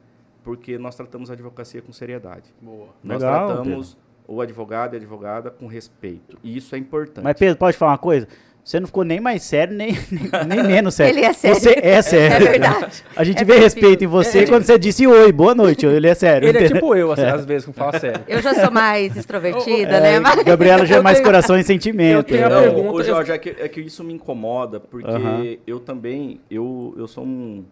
porque 0.45 0.77
nós 0.77 0.95
tratamos 0.95 1.31
a 1.31 1.33
advocacia 1.33 1.81
com 1.81 1.93
seriedade. 1.93 2.53
Boa. 2.61 2.89
Nós 3.03 3.23
Legal, 3.23 3.47
tratamos 3.47 3.95
Pedro. 3.95 4.35
o 4.35 4.41
advogado 4.41 4.95
e 4.95 4.97
a 4.97 4.99
advogada 4.99 5.51
com 5.51 5.67
respeito. 5.67 6.39
E 6.43 6.57
isso 6.57 6.75
é 6.75 6.79
importante. 6.79 7.25
Mas, 7.25 7.39
Pedro, 7.39 7.57
pode 7.57 7.77
falar 7.77 7.93
uma 7.93 7.99
coisa? 7.99 8.29
Você 8.65 8.79
não 8.79 8.87
ficou 8.87 9.03
nem 9.03 9.19
mais 9.19 9.43
sério, 9.43 9.75
nem, 9.75 9.93
nem, 10.11 10.47
nem 10.47 10.63
menos 10.63 10.95
sério. 10.95 11.19
Ele 11.19 11.27
é 11.27 11.33
sério. 11.33 11.61
Você 11.61 11.81
é 11.83 12.01
sério. 12.01 12.47
É 12.47 12.51
verdade. 12.51 13.05
A 13.17 13.25
gente 13.25 13.43
é 13.43 13.45
vê 13.45 13.59
respeito 13.59 14.05
em 14.05 14.07
você 14.07 14.41
é, 14.41 14.47
quando 14.47 14.63
você 14.63 14.79
disse 14.79 15.05
oi, 15.05 15.33
boa 15.33 15.53
noite. 15.53 15.85
Ele 15.85 16.07
é 16.07 16.15
sério. 16.15 16.49
Ele 16.49 16.59
é 16.59 16.69
tipo 16.69 16.95
eu, 16.95 17.11
assim, 17.11 17.23
é. 17.23 17.31
às 17.31 17.45
vezes, 17.45 17.67
que 17.67 17.73
fala 17.73 17.99
sério. 17.99 18.23
Eu 18.29 18.41
já 18.41 18.55
sou 18.55 18.71
mais 18.71 19.17
extrovertida, 19.17 19.99
né? 20.01 20.21
Mas... 20.21 20.43
Gabriela 20.45 20.87
já 20.87 20.97
é 20.97 21.03
mais 21.03 21.19
coração 21.21 21.59
e 21.59 21.65
sentimento. 21.65 22.19
Eu 22.19 22.23
tenho 22.23 22.47
a 22.47 22.51
pergunta... 22.51 22.93
Ô, 22.93 23.03
Jorge, 23.03 23.33
é 23.33 23.39
que, 23.39 23.51
é 23.51 23.69
que 23.69 23.81
isso 23.81 24.05
me 24.05 24.15
incomoda, 24.15 24.79
porque 24.79 25.11
uh 25.11 25.15
-huh. 25.15 25.59
eu 25.67 25.81
também, 25.81 26.41
eu, 26.49 26.95
eu 26.97 27.09
sou 27.09 27.25
um, 27.25 27.65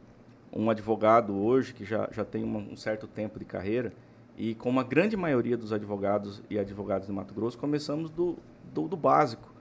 um 0.52 0.70
advogado 0.70 1.40
hoje, 1.40 1.72
que 1.72 1.84
já, 1.84 2.08
já 2.10 2.24
tem 2.24 2.42
um 2.44 2.76
certo 2.76 3.06
tempo 3.06 3.38
de 3.38 3.44
carreira, 3.44 3.92
e 4.36 4.56
como 4.56 4.80
a 4.80 4.82
grande 4.82 5.16
maioria 5.16 5.56
dos 5.56 5.72
advogados 5.72 6.42
e 6.50 6.58
advogados 6.58 7.06
de 7.06 7.12
Mato 7.12 7.32
Grosso, 7.32 7.56
começamos 7.56 8.10
do, 8.10 8.36
do, 8.74 8.88
do 8.88 8.96
básico. 8.96 9.52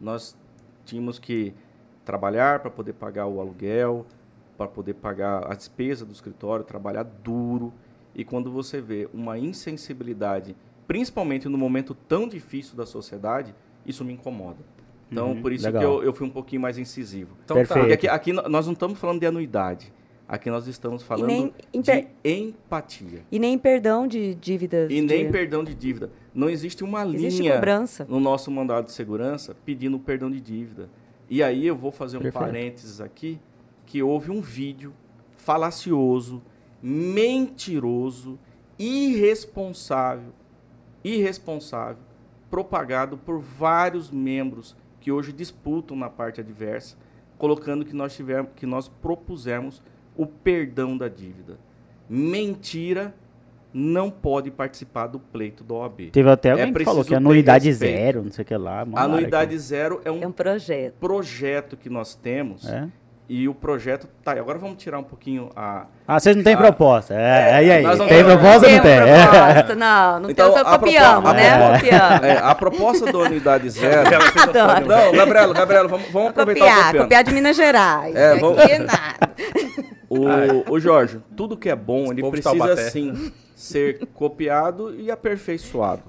Nós 0.00 0.36
tínhamos 0.84 1.18
que 1.18 1.54
trabalhar 2.04 2.60
para 2.60 2.70
poder 2.70 2.92
pagar 2.92 3.26
o 3.26 3.40
aluguel, 3.40 4.06
para 4.56 4.68
poder 4.68 4.94
pagar 4.94 5.50
a 5.50 5.54
despesa 5.54 6.04
do 6.04 6.12
escritório, 6.12 6.64
trabalhar 6.64 7.02
duro. 7.02 7.72
E 8.14 8.24
quando 8.24 8.50
você 8.50 8.80
vê 8.80 9.08
uma 9.12 9.38
insensibilidade, 9.38 10.54
principalmente 10.86 11.48
no 11.48 11.58
momento 11.58 11.94
tão 11.94 12.28
difícil 12.28 12.76
da 12.76 12.86
sociedade, 12.86 13.54
isso 13.84 14.04
me 14.04 14.12
incomoda. 14.12 14.58
Então, 15.10 15.32
uhum, 15.32 15.42
por 15.42 15.52
isso 15.52 15.66
legal. 15.66 15.80
que 15.80 15.86
eu, 15.86 16.02
eu, 16.02 16.12
fui 16.12 16.26
um 16.26 16.30
pouquinho 16.30 16.62
mais 16.62 16.78
incisivo. 16.78 17.36
Então, 17.44 17.56
Perfeito. 17.56 17.80
Porque 17.80 17.92
aqui, 17.92 18.08
aqui 18.08 18.32
nós 18.32 18.66
não 18.66 18.72
estamos 18.72 18.98
falando 18.98 19.20
de 19.20 19.26
anuidade. 19.26 19.92
Aqui 20.26 20.50
nós 20.50 20.66
estamos 20.66 21.02
falando 21.02 21.52
de 21.70 22.08
empatia. 22.24 23.22
E 23.30 23.38
nem 23.38 23.58
perdão 23.58 24.06
de 24.06 24.34
dívidas. 24.34 24.90
E 24.90 25.02
nem 25.02 25.26
de... 25.26 25.32
perdão 25.32 25.62
de 25.62 25.74
dívida. 25.74 26.10
Não 26.34 26.48
existe 26.48 26.82
uma 26.82 27.04
existe 27.06 27.42
linha 27.42 27.54
cobrança. 27.54 28.06
no 28.08 28.18
nosso 28.18 28.50
mandado 28.50 28.86
de 28.86 28.92
segurança 28.92 29.54
pedindo 29.64 29.98
perdão 29.98 30.30
de 30.30 30.40
dívida. 30.40 30.88
E 31.28 31.42
aí 31.42 31.66
eu 31.66 31.76
vou 31.76 31.90
fazer 31.90 32.16
um 32.16 32.22
Perfeito. 32.22 32.42
parênteses 32.42 33.00
aqui, 33.00 33.38
que 33.84 34.02
houve 34.02 34.30
um 34.30 34.40
vídeo 34.40 34.94
falacioso, 35.36 36.42
mentiroso, 36.82 38.38
irresponsável, 38.78 40.32
irresponsável, 41.02 42.02
propagado 42.50 43.18
por 43.18 43.40
vários 43.40 44.10
membros 44.10 44.74
que 45.00 45.12
hoje 45.12 45.32
disputam 45.32 45.94
na 45.96 46.08
parte 46.08 46.40
adversa, 46.40 46.96
colocando 47.36 47.84
que 47.84 47.94
nós 47.94 48.14
tivemos, 48.16 48.50
que 48.56 48.64
nós 48.64 48.88
propusemos 48.88 49.82
o 50.16 50.26
perdão 50.26 50.96
da 50.96 51.08
dívida. 51.08 51.58
Mentira 52.08 53.14
não 53.74 54.08
pode 54.08 54.52
participar 54.52 55.08
do 55.08 55.18
pleito 55.18 55.64
do 55.64 55.74
OAB. 55.74 56.10
Teve 56.12 56.30
até 56.30 56.52
alguém 56.52 56.68
é 56.68 56.72
que 56.72 56.84
falou 56.84 57.04
que 57.04 57.12
a 57.12 57.16
anuidade 57.16 57.72
zero, 57.72 58.22
não 58.22 58.30
sei 58.30 58.42
o 58.42 58.46
que 58.46 58.56
lá. 58.56 58.86
A 58.94 59.02
anuidade 59.02 59.58
zero 59.58 60.00
é 60.04 60.10
um, 60.12 60.22
é 60.22 60.26
um 60.28 60.32
projeto. 60.32 60.94
projeto 61.00 61.76
que 61.76 61.90
nós 61.90 62.14
temos. 62.14 62.68
É? 62.68 62.88
E 63.26 63.48
o 63.48 63.54
projeto. 63.54 64.06
Tá, 64.22 64.32
agora 64.32 64.58
vamos 64.58 64.76
tirar 64.76 64.98
um 64.98 65.02
pouquinho 65.02 65.50
a. 65.56 65.86
Ah, 66.06 66.20
vocês 66.20 66.36
não 66.36 66.44
têm 66.44 66.52
a, 66.52 66.58
proposta. 66.58 67.14
É, 67.14 67.18
é, 67.18 67.54
aí, 67.54 67.70
aí. 67.70 67.82
Tem 67.82 68.06
temos, 68.06 68.34
proposta 68.34 68.66
ou 68.66 68.72
não 68.74 68.82
tem? 68.82 69.00
Proposta, 69.00 69.74
não, 69.74 70.20
não 70.20 70.30
então, 70.30 70.52
tem. 70.52 70.64
Copiamos, 70.64 71.32
né? 71.32 71.72
Copiamos. 71.72 72.22
É, 72.22 72.38
a 72.38 72.54
propopa 72.54 73.12
do 73.12 73.22
anuidade 73.22 73.70
zero. 73.70 74.10
não, 74.86 75.12
Gabriela, 75.12 75.54
Gabriela, 75.54 75.88
vamos, 75.88 76.10
vamos 76.10 76.28
aproveitar 76.28 76.66
copiar, 76.66 76.94
o 76.94 76.98
Copiar 76.98 77.24
de 77.24 77.32
Minas 77.32 77.56
Gerais. 77.56 78.14
É, 78.14 78.36
vamos... 78.36 78.58
Aqui 80.10 80.18
nada. 80.18 80.64
O, 80.68 80.72
o 80.74 80.80
Jorge, 80.80 81.20
tudo 81.36 81.56
que 81.56 81.68
é 81.68 81.76
bom, 81.76 82.10
ele 82.12 82.28
precisa 82.30 82.76
sim 82.90 83.32
ser 83.54 84.06
copiado 84.08 84.94
e 84.94 85.10
aperfeiçoado. 85.10 86.02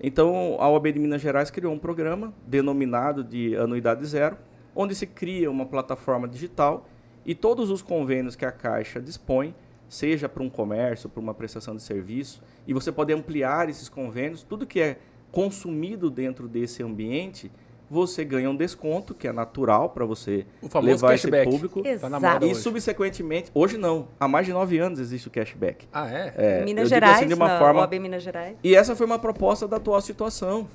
Então, 0.00 0.56
a 0.60 0.68
OAB 0.68 0.92
de 0.92 0.98
Minas 0.98 1.22
Gerais 1.22 1.50
criou 1.50 1.72
um 1.72 1.78
programa 1.78 2.34
denominado 2.46 3.24
de 3.24 3.56
Anuidade 3.56 4.04
Zero, 4.04 4.36
onde 4.76 4.94
se 4.94 5.06
cria 5.06 5.50
uma 5.50 5.64
plataforma 5.64 6.28
digital 6.28 6.86
e 7.24 7.34
todos 7.34 7.70
os 7.70 7.80
convênios 7.80 8.36
que 8.36 8.44
a 8.44 8.52
Caixa 8.52 9.00
dispõe, 9.00 9.54
seja 9.88 10.28
para 10.28 10.42
um 10.42 10.50
comércio, 10.50 11.08
para 11.08 11.20
uma 11.20 11.32
prestação 11.32 11.74
de 11.74 11.82
serviço, 11.82 12.42
e 12.66 12.74
você 12.74 12.92
pode 12.92 13.12
ampliar 13.12 13.68
esses 13.68 13.88
convênios, 13.88 14.42
tudo 14.42 14.66
que 14.66 14.80
é 14.80 14.98
consumido 15.30 16.10
dentro 16.10 16.48
desse 16.48 16.82
ambiente, 16.82 17.50
você 17.94 18.24
ganha 18.24 18.50
um 18.50 18.56
desconto, 18.56 19.14
que 19.14 19.28
é 19.28 19.32
natural 19.32 19.90
para 19.90 20.04
você 20.04 20.44
levar 20.82 21.10
cashback. 21.10 21.48
esse 21.48 21.50
público. 21.50 21.86
Exato. 21.86 22.44
e 22.44 22.50
hoje. 22.50 22.60
subsequentemente, 22.60 23.52
hoje 23.54 23.78
não, 23.78 24.08
há 24.18 24.26
mais 24.26 24.46
de 24.46 24.52
nove 24.52 24.78
anos 24.78 24.98
existe 24.98 25.28
o 25.28 25.30
cashback. 25.30 25.86
Ah, 25.92 26.10
é? 26.10 26.34
é 26.36 26.64
Minas 26.64 26.88
Gerais, 26.88 27.18
assim, 27.18 27.28
de 27.28 27.34
uma 27.34 27.56
forma... 27.58 27.80
OAB 27.82 27.94
Minas 27.94 28.22
Gerais. 28.24 28.56
E 28.64 28.74
essa 28.74 28.96
foi 28.96 29.06
uma 29.06 29.18
proposta 29.18 29.68
da 29.68 29.76
atual 29.76 30.00
situação. 30.00 30.66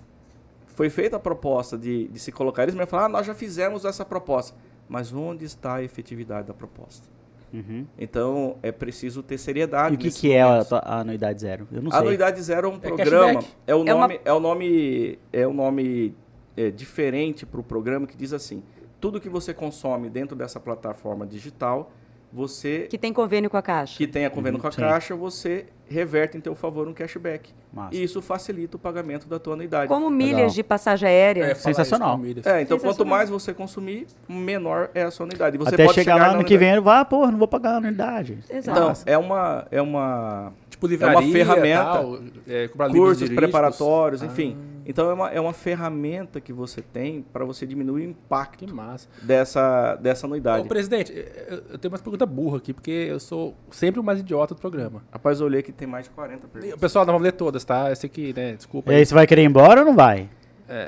Foi 0.67 0.89
feita 0.89 1.17
a 1.17 1.19
proposta 1.19 1.77
de, 1.77 2.07
de 2.07 2.19
se 2.19 2.31
colocar 2.31 2.63
eles, 2.63 2.73
mas 2.73 2.89
falaram, 2.89 3.07
ah, 3.07 3.17
nós 3.17 3.27
já 3.27 3.35
fizemos 3.35 3.83
essa 3.83 4.05
proposta. 4.05 4.55
Mas 4.87 5.13
onde 5.13 5.43
está 5.43 5.75
a 5.75 5.83
efetividade 5.83 6.47
da 6.47 6.53
proposta? 6.53 7.05
Uhum. 7.53 7.85
Então, 7.97 8.55
é 8.63 8.71
preciso 8.71 9.21
ter 9.21 9.37
seriedade. 9.37 9.95
E 9.95 9.97
o 9.97 9.99
que, 9.99 10.09
que 10.09 10.31
é 10.31 10.41
a, 10.41 10.65
a, 10.71 10.99
anuidade 11.01 11.41
zero? 11.41 11.67
Eu 11.71 11.81
não 11.81 11.89
a 11.89 11.95
sei. 11.95 11.99
anuidade 11.99 12.41
zero 12.41 12.67
é 12.67 12.71
um 12.71 12.75
é 12.75 12.79
programa. 12.79 13.43
É 13.67 13.75
o, 13.75 13.83
nome, 13.83 13.89
é, 13.89 13.93
uma... 13.93 14.19
é 14.23 14.33
o 14.33 14.39
nome. 14.39 15.19
É 15.33 15.47
o 15.47 15.53
nome 15.53 16.15
é, 16.59 16.69
diferente 16.69 17.45
para 17.45 17.59
o 17.59 17.63
programa 17.63 18.05
que 18.05 18.17
diz 18.17 18.33
assim: 18.33 18.61
tudo 18.99 19.21
que 19.21 19.29
você 19.29 19.53
consome 19.53 20.09
dentro 20.09 20.35
dessa 20.35 20.59
plataforma 20.59 21.25
digital, 21.25 21.91
você 22.31 22.81
que 22.89 22.97
tem 22.97 23.13
convênio 23.13 23.49
com 23.49 23.57
a 23.57 23.61
Caixa, 23.61 23.97
que 23.97 24.05
tenha 24.05 24.29
convênio 24.29 24.57
uhum, 24.57 24.61
com 24.61 24.67
a 24.67 24.71
sim. 24.71 24.81
Caixa, 24.81 25.15
você 25.15 25.67
reverte 25.87 26.37
em 26.37 26.41
teu 26.41 26.53
favor 26.53 26.87
um 26.87 26.93
cashback. 26.93 27.51
Massa. 27.73 27.95
E 27.95 28.03
isso 28.03 28.21
facilita 28.21 28.75
o 28.75 28.79
pagamento 28.79 29.27
da 29.27 29.39
tua 29.39 29.53
anuidade. 29.53 29.87
Como 29.87 30.09
milhas 30.09 30.35
Legal. 30.35 30.49
de 30.49 30.63
passagem 30.63 31.09
aérea. 31.09 31.45
É, 31.45 31.55
Sensacional. 31.55 32.19
É, 32.45 32.61
então 32.61 32.77
quanto 32.77 33.05
mais 33.05 33.29
você 33.29 33.53
consumir, 33.53 34.05
menor 34.27 34.91
é 34.93 35.03
a 35.03 35.11
sua 35.11 35.25
anuidade. 35.25 35.57
Você 35.57 35.75
Até 35.75 35.87
chegar, 35.87 35.93
chegar 35.93 36.15
lá 36.15 36.37
no 36.37 36.43
que 36.43 36.57
vem, 36.57 36.79
vá, 36.79 37.03
pô, 37.05 37.25
não 37.27 37.37
vou 37.37 37.47
pagar 37.47 37.75
a 37.75 37.77
anuidade. 37.77 38.37
Exato. 38.49 38.79
Então, 38.79 38.93
é 39.05 39.17
uma 39.17 39.67
é 39.71 39.81
uma 39.81 40.53
tipo 40.79 40.87
livraria, 40.87 41.17
é 41.17 41.21
uma 41.21 41.31
ferramenta, 41.31 41.83
tal, 41.83 42.19
é, 42.47 42.67
cursos 42.67 43.29
preparatórios, 43.29 44.23
ah. 44.23 44.25
enfim. 44.25 44.57
Então 44.85 45.07
é 45.09 45.13
uma, 45.13 45.29
é 45.29 45.39
uma 45.39 45.53
ferramenta 45.53 46.41
que 46.41 46.51
você 46.51 46.81
tem 46.81 47.21
para 47.21 47.45
você 47.45 47.63
diminuir 47.67 48.07
o 48.07 48.09
impacto 48.09 48.65
dessa, 49.21 49.95
dessa 49.97 50.25
anuidade. 50.25 50.63
Ô, 50.63 50.65
presidente, 50.65 51.13
eu 51.69 51.77
tenho 51.77 51.93
uma 51.93 51.99
pergunta 51.99 52.25
burra 52.25 52.57
aqui, 52.57 52.73
porque 52.73 53.07
eu 53.07 53.19
sou 53.19 53.53
sempre 53.69 53.99
o 53.99 54.03
mais 54.03 54.19
idiota 54.19 54.55
do 54.55 54.59
programa. 54.59 55.03
Rapaz, 55.11 55.39
eu 55.39 55.45
olhei 55.45 55.61
que 55.61 55.71
tem 55.71 55.87
mais 55.87 56.05
de 56.05 56.09
40 56.11 56.47
perguntas. 56.47 56.79
Pessoal, 56.79 57.05
nós 57.05 57.13
vamos 57.13 57.23
ler 57.23 57.33
todas, 57.33 57.63
tá? 57.63 57.91
Esse 57.91 58.07
aqui, 58.07 58.33
né? 58.35 58.53
Desculpa. 58.53 58.91
E 58.91 58.95
aí, 58.95 59.05
você 59.05 59.13
vai 59.13 59.27
querer 59.27 59.43
ir 59.43 59.45
embora 59.45 59.81
ou 59.81 59.85
não 59.85 59.95
vai? 59.95 60.27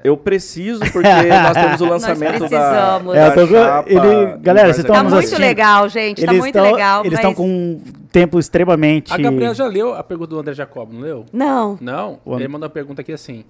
Eu 0.04 0.16
preciso, 0.16 0.80
porque 0.92 1.08
nós 1.30 1.54
temos 1.54 1.82
o 1.82 1.86
lançamento 1.86 2.48
da, 2.48 2.48
precisamos. 2.48 3.14
da 3.14 3.20
É, 3.20 3.36
chapa 3.36 3.90
ele- 3.90 4.38
galera, 4.38 4.68
vocês 4.68 4.80
estão 4.80 4.96
Tá 4.96 5.04
nos 5.04 5.14
muito 5.14 5.26
assistindo. 5.26 5.46
legal, 5.46 5.90
gente. 5.90 6.24
Tá 6.24 6.32
eles 6.32 6.40
muito 6.40 6.56
estão, 6.56 6.72
legal. 6.72 7.06
Eles 7.06 7.18
estão 7.18 7.32
mas- 7.32 7.38
com 7.38 7.82
tempo 8.12 8.38
extremamente. 8.40 9.14
A 9.14 9.18
Gabriela 9.18 9.54
já 9.54 9.66
leu 9.68 9.94
a 9.94 10.04
pergunta 10.04 10.30
do 10.32 10.40
André 10.40 10.54
Jacob, 10.54 10.92
não 10.92 11.00
leu? 11.02 11.26
Não. 11.32 11.78
Não? 11.82 12.20
O 12.26 12.34
And- 12.34 12.40
Ele 12.40 12.48
mandou 12.48 12.68
uma 12.68 12.74
pergunta 12.74 13.02
aqui 13.02 13.14
assim. 13.14 13.44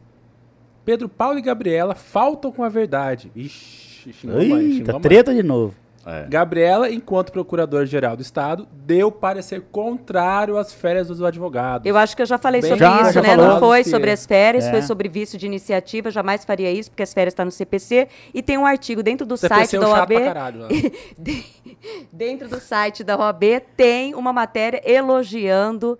Pedro 0.85 1.07
Paulo 1.09 1.37
e 1.37 1.41
Gabriela 1.41 1.93
faltam 1.95 2.51
com 2.51 2.63
a 2.63 2.69
verdade. 2.69 3.31
Ixi, 3.35 4.13
xingou 4.13 4.37
mais, 4.37 4.73
xingou 4.73 4.93
mais. 4.93 5.01
treta 5.03 5.33
de 5.33 5.43
novo. 5.43 5.75
É. 6.05 6.25
Gabriela, 6.27 6.89
enquanto 6.89 7.31
procurador-geral 7.31 8.15
do 8.15 8.21
Estado, 8.21 8.67
deu 8.73 9.11
parecer 9.11 9.61
contrário 9.71 10.57
às 10.57 10.73
férias 10.73 11.07
dos 11.07 11.21
advogados. 11.21 11.85
Eu 11.85 11.95
acho 11.97 12.15
que 12.15 12.21
eu 12.21 12.25
já 12.25 12.37
falei 12.37 12.59
Bem- 12.61 12.69
sobre 12.71 12.85
Já, 12.85 13.01
isso, 13.03 13.13
já 13.13 13.21
né? 13.21 13.35
Não 13.37 13.59
foi 13.59 13.83
sobre 13.83 14.09
as 14.09 14.25
férias, 14.25 14.65
É. 14.65 14.71
foi 14.71 14.81
sobre 14.81 15.07
vício 15.07 15.37
de 15.37 15.45
iniciativa. 15.45 16.09
Jamais 16.09 16.43
faria 16.43 16.71
isso, 16.71 16.89
porque 16.89 17.03
as 17.03 17.13
férias 17.13 17.33
estão 17.33 17.45
no 17.45 17.51
CPC. 17.51 18.07
E 18.33 18.41
tem 18.41 18.57
um 18.57 18.65
artigo 18.65 19.03
dentro 19.03 19.25
do 19.27 19.37
CPC 19.37 19.59
site 19.61 19.75
é 19.75 19.79
da 19.79 19.85
chato 19.87 19.99
OAB. 19.99 20.13
pra 20.15 20.23
caralho. 20.25 20.67
de- 21.19 21.45
dentro 22.11 22.49
do 22.49 22.59
site 22.59 23.03
da 23.03 23.15
OAB 23.17 23.61
tem 23.77 24.15
uma 24.15 24.33
matéria 24.33 24.81
elogiando 24.83 25.99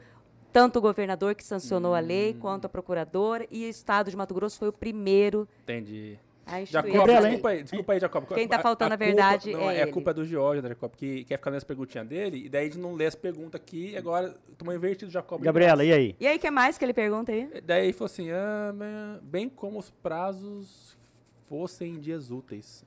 tanto 0.51 0.79
o 0.79 0.81
governador 0.81 1.33
que 1.35 1.43
sancionou 1.45 1.95
a 1.95 1.99
lei, 1.99 2.33
quanto 2.33 2.65
a 2.65 2.69
procuradora. 2.69 3.45
E 3.49 3.65
o 3.65 3.69
Estado 3.69 4.09
de 4.09 4.17
Mato 4.17 4.33
Grosso 4.33 4.59
foi 4.59 4.67
o 4.67 4.73
primeiro 4.73 5.47
Entendi. 5.63 6.17
A 6.45 6.61
instituir. 6.61 6.93
Jacob, 6.93 7.07
desculpa 7.21 7.49
aí, 7.49 7.63
desculpa 7.63 7.93
aí, 7.93 7.99
Jacob. 7.99 8.25
Quem 8.33 8.47
tá 8.47 8.59
faltando 8.59 8.93
a 8.93 8.97
culpa- 8.97 9.05
verdade 9.05 9.51
não, 9.53 9.69
é 9.69 9.79
a 9.79 9.81
ele. 9.83 9.91
culpa 9.91 10.11
é 10.11 10.13
do 10.13 10.25
George, 10.25 10.61
né, 10.61 10.69
Jacob, 10.69 10.91
que 10.95 11.23
quer 11.25 11.37
ficar 11.37 11.49
lendo 11.51 11.57
as 11.57 11.63
perguntinhas 11.63 12.07
dele, 12.07 12.45
e 12.45 12.49
daí 12.49 12.63
a 12.63 12.69
gente 12.69 12.79
não 12.79 12.93
lê 12.93 13.05
as 13.05 13.15
perguntas 13.15 13.59
aqui, 13.61 13.91
e 13.91 13.97
agora 13.97 14.35
tomou 14.57 14.73
invertido 14.73 15.11
Jacob. 15.11 15.41
Gabriela, 15.41 15.83
e 15.85 15.93
aí? 15.93 16.15
E 16.19 16.27
aí, 16.27 16.37
o 16.37 16.39
que 16.39 16.49
mais 16.51 16.77
que 16.77 16.85
ele 16.85 16.93
pergunta 16.93 17.31
aí? 17.31 17.49
Daí 17.63 17.85
ele 17.85 17.93
falou 17.93 18.05
assim, 18.07 18.31
ah, 18.31 18.73
bem 19.21 19.47
como 19.49 19.77
os 19.79 19.89
prazos 19.89 20.97
fossem 21.47 21.99
dias 21.99 22.31
úteis. 22.31 22.83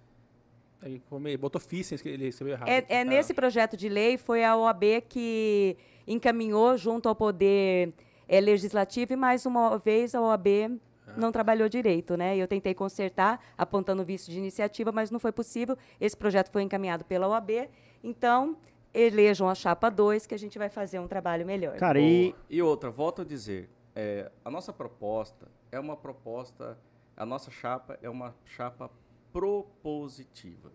Aí 0.82 1.00
botou 1.38 1.61
fíceis, 1.61 2.02
que 2.02 2.09
ele 2.11 2.26
escreveu 2.28 2.55
errado. 2.57 2.68
É, 2.68 2.84
é 2.88 3.00
Ah. 3.00 3.05
nesse 3.05 3.32
projeto 3.32 3.74
de 3.76 3.88
lei, 3.88 4.18
foi 4.18 4.44
a 4.44 4.55
OAB 4.55 5.00
que 5.09 5.76
encaminhou 6.07 6.76
junto 6.76 7.09
ao 7.09 7.14
Poder 7.16 7.94
eh, 8.28 8.40
Legislativo 8.40 9.14
e, 9.14 9.16
mais 9.16 9.46
uma 9.46 9.78
vez, 9.78 10.14
a 10.14 10.20
OAB 10.20 10.78
não 11.16 11.30
trabalhou 11.30 11.68
direito, 11.68 12.16
né? 12.16 12.36
Eu 12.36 12.48
tentei 12.48 12.74
consertar, 12.74 13.40
apontando 13.57 14.02
o 14.02 14.05
vício 14.05 14.32
de 14.32 14.38
iniciativa, 14.38 14.90
mas 14.92 15.11
não 15.11 15.18
foi 15.18 15.32
possível. 15.32 15.76
Esse 16.00 16.16
projeto 16.16 16.50
foi 16.50 16.62
encaminhado 16.62 17.05
pela 17.05 17.28
OAB, 17.28 17.68
então 18.02 18.57
elejam 18.92 19.48
a 19.48 19.55
chapa 19.55 19.90
2, 19.90 20.26
que 20.26 20.34
a 20.34 20.38
gente 20.38 20.59
vai 20.59 20.68
fazer 20.68 20.98
um 20.98 21.09
trabalho 21.09 21.44
melhor. 21.44 21.76
Cara, 21.76 22.00
e. 22.00 22.34
E 22.48 22.62
outra, 22.62 22.90
volto 22.90 23.22
a 23.22 23.24
dizer, 23.24 23.68
é, 23.94 24.30
a 24.44 24.50
nossa 24.50 24.72
proposta 24.72 25.48
é 25.70 25.78
uma 25.78 25.96
proposta, 25.96 26.78
a 27.16 27.26
nossa 27.26 27.50
chapa 27.50 27.98
é 28.00 28.09
uma 28.09 28.34
chapa 28.44 28.90
propositiva. 29.32 30.72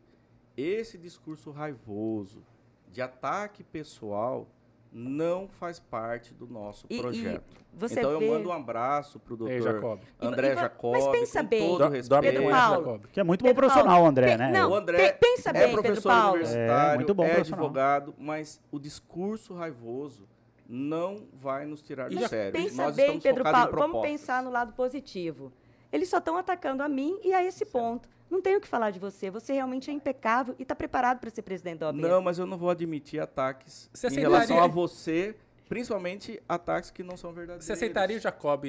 Esse 0.56 0.98
discurso 0.98 1.52
raivoso 1.52 2.44
de 2.92 3.02
ataque 3.02 3.64
pessoal 3.64 4.48
não 4.92 5.48
faz 5.60 5.80
parte 5.80 6.34
do 6.34 6.48
nosso 6.48 6.86
E- 6.90 6.98
e 6.98 7.02
projeto. 7.02 7.44
você 7.74 8.00
então 8.00 8.18
vê- 8.18 8.28
eu 8.28 8.34
mando 8.34 8.50
um 8.50 8.52
abraço 8.52 9.20
para 9.20 9.34
o 9.36 9.48
Ei, 9.48 9.60
doutor 9.60 9.74
Jacob. 9.76 10.00
André 10.20 10.48
E- 10.48 10.52
e- 10.52 10.56
Jacob, 10.56 10.92
mas 10.94 11.08
pensa 11.08 11.42
com 11.44 11.48
bem, 11.50 11.60
todo 11.70 11.70
Dó- 11.70 11.86
o 11.86 11.90
dó 11.90 11.96
respeito. 11.96 12.22
Pedro 12.22 12.50
Paulo. 12.50 12.76
Jacob. 12.86 13.06
Que 13.12 13.20
é 13.20 13.24
muito 13.24 13.42
bom 13.42 13.48
Pedro 13.50 13.62
profissional, 13.62 13.96
Paulo, 13.96 14.10
André, 14.10 14.38
né? 14.38 14.52
não, 14.52 14.72
O 14.72 14.76
André 14.76 15.12
pe- 15.12 15.18
pensa 15.20 15.50
é 15.50 15.54
bem, 15.54 15.62
Pedro 15.68 15.82
professor 15.84 16.10
Paulo. 16.10 16.34
universitário, 16.38 16.94
É, 16.94 16.96
muito 16.96 17.14
bom 17.14 17.24
é 17.24 17.38
advogado, 17.38 18.16
mas 18.18 18.60
o 18.72 18.80
discurso 18.80 19.54
raivoso 19.54 20.28
não 20.68 21.24
vai 21.34 21.66
nos 21.66 21.82
tirar 21.82 22.12
E 22.12 22.16
do 22.16 22.28
sério. 22.28 22.54
Pensa 22.54 22.84
Nós 22.84 22.96
bem, 22.96 23.06
estamos 23.06 23.24
Pedro 23.24 23.44
Paulo. 23.44 23.76
Vamos 23.76 24.02
pensar 24.02 24.44
no 24.44 24.50
lado 24.50 24.74
positivo. 24.74 25.52
Eles 25.92 26.10
só 26.10 26.18
estão 26.20 26.38
atacando 26.38 26.84
a 26.84 26.90
mim 26.90 27.20
e 27.24 27.34
a 27.34 27.44
esse 27.44 27.66
ponto. 27.66 28.08
Não 28.30 28.42
tenho 28.42 28.58
o 28.60 28.62
que 28.62 28.68
falar 28.68 28.92
de 28.92 29.00
você. 29.00 29.30
Você 29.30 29.54
realmente 29.54 29.90
é 29.90 29.94
impecável 29.94 30.56
e 30.60 30.64
está 30.64 30.76
preparado 30.76 31.20
para 31.20 31.30
ser 31.30 31.42
presidente 31.42 31.80
da 31.80 31.88
OAB. 31.88 31.98
Não, 32.00 32.22
mas 32.22 32.38
eu 32.40 32.46
não 32.46 32.58
vou 32.58 32.70
admitir 32.70 33.20
ataques 33.20 33.90
Você 33.94 34.08
em 34.08 34.10
aceitaria- 34.10 34.30
relação 34.38 34.64
a 34.64 34.68
você, 34.68 35.36
principalmente 35.68 36.42
ataques 36.48 36.92
que 36.92 37.04
não 37.04 37.16
são 37.18 37.32
verdadeiros. 37.34 37.66
Você 37.66 37.74
aceitaria 37.74 38.18
o 38.18 38.20
Jacob 38.20 38.66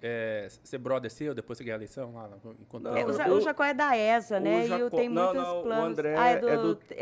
é, 0.00 0.46
ser 0.62 0.78
brother 0.78 1.10
seu 1.10 1.34
depois 1.34 1.58
que 1.58 1.64
ganhar 1.64 1.74
a 1.74 1.78
eleição? 1.78 2.14
Lá, 2.14 2.30
enquanto 2.60 2.84
Não, 2.84 2.96
É, 2.96 3.04
o, 3.04 3.08
eu- 3.08 3.16
Ja- 3.16 3.28
o 3.32 3.40
Jacó 3.40 3.64
é 3.64 3.74
da 3.74 3.96
ESA, 3.96 4.38
né? 4.38 4.66
e 4.66 4.70
eu 4.70 4.88
tenho 4.90 5.10
não, 5.12 5.34
muitos 5.34 5.42
não, 5.42 5.62
planos. 5.62 5.84
O 5.84 5.86
André 5.90 6.14
ah, 6.16 6.28
é 6.28 6.38
do, 6.38 6.48
é 6.48 6.56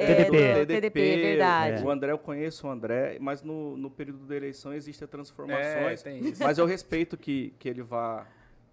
TDP. 0.07 0.55
do 0.65 0.67
TDP, 0.67 1.01
é 1.01 1.17
verdade. 1.17 1.85
O 1.85 1.91
André, 1.91 2.13
eu 2.13 2.19
conheço 2.19 2.67
o 2.67 2.71
André, 2.71 3.19
mas 3.21 3.43
no, 3.43 3.77
no 3.77 3.91
período 3.91 4.25
da 4.27 4.35
eleição 4.35 4.73
existem 4.73 5.05
É, 5.05 5.09
transformações. 5.09 6.05
isso. 6.07 6.43
Mas 6.43 6.57
eu 6.57 6.65
respeito 6.65 7.17
que, 7.19 7.53
que 7.59 7.69
ele 7.69 7.83
vá 7.83 8.27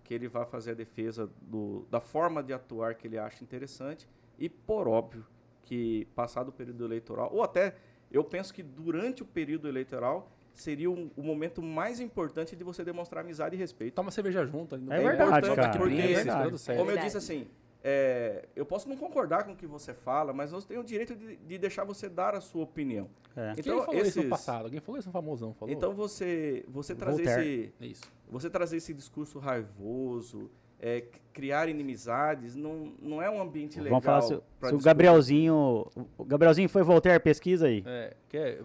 que 0.03 0.13
ele 0.13 0.27
vá 0.27 0.45
fazer 0.45 0.71
a 0.71 0.73
defesa 0.73 1.29
do, 1.41 1.85
da 1.89 1.99
forma 1.99 2.43
de 2.43 2.53
atuar 2.53 2.95
que 2.95 3.07
ele 3.07 3.17
acha 3.17 3.43
interessante 3.43 4.07
e 4.37 4.49
por 4.49 4.87
óbvio 4.87 5.25
que 5.63 6.05
passado 6.15 6.49
o 6.49 6.51
período 6.51 6.85
eleitoral 6.85 7.29
ou 7.33 7.41
até 7.41 7.75
eu 8.11 8.23
penso 8.23 8.53
que 8.53 8.61
durante 8.61 9.23
o 9.23 9.25
período 9.25 9.67
eleitoral 9.67 10.31
seria 10.53 10.89
o, 10.89 11.11
o 11.15 11.23
momento 11.23 11.61
mais 11.61 11.99
importante 11.99 12.55
de 12.55 12.63
você 12.63 12.83
demonstrar 12.83 13.23
amizade 13.23 13.55
e 13.55 13.59
respeito. 13.59 13.95
Toma 13.95 14.11
cerveja 14.11 14.45
junto. 14.45 14.75
É 14.75 14.77
meio, 14.77 15.01
verdade, 15.01 15.47
importante, 15.47 15.55
cara, 15.55 15.89
que 15.89 16.01
é 16.01 16.07
verdade. 16.13 16.77
Como 16.77 16.91
eu 16.91 16.97
disse 16.97 17.17
assim, 17.17 17.47
é, 17.83 18.47
eu 18.55 18.65
posso 18.65 18.87
não 18.87 18.95
concordar 18.95 19.43
com 19.43 19.51
o 19.51 19.55
que 19.55 19.67
você 19.67 19.93
fala, 19.93 20.31
mas 20.31 20.51
nós 20.51 20.63
temos 20.63 20.85
o 20.85 20.87
direito 20.87 21.15
de, 21.15 21.35
de 21.35 21.57
deixar 21.57 21.83
você 21.83 22.07
dar 22.07 22.33
a 22.33 22.39
sua 22.39 22.63
opinião. 22.63 23.09
É. 23.35 23.53
Quem 23.55 23.63
falou 23.63 23.93
isso 23.95 24.23
no 24.23 24.29
passado? 24.29 24.65
Alguém 24.65 24.79
falou 24.79 24.99
isso 24.99 25.09
no 25.09 25.11
famosão? 25.11 25.53
Falou? 25.53 25.73
Então 25.73 25.93
você 25.93 26.63
você 26.69 26.95
trazer 26.95 27.25
Voltaire. 27.25 27.73
esse 27.73 27.73
É 27.81 27.85
isso. 27.87 28.03
Você 28.33 28.49
trazer 28.49 28.77
esse 28.77 28.93
discurso 28.93 29.39
raivoso, 29.39 30.49
é, 30.79 31.05
criar 31.31 31.69
inimizades, 31.69 32.55
não, 32.55 32.91
não 33.01 33.21
é 33.21 33.29
um 33.29 33.41
ambiente 33.41 33.79
legal. 33.79 34.01
Vamos 34.01 34.05
falar 34.05 34.21
se, 34.21 34.69
se 34.69 34.75
o. 34.75 34.79
Gabrielzinho. 34.79 35.85
O 36.17 36.25
Gabrielzinho 36.25 36.67
foi 36.67 36.83
Voltaire, 36.83 37.21
pesquisa 37.23 37.67
aí. 37.67 37.83
É, 37.85 38.13
quer, 38.27 38.61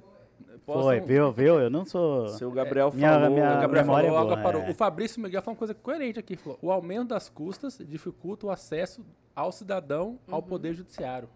posso- 0.66 0.82
Foi, 0.82 1.00
viu, 1.00 1.30
viu? 1.32 1.60
Eu 1.60 1.70
não 1.70 1.84
sou. 1.84 2.28
Seu 2.28 2.50
Gabriel 2.50 2.90
minha- 2.92 3.12
falou. 3.12 3.30
minha- 3.30 3.56
O 3.56 3.60
Gabriel 3.60 3.84
memória 3.84 4.08
falou, 4.10 4.22
é 4.24 4.34
boa, 4.34 4.42
parou. 4.42 4.62
é. 4.62 4.70
O 4.70 4.74
Fabrício 4.74 5.22
Miguel 5.22 5.42
falou 5.42 5.54
uma 5.54 5.58
coisa 5.58 5.74
coerente 5.74 6.18
aqui. 6.18 6.36
Falou, 6.36 6.58
o 6.60 6.72
aumento 6.72 7.08
das 7.08 7.28
custas 7.28 7.78
dificulta 7.86 8.46
o 8.46 8.50
acesso 8.50 9.04
ao 9.36 9.52
cidadão 9.52 10.18
ao 10.28 10.42
poder 10.42 10.74
judiciário. 10.74 11.28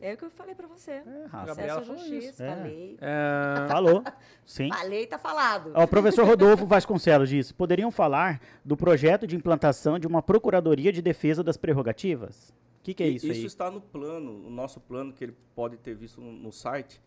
É 0.00 0.14
o 0.14 0.16
que 0.16 0.24
eu 0.24 0.30
falei 0.30 0.54
para 0.54 0.66
você. 0.68 0.92
É, 0.92 1.26
raça. 1.28 1.46
Gabriela 1.46 1.82
falou 1.82 1.98
justiça, 1.98 2.28
isso. 2.28 2.42
É. 2.42 2.56
falei. 2.56 2.98
É, 3.00 3.66
Falou. 3.68 4.04
Sim. 4.46 4.68
Falei, 4.68 5.06
tá 5.06 5.18
falado. 5.18 5.72
O 5.74 5.88
professor 5.88 6.24
Rodolfo 6.24 6.66
Vasconcelos 6.66 7.28
disse: 7.28 7.52
poderiam 7.52 7.90
falar 7.90 8.40
do 8.64 8.76
projeto 8.76 9.26
de 9.26 9.34
implantação 9.34 9.98
de 9.98 10.06
uma 10.06 10.22
Procuradoria 10.22 10.92
de 10.92 11.02
Defesa 11.02 11.42
das 11.42 11.56
Prerrogativas? 11.56 12.50
O 12.80 12.84
que, 12.84 12.94
que 12.94 13.02
é 13.02 13.08
isso, 13.08 13.26
isso 13.26 13.40
aí? 13.40 13.46
está 13.46 13.70
no 13.70 13.80
plano, 13.80 14.46
o 14.46 14.50
nosso 14.50 14.80
plano 14.80 15.12
que 15.12 15.24
ele 15.24 15.36
pode 15.54 15.76
ter 15.76 15.94
visto 15.94 16.20
no, 16.20 16.32
no 16.32 16.52
site, 16.52 17.02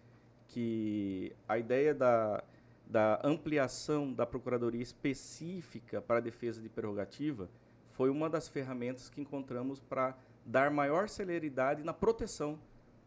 que 0.47 1.33
a 1.47 1.57
ideia 1.57 1.95
da, 1.95 2.43
da 2.85 3.19
ampliação 3.23 4.11
da 4.13 4.25
procuradoria 4.25 4.81
específica 4.81 6.01
para 6.01 6.17
a 6.17 6.21
defesa 6.21 6.61
de 6.61 6.67
prerrogativa 6.67 7.49
foi 7.93 8.09
uma 8.09 8.29
das 8.29 8.47
ferramentas 8.47 9.09
que 9.09 9.21
encontramos 9.21 9.79
para 9.79 10.15
dar 10.45 10.69
maior 10.69 11.07
celeridade 11.07 11.83
na 11.83 11.93
proteção 11.93 12.59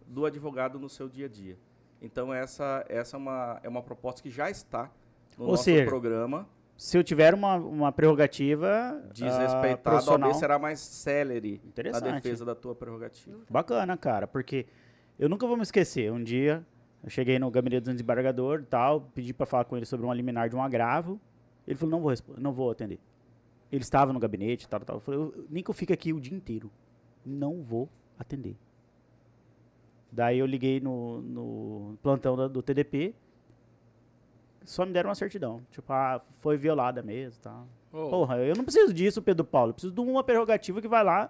do 0.06 0.24
advogado 0.26 0.78
no 0.78 0.88
seu 0.88 1.08
dia 1.08 1.26
a 1.26 1.28
dia. 1.28 1.56
Então 2.00 2.32
essa 2.32 2.84
essa 2.88 3.16
é 3.16 3.18
uma 3.18 3.60
é 3.62 3.68
uma 3.68 3.82
proposta 3.82 4.22
que 4.22 4.30
já 4.30 4.50
está 4.50 4.90
no 5.38 5.44
Ou 5.44 5.50
nosso 5.52 5.64
seja, 5.64 5.84
programa. 5.84 6.46
Se 6.76 6.98
eu 6.98 7.04
tiver 7.04 7.32
uma, 7.34 7.54
uma 7.56 7.92
prerrogativa. 7.92 8.68
ah, 8.68 9.12
Desrespeitado, 9.12 10.10
a 10.10 10.12
OAB 10.14 10.34
será 10.34 10.58
mais 10.58 10.80
célere 10.80 11.60
na 11.62 11.68
Interessante. 11.68 12.14
defesa 12.22 12.44
da 12.44 12.54
tua 12.54 12.74
prerrogativa. 12.74 13.38
Bacana, 13.48 13.96
cara, 13.96 14.26
porque 14.26 14.66
eu 15.18 15.28
nunca 15.28 15.46
vou 15.46 15.56
me 15.56 15.62
esquecer. 15.62 16.10
Um 16.12 16.22
dia 16.22 16.66
eu 17.02 17.08
cheguei 17.10 17.38
no 17.38 17.50
gabinete 17.50 17.84
do 17.84 17.92
desembargador 17.92 18.60
e 18.60 18.64
tal, 18.64 19.02
pedi 19.14 19.32
pra 19.32 19.46
falar 19.46 19.64
com 19.66 19.76
ele 19.76 19.86
sobre 19.86 20.04
uma 20.04 20.14
liminar 20.14 20.48
de 20.48 20.56
um 20.56 20.62
agravo. 20.62 21.20
Ele 21.66 21.76
falou: 21.78 21.92
não 21.92 22.00
vou, 22.02 22.12
não 22.38 22.52
vou 22.52 22.70
atender. 22.70 22.98
Ele 23.70 23.82
estava 23.82 24.12
no 24.12 24.18
gabinete 24.18 24.68
tal, 24.68 24.80
tal. 24.80 24.96
Eu 24.96 25.00
falei: 25.00 25.20
"Eu- 25.20 25.46
nem 25.48 25.62
que 25.62 25.70
eu 25.70 25.74
fique 25.74 25.92
aqui 25.92 26.12
o 26.12 26.20
dia 26.20 26.36
inteiro. 26.36 26.70
Não 27.24 27.62
vou 27.62 27.88
atender. 28.18 28.56
Daí 30.14 30.38
eu 30.38 30.46
liguei 30.46 30.78
no, 30.78 31.20
no 31.22 31.98
plantão 32.00 32.36
da- 32.36 32.46
do 32.46 32.62
TDP. 32.62 33.12
Só 34.64 34.86
me 34.86 34.92
deram 34.92 35.08
uma 35.10 35.14
certidão. 35.14 35.60
Tipo, 35.70 35.92
ah, 35.92 36.20
foi 36.40 36.56
violada 36.56 37.02
mesmo 37.02 37.38
e 37.40 37.42
tal. 37.42 37.66
ô, 37.92 38.08
Porra, 38.10 38.36
eu 38.38 38.54
não 38.54 38.64
preciso 38.64 38.94
disso, 38.94 39.20
Pedro 39.20 39.44
Paulo. 39.44 39.70
Eu 39.70 39.74
preciso 39.74 39.92
de 39.92 40.00
uma 40.00 40.22
prerrogativa 40.22 40.80
que 40.80 40.86
vai 40.88 41.02
lá 41.02 41.28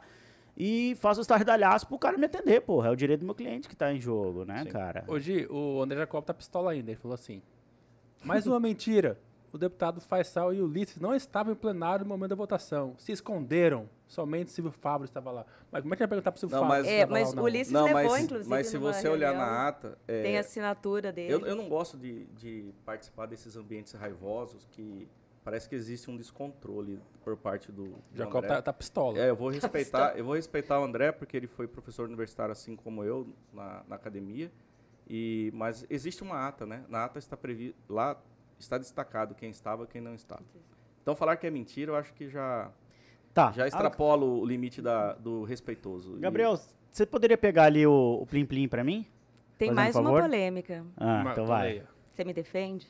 e 0.57 0.95
faça 1.01 1.21
os 1.21 1.25
estardalhaços 1.25 1.89
pro 1.89 1.99
cara 1.99 2.19
me 2.19 2.27
atender, 2.27 2.61
porra. 2.61 2.89
É 2.89 2.91
o 2.91 2.97
direito 2.97 3.21
do 3.21 3.27
meu 3.27 3.35
cliente 3.35 3.69
que 3.69 3.75
tá 3.75 3.93
em 3.93 4.01
jogo, 4.01 4.45
né, 4.45 4.65
Sim. 4.65 4.71
cara? 4.71 5.05
Hoje, 5.09 5.47
o 5.51 5.81
André 5.83 5.99
Jacob 6.01 6.23
tá 6.25 6.35
pistola 6.35 6.71
ainda. 6.73 6.91
Ele 6.91 7.01
falou 7.01 7.15
assim: 7.15 7.41
mais 8.23 8.47
uma 8.47 8.61
mentira. 8.61 9.19
O 9.55 9.59
deputado 9.59 10.01
Faisal 10.01 10.53
e 10.53 10.61
Ulisses 10.61 10.99
não 10.99 11.15
estavam 11.15 11.53
em 11.53 11.57
plenário 11.57 12.05
no 12.05 12.09
momento 12.09 12.31
da 12.31 12.35
votação. 12.35 12.97
Se 12.99 13.13
esconderam. 13.13 13.89
Somente 14.09 14.51
Silvio 14.51 14.73
Fábio 14.73 15.05
estava 15.05 15.31
lá. 15.31 15.47
Mas 15.71 15.83
como 15.83 15.95
é 15.95 15.97
que 15.97 16.01
vai 16.01 16.09
perguntar 16.09 16.33
pro 16.33 16.41
Silvio 16.41 16.57
Não, 16.57 16.67
Fábio? 16.67 16.83
mas- 16.83 16.93
É, 16.93 17.05
lá 17.05 17.11
mas 17.13 17.33
o 17.33 17.37
não? 17.37 17.43
Ulisses 17.45 17.73
Não, 17.73 17.85
levou, 17.85 18.03
mas, 18.03 18.25
inclusive, 18.25 18.51
mas 18.51 18.67
se 18.67 18.77
você 18.77 19.09
olhar 19.09 19.33
na 19.33 19.69
ata, 19.69 19.97
é, 20.09 20.23
Tem 20.25 20.37
a 20.37 20.41
assinatura 20.41 21.13
dele. 21.13 21.33
eu, 21.33 21.47
eu 21.47 21.55
não 21.55 21.69
gosto 21.69 21.97
de, 21.97 22.25
de 22.37 22.75
participar 22.85 23.27
desses 23.27 23.55
ambientes 23.55 23.93
raivosos 23.93 24.67
que 24.73 25.09
parece 25.45 25.69
que 25.69 25.77
existe 25.77 26.11
um 26.11 26.17
descontrole 26.17 26.99
por 27.23 27.37
parte 27.37 27.71
do, 27.71 27.85
do 27.91 27.97
Jacob 28.13 28.39
André. 28.39 28.49
tá, 28.57 28.63
tá 28.63 28.73
pistola. 28.73 29.17
É, 29.21 29.31
eu 29.31 29.37
vou 29.37 29.51
respeitar, 29.51 30.19
eu 30.19 30.25
vou 30.25 30.35
respeitar 30.35 30.81
o 30.81 30.83
André 30.83 31.13
porque 31.13 31.37
ele 31.37 31.47
foi 31.47 31.69
professor 31.69 32.07
universitário 32.09 32.51
assim 32.51 32.75
como 32.75 33.05
eu 33.05 33.29
na, 33.53 33.85
na 33.87 33.95
academia. 33.95 34.51
E 35.09 35.53
mas 35.55 35.87
existe 35.89 36.25
uma 36.25 36.49
ata, 36.49 36.67
né? 36.67 36.85
Na 36.89 37.05
ata 37.05 37.21
está 37.21 37.37
previsto 37.37 37.77
lá 37.89 38.21
está 38.65 38.79
destacado 38.79 39.35
quem 39.35 39.51
estava, 39.51 39.87
quem 39.87 40.01
não 40.01 40.15
estava. 40.15 40.43
Então 41.03 41.15
falar 41.15 41.37
que 41.37 41.47
é 41.47 41.51
mentira, 41.51 41.93
eu 41.93 41.97
acho 41.97 42.13
que 42.15 42.29
já 42.29 42.71
Tá. 43.33 43.53
já 43.53 43.67
extrapola 43.67 44.25
o 44.25 44.45
limite 44.45 44.81
da, 44.81 45.13
do 45.15 45.43
respeitoso. 45.45 46.17
E- 46.17 46.21
Gabriel, 46.21 46.59
você 46.91 47.05
poderia 47.05 47.37
pegar 47.37 47.65
ali 47.65 47.87
o, 47.87 48.21
o 48.23 48.27
Plim 48.27 48.47
Plim 48.47 48.69
pra 48.69 48.83
mim? 48.85 49.07
Tem 49.59 49.69
Fazendo 49.69 49.77
mais 49.77 49.97
uma 49.97 50.05
favor? 50.05 50.23
polêmica. 50.23 50.85
Ah, 50.97 51.21
Uma- 51.23 51.33
então 51.33 51.47
vai. 51.47 51.69
leia. 51.69 51.89
Você 52.13 52.25
me 52.25 52.33
defende? 52.33 52.87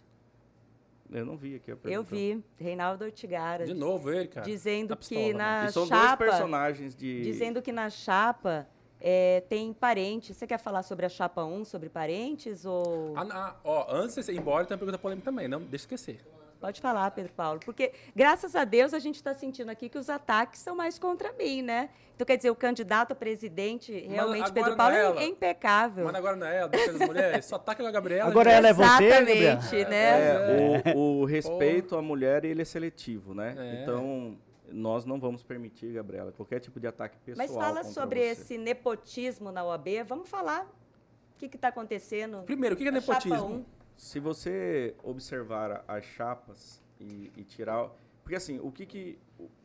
eu 1.13 1.25
não 1.25 1.37
vi 1.37 1.55
aqui 1.57 1.71
a 1.71 1.75
Eu 1.75 1.77
pergunta. 1.79 2.11
vi. 2.11 2.43
Reinaldo 2.59 3.05
Ortigara. 3.05 3.65
De 3.67 3.75
novo 3.75 4.11
ele, 4.11 4.27
cara. 4.27 4.45
Dizendo 4.47 4.89
Tá 4.89 4.97
que 4.97 5.15
pistola, 5.15 5.35
na 5.35 5.65
E 5.67 5.73
são 5.73 5.87
dois 5.87 6.01
chapa. 6.03 6.25
personagens 6.25 6.95
de 6.97 7.23
Dizendo 7.23 7.63
que 7.63 7.71
na 7.71 7.89
chapa 7.89 8.67
é, 9.07 9.43
tem 9.51 9.71
parentes. 9.75 10.35
Você 10.35 10.47
quer 10.47 10.59
falar 10.59 10.83
sobre 10.83 11.05
a 11.05 11.11
chapa 11.11 11.45
1, 11.45 11.67
sobre 11.67 11.91
parentes? 11.91 12.65
Ou. 12.65 13.13
Ah, 13.15 13.27
ah, 13.31 13.57
ó, 13.63 13.87
antes 13.91 14.15
de 14.15 14.23
você 14.23 14.33
ir 14.33 14.39
embora, 14.39 14.65
tem 14.65 14.75
uma 14.75 14.79
pergunta 14.79 14.99
polêmica 14.99 15.27
também. 15.27 15.47
Não 15.47 15.61
deixa 15.61 15.83
esquecer. 15.83 16.21
Pode 16.59 16.81
falar, 16.81 17.11
Pedro 17.11 17.31
Paulo. 17.35 17.61
Porque, 17.63 17.93
graças 18.17 18.57
a 18.57 18.65
Deus, 18.65 18.95
a 18.95 18.99
gente 18.99 19.17
está 19.17 19.35
sentindo 19.35 19.69
aqui 19.69 19.91
que 19.91 19.99
os 19.99 20.09
ataques 20.09 20.61
são 20.61 20.75
mais 20.75 20.99
contra 20.99 21.31
mim, 21.35 21.61
né? 21.61 21.91
Então, 22.15 22.25
quer 22.25 22.39
dizer, 22.39 22.49
o 22.49 22.55
candidato 22.55 23.13
a 23.13 23.15
presidente, 23.15 23.93
realmente, 23.93 24.51
Pedro 24.51 24.75
Paulo, 24.75 24.95
é 24.95 25.01
é, 25.01 25.25
é 25.25 25.27
impecável. 25.27 26.07
Mas 26.07 26.15
agora 26.15 26.37
não 26.37 26.47
é 26.47 26.57
ela, 26.57 26.69
das 26.69 26.99
mulheres. 27.07 27.45
Só 27.45 27.57
ataca 27.57 27.87
a 27.87 27.91
Gabriela. 27.91 28.31
Agora 28.31 28.49
gente. 28.49 28.59
ela 28.59 28.69
é 28.69 28.73
você, 28.73 29.05
Exatamente, 29.05 29.85
né? 29.91 30.83
É, 30.83 30.95
o, 30.97 31.21
o 31.21 31.25
respeito 31.27 31.95
à 31.95 32.01
mulher, 32.01 32.43
ele 32.47 32.63
é 32.63 32.65
seletivo, 32.65 33.35
né? 33.35 33.55
É. 33.59 33.83
Então, 33.83 34.39
nós 34.71 35.05
não 35.05 35.21
vamos 35.21 35.43
permitir, 35.43 35.93
Gabriela, 35.93 36.33
qualquer 36.33 36.61
tipo 36.61 36.81
de 36.81 36.87
ataque 36.87 37.19
pessoal 37.19 37.47
Mas 37.47 37.57
fala 37.57 37.85
sobre 37.85 38.21
você. 38.21 38.27
esse 38.27 38.59
nepotismo 38.59 39.53
na 39.53 39.65
OAB. 39.65 40.03
Vamos 40.07 40.29
falar 40.29 40.65
o 40.65 41.39
que 41.39 41.47
está 41.47 41.69
acontecendo. 41.69 42.43
Primeiro, 42.45 42.75
o 42.75 42.79
que 42.79 42.85
que 42.85 42.89
é 42.89 42.93
nepotismo? 42.93 43.47
1. 43.47 43.65
Se 43.97 44.19
você 44.19 44.95
observar 45.03 45.85
as 45.87 46.05
chapas 46.05 46.83
e, 46.99 47.31
e 47.37 47.45
tirar... 47.45 47.91
Porque 48.23 48.35
assim, 48.35 48.59
o 48.61 48.73
que 48.73 48.87
que... 48.87 49.19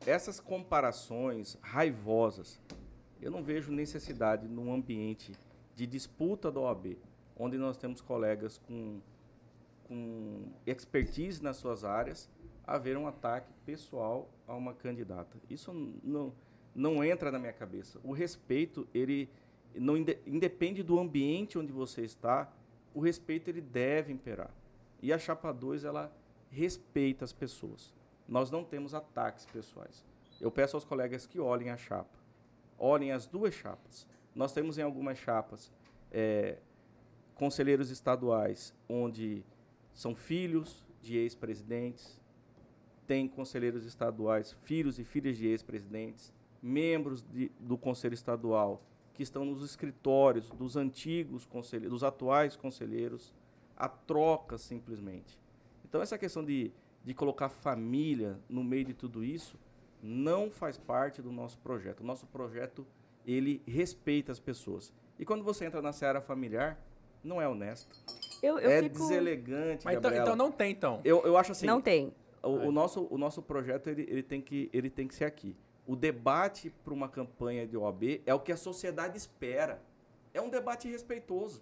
Essas 0.06 0.40
comparações 0.40 1.58
raivosas, 1.62 2.62
eu 3.22 3.32
não 3.32 3.42
vejo 3.42 3.72
necessidade 3.72 4.48
num 4.48 4.74
ambiente 4.74 5.34
de 5.76 5.88
disputa 5.88 6.52
da 6.52 6.60
OAB, 6.60 6.98
onde 7.38 7.58
nós 7.58 7.78
temos 7.78 8.02
colegas 8.02 8.58
com, 8.58 9.00
com 9.88 10.52
expertise 10.68 11.42
nas 11.42 11.56
suas 11.56 11.86
áreas, 11.86 12.30
haver 12.68 12.98
um 12.98 13.08
ataque 13.08 13.52
pessoal 13.66 14.30
a 14.50 14.56
uma 14.56 14.74
candidata. 14.74 15.38
Isso 15.50 15.72
não, 16.04 16.34
não 16.74 17.04
entra 17.04 17.32
na 17.32 17.38
minha 17.40 17.54
cabeça. 17.54 18.00
O 18.04 18.12
respeito, 18.12 18.88
ele 18.94 19.30
não 19.76 19.96
inde- 19.96 20.18
independe 20.26 20.82
do 20.82 21.00
ambiente 21.00 21.58
onde 21.58 21.72
você 21.72 22.02
está, 22.02 22.52
o 22.94 23.00
respeito 23.00 23.48
ele 23.50 23.62
deve 23.62 24.12
imperar. 24.12 24.52
E 25.02 25.14
a 25.14 25.20
chapa 25.20 25.52
2, 25.54 25.84
ela 25.86 26.12
respeita 26.50 27.24
as 27.24 27.32
pessoas. 27.32 27.94
Nós 28.28 28.50
não 28.50 28.64
temos 28.64 28.94
ataques 28.94 29.46
pessoais. 29.46 30.04
Eu 30.42 30.50
peço 30.52 30.76
aos 30.76 30.84
colegas 30.84 31.28
que 31.28 31.40
olhem 31.40 31.70
a 31.70 31.78
chapa. 31.78 32.18
Olhem 32.78 33.12
as 33.12 33.28
duas 33.28 33.54
chapas. 33.54 34.08
Nós 34.34 34.52
temos 34.52 34.78
em 34.78 34.82
algumas 34.82 35.18
chapas 35.18 35.72
eh, 36.12 36.58
conselheiros 37.36 37.90
estaduais 37.92 38.74
onde 38.88 39.44
são 39.94 40.16
filhos 40.16 40.84
de 41.02 41.18
ex-presidentes, 41.18 42.20
tem 43.10 43.28
conselheiros 43.28 43.86
estaduais, 43.86 44.56
filhos 44.62 45.00
e 45.00 45.04
filhas 45.04 45.36
de 45.36 45.48
ex-presidentes, 45.48 46.32
membros 46.62 47.24
de- 47.24 47.52
do 47.60 47.76
conselho 47.76 48.14
estadual 48.14 48.84
que 49.16 49.24
estão 49.24 49.44
nos 49.44 49.64
escritórios 49.64 50.52
dos 50.52 50.78
antigos 50.78 51.44
conselheiros, 51.44 51.90
dos 51.90 52.04
atuais 52.04 52.56
conselheiros, 52.56 53.34
a 53.76 53.90
troca 53.90 54.60
simplesmente. 54.60 55.40
Então 55.84 56.04
essa 56.04 56.20
questão 56.20 56.46
de, 56.46 56.72
de 57.04 57.16
colocar 57.16 57.50
família 57.50 58.40
no 58.48 58.64
meio 58.64 58.86
de 58.86 58.94
tudo 58.94 59.24
isso 59.24 59.58
não 60.04 60.52
faz 60.52 60.78
parte 60.78 61.20
do 61.20 61.32
nosso 61.32 61.58
projeto. 61.58 62.02
O 62.02 62.06
nosso 62.06 62.28
projeto 62.28 62.86
ele 63.26 63.60
respeita 63.66 64.32
as 64.32 64.40
pessoas. 64.40 64.94
E 65.18 65.26
quando 65.26 65.44
você 65.44 65.66
entra 65.66 65.82
na 65.82 65.92
seara 65.92 66.22
familiar, 66.22 66.80
não 67.24 67.42
é 67.42 67.48
honesto. 67.48 67.98
Eu, 68.42 68.60
eu 68.60 68.70
é 68.70 68.84
fico... 68.84 69.00
deselegante, 69.00 69.84
Mas 69.84 69.98
então, 69.98 70.14
então 70.14 70.36
não 70.36 70.52
tem, 70.52 70.72
então. 70.72 71.02
Eu, 71.04 71.24
eu 71.26 71.36
acho 71.36 71.52
assim, 71.52 71.66
Não 71.66 71.82
tem. 71.82 72.14
O, 72.44 72.68
o 72.68 72.72
nosso, 72.72 73.08
o 73.10 73.18
nosso 73.18 73.42
projeto 73.42 73.88
ele, 73.88 74.04
ele, 74.10 74.24
tem 74.24 74.42
que, 74.42 74.70
ele 74.72 74.90
tem 74.90 75.08
que 75.08 75.16
ser 75.16 75.26
aqui. 75.26 75.56
O 75.86 75.96
debate 75.96 76.70
para 76.84 76.94
uma 76.94 77.10
campanha 77.10 77.66
de 77.66 77.76
OAB 77.76 78.22
é 78.26 78.34
o 78.34 78.40
que 78.40 78.52
a 78.52 78.58
sociedade 78.58 79.18
espera. 79.18 79.82
É 80.34 80.42
um 80.42 80.50
debate 80.50 80.88
respeitoso. 80.88 81.62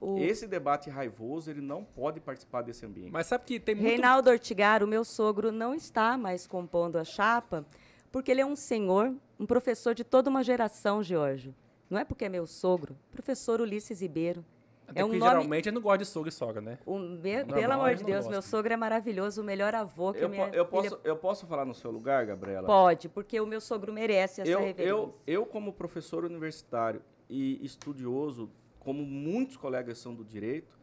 O 0.00 0.18
Esse 0.18 0.46
debate 0.46 0.88
raivoso, 0.88 1.50
ele 1.50 1.60
não 1.60 1.84
pode 1.84 2.20
participar 2.20 2.62
desse 2.62 2.86
ambiente. 2.86 3.12
Mas 3.12 3.26
sabe 3.26 3.44
que 3.44 3.60
tem 3.60 3.74
muito... 3.74 3.86
Reinaldo 3.86 4.30
Ortigar, 4.30 4.82
o 4.82 4.86
meu 4.86 5.04
sogro, 5.04 5.52
não 5.52 5.74
está 5.74 6.16
mais 6.16 6.46
compondo 6.46 6.96
a 6.96 7.04
chapa, 7.04 7.66
porque 8.10 8.30
ele 8.30 8.40
é 8.40 8.46
um 8.46 8.56
senhor, 8.56 9.14
um 9.38 9.44
professor 9.44 9.94
de 9.94 10.02
toda 10.02 10.30
uma 10.30 10.42
geração, 10.42 11.02
Giorgio. 11.02 11.54
Não 11.90 11.98
é 11.98 12.04
porque 12.04 12.24
é 12.24 12.28
meu 12.30 12.46
sogro. 12.46 12.96
Professor 13.12 13.60
Ulisses 13.60 14.00
Ribeiro. 14.00 14.42
Até 14.90 15.00
é 15.00 15.04
um 15.04 15.08
nome... 15.08 15.20
geralmente 15.20 15.68
ele 15.68 15.74
não 15.74 15.82
gosta 15.82 15.98
de 15.98 16.06
sogro 16.06 16.28
e 16.28 16.32
sogra, 16.32 16.60
né? 16.60 16.78
o 16.84 16.98
me- 16.98 17.36
Normal, 17.38 17.60
Pelo 17.60 17.72
amor 17.72 17.94
de 17.94 18.04
Deus, 18.04 18.26
meu 18.26 18.42
sogro 18.42 18.72
é 18.72 18.76
maravilhoso, 18.76 19.40
o 19.40 19.44
melhor 19.44 19.74
avô 19.74 20.12
que 20.12 20.22
eu, 20.24 20.28
minha 20.28 20.46
eu, 20.46 20.50
filha 20.50 20.64
posso, 20.64 21.00
eu 21.04 21.16
posso 21.16 21.46
falar 21.46 21.64
no 21.64 21.74
seu 21.74 21.90
lugar, 21.90 22.26
Gabriela? 22.26 22.66
pode, 22.66 23.08
porque 23.08 23.40
o 23.40 23.46
meu 23.46 23.60
sogro 23.60 23.92
merece 23.92 24.40
essa 24.40 24.50
eu, 24.50 24.58
reverência. 24.60 24.82
eu, 24.90 25.14
eu, 25.26 25.46
como 25.46 25.72
professor 25.72 26.24
universitário 26.24 27.02
e 27.28 27.64
estudioso, 27.64 28.50
como 28.78 29.04
muitos 29.04 29.56
colegas 29.56 29.98
são 29.98 30.14
do 30.14 30.24
direito, 30.24 30.78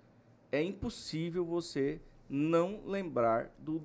é 0.52 0.62
impossível 0.64 1.44
você 1.44 2.00
não 2.30 2.82
lembrar 2.86 3.52
do 3.60 3.82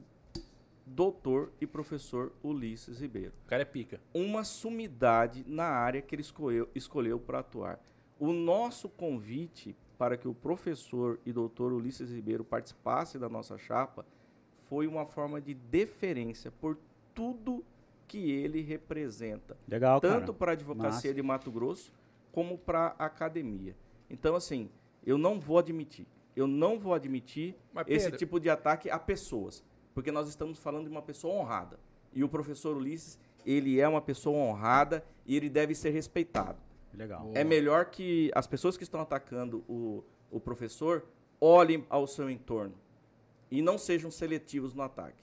doutor 0.87 1.53
e 1.61 1.67
professor 1.67 2.33
Ulisses 2.43 3.01
Ribeiro. 3.01 3.33
O 3.45 3.49
cara 3.49 3.63
é 3.63 3.65
pica. 3.65 4.01
Uma 4.13 4.45
sumidade 4.45 5.45
na 5.47 5.65
área 5.65 6.03
que 6.03 6.15
ele 6.15 6.23
escolheu, 6.23 6.69
escolheu 6.75 7.19
para 7.19 7.39
atuar. 7.39 7.81
O 8.19 8.33
nosso 8.33 8.89
convite 8.89 9.77
para 10.03 10.17
que 10.17 10.27
o 10.27 10.35
professor 10.35 11.21
e 11.25 11.33
doutor 11.33 11.73
Ulisses 11.73 12.11
Ribeiro 12.11 12.43
participasse 12.43 13.21
da 13.21 13.29
nossa 13.29 13.57
chapa 13.57 14.05
foi 14.69 14.89
uma 14.89 15.07
forma 15.07 15.41
de 15.41 15.55
deferência 15.55 16.51
por 16.51 16.77
tudo 17.15 17.65
que 18.09 18.33
ele 18.33 18.63
representa 18.63 19.57
Legal, 19.69 20.01
tanto 20.01 20.35
para 20.35 20.51
a 20.51 20.55
advocacia 20.55 20.91
Massa. 21.11 21.15
de 21.15 21.23
Mato 21.23 21.53
Grosso 21.53 21.93
como 22.33 22.59
para 22.59 22.97
a 22.99 23.05
academia. 23.07 23.77
Então, 24.11 24.35
assim, 24.35 24.69
eu 25.07 25.17
não 25.17 25.39
vou 25.39 25.57
admitir. 25.57 26.09
Eu 26.35 26.49
não 26.49 26.81
vou 26.81 26.95
admitir 26.95 27.55
Mas, 27.73 27.87
esse 27.87 28.07
Pedro- 28.07 28.19
tipo 28.19 28.41
de 28.41 28.51
ataque 28.51 28.91
a 28.91 28.99
pessoas, 28.99 29.63
porque 29.95 30.11
nós 30.11 30.29
estamos 30.29 30.59
falando 30.59 30.87
de 30.87 30.91
uma 30.91 31.03
pessoa 31.03 31.33
honrada. 31.33 31.79
E 32.13 32.25
o 32.25 32.29
professor 32.29 32.77
Ulisses, 32.77 33.21
ele 33.47 33.79
é 33.79 33.87
uma 33.87 34.03
pessoa 34.03 34.37
honrada 34.37 35.05
e 35.25 35.37
ele 35.37 35.49
deve 35.49 35.77
ser 35.77 35.91
respeitado. 35.91 36.59
Legal. 36.95 37.31
É 37.35 37.43
melhor 37.43 37.87
que 37.87 38.31
as 38.35 38.47
pessoas 38.47 38.77
que 38.77 38.83
estão 38.83 39.01
atacando 39.01 39.65
o, 39.69 40.05
o 40.31 40.41
professor 40.41 41.05
olhem 41.41 41.87
ao 41.89 42.07
seu 42.07 42.31
entorno 42.31 42.75
e 43.51 43.61
não 43.61 43.77
sejam 43.77 44.11
seletivos 44.11 44.75
no 44.75 44.83
ataque, 44.83 45.23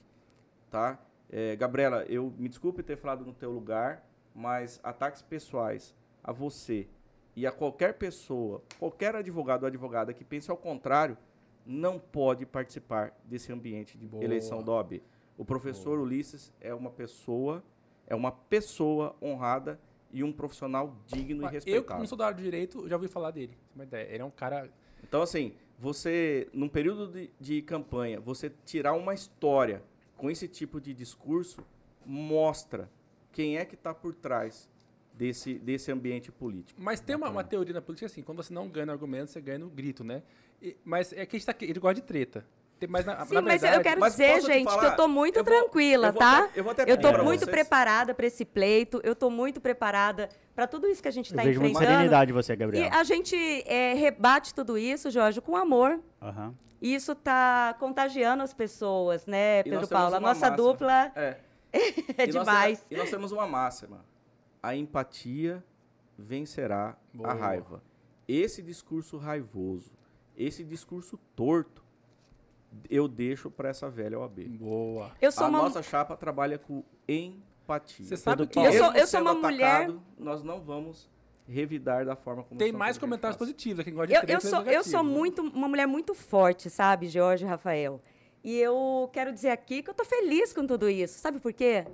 tá? 0.70 1.00
É, 1.30 1.54
Gabriela, 1.56 2.04
eu 2.04 2.32
me 2.36 2.48
desculpe 2.48 2.82
ter 2.82 2.96
falado 2.96 3.24
no 3.24 3.32
teu 3.32 3.50
lugar, 3.50 4.04
mas 4.34 4.80
ataques 4.82 5.22
pessoais 5.22 5.94
a 6.22 6.32
você 6.32 6.88
e 7.34 7.46
a 7.46 7.52
qualquer 7.52 7.94
pessoa, 7.94 8.62
qualquer 8.78 9.14
advogado 9.14 9.62
ou 9.62 9.68
advogada 9.68 10.12
que 10.12 10.24
pense 10.24 10.50
ao 10.50 10.56
contrário, 10.56 11.16
não 11.64 11.98
pode 11.98 12.44
participar 12.44 13.16
desse 13.24 13.52
ambiente 13.52 13.96
de 13.96 14.06
Boa. 14.06 14.24
eleição 14.24 14.62
da 14.62 14.72
OAB. 14.72 15.02
O 15.38 15.44
professor 15.44 15.98
Ulisses 15.98 16.52
é 16.60 16.74
uma 16.74 16.90
pessoa, 16.90 17.62
é 18.06 18.14
uma 18.14 18.32
pessoa 18.32 19.16
honrada 19.22 19.80
e 20.12 20.22
um 20.24 20.32
profissional 20.32 20.96
digno 21.06 21.42
e 21.42 21.44
Mas 21.44 21.54
eu, 21.54 21.60
que 21.62 21.70
respeitado. 21.70 22.00
não 22.00 22.06
sou 22.06 22.18
da 22.18 22.26
área 22.26 22.36
de 22.36 22.42
direito, 22.42 22.88
já 22.88 22.96
ouvi 22.96 23.08
falar 23.08 23.30
dele. 23.30 23.52
Tem 23.52 23.74
uma 23.74 23.84
ideia. 23.84 24.08
Ele 24.12 24.22
é 24.22 24.24
um 24.24 24.30
cara... 24.30 24.70
Então, 25.02 25.22
assim, 25.22 25.54
você, 25.78 26.48
num 26.52 26.68
período 26.68 27.08
de, 27.12 27.30
de 27.40 27.62
campanha, 27.62 28.20
você 28.20 28.52
tirar 28.64 28.92
uma 28.92 29.14
história 29.14 29.82
com 30.16 30.30
esse 30.30 30.46
tipo 30.46 30.80
de 30.80 30.92
discurso, 30.92 31.64
mostra 32.04 32.90
quem 33.32 33.56
é 33.58 33.64
que 33.64 33.74
está 33.74 33.94
por 33.94 34.14
trás 34.14 34.68
desse, 35.14 35.54
desse 35.58 35.90
ambiente 35.92 36.30
político. 36.32 36.80
Mas 36.82 37.00
tem 37.00 37.14
uma, 37.16 37.28
uma 37.30 37.44
teoria 37.44 37.72
na 37.74 37.80
política 37.80 38.06
assim, 38.06 38.22
quando 38.22 38.42
você 38.42 38.52
não 38.52 38.68
ganha 38.68 38.90
argumento, 38.90 39.30
você 39.30 39.40
ganha 39.40 39.58
no 39.58 39.70
grito, 39.70 40.02
né? 40.04 40.22
E- 40.60 40.76
mas 40.84 41.12
é 41.12 41.24
que 41.24 41.36
a 41.36 41.38
gente 41.38 41.46
tá 41.46 41.52
aqui, 41.52 41.64
ele 41.64 41.78
gosta 41.78 42.00
de 42.00 42.06
treta. 42.06 42.44
Mas, 42.88 43.04
na, 43.04 43.24
Sim, 43.26 43.34
na 43.34 43.42
mas 43.42 43.60
verdade, 43.60 43.80
eu 43.80 43.82
quero 43.82 44.00
mas 44.00 44.12
dizer, 44.12 44.40
gente, 44.42 44.66
que 44.66 44.72
falar? 44.74 44.84
eu 44.90 44.96
tô 44.96 45.06
muito 45.08 45.38
Eu 45.38 45.44
vou- 45.44 45.54
tranquila, 45.54 46.08
eu 46.08 46.12
vou 46.12 46.20
tá? 46.20 46.38
até- 46.44 46.58
eu 46.60 46.64
vou 46.64 46.72
até 46.72 46.82
Eu 46.90 46.96
tô 47.00 47.08
muito 47.22 47.40
vocês. 47.40 47.50
preparada 47.50 48.14
para 48.14 48.26
esse 48.26 48.44
pleito, 48.44 49.00
eu 49.04 49.14
tô 49.14 49.28
muito 49.30 49.60
preparada 49.60 50.28
para 50.54 50.66
tudo 50.66 50.86
isso 50.86 51.02
que 51.02 51.08
a 51.08 51.10
gente 51.10 51.30
Eu 51.30 51.36
está 51.36 51.42
vejo 51.42 51.60
muita 51.60 51.72
enfrentando. 51.74 51.96
serenidade 51.98 52.32
você, 52.32 52.52
E 52.52 52.56
Gabriel. 52.56 52.90
a 52.92 53.04
gente 53.04 53.36
é, 53.66 53.94
rebate 53.94 54.54
tudo 54.54 54.78
isso, 54.78 55.10
Jorge, 55.10 55.40
com 55.40 55.56
amor. 55.56 56.00
Aham. 56.22 56.54
E 56.80 56.94
isso 56.94 57.14
tá 57.14 57.74
contagiando 57.78 58.42
as 58.42 58.54
pessoas, 58.54 59.26
né, 59.26 59.60
E 59.60 59.64
Pedro 59.64 59.86
Paulo? 59.86 60.14
A 60.16 60.20
nossa 60.20 60.48
máxima. 60.50 60.56
dupla 60.56 61.12
É. 61.14 61.36
é 62.16 62.24
E 62.24 62.26
demais. 62.28 62.82
e 62.90 62.96
nós 62.96 63.10
temos 63.10 63.30
uma 63.32 63.46
máxima. 63.46 64.02
A 64.62 64.74
empatia 64.74 65.62
vencerá 66.18 66.96
Boa. 67.12 67.30
a 67.30 67.34
raiva. 67.34 67.82
Esse 68.26 68.62
discurso 68.62 69.16
raivoso, 69.18 69.92
esse 70.36 70.64
discurso 70.64 71.18
torto, 71.36 71.82
eu 72.88 73.06
deixo 73.08 73.50
para 73.50 73.68
essa 73.68 73.88
velha 73.90 74.18
OAB. 74.18 74.40
Boa. 74.58 75.12
Eu 75.20 75.32
sou 75.32 75.44
a 75.44 75.48
uma 75.48 75.62
nossa 75.62 75.82
chapa 75.82 76.16
trabalha 76.16 76.58
com 76.58 76.82
empatia. 77.08 78.06
Você 78.06 78.16
sabe 78.16 78.46
que. 78.46 78.58
Eu 78.58 78.72
sou- 78.72 78.92
eu 78.92 79.06
sou 79.06 79.20
uma 79.20 79.34
mulher- 79.34 79.66
atacado, 79.84 80.02
Nós 80.18 80.42
não 80.42 80.60
vamos 80.60 81.08
revidar 81.48 82.04
da 82.06 82.14
forma 82.14 82.44
como 82.44 82.58
tem 82.58 82.70
mais 82.72 82.96
comentários 82.96 83.36
positivos. 83.36 83.84
Quem 83.84 83.92
gosta 83.94 84.06
de 84.08 84.14
Eu, 84.14 84.36
eu 84.36 84.40
sou, 84.40 84.62
eu 84.62 84.84
sou 84.84 85.02
né? 85.02 85.10
muito 85.10 85.42
uma 85.42 85.66
mulher 85.68 85.86
muito 85.86 86.14
forte, 86.14 86.70
sabe, 86.70 87.08
Jorge 87.08 87.44
e 87.44 87.48
Rafael? 87.48 88.00
E 88.42 88.56
eu 88.56 89.10
quero 89.12 89.32
dizer 89.32 89.50
aqui 89.50 89.82
que 89.82 89.90
eu 89.90 89.94
tô 89.94 90.04
feliz 90.04 90.52
com 90.52 90.66
tudo 90.66 90.88
isso. 90.88 91.18
Sabe 91.18 91.40
por 91.40 91.52
quê? 91.52 91.84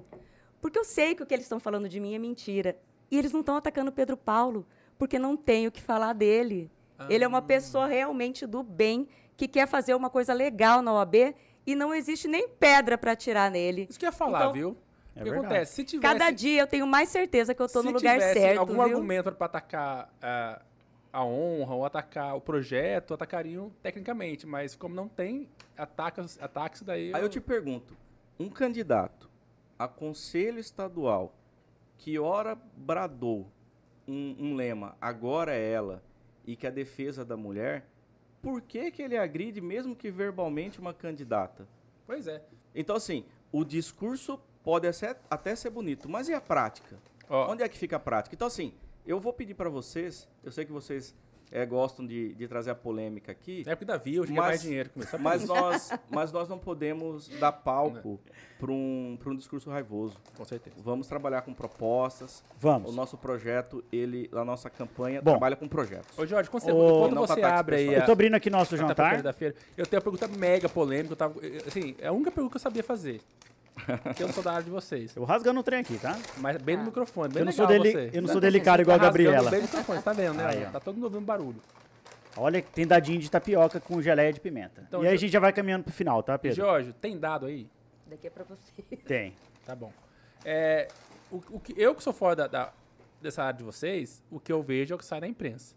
Porque 0.60 0.78
eu 0.78 0.84
sei 0.84 1.14
que 1.14 1.22
o 1.22 1.26
que 1.26 1.34
eles 1.34 1.44
estão 1.46 1.58
falando 1.58 1.88
de 1.88 1.98
mim 1.98 2.14
é 2.14 2.18
mentira. 2.18 2.76
E 3.10 3.18
eles 3.18 3.32
não 3.32 3.40
estão 3.40 3.56
atacando 3.56 3.90
o 3.90 3.92
Pedro 3.94 4.16
Paulo, 4.16 4.66
porque 4.98 5.18
não 5.18 5.36
tem 5.36 5.66
o 5.66 5.72
que 5.72 5.80
falar 5.80 6.12
dele. 6.12 6.70
Ele 7.08 7.24
é 7.24 7.28
uma 7.28 7.42
pessoa 7.42 7.86
realmente 7.86 8.46
do 8.46 8.62
bem, 8.62 9.06
que 9.36 9.46
quer 9.46 9.66
fazer 9.66 9.94
uma 9.94 10.08
coisa 10.10 10.32
legal 10.32 10.80
na 10.82 10.92
OAB 10.92 11.34
e 11.66 11.74
não 11.74 11.94
existe 11.94 12.26
nem 12.28 12.48
pedra 12.48 12.96
para 12.96 13.12
atirar 13.12 13.50
nele. 13.50 13.86
Isso 13.90 13.98
que 13.98 14.04
eu 14.06 14.08
ia 14.08 14.12
falar, 14.12 14.40
Então, 14.40 14.52
viu? 14.52 14.76
É 15.14 15.20
o 15.20 15.24
que 15.24 15.30
verdade. 15.30 15.46
acontece? 15.46 15.74
Se 15.74 15.84
tivesse, 15.84 16.14
Cada 16.14 16.30
dia 16.30 16.60
eu 16.62 16.66
tenho 16.66 16.86
mais 16.86 17.08
certeza 17.08 17.54
que 17.54 17.60
eu 17.62 17.66
estou 17.66 17.82
se 17.82 17.88
no 17.88 17.94
lugar 17.94 18.18
tivesse 18.18 18.38
certo, 18.40 18.58
algum 18.58 18.74
viu? 18.74 18.82
argumento 18.82 19.32
para 19.32 19.46
atacar 19.46 20.12
ah, 20.20 20.62
a 21.12 21.24
honra 21.24 21.74
ou 21.74 21.84
atacar 21.84 22.36
o 22.36 22.40
projeto, 22.40 23.14
atacariam 23.14 23.70
tecnicamente. 23.82 24.46
Mas 24.46 24.76
como 24.76 24.94
não 24.94 25.08
tem, 25.08 25.48
ataca, 25.76 26.24
ataque 26.40 26.76
isso 26.76 26.84
daí. 26.84 27.12
Aí 27.14 27.22
eu 27.22 27.28
te 27.28 27.40
pergunto, 27.40 27.96
um 28.38 28.48
candidato 28.50 29.30
a 29.78 29.88
conselho 29.88 30.58
estadual 30.58 31.34
que 31.98 32.18
ora 32.18 32.56
bradou 32.76 33.50
um, 34.06 34.36
um 34.38 34.54
lema, 34.54 34.96
agora 35.00 35.54
é 35.54 35.70
ela, 35.72 36.02
e 36.46 36.54
que 36.54 36.66
a 36.66 36.70
defesa 36.70 37.24
da 37.24 37.36
mulher, 37.36 37.86
por 38.46 38.60
que, 38.62 38.92
que 38.92 39.02
ele 39.02 39.18
agride, 39.18 39.60
mesmo 39.60 39.96
que 39.96 40.08
verbalmente, 40.08 40.78
uma 40.78 40.94
candidata? 40.94 41.66
Pois 42.06 42.28
é. 42.28 42.40
Então, 42.72 42.94
assim, 42.94 43.24
o 43.50 43.64
discurso 43.64 44.38
pode 44.62 44.92
ser- 44.92 45.16
até 45.28 45.56
ser 45.56 45.70
bonito, 45.70 46.08
mas 46.08 46.28
e 46.28 46.32
a 46.32 46.40
prática? 46.40 46.96
Ó, 47.28 47.50
Onde 47.52 47.64
é 47.64 47.68
que 47.68 47.76
fica 47.76 47.96
a 47.96 47.98
prática? 47.98 48.36
Então, 48.36 48.46
assim, 48.46 48.72
eu 49.04 49.18
vou 49.18 49.32
pedir 49.32 49.54
para 49.54 49.68
vocês, 49.68 50.28
eu 50.44 50.52
sei 50.52 50.64
que 50.64 50.70
vocês 50.70 51.12
eh, 51.52 51.64
gostam 51.66 52.06
de, 52.06 52.34
de 52.34 52.48
trazer 52.48 52.70
a 52.70 52.74
polêmica 52.74 53.32
aqui, 53.32 53.62
na 53.64 53.72
época 53.72 53.86
da 53.86 53.96
Via, 53.96 54.16
eu 54.18 54.22
ganhei 54.24 54.36
Mas- 54.36 54.46
mais 54.48 54.62
dinheiro 54.62 54.90
com 54.90 55.00
isso. 55.00 55.10
Só 55.10 55.16
por 55.16 55.22
mas 55.22 55.44
nós, 55.46 55.90
mas 56.10 56.32
nós 56.32 56.48
não 56.48 56.58
podemos 56.58 57.28
dar 57.40 57.52
palco 57.52 58.18
para 58.58 58.70
um, 58.72 59.18
pra 59.20 59.30
um 59.30 59.36
discurso 59.36 59.68
raivoso. 59.70 60.16
Com 60.36 60.44
certeza. 60.44 60.76
Vamos 60.82 61.06
trabalhar 61.06 61.42
com 61.42 61.52
propostas. 61.52 62.40
O 62.40 62.58
Vamos. 62.58 62.94
nosso 62.94 63.16
projeto, 63.18 63.84
ele, 63.92 64.28
a 64.32 64.44
nossa 64.44 64.68
campanha 64.70 65.20
Bom. 65.20 65.32
trabalha 65.32 65.56
com 65.56 65.68
projetos. 65.68 66.18
Ô, 66.18 66.26
Jorge, 66.26 66.48
quando 66.50 66.68
Ô, 66.70 67.00
quando 67.00 67.14
não 67.14 67.26
você 67.26 67.34
ataques 67.34 67.58
abre 67.60 67.76
aí 67.76 67.94
a, 67.94 67.98
Eu 67.98 68.04
tô 68.06 68.12
abrindo 68.12 68.34
aqui 68.34 68.48
nosso 68.50 68.70
tapioca 68.76 68.88
jantar. 68.88 69.22
da 69.22 69.32
feira, 69.32 69.54
eu 69.76 69.86
tenho 69.86 69.98
uma 70.02 70.10
pergunta 70.10 70.28
mega 70.38 70.68
polêmica. 70.68 71.12
Eu 71.12 71.16
tava, 71.16 71.34
assim, 71.66 71.94
é 71.98 72.06
a 72.08 72.12
única 72.12 72.30
pergunta 72.30 72.52
que 72.52 72.56
eu 72.56 72.60
sabia 72.62 72.82
fazer. 72.82 73.20
Que 74.16 74.22
eu 74.22 74.32
sou 74.32 74.42
da 74.42 74.52
área 74.52 74.64
de 74.64 74.70
vocês. 74.70 75.14
Eu 75.14 75.20
vou 75.20 75.26
rasgando 75.28 75.60
o 75.60 75.62
trem 75.62 75.80
aqui, 75.80 75.98
tá? 75.98 76.18
Mas 76.38 76.56
bem 76.62 76.76
no 76.76 76.84
microfone, 76.84 77.32
bem 77.32 77.40
Eu 77.42 77.44
não 77.46 77.52
sou 77.52 77.66
deli- 77.66 77.92
você. 77.92 78.10
eu 78.12 78.22
não 78.22 78.26
Tá 78.28 78.32
sou 78.32 78.40
delicado 78.40 78.76
Você 78.78 78.82
igual 78.82 78.96
a 78.96 78.98
tá 79.00 79.04
Gabriela. 79.06 79.50
Bem 79.50 79.60
no 79.60 79.66
microfone, 79.66 80.02
tá 80.02 80.12
vendo, 80.12 80.34
né? 80.34 80.46
Aí, 80.46 80.64
ó. 80.66 80.70
Tá 80.70 80.80
todo 80.80 80.94
mundo 80.94 81.04
ouvindo 81.04 81.24
barulho. 81.24 81.60
Olha, 82.38 82.60
tem 82.62 82.86
dadinho 82.86 83.18
de 83.20 83.30
tapioca 83.30 83.78
com 83.80 84.00
geleia 84.02 84.32
de 84.32 84.40
pimenta. 84.40 84.84
Então, 84.86 85.02
e 85.04 85.08
aí 85.08 85.14
a 85.14 85.16
gente 85.18 85.30
já 85.32 85.40
vai 85.40 85.52
caminhando 85.52 85.84
pro 85.84 85.92
final, 85.92 86.22
tá, 86.22 86.38
Pedro? 86.38 86.56
Jorge, 86.56 86.92
tem 86.94 87.18
dado 87.18 87.46
aí? 87.46 87.68
Daqui 88.06 88.26
é 88.26 88.30
para 88.30 88.44
você. 88.44 88.82
Tem. 89.06 89.34
Tá 89.64 89.74
bom. 89.74 89.92
É, 90.44 90.88
o, 91.30 91.36
o 91.50 91.60
que, 91.60 91.74
eu 91.76 91.94
que 91.94 92.02
sou 92.02 92.12
fora 92.12 92.36
da, 92.36 92.46
da- 92.46 92.72
dessa 93.20 93.42
área 93.42 93.56
de 93.58 93.64
vocês, 93.64 94.22
o 94.30 94.38
que 94.38 94.52
eu 94.52 94.62
vejo 94.62 94.92
é 94.92 94.96
o 94.96 94.98
que 94.98 95.04
sai 95.04 95.20
na 95.20 95.26
imprensa. 95.28 95.74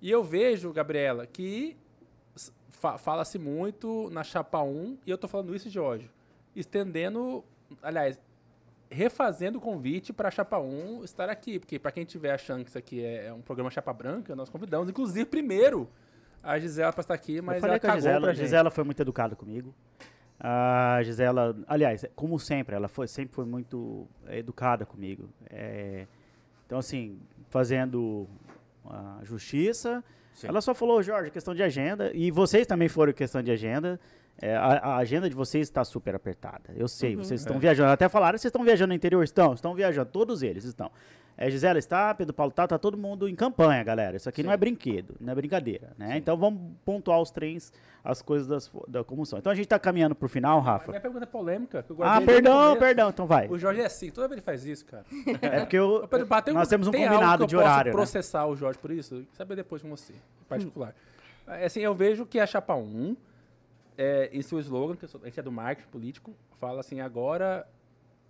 E 0.00 0.10
eu 0.10 0.24
vejo, 0.24 0.72
Gabriela, 0.72 1.26
que 1.26 1.76
fa- 2.70 2.98
fala-se 2.98 3.38
muito 3.38 4.08
na 4.10 4.24
chapa 4.24 4.60
1, 4.62 4.98
e 5.06 5.10
eu 5.10 5.18
tô 5.18 5.28
falando 5.28 5.54
isso, 5.54 5.70
Jorge, 5.70 6.10
estendendo, 6.54 7.44
aliás, 7.82 8.20
refazendo 8.90 9.58
o 9.58 9.60
convite 9.60 10.12
para 10.12 10.28
a 10.28 10.30
chapa 10.30 10.58
1 10.58 11.04
estar 11.04 11.28
aqui, 11.30 11.58
porque 11.58 11.78
para 11.78 11.90
quem 11.90 12.04
tiver 12.04 12.32
achando 12.32 12.62
que 12.62 12.68
isso 12.68 12.78
aqui 12.78 13.02
é 13.02 13.26
é 13.26 13.32
um 13.32 13.40
programa 13.40 13.70
chapa 13.70 13.92
branca, 13.92 14.36
nós 14.36 14.50
convidamos, 14.50 14.88
inclusive, 14.88 15.24
primeiro, 15.24 15.88
a 16.42 16.58
Gisela 16.58 16.92
para 16.92 17.00
estar 17.00 17.14
aqui, 17.14 17.40
mas 17.40 17.56
eu 17.56 17.60
falei 17.60 17.74
ela 17.76 17.80
com 17.80 17.86
a 17.90 17.94
Gisela. 17.94 18.20
pra 18.20 18.30
A 18.30 18.34
gente. 18.34 18.44
Gisela 18.44 18.70
foi 18.70 18.84
muito 18.84 19.00
educada 19.00 19.34
comigo. 19.34 19.74
A 20.38 21.00
Gisela, 21.04 21.56
aliás, 21.68 22.04
como 22.16 22.38
sempre, 22.38 22.74
ela 22.74 22.88
foi, 22.88 23.06
sempre 23.06 23.34
foi 23.34 23.44
muito 23.44 24.08
educada 24.28 24.84
comigo. 24.84 25.28
É, 25.48 26.06
então, 26.66 26.78
assim, 26.78 27.20
fazendo 27.48 28.28
a 28.84 29.20
justiça, 29.22 30.02
Sim. 30.34 30.48
ela 30.48 30.60
só 30.60 30.74
falou, 30.74 31.02
Jorge, 31.02 31.30
questão 31.30 31.54
de 31.54 31.62
agenda, 31.62 32.10
e 32.12 32.30
vocês 32.30 32.66
também 32.66 32.88
foram 32.88 33.12
questão 33.12 33.40
de 33.42 33.52
agenda. 33.52 34.00
É, 34.40 34.56
a, 34.56 34.66
a 34.66 34.96
agenda 34.96 35.28
de 35.28 35.36
vocês 35.36 35.62
está 35.68 35.84
super 35.84 36.14
apertada. 36.14 36.70
Eu 36.74 36.88
sei, 36.88 37.14
vocês 37.14 37.40
estão 37.42 37.56
É. 37.56 37.58
viajando. 37.60 37.90
Até 37.92 38.08
falaram, 38.08 38.36
vocês 38.36 38.50
estão 38.50 38.64
viajando 38.64 38.88
no 38.88 38.94
interior? 38.94 39.22
Estão, 39.22 39.52
estão 39.54 39.74
viajando. 39.74 40.10
Todos 40.10 40.42
eles 40.42 40.64
estão. 40.64 40.90
É, 41.36 41.48
Gisela 41.50 41.78
está, 41.78 42.12
Pedro 42.14 42.34
Paulo 42.34 42.50
está, 42.50 42.66
tá 42.66 42.78
todo 42.78 42.96
mundo 42.98 43.26
em 43.28 43.34
campanha, 43.34 43.82
galera. 43.82 44.16
Isso 44.16 44.28
aqui 44.28 44.42
não 44.42 44.50
Sim. 44.50 44.54
é 44.54 44.56
brinquedo, 44.56 45.14
não 45.18 45.32
é 45.32 45.34
brincadeira, 45.34 45.90
né? 45.96 46.18
Então 46.18 46.36
vamos 46.36 46.60
pontuar 46.84 47.20
os 47.22 47.30
trens, 47.30 47.72
as 48.04 48.20
coisas 48.20 48.46
das, 48.46 48.70
da 48.86 49.02
como 49.02 49.24
são. 49.24 49.38
Então 49.38 49.50
a 49.50 49.54
gente 49.54 49.64
está 49.64 49.78
caminhando 49.78 50.14
pro 50.14 50.28
final, 50.28 50.60
Rafa. 50.60 50.90
Minha 50.90 51.00
pergunta 51.00 51.24
é 51.24 51.26
polêmica. 51.26 51.82
que 51.82 51.90
eu 51.90 51.96
Ah, 52.02 52.18
o 52.18 52.24
perdão, 52.26 52.76
perdão, 52.76 53.08
então 53.08 53.26
vai. 53.26 53.48
O 53.48 53.58
Jorge 53.58 53.80
é 53.80 53.86
assim, 53.86 54.10
toda 54.10 54.28
vez 54.28 54.36
ele 54.38 54.44
faz 54.44 54.66
isso, 54.66 54.84
cara. 54.84 55.04
É 55.40 55.60
porque 55.60 55.78
eu, 55.78 56.06
Pedro 56.06 56.28
nós 56.52 56.68
temos 56.68 56.88
um 56.88 56.90
tem 56.90 57.04
algo 57.04 57.14
combinado 57.14 57.38
que 57.38 57.44
eu 57.44 57.48
de 57.48 57.54
posso 57.54 57.66
horário, 57.66 57.90
né? 57.90 57.96
processar 57.96 58.46
o 58.46 58.54
Jorge 58.54 58.78
por 58.78 58.90
isso? 58.90 59.14
Eu 59.14 59.24
saber 59.32 59.56
depois 59.56 59.80
com 59.80 59.88
você, 59.88 60.12
em 60.12 60.44
particular. 60.48 60.94
É, 61.46 61.64
Assim, 61.64 61.80
eu 61.80 61.94
vejo 61.94 62.26
que 62.26 62.38
a 62.40 62.46
Chapa 62.46 62.74
1, 62.74 63.16
é, 63.96 64.28
em 64.32 64.42
seu 64.42 64.58
slogan, 64.60 64.96
que 64.96 65.06
sou- 65.06 65.20
a 65.22 65.26
gente 65.26 65.38
é 65.38 65.42
do 65.42 65.52
marketing 65.52 65.88
político, 65.90 66.34
fala 66.58 66.80
assim, 66.80 67.00
agora 67.00 67.66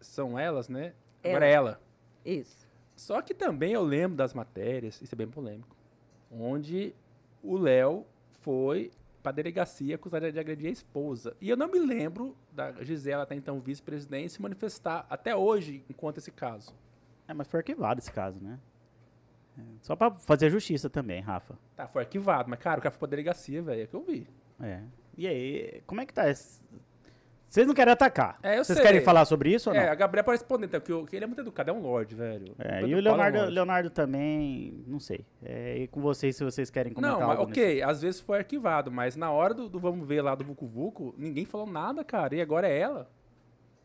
são 0.01 0.39
elas, 0.39 0.68
né? 0.68 0.93
Agora 1.24 1.47
é 1.47 1.52
ela. 1.52 1.80
Isso. 2.24 2.66
Só 2.97 3.20
que 3.22 3.32
também 3.34 3.72
eu 3.72 3.82
lembro 3.82 4.16
das 4.16 4.34
matérias, 4.34 5.01
isso 5.01 5.14
é 5.14 5.16
bem 5.16 5.28
polêmico, 5.28 5.74
onde 6.30 6.94
o 7.43 7.56
Léo 7.56 8.05
foi 8.40 8.90
pra 9.22 9.30
delegacia 9.32 9.94
acusado 9.94 10.30
de 10.32 10.39
agredir 10.39 10.68
a 10.68 10.72
esposa. 10.72 11.36
E 11.40 11.48
eu 11.48 11.56
não 11.56 11.68
me 11.68 11.78
lembro 11.78 12.36
da 12.52 12.72
Gisela, 12.82 13.22
até 13.22 13.34
então 13.36 13.60
vice-presidente, 13.60 14.32
se 14.32 14.43
manifestar 14.43 15.06
até 15.09 15.34
hoje 15.34 15.84
enquanto 15.89 16.18
esse 16.18 16.30
caso. 16.32 16.74
É, 17.28 17.32
mas 17.32 17.47
foi 17.47 17.60
arquivado 17.60 18.01
esse 18.01 18.10
caso, 18.10 18.40
né? 18.43 18.59
É, 19.56 19.62
Só 19.80 19.94
pra 19.94 20.10
fazer 20.10 20.51
justiça 20.51 20.90
também, 20.90 21.20
Rafa. 21.20 21.56
Tá, 21.76 21.86
foi 21.86 22.02
arquivado, 22.02 22.51
mas, 22.51 22.59
cara, 22.59 22.80
o 22.80 22.82
cara 22.82 22.90
foi 22.90 22.98
pra 22.98 23.09
delegacia, 23.09 23.62
velho, 23.62 23.82
é 23.82 23.86
que 23.86 23.94
eu 23.94 24.02
vi. 24.02 24.26
É. 24.60 24.82
E 25.16 25.26
aí, 25.26 25.82
como 25.86 26.01
é 26.01 26.06
que 26.06 26.12
tá 26.14 26.28
esse... 26.30 26.60
Vocês 27.48 27.66
não 27.66 27.74
querem 27.74 27.93
atacar? 27.93 28.39
É, 28.43 28.59
eu 28.59 28.64
Vocês 28.64 28.78
sei. 28.78 28.86
querem 28.86 29.02
falar 29.02 29.26
sobre 29.26 29.52
isso 29.52 29.68
ou 29.68 29.76
não? 29.76 29.82
É, 29.82 29.89
a 29.90 29.94
Gabriela 29.94 30.24
pode 30.24 30.39
responder, 30.39 30.64
então, 30.74 31.05
que 31.05 31.14
ele 31.14 31.24
é 31.24 31.26
muito 31.28 31.43
educado, 31.43 31.68
é 31.70 31.72
um 31.74 31.82
lorde, 31.82 32.14
velho. 32.14 32.55
É, 32.59 32.80
e 32.80 32.84
o 32.84 32.89
Paulo 32.89 32.97
é 32.97 32.98
um 32.98 33.02
Leonardo. 33.02 33.51
Leonardo 33.52 33.90
também, 33.90 34.82
não 34.86 34.98
sei. 34.98 35.26
É, 35.44 35.76
e 35.80 35.86
com 35.86 36.01
vocês, 36.01 36.34
se 36.34 36.43
vocês 36.43 36.70
querem 36.70 36.94
comentar 36.94 37.20
Não, 37.20 37.26
mas, 37.26 37.39
ok, 37.40 37.82
às 37.82 38.01
vezes 38.01 38.20
foi 38.22 38.39
arquivado, 38.39 38.90
mas 38.90 39.16
na 39.16 39.30
hora 39.30 39.52
do, 39.52 39.68
do 39.68 39.78
vamos 39.78 40.09
ver 40.09 40.22
lá 40.22 40.34
do 40.34 40.43
Vucu 40.44 40.66
Vucu, 40.66 41.14
ninguém 41.18 41.44
falou 41.44 41.66
nada, 41.66 42.02
cara, 42.02 42.34
e 42.34 42.40
agora 42.40 42.66
é 42.66 42.78
ela. 42.78 43.10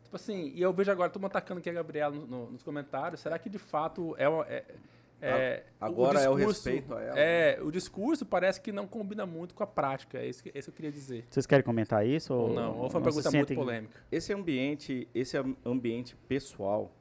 Tipo 0.02 0.16
assim, 0.16 0.50
e 0.54 0.62
eu 0.62 0.72
vejo 0.72 0.90
agora 0.90 1.10
todo 1.10 1.20
mundo 1.20 1.32
atacando 1.32 1.60
aqui 1.60 1.68
a 1.68 1.72
Gabriela 1.74 2.14
no- 2.14 2.26
no- 2.26 2.50
nos 2.52 2.62
comentários, 2.62 3.20
será 3.20 3.38
que 3.38 3.50
de 3.50 3.58
fato 3.58 4.14
é... 4.18 4.26
uma- 4.26 4.46
é, 4.46 4.64
é- 5.20 5.64
Agora 5.80 6.20
é 6.20 6.28
o 6.28 6.34
respeito 6.34 6.94
a 6.94 7.00
ela. 7.02 7.18
É, 7.18 7.58
o 7.62 7.70
discurso 7.70 8.24
parece 8.26 8.60
que 8.60 8.70
não 8.72 8.86
combina 8.86 9.26
muito 9.26 9.54
com 9.54 9.62
a 9.62 9.66
prática, 9.66 10.18
é 10.18 10.26
isso 10.26 10.42
que, 10.42 10.50
é 10.50 10.58
isso 10.58 10.70
que 10.70 10.74
eu 10.74 10.76
queria 10.76 10.92
dizer. 10.92 11.26
Vocês 11.30 11.46
querem 11.46 11.64
comentar 11.64 12.06
isso? 12.06 12.32
Ou 12.34 12.52
não, 12.54 12.78
ou 12.78 12.88
foi 12.90 13.00
uma 13.00 13.04
pergunta 13.04 13.30
muito 13.30 13.54
polêmica. 13.54 14.00
Esse 14.12 14.32
ambiente, 14.32 15.08
esse 15.14 15.36
am- 15.36 15.56
ambiente 15.64 16.14
pessoal 16.28 16.92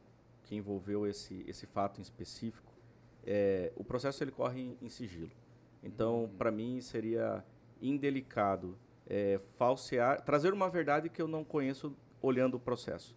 que 0.44 0.56
envolveu 0.56 1.06
esse, 1.06 1.44
esse 1.48 1.65
fato 1.68 1.99
em 1.99 2.02
específico, 2.02 2.72
é, 3.26 3.72
o 3.76 3.84
processo 3.84 4.23
ele 4.23 4.31
corre 4.31 4.61
em, 4.61 4.77
em 4.81 4.89
sigilo. 4.89 5.31
Então, 5.84 6.30
para 6.38 6.49
mim, 6.52 6.80
seria 6.81 7.44
indelicado 7.81 8.77
é, 9.10 9.39
falsear, 9.57 10.22
trazer 10.22 10.53
uma 10.53 10.69
verdade 10.69 11.10
que 11.10 11.22
eu 11.22 11.27
não 11.27 11.44
conheço 11.44 11.95
olhando 12.22 12.56
o 12.56 12.60
processo. 12.60 13.15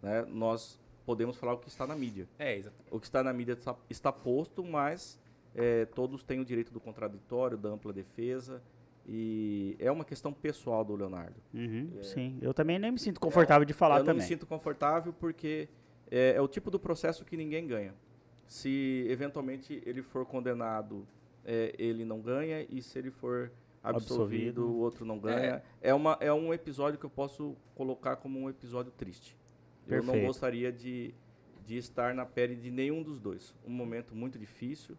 né? 0.00 0.24
Nós 0.28 0.78
podemos 1.04 1.36
falar 1.36 1.54
o 1.54 1.58
que 1.58 1.68
está 1.68 1.86
na 1.86 1.94
mídia. 1.94 2.28
É, 2.38 2.56
exato. 2.56 2.76
O 2.90 2.98
que 2.98 3.06
está 3.06 3.22
na 3.22 3.32
mídia 3.32 3.52
está, 3.52 3.76
está 3.90 4.12
posto, 4.12 4.64
mas 4.64 5.18
é, 5.54 5.84
todos 5.86 6.22
têm 6.22 6.40
o 6.40 6.44
direito 6.44 6.72
do 6.72 6.80
contraditório, 6.80 7.56
da 7.58 7.68
ampla 7.68 7.92
defesa. 7.92 8.62
E 9.06 9.76
é 9.80 9.90
uma 9.90 10.04
questão 10.04 10.32
pessoal 10.32 10.84
do 10.84 10.94
Leonardo. 10.94 11.34
Uhum, 11.52 11.90
Sim, 12.02 12.38
eu 12.40 12.54
também 12.54 12.78
nem 12.78 12.92
me 12.92 12.98
sinto 12.98 13.18
confortável 13.18 13.64
de 13.64 13.72
falar 13.72 13.96
eu 13.96 13.98
não 14.00 14.06
também. 14.06 14.22
me 14.22 14.28
sinto 14.28 14.46
confortável 14.46 15.12
porque 15.12 15.68
é, 16.08 16.34
é 16.36 16.40
o 16.40 16.46
tipo 16.46 16.70
do 16.70 16.78
processo 16.78 17.24
que 17.24 17.36
ninguém 17.36 17.66
ganha. 17.66 17.94
Se 18.46 19.04
eventualmente 19.08 19.82
ele 19.84 20.02
for 20.02 20.24
condenado, 20.24 21.06
é, 21.44 21.74
ele 21.78 22.04
não 22.04 22.20
ganha, 22.20 22.64
e 22.70 22.80
se 22.80 22.96
ele 22.98 23.10
for 23.10 23.50
absolvido, 23.82 24.22
Absolvido. 24.22 24.68
o 24.68 24.78
outro 24.78 25.04
não 25.04 25.18
ganha. 25.18 25.62
É. 25.80 25.92
uma, 25.92 26.16
é 26.20 26.32
um 26.32 26.54
episódio 26.54 26.98
que 26.98 27.06
eu 27.06 27.10
posso 27.10 27.56
colocar 27.74 28.16
como 28.16 28.38
um 28.38 28.48
episódio 28.48 28.92
triste. 28.92 29.36
Eu 29.88 29.96
não 29.98 30.04
Perfeito. 30.04 30.26
gostaria 30.26 30.72
de, 30.72 31.12
de 31.66 31.76
estar 31.76 32.14
na 32.14 32.24
pele 32.24 32.54
de 32.56 32.70
nenhum 32.70 33.02
dos 33.02 33.18
dois. 33.18 33.54
Um 33.66 33.70
momento 33.72 34.14
muito 34.14 34.38
difícil. 34.38 34.96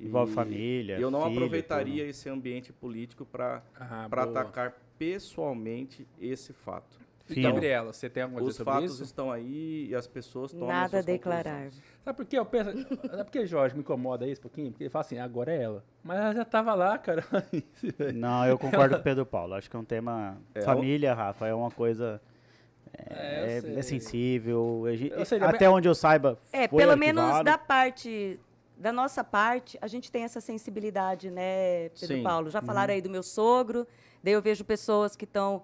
e 0.00 0.06
Envolve 0.06 0.32
família, 0.32 0.98
Eu 0.98 1.10
não 1.10 1.22
filho, 1.24 1.34
aproveitaria 1.36 2.02
tudo. 2.02 2.10
esse 2.10 2.28
ambiente 2.28 2.72
político 2.72 3.24
para 3.24 3.62
Ah, 3.78 4.06
atacar 4.10 4.74
pessoalmente 4.98 6.06
esse 6.20 6.52
fato. 6.52 7.00
E 7.30 7.34
Filho. 7.34 7.50
Gabriela, 7.52 7.92
você 7.92 8.10
tem 8.10 8.24
alguma 8.24 8.40
coisa 8.42 8.58
Os 8.60 8.64
fatos 8.64 8.94
isso? 8.94 9.04
estão 9.04 9.30
aí 9.30 9.86
e 9.88 9.94
as 9.94 10.08
pessoas 10.08 10.50
tomam 10.52 10.66
Nada 10.68 10.98
a 10.98 11.02
declarar. 11.02 11.70
Sabe 12.04 12.16
por 12.16 12.26
quê? 12.26 12.36
Eu 12.36 12.44
penso, 12.44 12.72
sabe 12.72 13.24
por 13.24 13.30
que 13.30 13.46
Jorge 13.46 13.74
me 13.76 13.80
incomoda 13.80 14.26
isso 14.26 14.40
um 14.40 14.42
pouquinho? 14.42 14.70
Porque 14.72 14.82
ele 14.84 14.90
fala 14.90 15.04
assim, 15.04 15.18
agora 15.18 15.52
é 15.54 15.62
ela. 15.62 15.84
Mas 16.02 16.18
ela 16.18 16.34
já 16.34 16.44
tava 16.44 16.74
lá, 16.74 16.98
cara. 16.98 17.24
Não, 18.12 18.44
eu 18.44 18.58
concordo 18.58 18.96
com 18.96 19.00
o 19.00 19.04
Pedro 19.04 19.24
Paulo. 19.24 19.54
Acho 19.54 19.70
que 19.70 19.76
é 19.76 19.78
um 19.78 19.84
tema. 19.84 20.36
É, 20.52 20.62
família, 20.62 21.14
Rafa, 21.14 21.46
é 21.46 21.54
uma 21.54 21.70
coisa. 21.70 22.20
É, 22.94 23.56
É, 23.56 23.60
sei. 23.60 23.76
é 23.78 23.82
sensível. 23.82 24.82
sei, 25.24 25.40
até 25.40 25.68
onde 25.68 25.88
eu 25.88 25.94
saiba. 25.94 26.38
É, 26.52 26.68
foi 26.68 26.78
pelo 26.78 26.96
menos 26.96 27.22
arquivado. 27.22 27.44
da 27.44 27.58
parte, 27.58 28.38
da 28.76 28.92
nossa 28.92 29.22
parte, 29.24 29.78
a 29.80 29.86
gente 29.86 30.10
tem 30.12 30.24
essa 30.24 30.40
sensibilidade, 30.40 31.30
né, 31.30 31.88
Pedro 31.98 32.16
Sim. 32.16 32.22
Paulo? 32.22 32.50
Já 32.50 32.60
Uhum. 32.60 32.66
falaram 32.66 32.92
aí 32.94 33.00
do 33.00 33.08
meu 33.10 33.22
sogro, 33.22 33.86
daí 34.22 34.32
eu 34.34 34.42
vejo 34.42 34.64
pessoas 34.64 35.16
que 35.16 35.24
estão. 35.24 35.62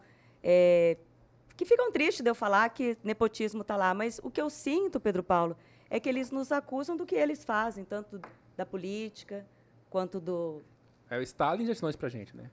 que 1.56 1.64
ficam 1.64 1.90
tristes 1.90 2.22
de 2.22 2.30
eu 2.30 2.34
falar 2.36 2.68
que 2.70 2.96
nepotismo 3.02 3.62
está 3.62 3.76
lá, 3.76 3.92
mas 3.92 4.20
o 4.22 4.30
que 4.30 4.40
eu 4.40 4.48
sinto, 4.48 5.00
Pedro 5.00 5.22
Paulo, 5.24 5.56
é 5.90 5.98
que 5.98 6.08
eles 6.08 6.30
nos 6.30 6.52
acusam 6.52 6.96
do 6.96 7.04
que 7.04 7.16
eles 7.16 7.44
fazem, 7.44 7.84
tanto 7.84 8.20
da 8.56 8.64
política 8.64 9.44
quanto 9.90 10.20
do. 10.20 10.62
É 11.10 11.18
o 11.18 11.22
Stalin 11.22 11.66
já 11.66 11.72
ensinou 11.72 11.90
isso 11.90 11.98
pra 11.98 12.08
gente, 12.08 12.36
né? 12.36 12.50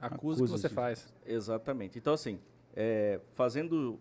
Acusa 0.00 0.42
o 0.42 0.46
que 0.46 0.52
Acusa 0.52 0.58
você 0.58 0.66
isso. 0.66 0.74
faz. 0.74 1.14
Exatamente. 1.24 1.98
Então, 1.98 2.12
assim, 2.12 2.38
é, 2.76 3.20
fazendo 3.34 3.98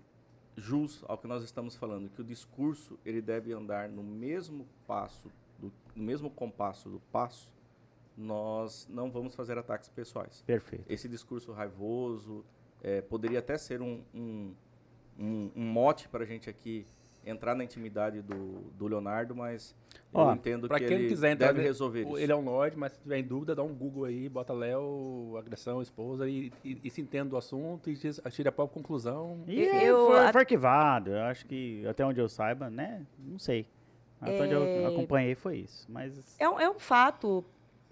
jus 0.61 1.03
ao 1.07 1.17
que 1.17 1.27
nós 1.27 1.43
estamos 1.43 1.75
falando, 1.75 2.09
que 2.09 2.21
o 2.21 2.23
discurso 2.23 2.99
ele 3.03 3.21
deve 3.21 3.51
andar 3.51 3.89
no 3.89 4.03
mesmo 4.03 4.67
passo, 4.87 5.31
do, 5.57 5.71
no 5.95 6.03
mesmo 6.03 6.29
compasso 6.29 6.89
do 6.89 6.99
passo, 7.11 7.51
nós 8.15 8.87
não 8.89 9.09
vamos 9.09 9.33
fazer 9.33 9.57
ataques 9.57 9.89
pessoais. 9.89 10.43
Perfeito. 10.45 10.85
Esse 10.87 11.09
discurso 11.09 11.51
raivoso 11.51 12.45
é, 12.83 13.01
poderia 13.01 13.39
até 13.39 13.57
ser 13.57 13.81
um, 13.81 14.03
um, 14.13 14.53
um, 15.17 15.51
um 15.55 15.65
mote 15.65 16.07
para 16.07 16.23
a 16.23 16.27
gente 16.27 16.49
aqui 16.49 16.85
entrar 17.25 17.53
na 17.55 17.63
intimidade 17.63 18.21
do, 18.21 18.61
do 18.77 18.87
Leonardo, 18.87 19.35
mas 19.35 19.75
Ó, 20.13 20.29
eu 20.29 20.35
entendo 20.35 20.67
Pra 20.67 20.79
que 20.79 20.85
quem 20.87 20.97
ele 20.97 21.07
quiser 21.07 21.31
entrar, 21.31 21.47
deve 21.47 21.59
ele- 21.59 21.67
resolver 21.67 22.01
isso. 22.01 22.17
Ele 22.17 22.31
é 22.31 22.35
um 22.35 22.43
Lorde, 22.43 22.75
mas 22.77 22.93
se 22.93 22.99
tiver 22.99 23.19
em 23.19 23.23
dúvida, 23.23 23.53
dá 23.55 23.61
um 23.63 23.73
Google 23.73 24.05
aí, 24.05 24.27
bota 24.27 24.51
Léo, 24.53 25.35
agressão, 25.37 25.81
esposa, 25.81 26.27
e, 26.27 26.51
e, 26.65 26.77
e 26.83 26.89
se 26.89 26.99
entende 27.01 27.29
do 27.29 27.37
assunto 27.37 27.89
e 27.89 27.93
diz- 27.95 28.19
tira 28.31 28.49
a 28.49 28.51
própria 28.51 28.73
conclusão. 28.73 29.43
E 29.47 29.61
Eu- 29.61 30.07
foi, 30.07 30.19
a- 30.19 30.31
foi 30.31 30.41
arquivado. 30.41 31.11
Eu 31.11 31.21
acho 31.23 31.45
que, 31.45 31.85
até 31.87 32.03
onde 32.05 32.19
eu 32.19 32.27
saiba, 32.27 32.69
né? 32.69 33.05
Não 33.19 33.37
sei. 33.39 33.67
Até 34.19 34.41
onde 34.43 34.53
eu 34.53 34.63
É. 34.63 34.85
acompanhei 34.87 35.35
foi 35.35 35.57
isso. 35.59 35.85
Mas. 35.89 36.35
É 36.39 36.47
um, 36.49 36.59
é 36.59 36.69
um 36.69 36.77
fato 36.79 37.43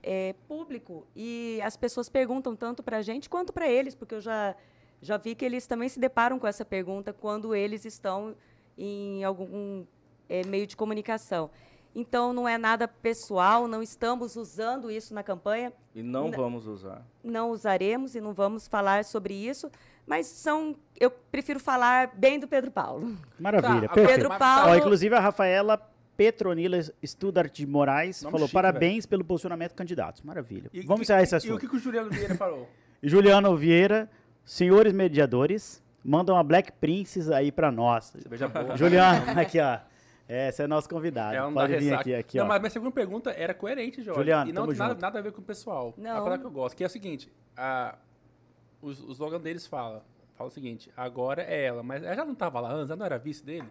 é, 0.02 0.34
público 0.48 1.06
e 1.16 1.60
as 1.62 1.76
pessoas 1.76 2.08
perguntam 2.08 2.56
tanto 2.56 2.82
para 2.82 2.98
a 2.98 3.02
gente 3.02 3.30
quanto 3.30 3.52
para 3.52 3.68
eles, 3.70 3.94
porque 3.96 4.16
eu 4.16 4.22
já, 4.22 4.56
já 5.02 5.18
vi 5.18 5.36
que 5.36 5.44
eles 5.44 5.68
também 5.68 5.90
se 5.90 6.00
deparam 6.00 6.40
com 6.40 6.48
essa 6.48 6.64
pergunta 6.64 7.12
quando 7.12 7.54
eles 7.54 7.84
estão 7.84 8.34
em 8.80 9.24
algum 9.24 9.86
é, 10.30 10.46
meio 10.46 10.66
de 10.66 10.76
comunicação. 10.78 11.50
Então, 11.94 12.32
não 12.34 12.48
é 12.48 12.58
nada 12.58 12.88
pessoal, 12.88 13.68
não 13.68 13.82
estamos 13.84 14.36
usando 14.36 14.90
isso 14.92 15.14
na 15.14 15.24
campanha, 15.24 15.74
E 15.96 16.02
não 16.04 16.26
Não. 16.30 16.32
vamos 16.38 16.68
usar. 16.68 17.04
não 17.24 17.50
usaremos 17.52 18.14
e 18.16 18.22
não 18.22 18.32
vamos 18.32 18.68
falar 18.68 19.04
sobre 19.04 19.34
isso, 19.34 19.72
mas 20.06 20.28
são, 20.28 20.76
eu 21.00 21.10
prefiro 21.12 21.60
falar 21.60 22.12
bem 22.16 22.40
do 22.40 22.48
Pedro 22.48 22.70
Paulo. 22.72 23.18
Maravilha, 23.40 23.88
Tá, 23.88 23.94
perfeito. 23.96 24.18
Pedro 24.22 24.38
Paulo- 24.38 24.72
Ó, 24.72 24.76
inclusive 24.76 25.16
a 25.16 25.20
Rafaela 25.20 25.78
Petronila 26.16 26.78
Studart 27.04 27.54
de 27.56 27.66
Moraes 27.66 28.22
Nome 28.22 28.32
falou 28.34 28.48
chique, 28.48 28.54
parabéns 28.54 29.06
pelo 29.06 29.24
posicionamento 29.26 29.74
candidatos. 29.74 30.22
Maravilha. 30.22 30.70
E- 30.72 30.82
Vamos 30.82 31.02
e- 31.02 31.04
encerrar 31.04 31.24
esse 31.24 31.34
E 31.34 31.36
o 31.36 31.38
assunto. 31.38 31.60
que, 31.60 31.68
que 31.68 31.76
o 31.76 31.80
Juliano 31.80 32.10
Vieira 32.12 32.36
falou? 32.36 32.70
Juliano 33.02 33.56
Vieira, 33.58 34.10
senhores 34.46 34.94
mediadores, 34.94 35.82
mandam 36.04 36.36
uma 36.36 36.44
Black 36.44 36.72
Princess 36.74 37.30
aí 37.30 37.52
pra 37.52 37.72
nós. 37.72 38.14
Juliano, 38.76 39.26
aqui 39.40 39.60
ó. 39.60 39.80
Essa 40.28 40.64
é 40.64 40.68
nosso 40.68 40.88
convidado. 40.88 41.36
É 41.36 41.44
um 41.44 41.52
Pode 41.52 41.74
vir 41.74 41.80
ressaca. 41.86 42.02
aqui, 42.02 42.14
aqui 42.16 42.38
não, 42.38 42.46
ó. 42.46 42.48
mas 42.50 42.60
minha 42.60 42.70
segunda 42.70 42.92
pergunta 42.92 43.32
era 43.32 43.52
coerente, 43.52 44.04
Jorge. 44.04 44.20
Juliano, 44.20 44.50
e 44.50 44.54
não 44.54 44.68
tem 44.68 44.78
nada, 44.78 44.94
nada 44.94 45.18
a 45.20 45.22
ver 45.24 45.32
com 45.32 45.42
o 45.42 45.44
pessoal. 45.44 45.92
Não. 45.98 46.12
A 46.12 46.16
palavra 46.22 46.38
que 46.38 46.46
eu 46.46 46.52
gosto, 46.52 46.76
que 46.78 46.84
é 46.84 46.88
o 46.88 46.90
seguinte, 46.90 47.32
a, 47.58 47.96
os, 48.80 49.00
o 49.02 49.12
slogan 49.12 49.40
deles 49.40 49.66
fala, 49.66 50.06
fala 50.36 50.48
o 50.48 50.52
seguinte, 50.52 50.92
agora 50.96 51.42
é 51.42 51.66
ela, 51.66 51.82
mas 51.82 52.04
ela 52.04 52.16
já 52.16 52.24
não 52.24 52.34
estava 52.34 52.60
lá 52.60 52.72
antes, 52.72 52.92
ela 52.92 52.98
não 53.00 53.06
era 53.08 53.18
vice 53.18 53.44
dele? 53.44 53.68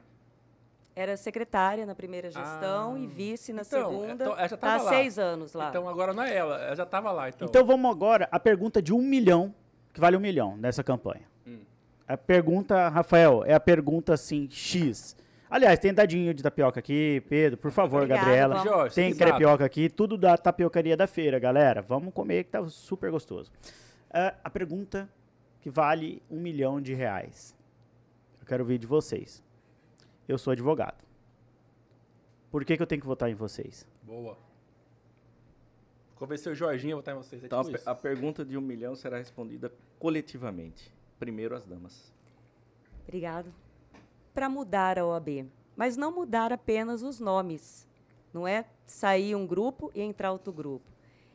Era 0.97 1.17
secretária 1.17 1.87
na 1.87 1.95
primeira 1.95 2.29
gestão 2.29 2.95
Ah. 2.95 2.99
e 2.99 3.07
vice 3.07 3.53
na 3.53 3.63
Então, 3.63 3.89
segunda. 3.93 4.13
então, 4.25 4.33
ela 4.37 4.49
já 4.49 4.57
Tá 4.57 4.67
tava 4.67 4.81
há 4.81 4.85
lá. 4.85 4.91
seis 4.91 5.17
anos 5.17 5.53
lá. 5.55 5.69
Então 5.69 5.89
agora 5.89 6.13
não 6.13 6.25
é 6.25 6.35
ela, 6.35 6.61
ela 6.61 6.75
já 6.75 6.83
estava 6.83 7.13
lá. 7.13 7.29
Então, 7.29 7.47
Então 7.47 7.65
vamos 7.65 7.89
agora 7.89 8.27
à 8.33 8.41
pergunta 8.41 8.83
de 8.83 8.93
um 8.93 9.01
milhão, 9.01 9.55
que 9.95 10.01
vale 10.01 10.17
um 10.17 10.21
milhão 10.21 10.57
nessa 10.57 10.83
campanha. 10.83 11.23
A 12.09 12.17
pergunta, 12.17 12.89
Rafael, 12.89 13.45
é 13.45 13.53
a 13.53 13.61
pergunta 13.61 14.15
assim, 14.15 14.49
X. 14.51 15.15
Aliás, 15.51 15.79
tem 15.79 15.93
dadinho 15.93 16.33
de 16.33 16.43
tapioca 16.43 16.81
aqui, 16.81 17.23
Pedro, 17.29 17.59
por 17.59 17.71
favor, 17.71 17.99
Obrigada, 18.03 18.23
Gabriela. 18.23 18.65
Jorge, 18.65 18.95
Tem 18.95 19.15
crepioca 19.15 19.63
aqui, 19.63 19.91
tudo 19.91 20.17
da 20.17 20.37
tapiocaria 20.37 20.97
da 20.97 21.07
feira, 21.07 21.39
galera. 21.39 21.83
Vamos 21.83 22.15
comer 22.15 22.45
que 22.45 22.51
tá 22.51 22.67
super 22.69 23.11
gostoso. 23.11 23.51
Ah, 24.11 24.35
a 24.43 24.49
pergunta 24.49 25.07
que 25.61 25.69
vale 25.69 26.23
um 26.31 26.41
milhão 26.41 26.81
de 26.81 26.95
reais. 26.95 27.55
Eu 28.41 28.47
quero 28.47 28.63
ouvir 28.63 28.79
de 28.79 28.87
vocês. 28.87 29.43
Eu 30.27 30.39
sou 30.39 30.53
advogado. 30.53 31.05
Por 32.51 32.65
que, 32.65 32.75
que 32.75 32.83
eu 32.83 32.87
tenho 32.87 33.03
que 33.03 33.07
votar 33.07 33.31
em 33.31 33.35
vocês? 33.35 33.87
Boa. 34.03 34.39
Convenceu 36.15 36.53
o 36.53 36.55
Jorginho 36.55 36.95
a 36.95 36.97
votar 37.01 37.15
em 37.15 37.19
vocês. 37.19 37.43
É 37.43 37.47
Então, 37.47 37.61
a, 37.61 37.65
tipo 37.65 37.77
isso. 37.77 37.89
a 37.89 37.95
pergunta 37.95 38.45
de 38.45 38.57
um 38.57 38.63
milhão 38.63 38.95
será 38.97 39.19
respondida 39.19 39.71
coletivamente. 39.99 40.91
Primeiro 41.19 41.57
as 41.57 41.65
damas. 41.65 42.13
Obrigado. 43.03 43.53
Para 44.33 44.49
mudar 44.49 44.99
a 44.99 45.07
OAB, 45.07 45.47
mas 45.77 45.97
não 45.97 46.13
mudar 46.13 46.53
apenas 46.53 47.03
os 47.03 47.19
nomes. 47.19 47.87
Não 48.33 48.47
é 48.47 48.67
sair 48.85 49.35
um 49.35 49.47
grupo 49.47 49.91
e 49.95 50.01
entrar 50.01 50.31
outro 50.31 50.53
grupo. 50.53 50.87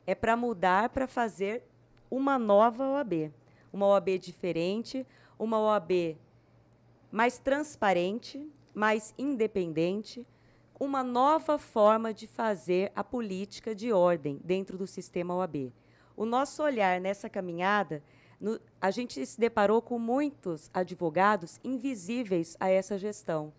É 0.06 0.14
para 0.14 0.38
mudar 0.38 0.90
para 0.90 1.08
fazer 1.08 1.64
uma 2.10 2.38
nova 2.38 2.88
OAB. 2.88 3.32
Uma 3.72 3.88
OAB 3.88 4.20
diferente, 4.20 5.06
uma 5.38 5.60
OAB 5.60 6.18
mais 7.12 7.38
transparente, 7.38 8.48
mais 8.74 9.14
independente, 9.18 10.26
uma 10.80 11.04
nova 11.04 11.58
forma 11.58 12.14
de 12.14 12.28
fazer 12.28 12.92
a 12.96 13.04
política 13.04 13.74
de 13.74 13.92
ordem 13.92 14.40
dentro 14.44 14.78
do 14.78 14.88
sistema 14.88 15.36
OAB. 15.36 15.72
O 16.16 16.26
nosso 16.26 16.62
olhar 16.62 17.00
nessa 17.00 17.30
caminhada, 17.30 18.04
no- 18.44 18.60
a 18.82 18.92
gente 18.92 19.26
se 19.26 19.40
deparou 19.40 19.82
com 19.82 19.98
muitos 19.98 20.70
advogados 20.74 21.60
invisíveis 21.64 22.58
a 22.60 22.70
essa 22.70 22.98
gestão. 22.98 23.54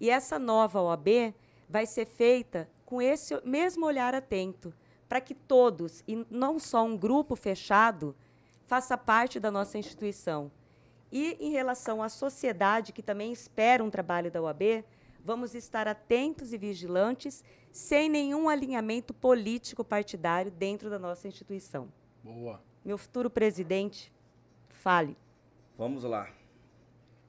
E 0.00 0.08
essa 0.08 0.38
nova 0.38 0.80
OAB 0.80 1.34
vai 1.68 1.84
ser 1.84 2.06
feita 2.06 2.68
com 2.86 3.00
esse 3.02 3.38
mesmo 3.44 3.84
olhar 3.84 4.14
atento, 4.14 4.72
para 5.06 5.20
que 5.20 5.34
todos, 5.34 6.02
e 6.08 6.26
não 6.30 6.58
só 6.58 6.82
um 6.82 6.96
grupo 6.96 7.36
fechado, 7.36 8.16
faça 8.66 8.96
parte 8.96 9.38
da 9.38 9.50
nossa 9.50 9.76
instituição. 9.76 10.50
E 11.10 11.36
em 11.38 11.50
relação 11.50 12.02
à 12.02 12.08
sociedade, 12.08 12.92
que 12.92 13.02
também 13.02 13.30
espera 13.32 13.84
um 13.84 13.90
trabalho 13.90 14.30
da 14.30 14.40
OAB, 14.40 14.82
vamos 15.22 15.54
estar 15.54 15.86
atentos 15.86 16.54
e 16.54 16.58
vigilantes, 16.58 17.44
sem 17.70 18.08
nenhum 18.08 18.48
alinhamento 18.48 19.12
político 19.12 19.84
partidário 19.84 20.50
dentro 20.50 20.88
da 20.88 20.98
nossa 20.98 21.28
instituição. 21.28 21.92
Boa. 22.24 22.62
Meu 22.84 22.96
futuro 22.98 23.28
presidente, 23.30 24.10
fale. 24.82 25.16
Vamos 25.78 26.02
lá. 26.02 26.28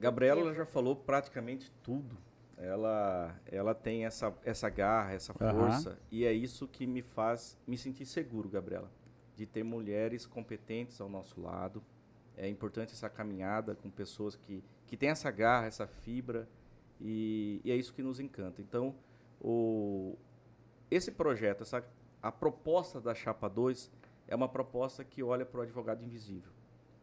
Gabriela 0.00 0.40
ela 0.40 0.54
já 0.54 0.66
falou 0.66 0.96
praticamente 0.96 1.70
tudo. 1.82 2.16
Ela, 2.56 3.34
ela 3.46 3.74
tem 3.74 4.04
essa, 4.04 4.34
essa 4.44 4.68
garra, 4.68 5.12
essa 5.12 5.32
força. 5.32 5.98
E 6.10 6.24
é 6.24 6.32
isso 6.32 6.66
que 6.66 6.86
me 6.86 7.00
faz 7.00 7.56
me 7.66 7.78
sentir 7.78 8.06
seguro, 8.06 8.48
Gabriela. 8.48 8.90
De 9.36 9.46
ter 9.46 9.62
mulheres 9.62 10.26
competentes 10.26 11.00
ao 11.00 11.08
nosso 11.08 11.40
lado. 11.40 11.82
É 12.36 12.48
importante 12.48 12.92
essa 12.92 13.08
caminhada 13.08 13.76
com 13.76 13.88
pessoas 13.88 14.34
que, 14.34 14.62
que 14.86 14.96
têm 14.96 15.10
essa 15.10 15.30
garra, 15.30 15.66
essa 15.66 15.86
fibra. 15.86 16.48
E, 17.00 17.60
e 17.64 17.70
é 17.70 17.76
isso 17.76 17.94
que 17.94 18.02
nos 18.02 18.18
encanta. 18.18 18.60
Então, 18.60 18.94
o, 19.40 20.16
esse 20.90 21.12
projeto, 21.12 21.62
essa, 21.62 21.84
a 22.20 22.32
proposta 22.32 23.00
da 23.00 23.14
Chapa 23.14 23.48
2 23.48 23.90
é 24.26 24.34
uma 24.34 24.48
proposta 24.48 25.04
que 25.04 25.22
olha 25.22 25.46
para 25.46 25.60
o 25.60 25.62
advogado 25.62 26.04
invisível. 26.04 26.53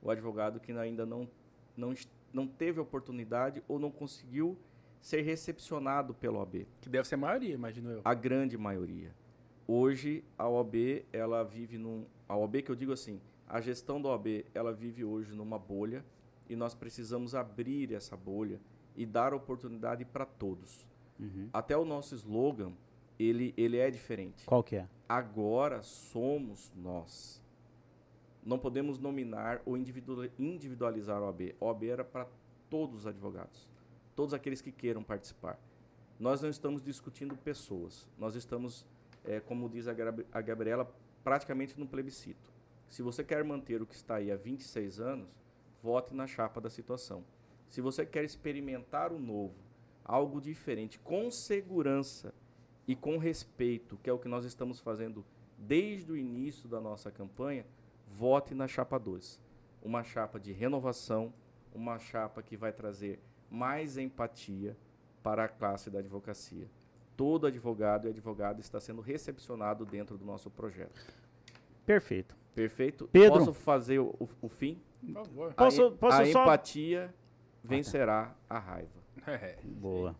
O 0.01 0.09
advogado 0.09 0.59
que 0.59 0.71
ainda 0.71 1.05
não, 1.05 1.29
não, 1.75 1.93
não 2.33 2.47
teve 2.47 2.79
oportunidade 2.79 3.63
ou 3.67 3.79
não 3.79 3.91
conseguiu 3.91 4.57
ser 5.01 5.21
recepcionado 5.21 6.13
pela 6.13 6.39
OAB. 6.39 6.67
Que 6.79 6.89
deve 6.89 7.07
ser 7.07 7.15
a 7.15 7.17
maioria, 7.17 7.53
imagino 7.53 7.91
eu. 7.91 8.01
A 8.03 8.13
grande 8.13 8.57
maioria. 8.57 9.13
Hoje, 9.67 10.23
a 10.37 10.47
OAB, 10.47 11.05
ela 11.11 11.43
vive 11.43 11.77
num... 11.77 12.05
A 12.27 12.35
OAB 12.35 12.61
que 12.61 12.71
eu 12.71 12.75
digo 12.75 12.91
assim, 12.91 13.19
a 13.47 13.59
gestão 13.59 14.01
da 14.01 14.09
OAB, 14.09 14.45
ela 14.53 14.71
vive 14.71 15.03
hoje 15.03 15.33
numa 15.33 15.57
bolha 15.57 16.05
e 16.49 16.55
nós 16.55 16.73
precisamos 16.73 17.33
abrir 17.33 17.93
essa 17.93 18.15
bolha 18.15 18.59
e 18.95 19.05
dar 19.05 19.33
oportunidade 19.33 20.05
para 20.05 20.25
todos. 20.25 20.87
Uhum. 21.19 21.49
Até 21.53 21.77
o 21.77 21.85
nosso 21.85 22.15
slogan, 22.15 22.73
ele, 23.17 23.53
ele 23.57 23.77
é 23.77 23.89
diferente. 23.89 24.45
Qual 24.45 24.63
que 24.63 24.75
é? 24.75 24.87
Agora 25.07 25.81
somos 25.81 26.73
nós. 26.75 27.40
Não 28.43 28.57
podemos 28.57 28.97
nominar 28.97 29.61
ou 29.65 29.77
individualizar 29.77 31.17
a 31.17 31.25
OAB. 31.25 31.55
A 31.59 31.65
OAB 31.65 31.83
era 31.83 32.03
para 32.03 32.27
todos 32.69 32.99
os 32.99 33.07
advogados, 33.07 33.69
todos 34.15 34.33
aqueles 34.33 34.61
que 34.61 34.71
queiram 34.71 35.03
participar. 35.03 35.59
Nós 36.19 36.41
não 36.41 36.49
estamos 36.49 36.81
discutindo 36.81 37.35
pessoas, 37.35 38.07
nós 38.17 38.35
estamos, 38.35 38.85
é, 39.25 39.39
como 39.39 39.69
diz 39.69 39.87
a, 39.87 39.91
a 40.31 40.41
Gabriela, 40.41 40.91
praticamente 41.23 41.79
no 41.79 41.87
plebiscito. 41.87 42.51
Se 42.89 43.01
você 43.01 43.23
quer 43.23 43.43
manter 43.43 43.81
o 43.81 43.85
que 43.85 43.95
está 43.95 44.15
aí 44.15 44.31
há 44.31 44.35
26 44.35 44.99
anos, 44.99 45.29
vote 45.81 46.13
na 46.13 46.27
chapa 46.27 46.59
da 46.59 46.69
situação. 46.69 47.23
Se 47.69 47.81
você 47.81 48.05
quer 48.05 48.23
experimentar 48.23 49.13
o 49.13 49.19
novo, 49.19 49.55
algo 50.03 50.41
diferente, 50.41 50.99
com 50.99 51.31
segurança 51.31 52.33
e 52.87 52.95
com 52.95 53.17
respeito, 53.17 53.97
que 54.03 54.09
é 54.09 54.13
o 54.13 54.19
que 54.19 54.27
nós 54.27 54.45
estamos 54.45 54.79
fazendo 54.79 55.25
desde 55.57 56.11
o 56.11 56.17
início 56.17 56.67
da 56.67 56.81
nossa 56.81 57.09
campanha, 57.09 57.65
vote 58.11 58.53
na 58.53 58.67
chapa 58.67 58.99
2. 58.99 59.39
Uma 59.81 60.03
chapa 60.03 60.39
de 60.39 60.51
renovação, 60.51 61.33
uma 61.73 61.97
chapa 61.97 62.41
que 62.43 62.55
vai 62.57 62.71
trazer 62.71 63.19
mais 63.49 63.97
empatia 63.97 64.77
para 65.23 65.45
a 65.45 65.47
classe 65.47 65.89
da 65.89 65.99
advocacia. 65.99 66.67
Todo 67.17 67.47
advogado 67.47 68.07
e 68.07 68.09
advogada 68.11 68.59
está 68.59 68.79
sendo 68.79 69.01
recepcionado 69.01 69.85
dentro 69.85 70.17
do 70.17 70.25
nosso 70.25 70.49
projeto. 70.49 70.99
Perfeito. 71.85 72.35
Perfeito? 72.55 73.07
Pedro. 73.11 73.39
Posso 73.39 73.53
fazer 73.53 73.99
o, 73.99 74.15
o, 74.19 74.29
o 74.43 74.49
fim? 74.49 74.79
Por 75.01 75.13
favor. 75.13 75.53
Posso- 75.53 75.85
a, 75.85 75.91
posso 75.91 76.21
a 76.21 76.25
só- 76.25 76.43
empatia 76.43 77.13
vencerá 77.63 78.33
a 78.49 78.59
raiva. 78.59 79.01
É. 79.27 79.57
Boa. 79.63 80.15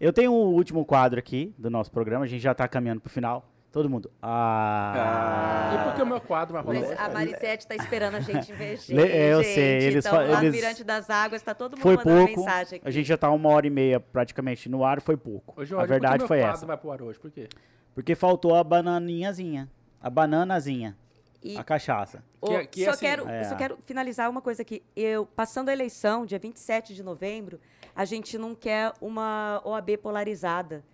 Eu 0.00 0.10
tenho 0.12 0.32
o 0.32 0.52
último 0.54 0.86
quadro 0.86 1.18
aqui 1.18 1.54
do 1.58 1.68
nosso 1.68 1.90
programa, 1.92 2.24
a 2.24 2.28
gente 2.28 2.40
já 2.40 2.54
tá 2.54 2.66
caminhando 2.66 3.00
pro 3.02 3.10
final. 3.10 3.51
Todo 3.72 3.88
mundo. 3.88 4.10
Ah. 4.20 5.70
E 5.74 5.84
por 5.84 5.94
que 5.96 6.02
o 6.02 6.06
meu 6.06 6.20
quadro 6.20 6.52
vai 6.52 6.62
rolar 6.62 6.80
Mas 6.80 6.90
hoje? 6.90 7.00
a 7.00 7.08
Marisete 7.08 7.66
tá 7.66 7.74
esperando 7.74 8.16
a 8.16 8.20
gente 8.20 8.52
ver 8.52 8.76
gente. 8.76 8.92
Le- 8.92 9.08
é, 9.10 9.32
eu 9.32 9.42
sei, 9.42 9.78
eles 9.84 10.04
então, 10.04 10.20
eles- 10.22 10.54
Mirante 10.54 10.84
das 10.84 11.08
Águas, 11.08 11.40
tá 11.42 11.54
todo 11.54 11.72
mundo 11.72 11.82
Foi 11.82 11.96
mandando 11.96 12.26
pouco. 12.26 12.40
mensagem 12.40 12.76
aqui. 12.78 12.86
A 12.88 12.90
gente 12.90 13.06
já 13.06 13.16
tá 13.16 13.30
uma 13.30 13.48
hora 13.48 13.66
e 13.66 13.70
meia 13.70 13.98
praticamente 13.98 14.68
no 14.68 14.84
ar, 14.84 15.00
foi 15.00 15.16
pouco. 15.16 15.58
Ô, 15.60 15.64
Jorge, 15.64 15.74
a 15.74 15.78
por 15.78 15.84
que 15.86 15.92
verdade 15.92 16.18
meu 16.18 16.28
foi 16.28 16.38
quadro 16.40 16.54
essa. 16.56 16.66
vai 16.66 16.76
pro 16.76 16.90
ar 16.92 17.02
hoje? 17.02 17.18
Por 17.18 17.30
quê? 17.30 17.48
Porque 17.94 18.14
faltou 18.14 18.54
a 18.54 18.62
bananinhazinha. 18.62 19.70
A 20.00 20.10
bananazinha. 20.10 20.96
E- 21.42 21.56
A 21.56 21.64
cachaça. 21.64 22.22
Ô, 22.40 22.48
Que 22.48 22.54
é- 22.54 22.66
que 22.66 22.82
é 22.82 22.84
só, 22.84 22.90
assim- 22.92 23.06
quero, 23.06 23.28
É. 23.28 23.44
só 23.44 23.56
quero 23.56 23.78
finalizar 23.86 24.28
uma 24.30 24.40
coisa 24.42 24.62
aqui. 24.62 24.82
Eu, 24.94 25.24
passando 25.26 25.70
a 25.70 25.72
eleição, 25.72 26.24
dia 26.26 26.38
27 26.38 26.94
de 26.94 27.02
novembro, 27.02 27.58
a 27.96 28.04
gente 28.04 28.36
não 28.38 28.54
quer 28.54 28.92
uma 29.00 29.60
OAB 29.64 29.96
polarizada. 29.96 30.84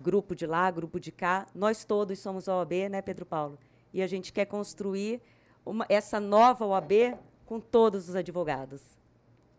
Grupo 0.00 0.34
de 0.34 0.46
lá, 0.46 0.70
grupo 0.70 1.00
de 1.00 1.10
cá. 1.10 1.46
Nós 1.54 1.84
todos 1.84 2.18
somos 2.18 2.46
OAB, 2.46 2.88
né, 2.88 3.02
Pedro 3.02 3.26
Paulo? 3.26 3.58
E 3.92 4.00
a 4.02 4.06
gente 4.06 4.32
quer 4.32 4.44
construir 4.44 5.20
uma- 5.66 5.86
essa 5.88 6.20
nova 6.20 6.64
OAB 6.66 7.16
com 7.44 7.58
todos 7.58 8.08
os 8.08 8.14
advogados. 8.14 8.96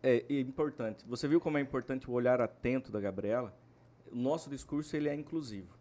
É, 0.02 0.24
e 0.30 0.40
importante. 0.40 1.04
Você 1.08 1.28
viu 1.28 1.42
como 1.42 1.58
é 1.58 1.62
importante 1.62 2.10
o 2.10 2.14
olhar 2.14 2.40
atento 2.40 2.90
da 2.92 3.00
Gabriela? 3.02 3.54
O 4.12 4.16
nosso 4.16 4.50
discurso 4.50 4.96
ele 4.96 5.10
é 5.10 5.14
inclusivo. 5.16 5.78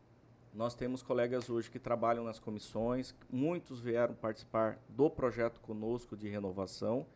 Nós 0.53 0.75
temos 0.75 1.03
colegas 1.03 1.49
hoje 1.49 1.71
que 1.71 1.79
trabalham 1.79 2.25
nas 2.25 2.41
comissões, 2.41 3.15
muitos 3.31 3.79
vieram 3.79 4.15
participar 4.15 4.79
do 4.89 5.09
projeto 5.09 5.61
conosco 5.61 6.17
de 6.17 6.29
renovação 6.29 7.07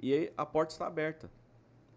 e 0.00 0.32
a 0.36 0.46
porta 0.46 0.72
está 0.72 0.86
aberta. 0.86 1.28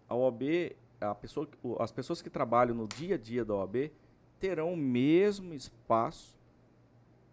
A 0.08 0.16
OAB, 0.16 0.74
a 1.00 1.14
pessoa, 1.14 1.46
as 1.78 1.92
pessoas 1.92 2.20
que 2.20 2.28
trabalham 2.30 2.74
no 2.74 2.88
dia 2.88 3.14
a 3.14 3.18
dia 3.18 3.44
da 3.44 3.54
OAB 3.54 3.92
terão 4.40 4.72
o 4.72 4.76
mesmo 4.76 5.54
espaço 5.54 6.36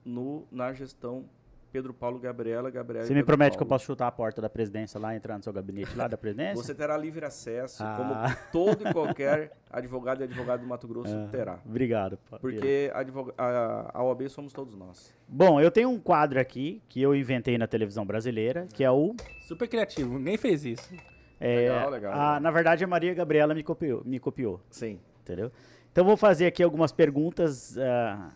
no, 0.06 0.46
na 0.52 0.74
gestão 0.74 1.26
Pedro 1.72 1.92
Paulo 1.92 2.20
Gabriela, 2.20 2.70
Gabriela 2.70 3.04
Você 3.08 3.14
me 3.14 3.22
Pedro 3.22 3.26
promete 3.36 3.58
que 3.58 3.64
eu 3.64 3.66
Paulo. 3.66 3.80
posso 3.80 3.86
chutar 3.86 4.06
a 4.06 4.12
porta 4.12 4.40
da 4.40 4.48
presidência 4.48 5.00
lá, 5.00 5.16
entrar 5.16 5.38
no 5.38 5.44
seu 5.44 5.52
gabinete 5.52 5.96
lá 5.96 6.08
da 6.08 6.16
presidência? 6.16 6.56
Você 6.64 6.76
terá 6.76 6.96
livre 6.96 7.26
acesso, 7.26 7.82
Ah. 7.84 7.96
como 7.98 8.52
todo 8.52 8.88
e 8.88 8.94
qualquer 8.94 9.54
advogado 9.72 10.22
e 10.22 10.24
advogado 10.26 10.62
do 10.62 10.68
Mato 10.68 10.88
Grosso 10.88 11.16
Ah, 11.16 11.28
terá. 11.32 11.60
Obrigado. 11.66 12.20
Porque 12.40 12.92
a, 13.36 13.90
a 13.92 14.04
OAB 14.04 14.30
somos 14.30 14.54
todos 14.54 14.76
nós. 14.76 15.12
Bom, 15.28 15.60
eu 15.60 15.72
tenho 15.72 15.90
um 15.90 16.00
quadro 16.00 16.40
aqui 16.40 16.80
que 16.88 17.02
eu 17.02 17.16
inventei 17.16 17.58
na 17.58 17.66
televisão 17.66 18.06
brasileira, 18.06 18.68
que 18.72 18.84
é 18.84 18.92
o. 18.92 19.16
Super 19.48 19.68
criativo, 19.68 20.20
ninguém 20.20 20.38
fez 20.38 20.64
isso. 20.64 20.94
é, 21.40 21.56
Legal, 21.70 21.90
legal, 21.90 22.14
a- 22.14 22.40
na 22.40 22.52
verdade, 22.52 22.84
a 22.84 22.88
Maria 22.88 23.16
Gabriela 23.16 23.56
me 23.56 23.64
copiou. 23.64 24.04
Me 24.06 24.20
copiou 24.20 24.62
Sim. 24.70 25.00
entendeu? 25.22 25.52
Então, 25.94 26.04
vou 26.04 26.18
fazer 26.18 26.48
aqui 26.48 26.64
algumas 26.64 26.92
perguntas. 26.92 27.78
ah, 27.78 28.32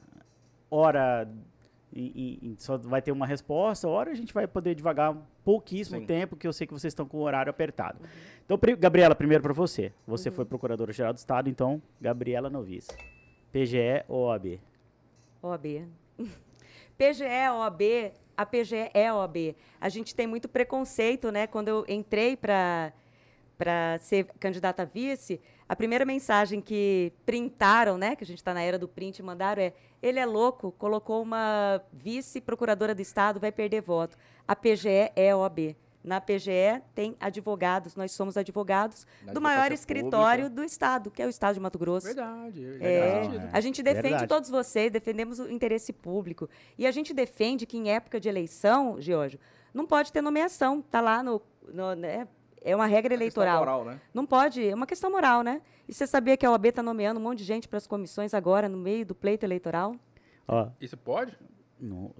ora, 0.70 1.28
em- 1.92 2.12
em- 2.16 2.40
em- 2.52 2.56
só 2.60 2.78
vai 2.78 3.02
ter 3.02 3.12
uma 3.12 3.26
resposta, 3.26 3.88
ora 3.88 4.12
a 4.12 4.14
gente 4.14 4.32
vai 4.32 4.46
poder 4.46 4.76
devagar 4.76 5.12
um 5.12 5.22
pouquíssimo 5.44 6.00
Sim. 6.00 6.06
tempo, 6.06 6.36
que 6.36 6.46
eu 6.48 6.54
sei 6.54 6.68
que 6.68 6.74
vocês 6.74 6.92
estão 6.92 7.08
com 7.08 7.18
o 7.18 7.22
horário 7.22 7.50
apertado. 7.50 7.98
Então, 8.46 8.60
pri- 8.60 8.76
Gabriela, 8.76 9.16
primeiro 9.16 9.42
para 9.42 9.54
você. 9.54 9.92
Você 10.06 10.30
foi 10.30 10.46
procuradora-geral 10.46 11.14
do 11.14 11.18
Estado, 11.18 11.50
então, 11.50 11.82
Gabriela 12.00 12.48
Novice. 12.48 12.92
PGE 13.52 14.04
ou 14.08 14.26
OAB? 14.28 14.60
OAB. 15.42 15.88
PGE, 16.96 17.26
OAB, 17.54 18.12
a 18.36 18.46
PGE 18.46 18.92
é 18.94 19.12
OAB. 19.12 19.56
A 19.82 19.90
gente 19.90 20.14
tem 20.14 20.28
muito 20.28 20.48
preconceito, 20.48 21.32
né? 21.32 21.48
Quando 21.48 21.70
eu 21.70 21.86
entrei 21.88 22.38
para 22.38 22.94
para 23.58 23.98
ser 23.98 24.26
candidata 24.40 24.84
a 24.84 24.86
vice, 24.86 25.42
a 25.70 25.76
primeira 25.76 26.06
mensagem 26.06 26.62
que 26.62 27.12
printaram, 27.26 27.98
né, 27.98 28.16
que 28.16 28.24
a 28.24 28.28
gente 28.28 28.38
está 28.40 28.54
na 28.54 28.62
era 28.62 28.78
do 28.80 28.88
print, 28.88 29.22
mandaram 29.22 29.62
é: 29.62 29.74
ele 30.02 30.20
é 30.20 30.26
louco, 30.26 30.72
colocou 30.74 31.22
uma 31.22 31.82
vice-procuradora 31.92 32.96
do 32.96 33.02
Estado, 33.02 33.40
vai 33.40 33.52
perder 33.52 33.82
voto. 33.82 34.18
A 34.48 34.56
PGE 34.56 35.12
é 35.16 35.36
OAB. 35.36 35.76
Na 36.04 36.22
PGE 36.22 36.82
tem 36.96 37.18
advogados, 37.20 37.96
nós 37.98 38.14
somos 38.14 38.38
advogados 38.38 39.06
Na 39.26 39.34
do 39.34 39.42
maior 39.42 39.74
escritório 39.74 40.46
pública. 40.46 40.62
do 40.62 40.64
Estado, 40.66 41.12
que 41.12 41.22
é 41.22 41.26
o 41.26 41.30
Estado 41.30 41.56
de 41.56 41.60
Mato 41.60 41.78
Grosso. 41.78 42.06
Verdade. 42.08 42.78
É, 42.80 43.24
sentido. 43.24 43.50
a 43.52 43.60
gente 43.60 43.84
defende 43.84 44.02
Verdade. 44.04 44.28
todos 44.28 44.50
vocês, 44.50 44.90
defendemos 44.90 45.38
o 45.40 45.50
interesse 45.52 45.92
público. 45.92 46.50
E 46.78 46.88
a 46.88 46.92
gente 46.92 47.14
defende 47.14 47.66
que 47.66 47.76
em 47.78 47.90
época 47.90 48.22
de 48.22 48.30
eleição, 48.30 49.02
Giorgio, 49.02 49.38
não 49.74 49.86
pode 49.86 50.14
ter 50.14 50.22
nomeação. 50.22 50.80
Está 50.80 51.02
lá 51.02 51.22
no. 51.22 51.42
no- 51.74 51.94
né, 51.94 52.26
é 52.70 52.76
uma 52.76 52.86
regra 52.86 53.18
Questão 53.18 53.44
eleitoral. 53.44 53.60
moral, 53.60 53.86
né? 53.86 54.02
Não 54.14 54.26
pode, 54.26 54.68
é 54.68 54.76
uma 54.76 54.86
questão 54.86 55.10
moral, 55.10 55.42
né? 55.42 55.62
E 55.88 55.94
você 55.94 56.06
sabia 56.06 56.36
que 56.36 56.46
a 56.46 56.52
OAB 56.52 56.66
está 56.66 56.84
nomeando 56.84 57.18
um 57.20 57.24
monte 57.24 57.40
de 57.40 57.46
gente 57.46 57.68
para 57.68 57.78
as 57.78 57.88
comissões 57.88 58.34
agora, 58.34 58.68
no 58.68 58.78
meio 58.78 59.06
do 59.06 59.16
pleito 59.16 59.46
eleitoral? 59.46 59.96
Ó, 60.48 60.68
Isso 60.82 60.98
pode? 60.98 61.38
não- 61.80 62.12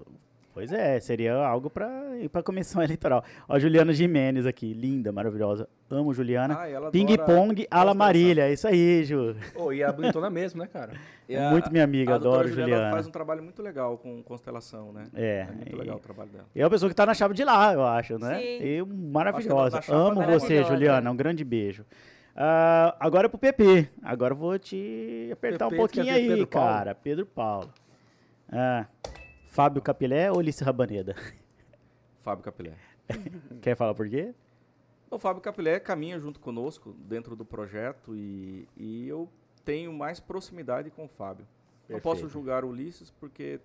pois 0.58 0.72
é, 0.72 0.98
seria 0.98 1.34
algo 1.36 1.70
para 1.70 1.88
ir 2.18 2.28
para 2.28 2.40
a 2.40 2.42
comissão 2.42 2.82
eleitoral. 2.82 3.22
Ó, 3.48 3.56
Juliana 3.60 3.92
Jimenez 3.92 4.44
aqui, 4.44 4.72
linda, 4.72 5.12
maravilhosa. 5.12 5.68
Amo 5.88 6.12
Juliana. 6.12 6.54
Ah, 6.54 6.90
Ping 6.90 7.16
pong 7.24 7.64
à 7.70 7.84
la. 7.84 7.94
Marília, 7.94 8.48
é 8.48 8.52
isso 8.52 8.66
aí, 8.66 9.04
Ju. 9.04 9.36
Oh, 9.54 9.72
e 9.72 9.84
a 9.84 9.92
bonitona 9.92 10.28
mesmo, 10.28 10.60
né, 10.60 10.66
cara? 10.66 10.92
E 11.28 11.34
É 11.34 11.50
muito 11.50 11.70
minha 11.70 11.84
amiga, 11.84 12.14
a 12.14 12.16
adoro 12.16 12.48
Juliana. 12.48 12.70
Juliana. 12.72 12.90
faz 12.90 13.06
um 13.06 13.10
trabalho 13.10 13.42
muito 13.42 13.62
legal 13.62 13.98
com 13.98 14.22
constelação, 14.22 14.92
né? 14.94 15.04
É, 15.14 15.44
muito 15.44 15.76
e- 15.76 15.78
legal 15.78 15.96
o 15.96 16.00
trabalho 16.00 16.30
dela. 16.30 16.46
E 16.54 16.60
é 16.60 16.64
uma 16.64 16.70
pessoa 16.70 16.88
que 16.88 16.94
tá 16.96 17.04
na 17.04 17.12
chave 17.12 17.34
de 17.34 17.44
lá, 17.44 17.74
eu 17.74 17.84
acho, 17.84 18.18
né? 18.18 18.38
Sim. 18.38 18.58
E 18.62 18.82
maravilhosa. 18.82 19.78
Que 19.82 19.90
na 19.90 19.96
chapa 19.98 20.10
Amo 20.10 20.22
é 20.22 20.26
você, 20.26 20.54
maravilhosa. 20.54 20.64
Juliana. 20.74 21.10
Um 21.10 21.16
grande 21.16 21.44
beijo. 21.44 21.84
Ah, 22.34 22.96
agora 22.98 23.28
pro 23.28 23.38
PP. 23.38 23.88
Agora 24.02 24.32
eu 24.32 24.38
vou 24.38 24.58
te 24.58 25.28
apertar 25.30 25.66
PP, 25.66 25.74
um 25.74 25.78
pouquinho 25.78 26.14
aí, 26.14 26.28
Pedro 26.28 26.46
cara. 26.46 26.94
Pedro 26.94 27.26
Paulo. 27.26 27.68
Ah, 28.50 28.86
Fábio 29.58 29.82
Capilé 29.82 30.30
ou 30.30 30.38
Ulisses 30.38 30.60
Rabaneda? 30.60 31.16
Fábio 32.22 32.44
Capilé. 32.44 32.74
Quer 33.60 33.74
falar 33.74 33.92
por 33.92 34.08
quê? 34.08 34.32
O 35.10 35.18
Fábio 35.18 35.42
Capilé 35.42 35.80
caminha 35.80 36.16
junto 36.20 36.38
conosco 36.38 36.92
dentro 36.92 37.34
do 37.34 37.44
projeto 37.44 38.14
e, 38.14 38.68
e 38.76 39.08
eu 39.08 39.28
tenho 39.64 39.92
mais 39.92 40.20
proximidade 40.20 40.92
com 40.92 41.06
o 41.06 41.08
Fábio. 41.08 41.44
Não 41.88 41.98
Perfeito. 41.98 42.02
posso 42.04 42.28
julgar 42.28 42.64
o 42.64 42.68
Ulisses 42.68 43.10
porque 43.10 43.58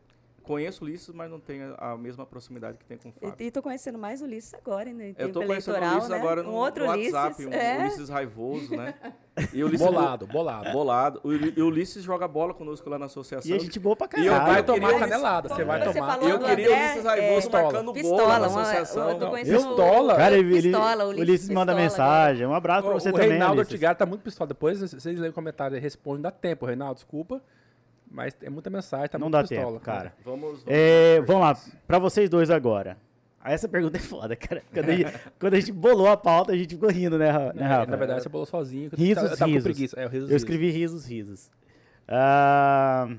conheço 0.43 0.83
o 0.83 0.87
Ulisses, 0.87 1.13
mas 1.13 1.31
não 1.31 1.39
tenho 1.39 1.73
a 1.77 1.97
mesma 1.97 2.25
proximidade 2.25 2.77
que 2.77 2.85
tem 2.85 2.97
com 2.97 3.09
o 3.09 3.11
Fábio. 3.11 3.35
E, 3.39 3.45
e 3.45 3.51
tô 3.51 3.61
conhecendo 3.61 3.97
mais 3.97 4.21
o 4.21 4.25
Ulisses 4.25 4.53
agora, 4.53 4.91
né? 4.93 5.09
em 5.09 5.15
Eu 5.17 5.31
tô 5.31 5.43
conhecendo 5.43 5.73
o 5.75 5.77
eleitoral, 5.77 5.91
Ulisses 5.93 6.09
né? 6.09 6.17
agora 6.17 6.43
no, 6.43 6.49
um 6.49 6.53
outro 6.53 6.83
no 6.85 6.89
WhatsApp, 6.91 7.27
Ulisses. 7.43 7.47
um 7.47 7.53
é. 7.53 7.79
Ulisses 7.79 8.09
raivoso, 8.09 8.75
né? 8.75 8.93
E 9.51 9.63
o 9.63 9.65
Ulisses 9.65 9.83
Bolado, 9.83 10.27
bolado. 10.27 10.71
bolado. 10.71 11.19
O, 11.23 11.33
e 11.33 11.59
o 11.59 11.65
Ulisses 11.65 12.03
joga 12.03 12.27
bola 12.27 12.53
conosco 12.53 12.87
lá 12.87 12.99
na 12.99 13.07
associação. 13.07 13.49
E 13.49 13.55
a 13.55 13.57
gente 13.59 13.79
boa 13.79 13.95
pra 13.95 14.07
E 14.21 14.27
eu 14.27 14.31
caralho. 14.31 14.53
Vai 14.53 14.63
tomar 14.63 14.79
queria- 14.91 14.99
canelada, 14.99 15.49
você 15.49 15.65
vai 15.65 15.79
Você 15.83 15.93
tomar. 15.93 16.07
falou 16.13 16.29
eu 16.29 16.39
queria 16.39 16.69
o 16.69 16.71
Ulisses 16.71 17.03
raivoso 17.03 17.47
é, 17.49 17.51
marcando 17.63 17.93
Pistola, 17.93 18.23
lá 18.27 18.39
na 18.39 18.47
uma- 18.47 18.61
associação. 18.61 19.09
eu 19.09 19.17
tô 19.19 19.29
conhecendo 19.31 19.57
Pistola. 19.57 20.15
Cara, 20.15 20.37
ele, 20.37 20.61
Pistola, 20.61 21.03
o 21.05 21.07
Ulisses 21.07 21.27
Ulisses 21.29 21.49
manda 21.49 21.73
Pistola 21.73 21.81
mensagem. 21.81 22.45
Um 22.45 22.53
abraço 22.53 22.83
pra 22.83 22.91
O, 22.95 22.99
você 22.99 23.09
o 23.09 23.11
também, 23.11 23.29
Reinaldo 23.29 23.55
Ulisses. 23.55 23.71
Ortigar 23.73 23.95
tá 23.95 24.05
muito 24.05 24.21
pistola. 24.21 24.47
Depois 24.47 24.79
vocês 24.79 25.03
leem 25.17 25.31
o 25.31 25.33
comentário 25.33 25.75
e 25.75 25.79
respondem, 25.79 26.21
dá 26.21 26.29
tempo, 26.29 26.67
Reinaldo, 26.67 26.93
desculpa. 26.93 27.41
Mas 28.13 28.37
é 28.43 28.49
muita 28.49 28.69
mensagem, 28.69 29.09
tá 29.09 29.17
Não 29.17 29.25
muito 29.25 29.33
dá 29.33 29.41
pistola. 29.41 29.71
tempo, 29.71 29.79
cara. 29.83 30.13
Vamos, 30.23 30.41
vamos, 30.59 30.63
É, 30.67 31.19
vamos 31.21 31.41
lá, 31.41 31.57
pra 31.87 31.97
vocês 31.97 32.29
dois 32.29 32.51
agora. 32.51 32.95
Ah, 33.41 33.51
Essa 33.51 33.67
pergunta 33.67 33.97
é 33.97 33.99
foda, 33.99 34.35
cara. 34.35 34.61
Quando 34.71 34.89
a, 34.89 34.95
gente, 34.95 35.13
quando 35.39 35.53
a 35.55 35.59
gente 35.59 35.71
bolou 35.71 36.07
a 36.07 36.15
pauta, 36.15 36.51
a 36.51 36.55
gente 36.55 36.75
ficou 36.75 36.89
rindo, 36.89 37.17
né, 37.17 37.33
né 37.53 37.63
É, 37.63 37.63
Rafa? 37.67 37.91
na 37.91 37.97
verdade, 37.97 38.21
você 38.23 38.29
bolou 38.29 38.45
sozinho. 38.45 38.89
que 38.91 38.95
eu 38.95 38.99
Risos, 38.99 39.23
eu 39.31 39.37
tava 39.37 39.45
risos. 39.51 39.63
com 39.63 39.73
preguiça. 39.73 39.99
É, 39.99 40.07
risos, 40.07 40.29
Eu 40.29 40.37
escrevi 40.37 40.69
risos, 40.69 41.05
risos. 41.05 41.49
Ah, 42.07 43.09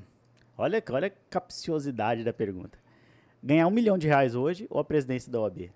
olha, 0.57 0.83
olha 0.91 1.09
a 1.09 1.13
capciosidade 1.29 2.23
da 2.23 2.33
pergunta. 2.33 2.79
Ganhar 3.43 3.67
um 3.67 3.71
milhão 3.71 3.99
de 3.99 4.07
reais 4.07 4.35
hoje 4.35 4.67
ou 4.71 4.79
a 4.81 4.85
presidência 4.85 5.31
da 5.31 5.41
OAB? 5.41 5.71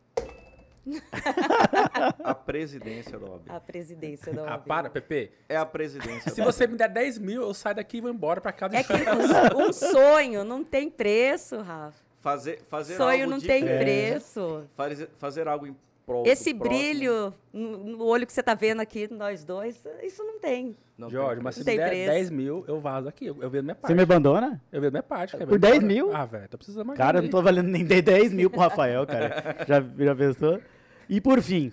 A 2.24 2.35
presidência 2.35 3.19
da 3.19 3.27
OAB. 3.27 3.43
A 3.48 3.60
presidência 3.60 4.32
da 4.32 4.43
Ah, 4.43 4.51
OAB. 4.55 4.66
para, 4.66 4.90
Pepe. 4.90 5.31
É 5.48 5.56
a 5.56 5.66
presidência 5.66 6.31
Se 6.31 6.39
da 6.40 6.44
você 6.44 6.66
me 6.66 6.77
der 6.77 6.89
10 6.89 7.19
mil, 7.19 7.43
eu 7.43 7.55
saio 7.55 7.77
daqui 7.77 7.98
e 7.98 8.01
vou 8.01 8.10
embora 8.10 8.40
pra 8.40 8.52
casa 8.52 8.77
É 8.77 8.82
que 8.82 8.93
um, 8.93 9.69
um 9.69 9.73
sonho 9.73 10.44
não 10.44 10.65
tem 10.65 10.90
preço, 10.90 11.59
Rafa. 11.60 12.06
Fazer, 12.20 12.60
fazer 12.69 12.97
Sonho 12.97 13.24
algo 13.24 13.31
não 13.31 13.40
tem 13.40 13.65
preço. 13.65 14.65
Fazer, 14.77 15.09
fazer 15.19 15.47
algo 15.47 15.66
em 15.69 15.77
prol 16.05 16.27
Esse 16.27 16.52
brilho 16.52 17.32
no 17.52 17.78
no 17.78 18.05
olho 18.05 18.27
que 18.27 18.32
você 18.32 18.43
tá 18.43 18.55
vendo 18.55 18.81
aqui, 18.81 19.09
nós 19.12 19.44
dois, 19.44 19.81
isso 20.02 20.24
não 20.24 20.39
tem. 20.40 20.77
não 20.98 21.09
Jorge, 21.09 21.36
tem 21.36 21.44
mas 21.44 21.55
se 21.55 21.60
me 21.60 21.65
der 21.66 21.89
preço. 21.89 22.10
10 22.10 22.31
mil, 22.31 22.65
eu 22.66 22.81
vazo 22.81 23.09
aqui. 23.09 23.27
Eu, 23.27 23.36
eu 23.40 23.48
vendo 23.48 23.65
minha 23.65 23.74
parte. 23.77 23.86
Você 23.86 23.94
me 23.94 24.02
abandona? 24.02 24.60
Eu 24.73 24.81
vendo 24.81 24.93
minha 24.93 25.02
parte. 25.02 25.32
cara. 25.32 25.47
Por 25.47 25.55
Eu 25.55 25.60
vou 25.60 25.70
10 25.70 25.74
embora. 25.77 25.86
mil? 25.94 26.16
Ah, 26.16 26.24
velho, 26.27 26.48
tô 26.48 26.59
precisando 26.59 26.86
mais 26.86 26.98
Cara, 26.98 27.19
eu 27.19 27.23
não 27.23 27.31
tô 27.31 27.40
valendo 27.40 27.69
nem 27.69 27.85
dei 27.85 28.02
10 28.02 28.32
mil 28.32 28.51
pro 28.51 28.59
Rafael, 28.60 29.06
cara. 29.06 29.56
Já, 29.66 29.81
já 30.05 30.15
pensou? 30.16 30.60
E 31.09 31.21
por 31.21 31.41
fim, 31.43 31.73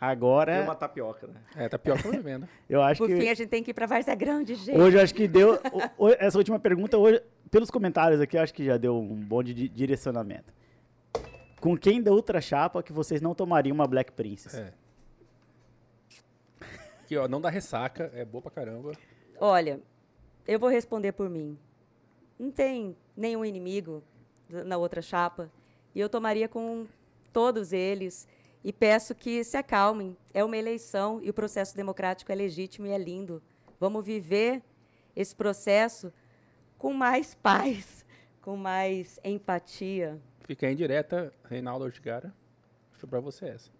agora 0.00 0.62
uma 0.62 0.74
tapioca, 0.74 1.26
né? 1.26 1.40
É, 1.56 1.68
que 1.68 1.90
eu 1.90 2.22
vendo. 2.22 2.48
eu 2.68 2.82
acho 2.82 2.98
Por 3.00 3.08
que 3.08 3.16
fim, 3.16 3.28
a 3.28 3.34
gente 3.34 3.48
tem 3.48 3.62
que 3.62 3.70
ir 3.70 3.74
pra 3.74 3.86
Várzea 3.86 4.14
Grande, 4.14 4.54
gente. 4.54 4.78
hoje 4.78 4.96
eu 4.96 5.02
acho 5.02 5.14
que 5.14 5.26
deu 5.26 5.58
essa 6.18 6.36
última 6.38 6.58
pergunta 6.58 6.98
hoje 6.98 7.22
pelos 7.50 7.70
comentários 7.70 8.20
aqui 8.20 8.36
eu 8.36 8.42
acho 8.42 8.52
que 8.52 8.64
já 8.64 8.76
deu 8.76 8.96
um 8.98 9.14
bom 9.16 9.42
de 9.42 9.54
di- 9.54 9.68
direcionamento. 9.68 10.52
Com 11.60 11.76
quem 11.76 12.02
da 12.02 12.12
outra 12.12 12.40
chapa 12.40 12.82
que 12.82 12.92
vocês 12.92 13.20
não 13.22 13.34
tomariam 13.34 13.74
uma 13.74 13.86
Black 13.86 14.12
Princess? 14.12 14.54
É. 14.54 14.72
Aqui, 17.02 17.16
ó, 17.16 17.26
não 17.28 17.40
dá 17.40 17.48
ressaca, 17.48 18.10
é 18.14 18.24
boa 18.24 18.42
pra 18.42 18.50
caramba. 18.50 18.92
Olha, 19.38 19.80
eu 20.46 20.58
vou 20.58 20.68
responder 20.68 21.12
por 21.12 21.30
mim. 21.30 21.56
Não 22.38 22.50
tem 22.50 22.96
nenhum 23.16 23.44
inimigo 23.44 24.02
na 24.48 24.76
outra 24.76 25.00
chapa. 25.00 25.50
E 25.94 26.00
eu 26.00 26.08
tomaria 26.08 26.48
com 26.48 26.86
todos 27.32 27.72
eles 27.72 28.26
e 28.66 28.72
peço 28.72 29.14
que 29.14 29.44
se 29.44 29.56
acalmem. 29.56 30.16
É 30.34 30.42
uma 30.42 30.56
eleição 30.56 31.20
e 31.22 31.30
o 31.30 31.32
processo 31.32 31.76
democrático 31.76 32.32
é 32.32 32.34
legítimo 32.34 32.84
e 32.88 32.90
é 32.90 32.98
lindo. 32.98 33.40
Vamos 33.78 34.04
viver 34.04 34.60
esse 35.14 35.32
processo 35.36 36.12
com 36.76 36.92
mais 36.92 37.32
paz, 37.40 38.04
com 38.42 38.56
mais 38.56 39.20
empatia. 39.22 40.20
Fica 40.40 40.68
em 40.68 40.74
direta, 40.74 41.32
Reinaldo 41.48 41.84
Ortigara. 41.84 42.34
Foi 42.94 43.08
pra 43.08 43.20
você 43.20 43.46
essa. 43.46 43.70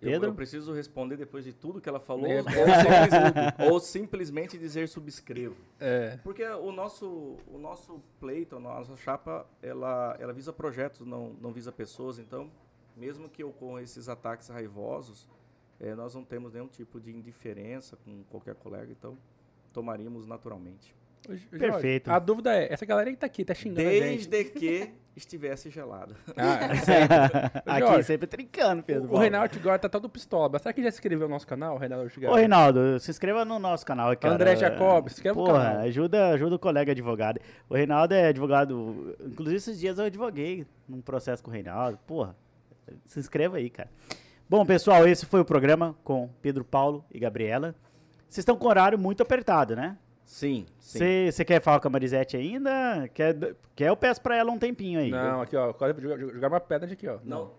Eu- 0.00 0.10
Pedro? 0.12 0.28
Eu, 0.28 0.34
preciso 0.34 0.74
responder 0.74 1.16
depois 1.16 1.42
de 1.44 1.52
tudo 1.54 1.80
que 1.80 1.88
ela 1.88 1.98
falou 1.98 2.26
É. 2.30 2.40
ou, 2.40 2.44
simples- 2.44 3.70
ou 3.72 3.80
simplesmente 3.80 4.58
dizer 4.58 4.88
subscrevo. 4.88 5.56
É. 5.80 6.18
Porque 6.22 6.44
o 6.44 6.70
nosso, 6.70 7.38
o 7.48 7.56
nosso 7.58 8.00
pleito, 8.20 8.56
a 8.56 8.60
nossa 8.60 8.94
chapa, 8.96 9.46
ela, 9.62 10.14
ela 10.20 10.32
visa 10.34 10.52
projetos, 10.52 11.06
não, 11.06 11.30
não 11.40 11.50
visa 11.50 11.72
pessoas. 11.72 12.18
Então, 12.18 12.50
mesmo 12.98 13.28
que 13.28 13.42
ocorram 13.44 13.78
esses 13.80 14.08
ataques 14.08 14.48
raivosos, 14.48 15.28
eh, 15.80 15.94
nós 15.94 16.14
não 16.14 16.24
temos 16.24 16.52
nenhum 16.52 16.68
tipo 16.68 17.00
de 17.00 17.10
indiferença 17.14 17.96
com 18.04 18.22
qualquer 18.24 18.54
colega. 18.56 18.90
Então, 18.90 19.16
tomaríamos 19.72 20.26
naturalmente. 20.26 20.94
Perfeito. 21.50 22.10
A 22.10 22.18
dúvida 22.18 22.54
é, 22.54 22.72
essa 22.72 22.86
galera 22.86 23.10
que 23.10 23.16
tá 23.16 23.26
aqui, 23.26 23.44
tá 23.44 23.52
xingando 23.52 23.88
a 23.88 23.92
gente. 23.92 24.28
Desde 24.28 24.50
que 24.52 24.90
estivesse 25.16 25.68
gelado. 25.68 26.14
Ah, 26.36 26.74
sempre. 26.78 27.16
Ô, 27.66 27.70
Aqui 27.70 27.86
Jorge, 27.86 28.02
sempre 28.04 28.26
trincando, 28.28 28.82
Pedro. 28.84 29.10
o, 29.10 29.14
o. 29.16 29.18
Reinaldo 29.18 29.46
Ortigara 29.46 29.78
tá 29.80 29.88
todo 29.88 30.08
pistola. 30.08 30.48
Mas 30.50 30.62
será 30.62 30.72
que 30.72 30.82
já 30.82 30.90
se 30.90 30.96
inscreveu 30.98 31.26
no 31.28 31.34
nosso 31.34 31.46
canal, 31.46 31.76
Reinaldo 31.76 32.04
Ortigara? 32.04 32.32
Ô, 32.32 32.36
Reinaldo, 32.36 33.00
se 33.00 33.10
inscreva 33.10 33.44
no 33.44 33.58
nosso 33.58 33.84
canal 33.84 34.10
aqui, 34.12 34.22
cara. 34.22 34.34
André 34.34 34.56
Jacob, 34.56 35.08
se 35.08 35.14
inscreve 35.16 35.36
no 35.36 35.44
Porra, 35.44 35.64
canal. 35.64 35.82
ajuda, 35.82 36.28
ajuda 36.30 36.54
o 36.54 36.58
colega 36.58 36.92
advogado. 36.92 37.40
O 37.68 37.74
Reinaldo 37.74 38.14
é 38.14 38.28
advogado. 38.28 39.16
Inclusive, 39.20 39.56
esses 39.56 39.80
dias 39.80 39.98
eu 39.98 40.04
advoguei 40.04 40.64
num 40.88 41.00
processo 41.02 41.42
com 41.42 41.50
o 41.50 41.52
Reinaldo. 41.52 41.98
Porra, 42.06 42.36
se 43.04 43.18
inscreva 43.18 43.56
aí, 43.56 43.70
cara. 43.70 43.90
Bom, 44.48 44.64
pessoal, 44.64 45.06
esse 45.06 45.26
foi 45.26 45.40
o 45.40 45.44
programa 45.44 45.94
com 46.02 46.30
Pedro 46.40 46.64
Paulo 46.64 47.04
e 47.10 47.18
Gabriela. 47.18 47.74
Vocês 48.28 48.38
estão 48.38 48.56
com 48.56 48.66
horário 48.66 48.98
muito 48.98 49.22
apertado, 49.22 49.76
né? 49.76 49.98
Sim, 50.24 50.66
sim. 50.78 51.30
Você 51.30 51.44
quer 51.44 51.60
falar 51.60 51.80
com 51.80 51.88
a 51.88 51.90
Marisete 51.90 52.36
ainda? 52.36 53.08
Quer, 53.14 53.34
quer 53.74 53.88
eu 53.88 53.96
peço 53.96 54.20
pra 54.20 54.36
ela 54.36 54.52
um 54.52 54.58
tempinho 54.58 55.00
aí. 55.00 55.10
Não, 55.10 55.40
aqui, 55.40 55.56
ó. 55.56 55.74
Jogar, 56.32 56.48
uma 56.48 56.60
pedra 56.60 56.86
de 56.86 56.92
aqui, 56.92 57.08
ó. 57.08 57.18
Não, 57.24 57.50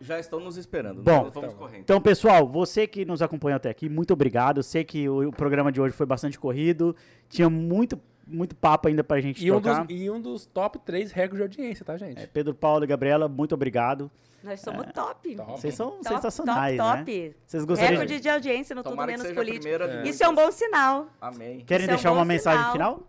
já 0.00 0.20
estão 0.20 0.38
nos 0.38 0.56
esperando. 0.56 1.02
Bom, 1.02 1.24
nós 1.24 1.34
vamos 1.34 1.52
tá. 1.52 1.58
correndo. 1.58 1.80
Então, 1.80 2.00
pessoal, 2.00 2.46
você 2.46 2.86
que 2.86 3.04
nos 3.04 3.22
acompanhou 3.22 3.56
até 3.56 3.70
aqui, 3.70 3.88
muito 3.88 4.12
obrigado. 4.12 4.58
Eu 4.58 4.62
sei 4.62 4.84
que 4.84 5.08
o, 5.08 5.28
o 5.28 5.32
programa 5.32 5.72
de 5.72 5.80
hoje 5.80 5.94
foi 5.94 6.06
bastante 6.06 6.38
corrido. 6.38 6.94
Tinha 7.28 7.50
muito, 7.50 8.00
muito 8.26 8.54
papo 8.56 8.88
ainda 8.88 9.02
pra 9.04 9.20
gente 9.20 9.44
E 9.44 9.50
um, 9.50 9.60
tocar. 9.60 9.84
dos, 9.86 9.96
e 9.96 10.10
um 10.10 10.20
dos 10.20 10.46
top 10.46 10.78
3 10.78 11.10
recordes 11.12 11.36
de 11.56 11.60
audiência, 11.60 11.84
tá, 11.84 11.96
gente? 11.96 12.20
É, 12.22 12.26
Pedro 12.26 12.54
Paulo 12.54 12.84
e 12.84 12.86
Gabriela, 12.86 13.28
muito 13.28 13.54
obrigado. 13.54 14.10
Nós 14.42 14.60
somos 14.60 14.86
top. 14.92 15.36
top. 15.36 15.52
Vocês 15.52 15.74
são 15.74 15.90
Top, 15.92 16.08
sensacionais, 16.08 16.76
top, 16.76 16.90
né? 16.98 16.98
top. 17.28 17.36
Vocês 17.46 17.64
gostariam 17.64 18.00
Recorde 18.00 18.20
de 18.20 18.28
audiência 18.28 18.74
no 18.74 18.82
Tudo 18.82 18.90
Tomara 18.92 19.12
que 19.12 19.18
Menos 19.18 19.32
a 19.32 19.34
Político. 19.34 20.02
de 20.02 20.08
Isso 20.08 20.24
é 20.24 20.28
um 20.28 20.34
bom 20.34 20.50
sinal. 20.50 21.06
Amém. 21.20 21.60
Querem 21.60 21.84
Isso 21.84 21.90
é 21.90 21.94
um 21.94 21.96
deixar 21.96 22.10
bom 22.10 22.16
uma 22.16 22.24
mensagem 22.24 22.58
sinal. 22.58 22.72
final? 22.72 23.02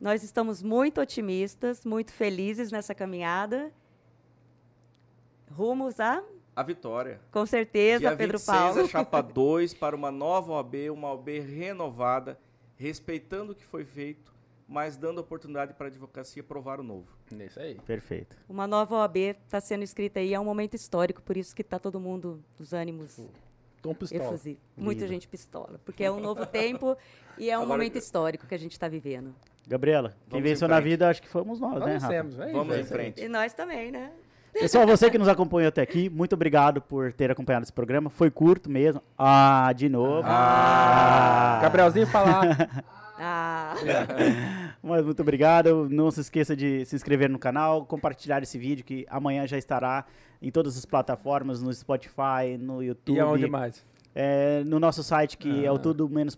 Nós 0.00 0.22
estamos 0.24 0.60
muito 0.62 1.00
otimistas, 1.00 1.84
muito 1.84 2.12
felizes 2.12 2.72
nessa 2.72 2.92
caminhada. 2.94 3.70
Rumos 5.50 5.98
a, 6.00 6.22
A 6.54 6.62
vitória. 6.62 7.20
com 7.30 7.44
certeza, 7.46 8.00
Dia 8.00 8.16
Pedro 8.16 8.38
26 8.38 8.44
Paulo. 8.58 8.80
é 8.80 8.88
chapa 8.88 9.20
2 9.22 9.74
para 9.74 9.96
uma 9.96 10.10
nova 10.10 10.52
OAB, 10.52 10.90
uma 10.92 11.10
OAB 11.12 11.28
renovada, 11.40 12.38
respeitando 12.78 13.52
o 13.52 13.54
que 13.54 13.64
foi 13.64 13.84
feito, 13.84 14.32
mas 14.66 14.96
dando 14.96 15.18
oportunidade 15.20 15.74
para 15.74 15.86
a 15.86 15.90
advocacia 15.90 16.42
provar 16.42 16.80
o 16.80 16.82
novo. 16.82 17.06
Isso 17.32 17.58
aí. 17.60 17.74
Perfeito. 17.86 18.36
Uma 18.48 18.66
nova 18.66 18.96
OAB 18.96 19.16
está 19.16 19.60
sendo 19.60 19.82
escrita 19.82 20.20
aí, 20.20 20.32
é 20.32 20.40
um 20.40 20.44
momento 20.44 20.74
histórico, 20.74 21.20
por 21.22 21.36
isso 21.36 21.54
que 21.54 21.62
está 21.62 21.78
todo 21.78 21.98
mundo, 21.98 22.42
os 22.58 22.72
ânimos 22.72 23.18
Tom 23.82 23.94
Pistola. 23.94 24.24
efusivos. 24.24 24.62
Muita 24.76 25.00
Lindo. 25.02 25.12
gente 25.14 25.28
pistola, 25.28 25.80
porque 25.84 26.04
é 26.04 26.10
um 26.10 26.20
novo 26.20 26.44
tempo 26.46 26.96
e 27.36 27.50
é 27.50 27.58
um 27.58 27.62
Agora- 27.62 27.78
momento 27.78 27.96
histórico 27.98 28.46
que 28.46 28.54
a 28.54 28.58
gente 28.58 28.72
está 28.72 28.88
vivendo. 28.88 29.34
Gabriela, 29.66 30.10
quem 30.10 30.40
Vamos 30.40 30.46
em 30.46 30.48
venceu 30.50 30.66
na 30.68 30.80
vida 30.80 31.08
acho 31.08 31.20
que 31.20 31.28
fomos 31.28 31.60
nós, 31.60 31.74
Nós 31.74 31.84
né, 31.86 31.92
Rafa? 31.94 32.08
vencemos, 32.08 32.38
é 32.38 32.52
Vamos 32.52 32.74
isso, 32.74 32.80
em 32.80 32.80
é. 32.82 32.86
frente. 32.86 33.22
E 33.22 33.28
nós 33.28 33.52
também, 33.52 33.90
né? 33.92 34.12
Pessoal, 34.52 34.86
você 34.86 35.10
que 35.10 35.18
nos 35.18 35.28
acompanhou 35.28 35.68
até 35.68 35.82
aqui, 35.82 36.08
muito 36.10 36.32
obrigado 36.34 36.80
por 36.80 37.12
ter 37.12 37.30
acompanhado 37.30 37.62
esse 37.64 37.72
programa. 37.72 38.10
Foi 38.10 38.30
curto 38.30 38.68
mesmo. 38.70 39.02
Ah, 39.16 39.72
de 39.74 39.88
novo. 39.88 40.22
Ah, 40.24 41.60
Gabrielzinho 41.62 42.06
falar. 42.06 42.84
Ah, 43.20 43.74
Mas 44.80 45.04
muito 45.04 45.20
obrigado. 45.20 45.88
Não 45.90 46.08
se 46.08 46.20
esqueça 46.20 46.54
de 46.54 46.84
se 46.84 46.94
inscrever 46.94 47.28
no 47.28 47.36
canal, 47.36 47.84
compartilhar 47.84 48.40
esse 48.44 48.56
vídeo 48.56 48.84
que 48.84 49.04
amanhã 49.10 49.44
já 49.44 49.58
estará 49.58 50.06
em 50.40 50.52
todas 50.52 50.78
as 50.78 50.84
plataformas, 50.86 51.60
no 51.60 51.74
Spotify, 51.74 52.56
no 52.56 52.80
YouTube. 52.80 53.16
e 53.16 53.20
aonde 53.20 53.48
mais? 53.48 53.84
É, 54.14 54.62
no 54.64 54.78
nosso 54.78 55.02
site 55.02 55.36
que 55.36 55.64
é 55.64 55.72
o 55.72 55.78
tudo 55.78 56.04
tudo 56.04 56.14
menos 56.14 56.36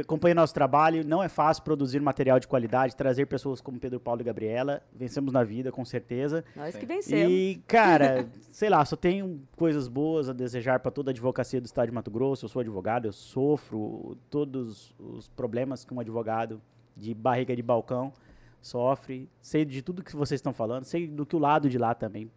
Acompanhe 0.00 0.34
nosso 0.34 0.54
trabalho. 0.54 1.06
Não 1.06 1.22
é 1.22 1.28
fácil 1.28 1.62
produzir 1.62 2.00
material 2.00 2.40
de 2.40 2.48
qualidade, 2.48 2.96
trazer 2.96 3.26
pessoas 3.26 3.60
como 3.60 3.78
Pedro 3.78 4.00
Paulo 4.00 4.22
e 4.22 4.24
Gabriela. 4.24 4.82
Vencemos 4.94 5.32
na 5.32 5.44
vida, 5.44 5.70
com 5.70 5.84
certeza. 5.84 6.42
Nós 6.56 6.74
que 6.74 6.80
Sim. 6.80 6.86
vencemos. 6.86 7.32
E, 7.32 7.62
cara, 7.66 8.26
sei 8.50 8.70
lá, 8.70 8.82
só 8.84 8.96
tenho 8.96 9.42
coisas 9.56 9.86
boas 9.86 10.28
a 10.28 10.32
desejar 10.32 10.80
para 10.80 10.90
toda 10.90 11.10
a 11.10 11.12
advocacia 11.12 11.60
do 11.60 11.66
estado 11.66 11.88
de 11.88 11.92
Mato 11.92 12.10
Grosso. 12.10 12.46
Eu 12.46 12.48
sou 12.48 12.60
advogado, 12.60 13.06
eu 13.06 13.12
sofro 13.12 14.16
todos 14.30 14.94
os 14.98 15.28
problemas 15.28 15.84
que 15.84 15.92
um 15.92 16.00
advogado 16.00 16.62
de 16.96 17.12
barriga 17.12 17.54
de 17.54 17.62
balcão 17.62 18.10
sofre. 18.62 19.28
Sei 19.42 19.66
de 19.66 19.82
tudo 19.82 20.02
que 20.02 20.16
vocês 20.16 20.38
estão 20.38 20.54
falando, 20.54 20.84
sei 20.84 21.06
do 21.06 21.26
que 21.26 21.36
o 21.36 21.38
lado 21.38 21.68
de 21.68 21.76
lá 21.76 21.94
também 21.94 22.30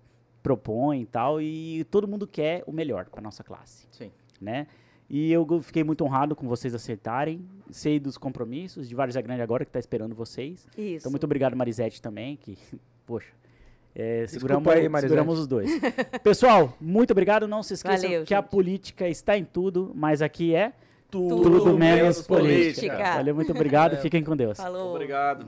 propõe 0.44 1.02
e 1.02 1.06
tal. 1.06 1.42
E 1.42 1.86
todo 1.86 2.08
mundo 2.08 2.28
quer 2.28 2.64
o 2.68 2.74
melhor 2.74 3.06
para 3.06 3.22
nossa 3.22 3.44
classe 3.44 3.88
Sim. 3.90 4.12
né? 4.42 4.68
E 5.10 5.32
eu 5.32 5.46
fiquei 5.62 5.84
muito 5.84 6.04
honrado 6.04 6.36
com 6.36 6.48
vocês 6.48 6.76
aceitarem. 6.76 7.46
Sei 7.72 8.00
dos 8.00 8.18
compromissos, 8.18 8.88
de 8.90 8.96
Vários 8.96 9.16
Grande 9.16 9.42
agora, 9.42 9.64
que 9.64 9.70
está 9.70 9.80
esperando 9.80 10.14
vocês. 10.16 10.68
Isso. 10.78 10.98
Então, 11.00 11.12
muito 11.12 11.24
obrigado, 11.24 11.56
Marisete, 11.56 12.02
também, 12.02 12.36
que, 12.36 12.58
poxa, 13.06 13.32
é, 13.96 14.26
seguramos, 14.28 14.68
aí, 14.68 14.90
seguramos 15.02 15.40
os 15.40 15.48
dois. 15.48 15.70
Pessoal, 16.24 16.78
muito 16.80 17.12
obrigado. 17.12 17.48
Não 17.48 17.64
se 17.64 17.74
esqueçam 17.74 18.10
Valeu, 18.10 18.26
que 18.26 18.34
a 18.34 18.42
gente. 18.42 18.50
política 18.50 19.08
está 19.08 19.38
em 19.38 19.44
tudo, 19.44 19.92
mas 19.96 20.22
aqui 20.22 20.54
é 20.54 20.74
Tudo, 21.10 21.42
tudo 21.42 21.78
menos 21.78 22.22
política. 22.28 22.92
política. 22.94 23.16
Valeu, 23.16 23.34
muito 23.36 23.52
obrigado. 23.52 23.98
Fiquem 23.98 24.24
com 24.24 24.36
Deus. 24.36 24.58
Falou. 24.58 24.92
Obrigado. 24.94 25.46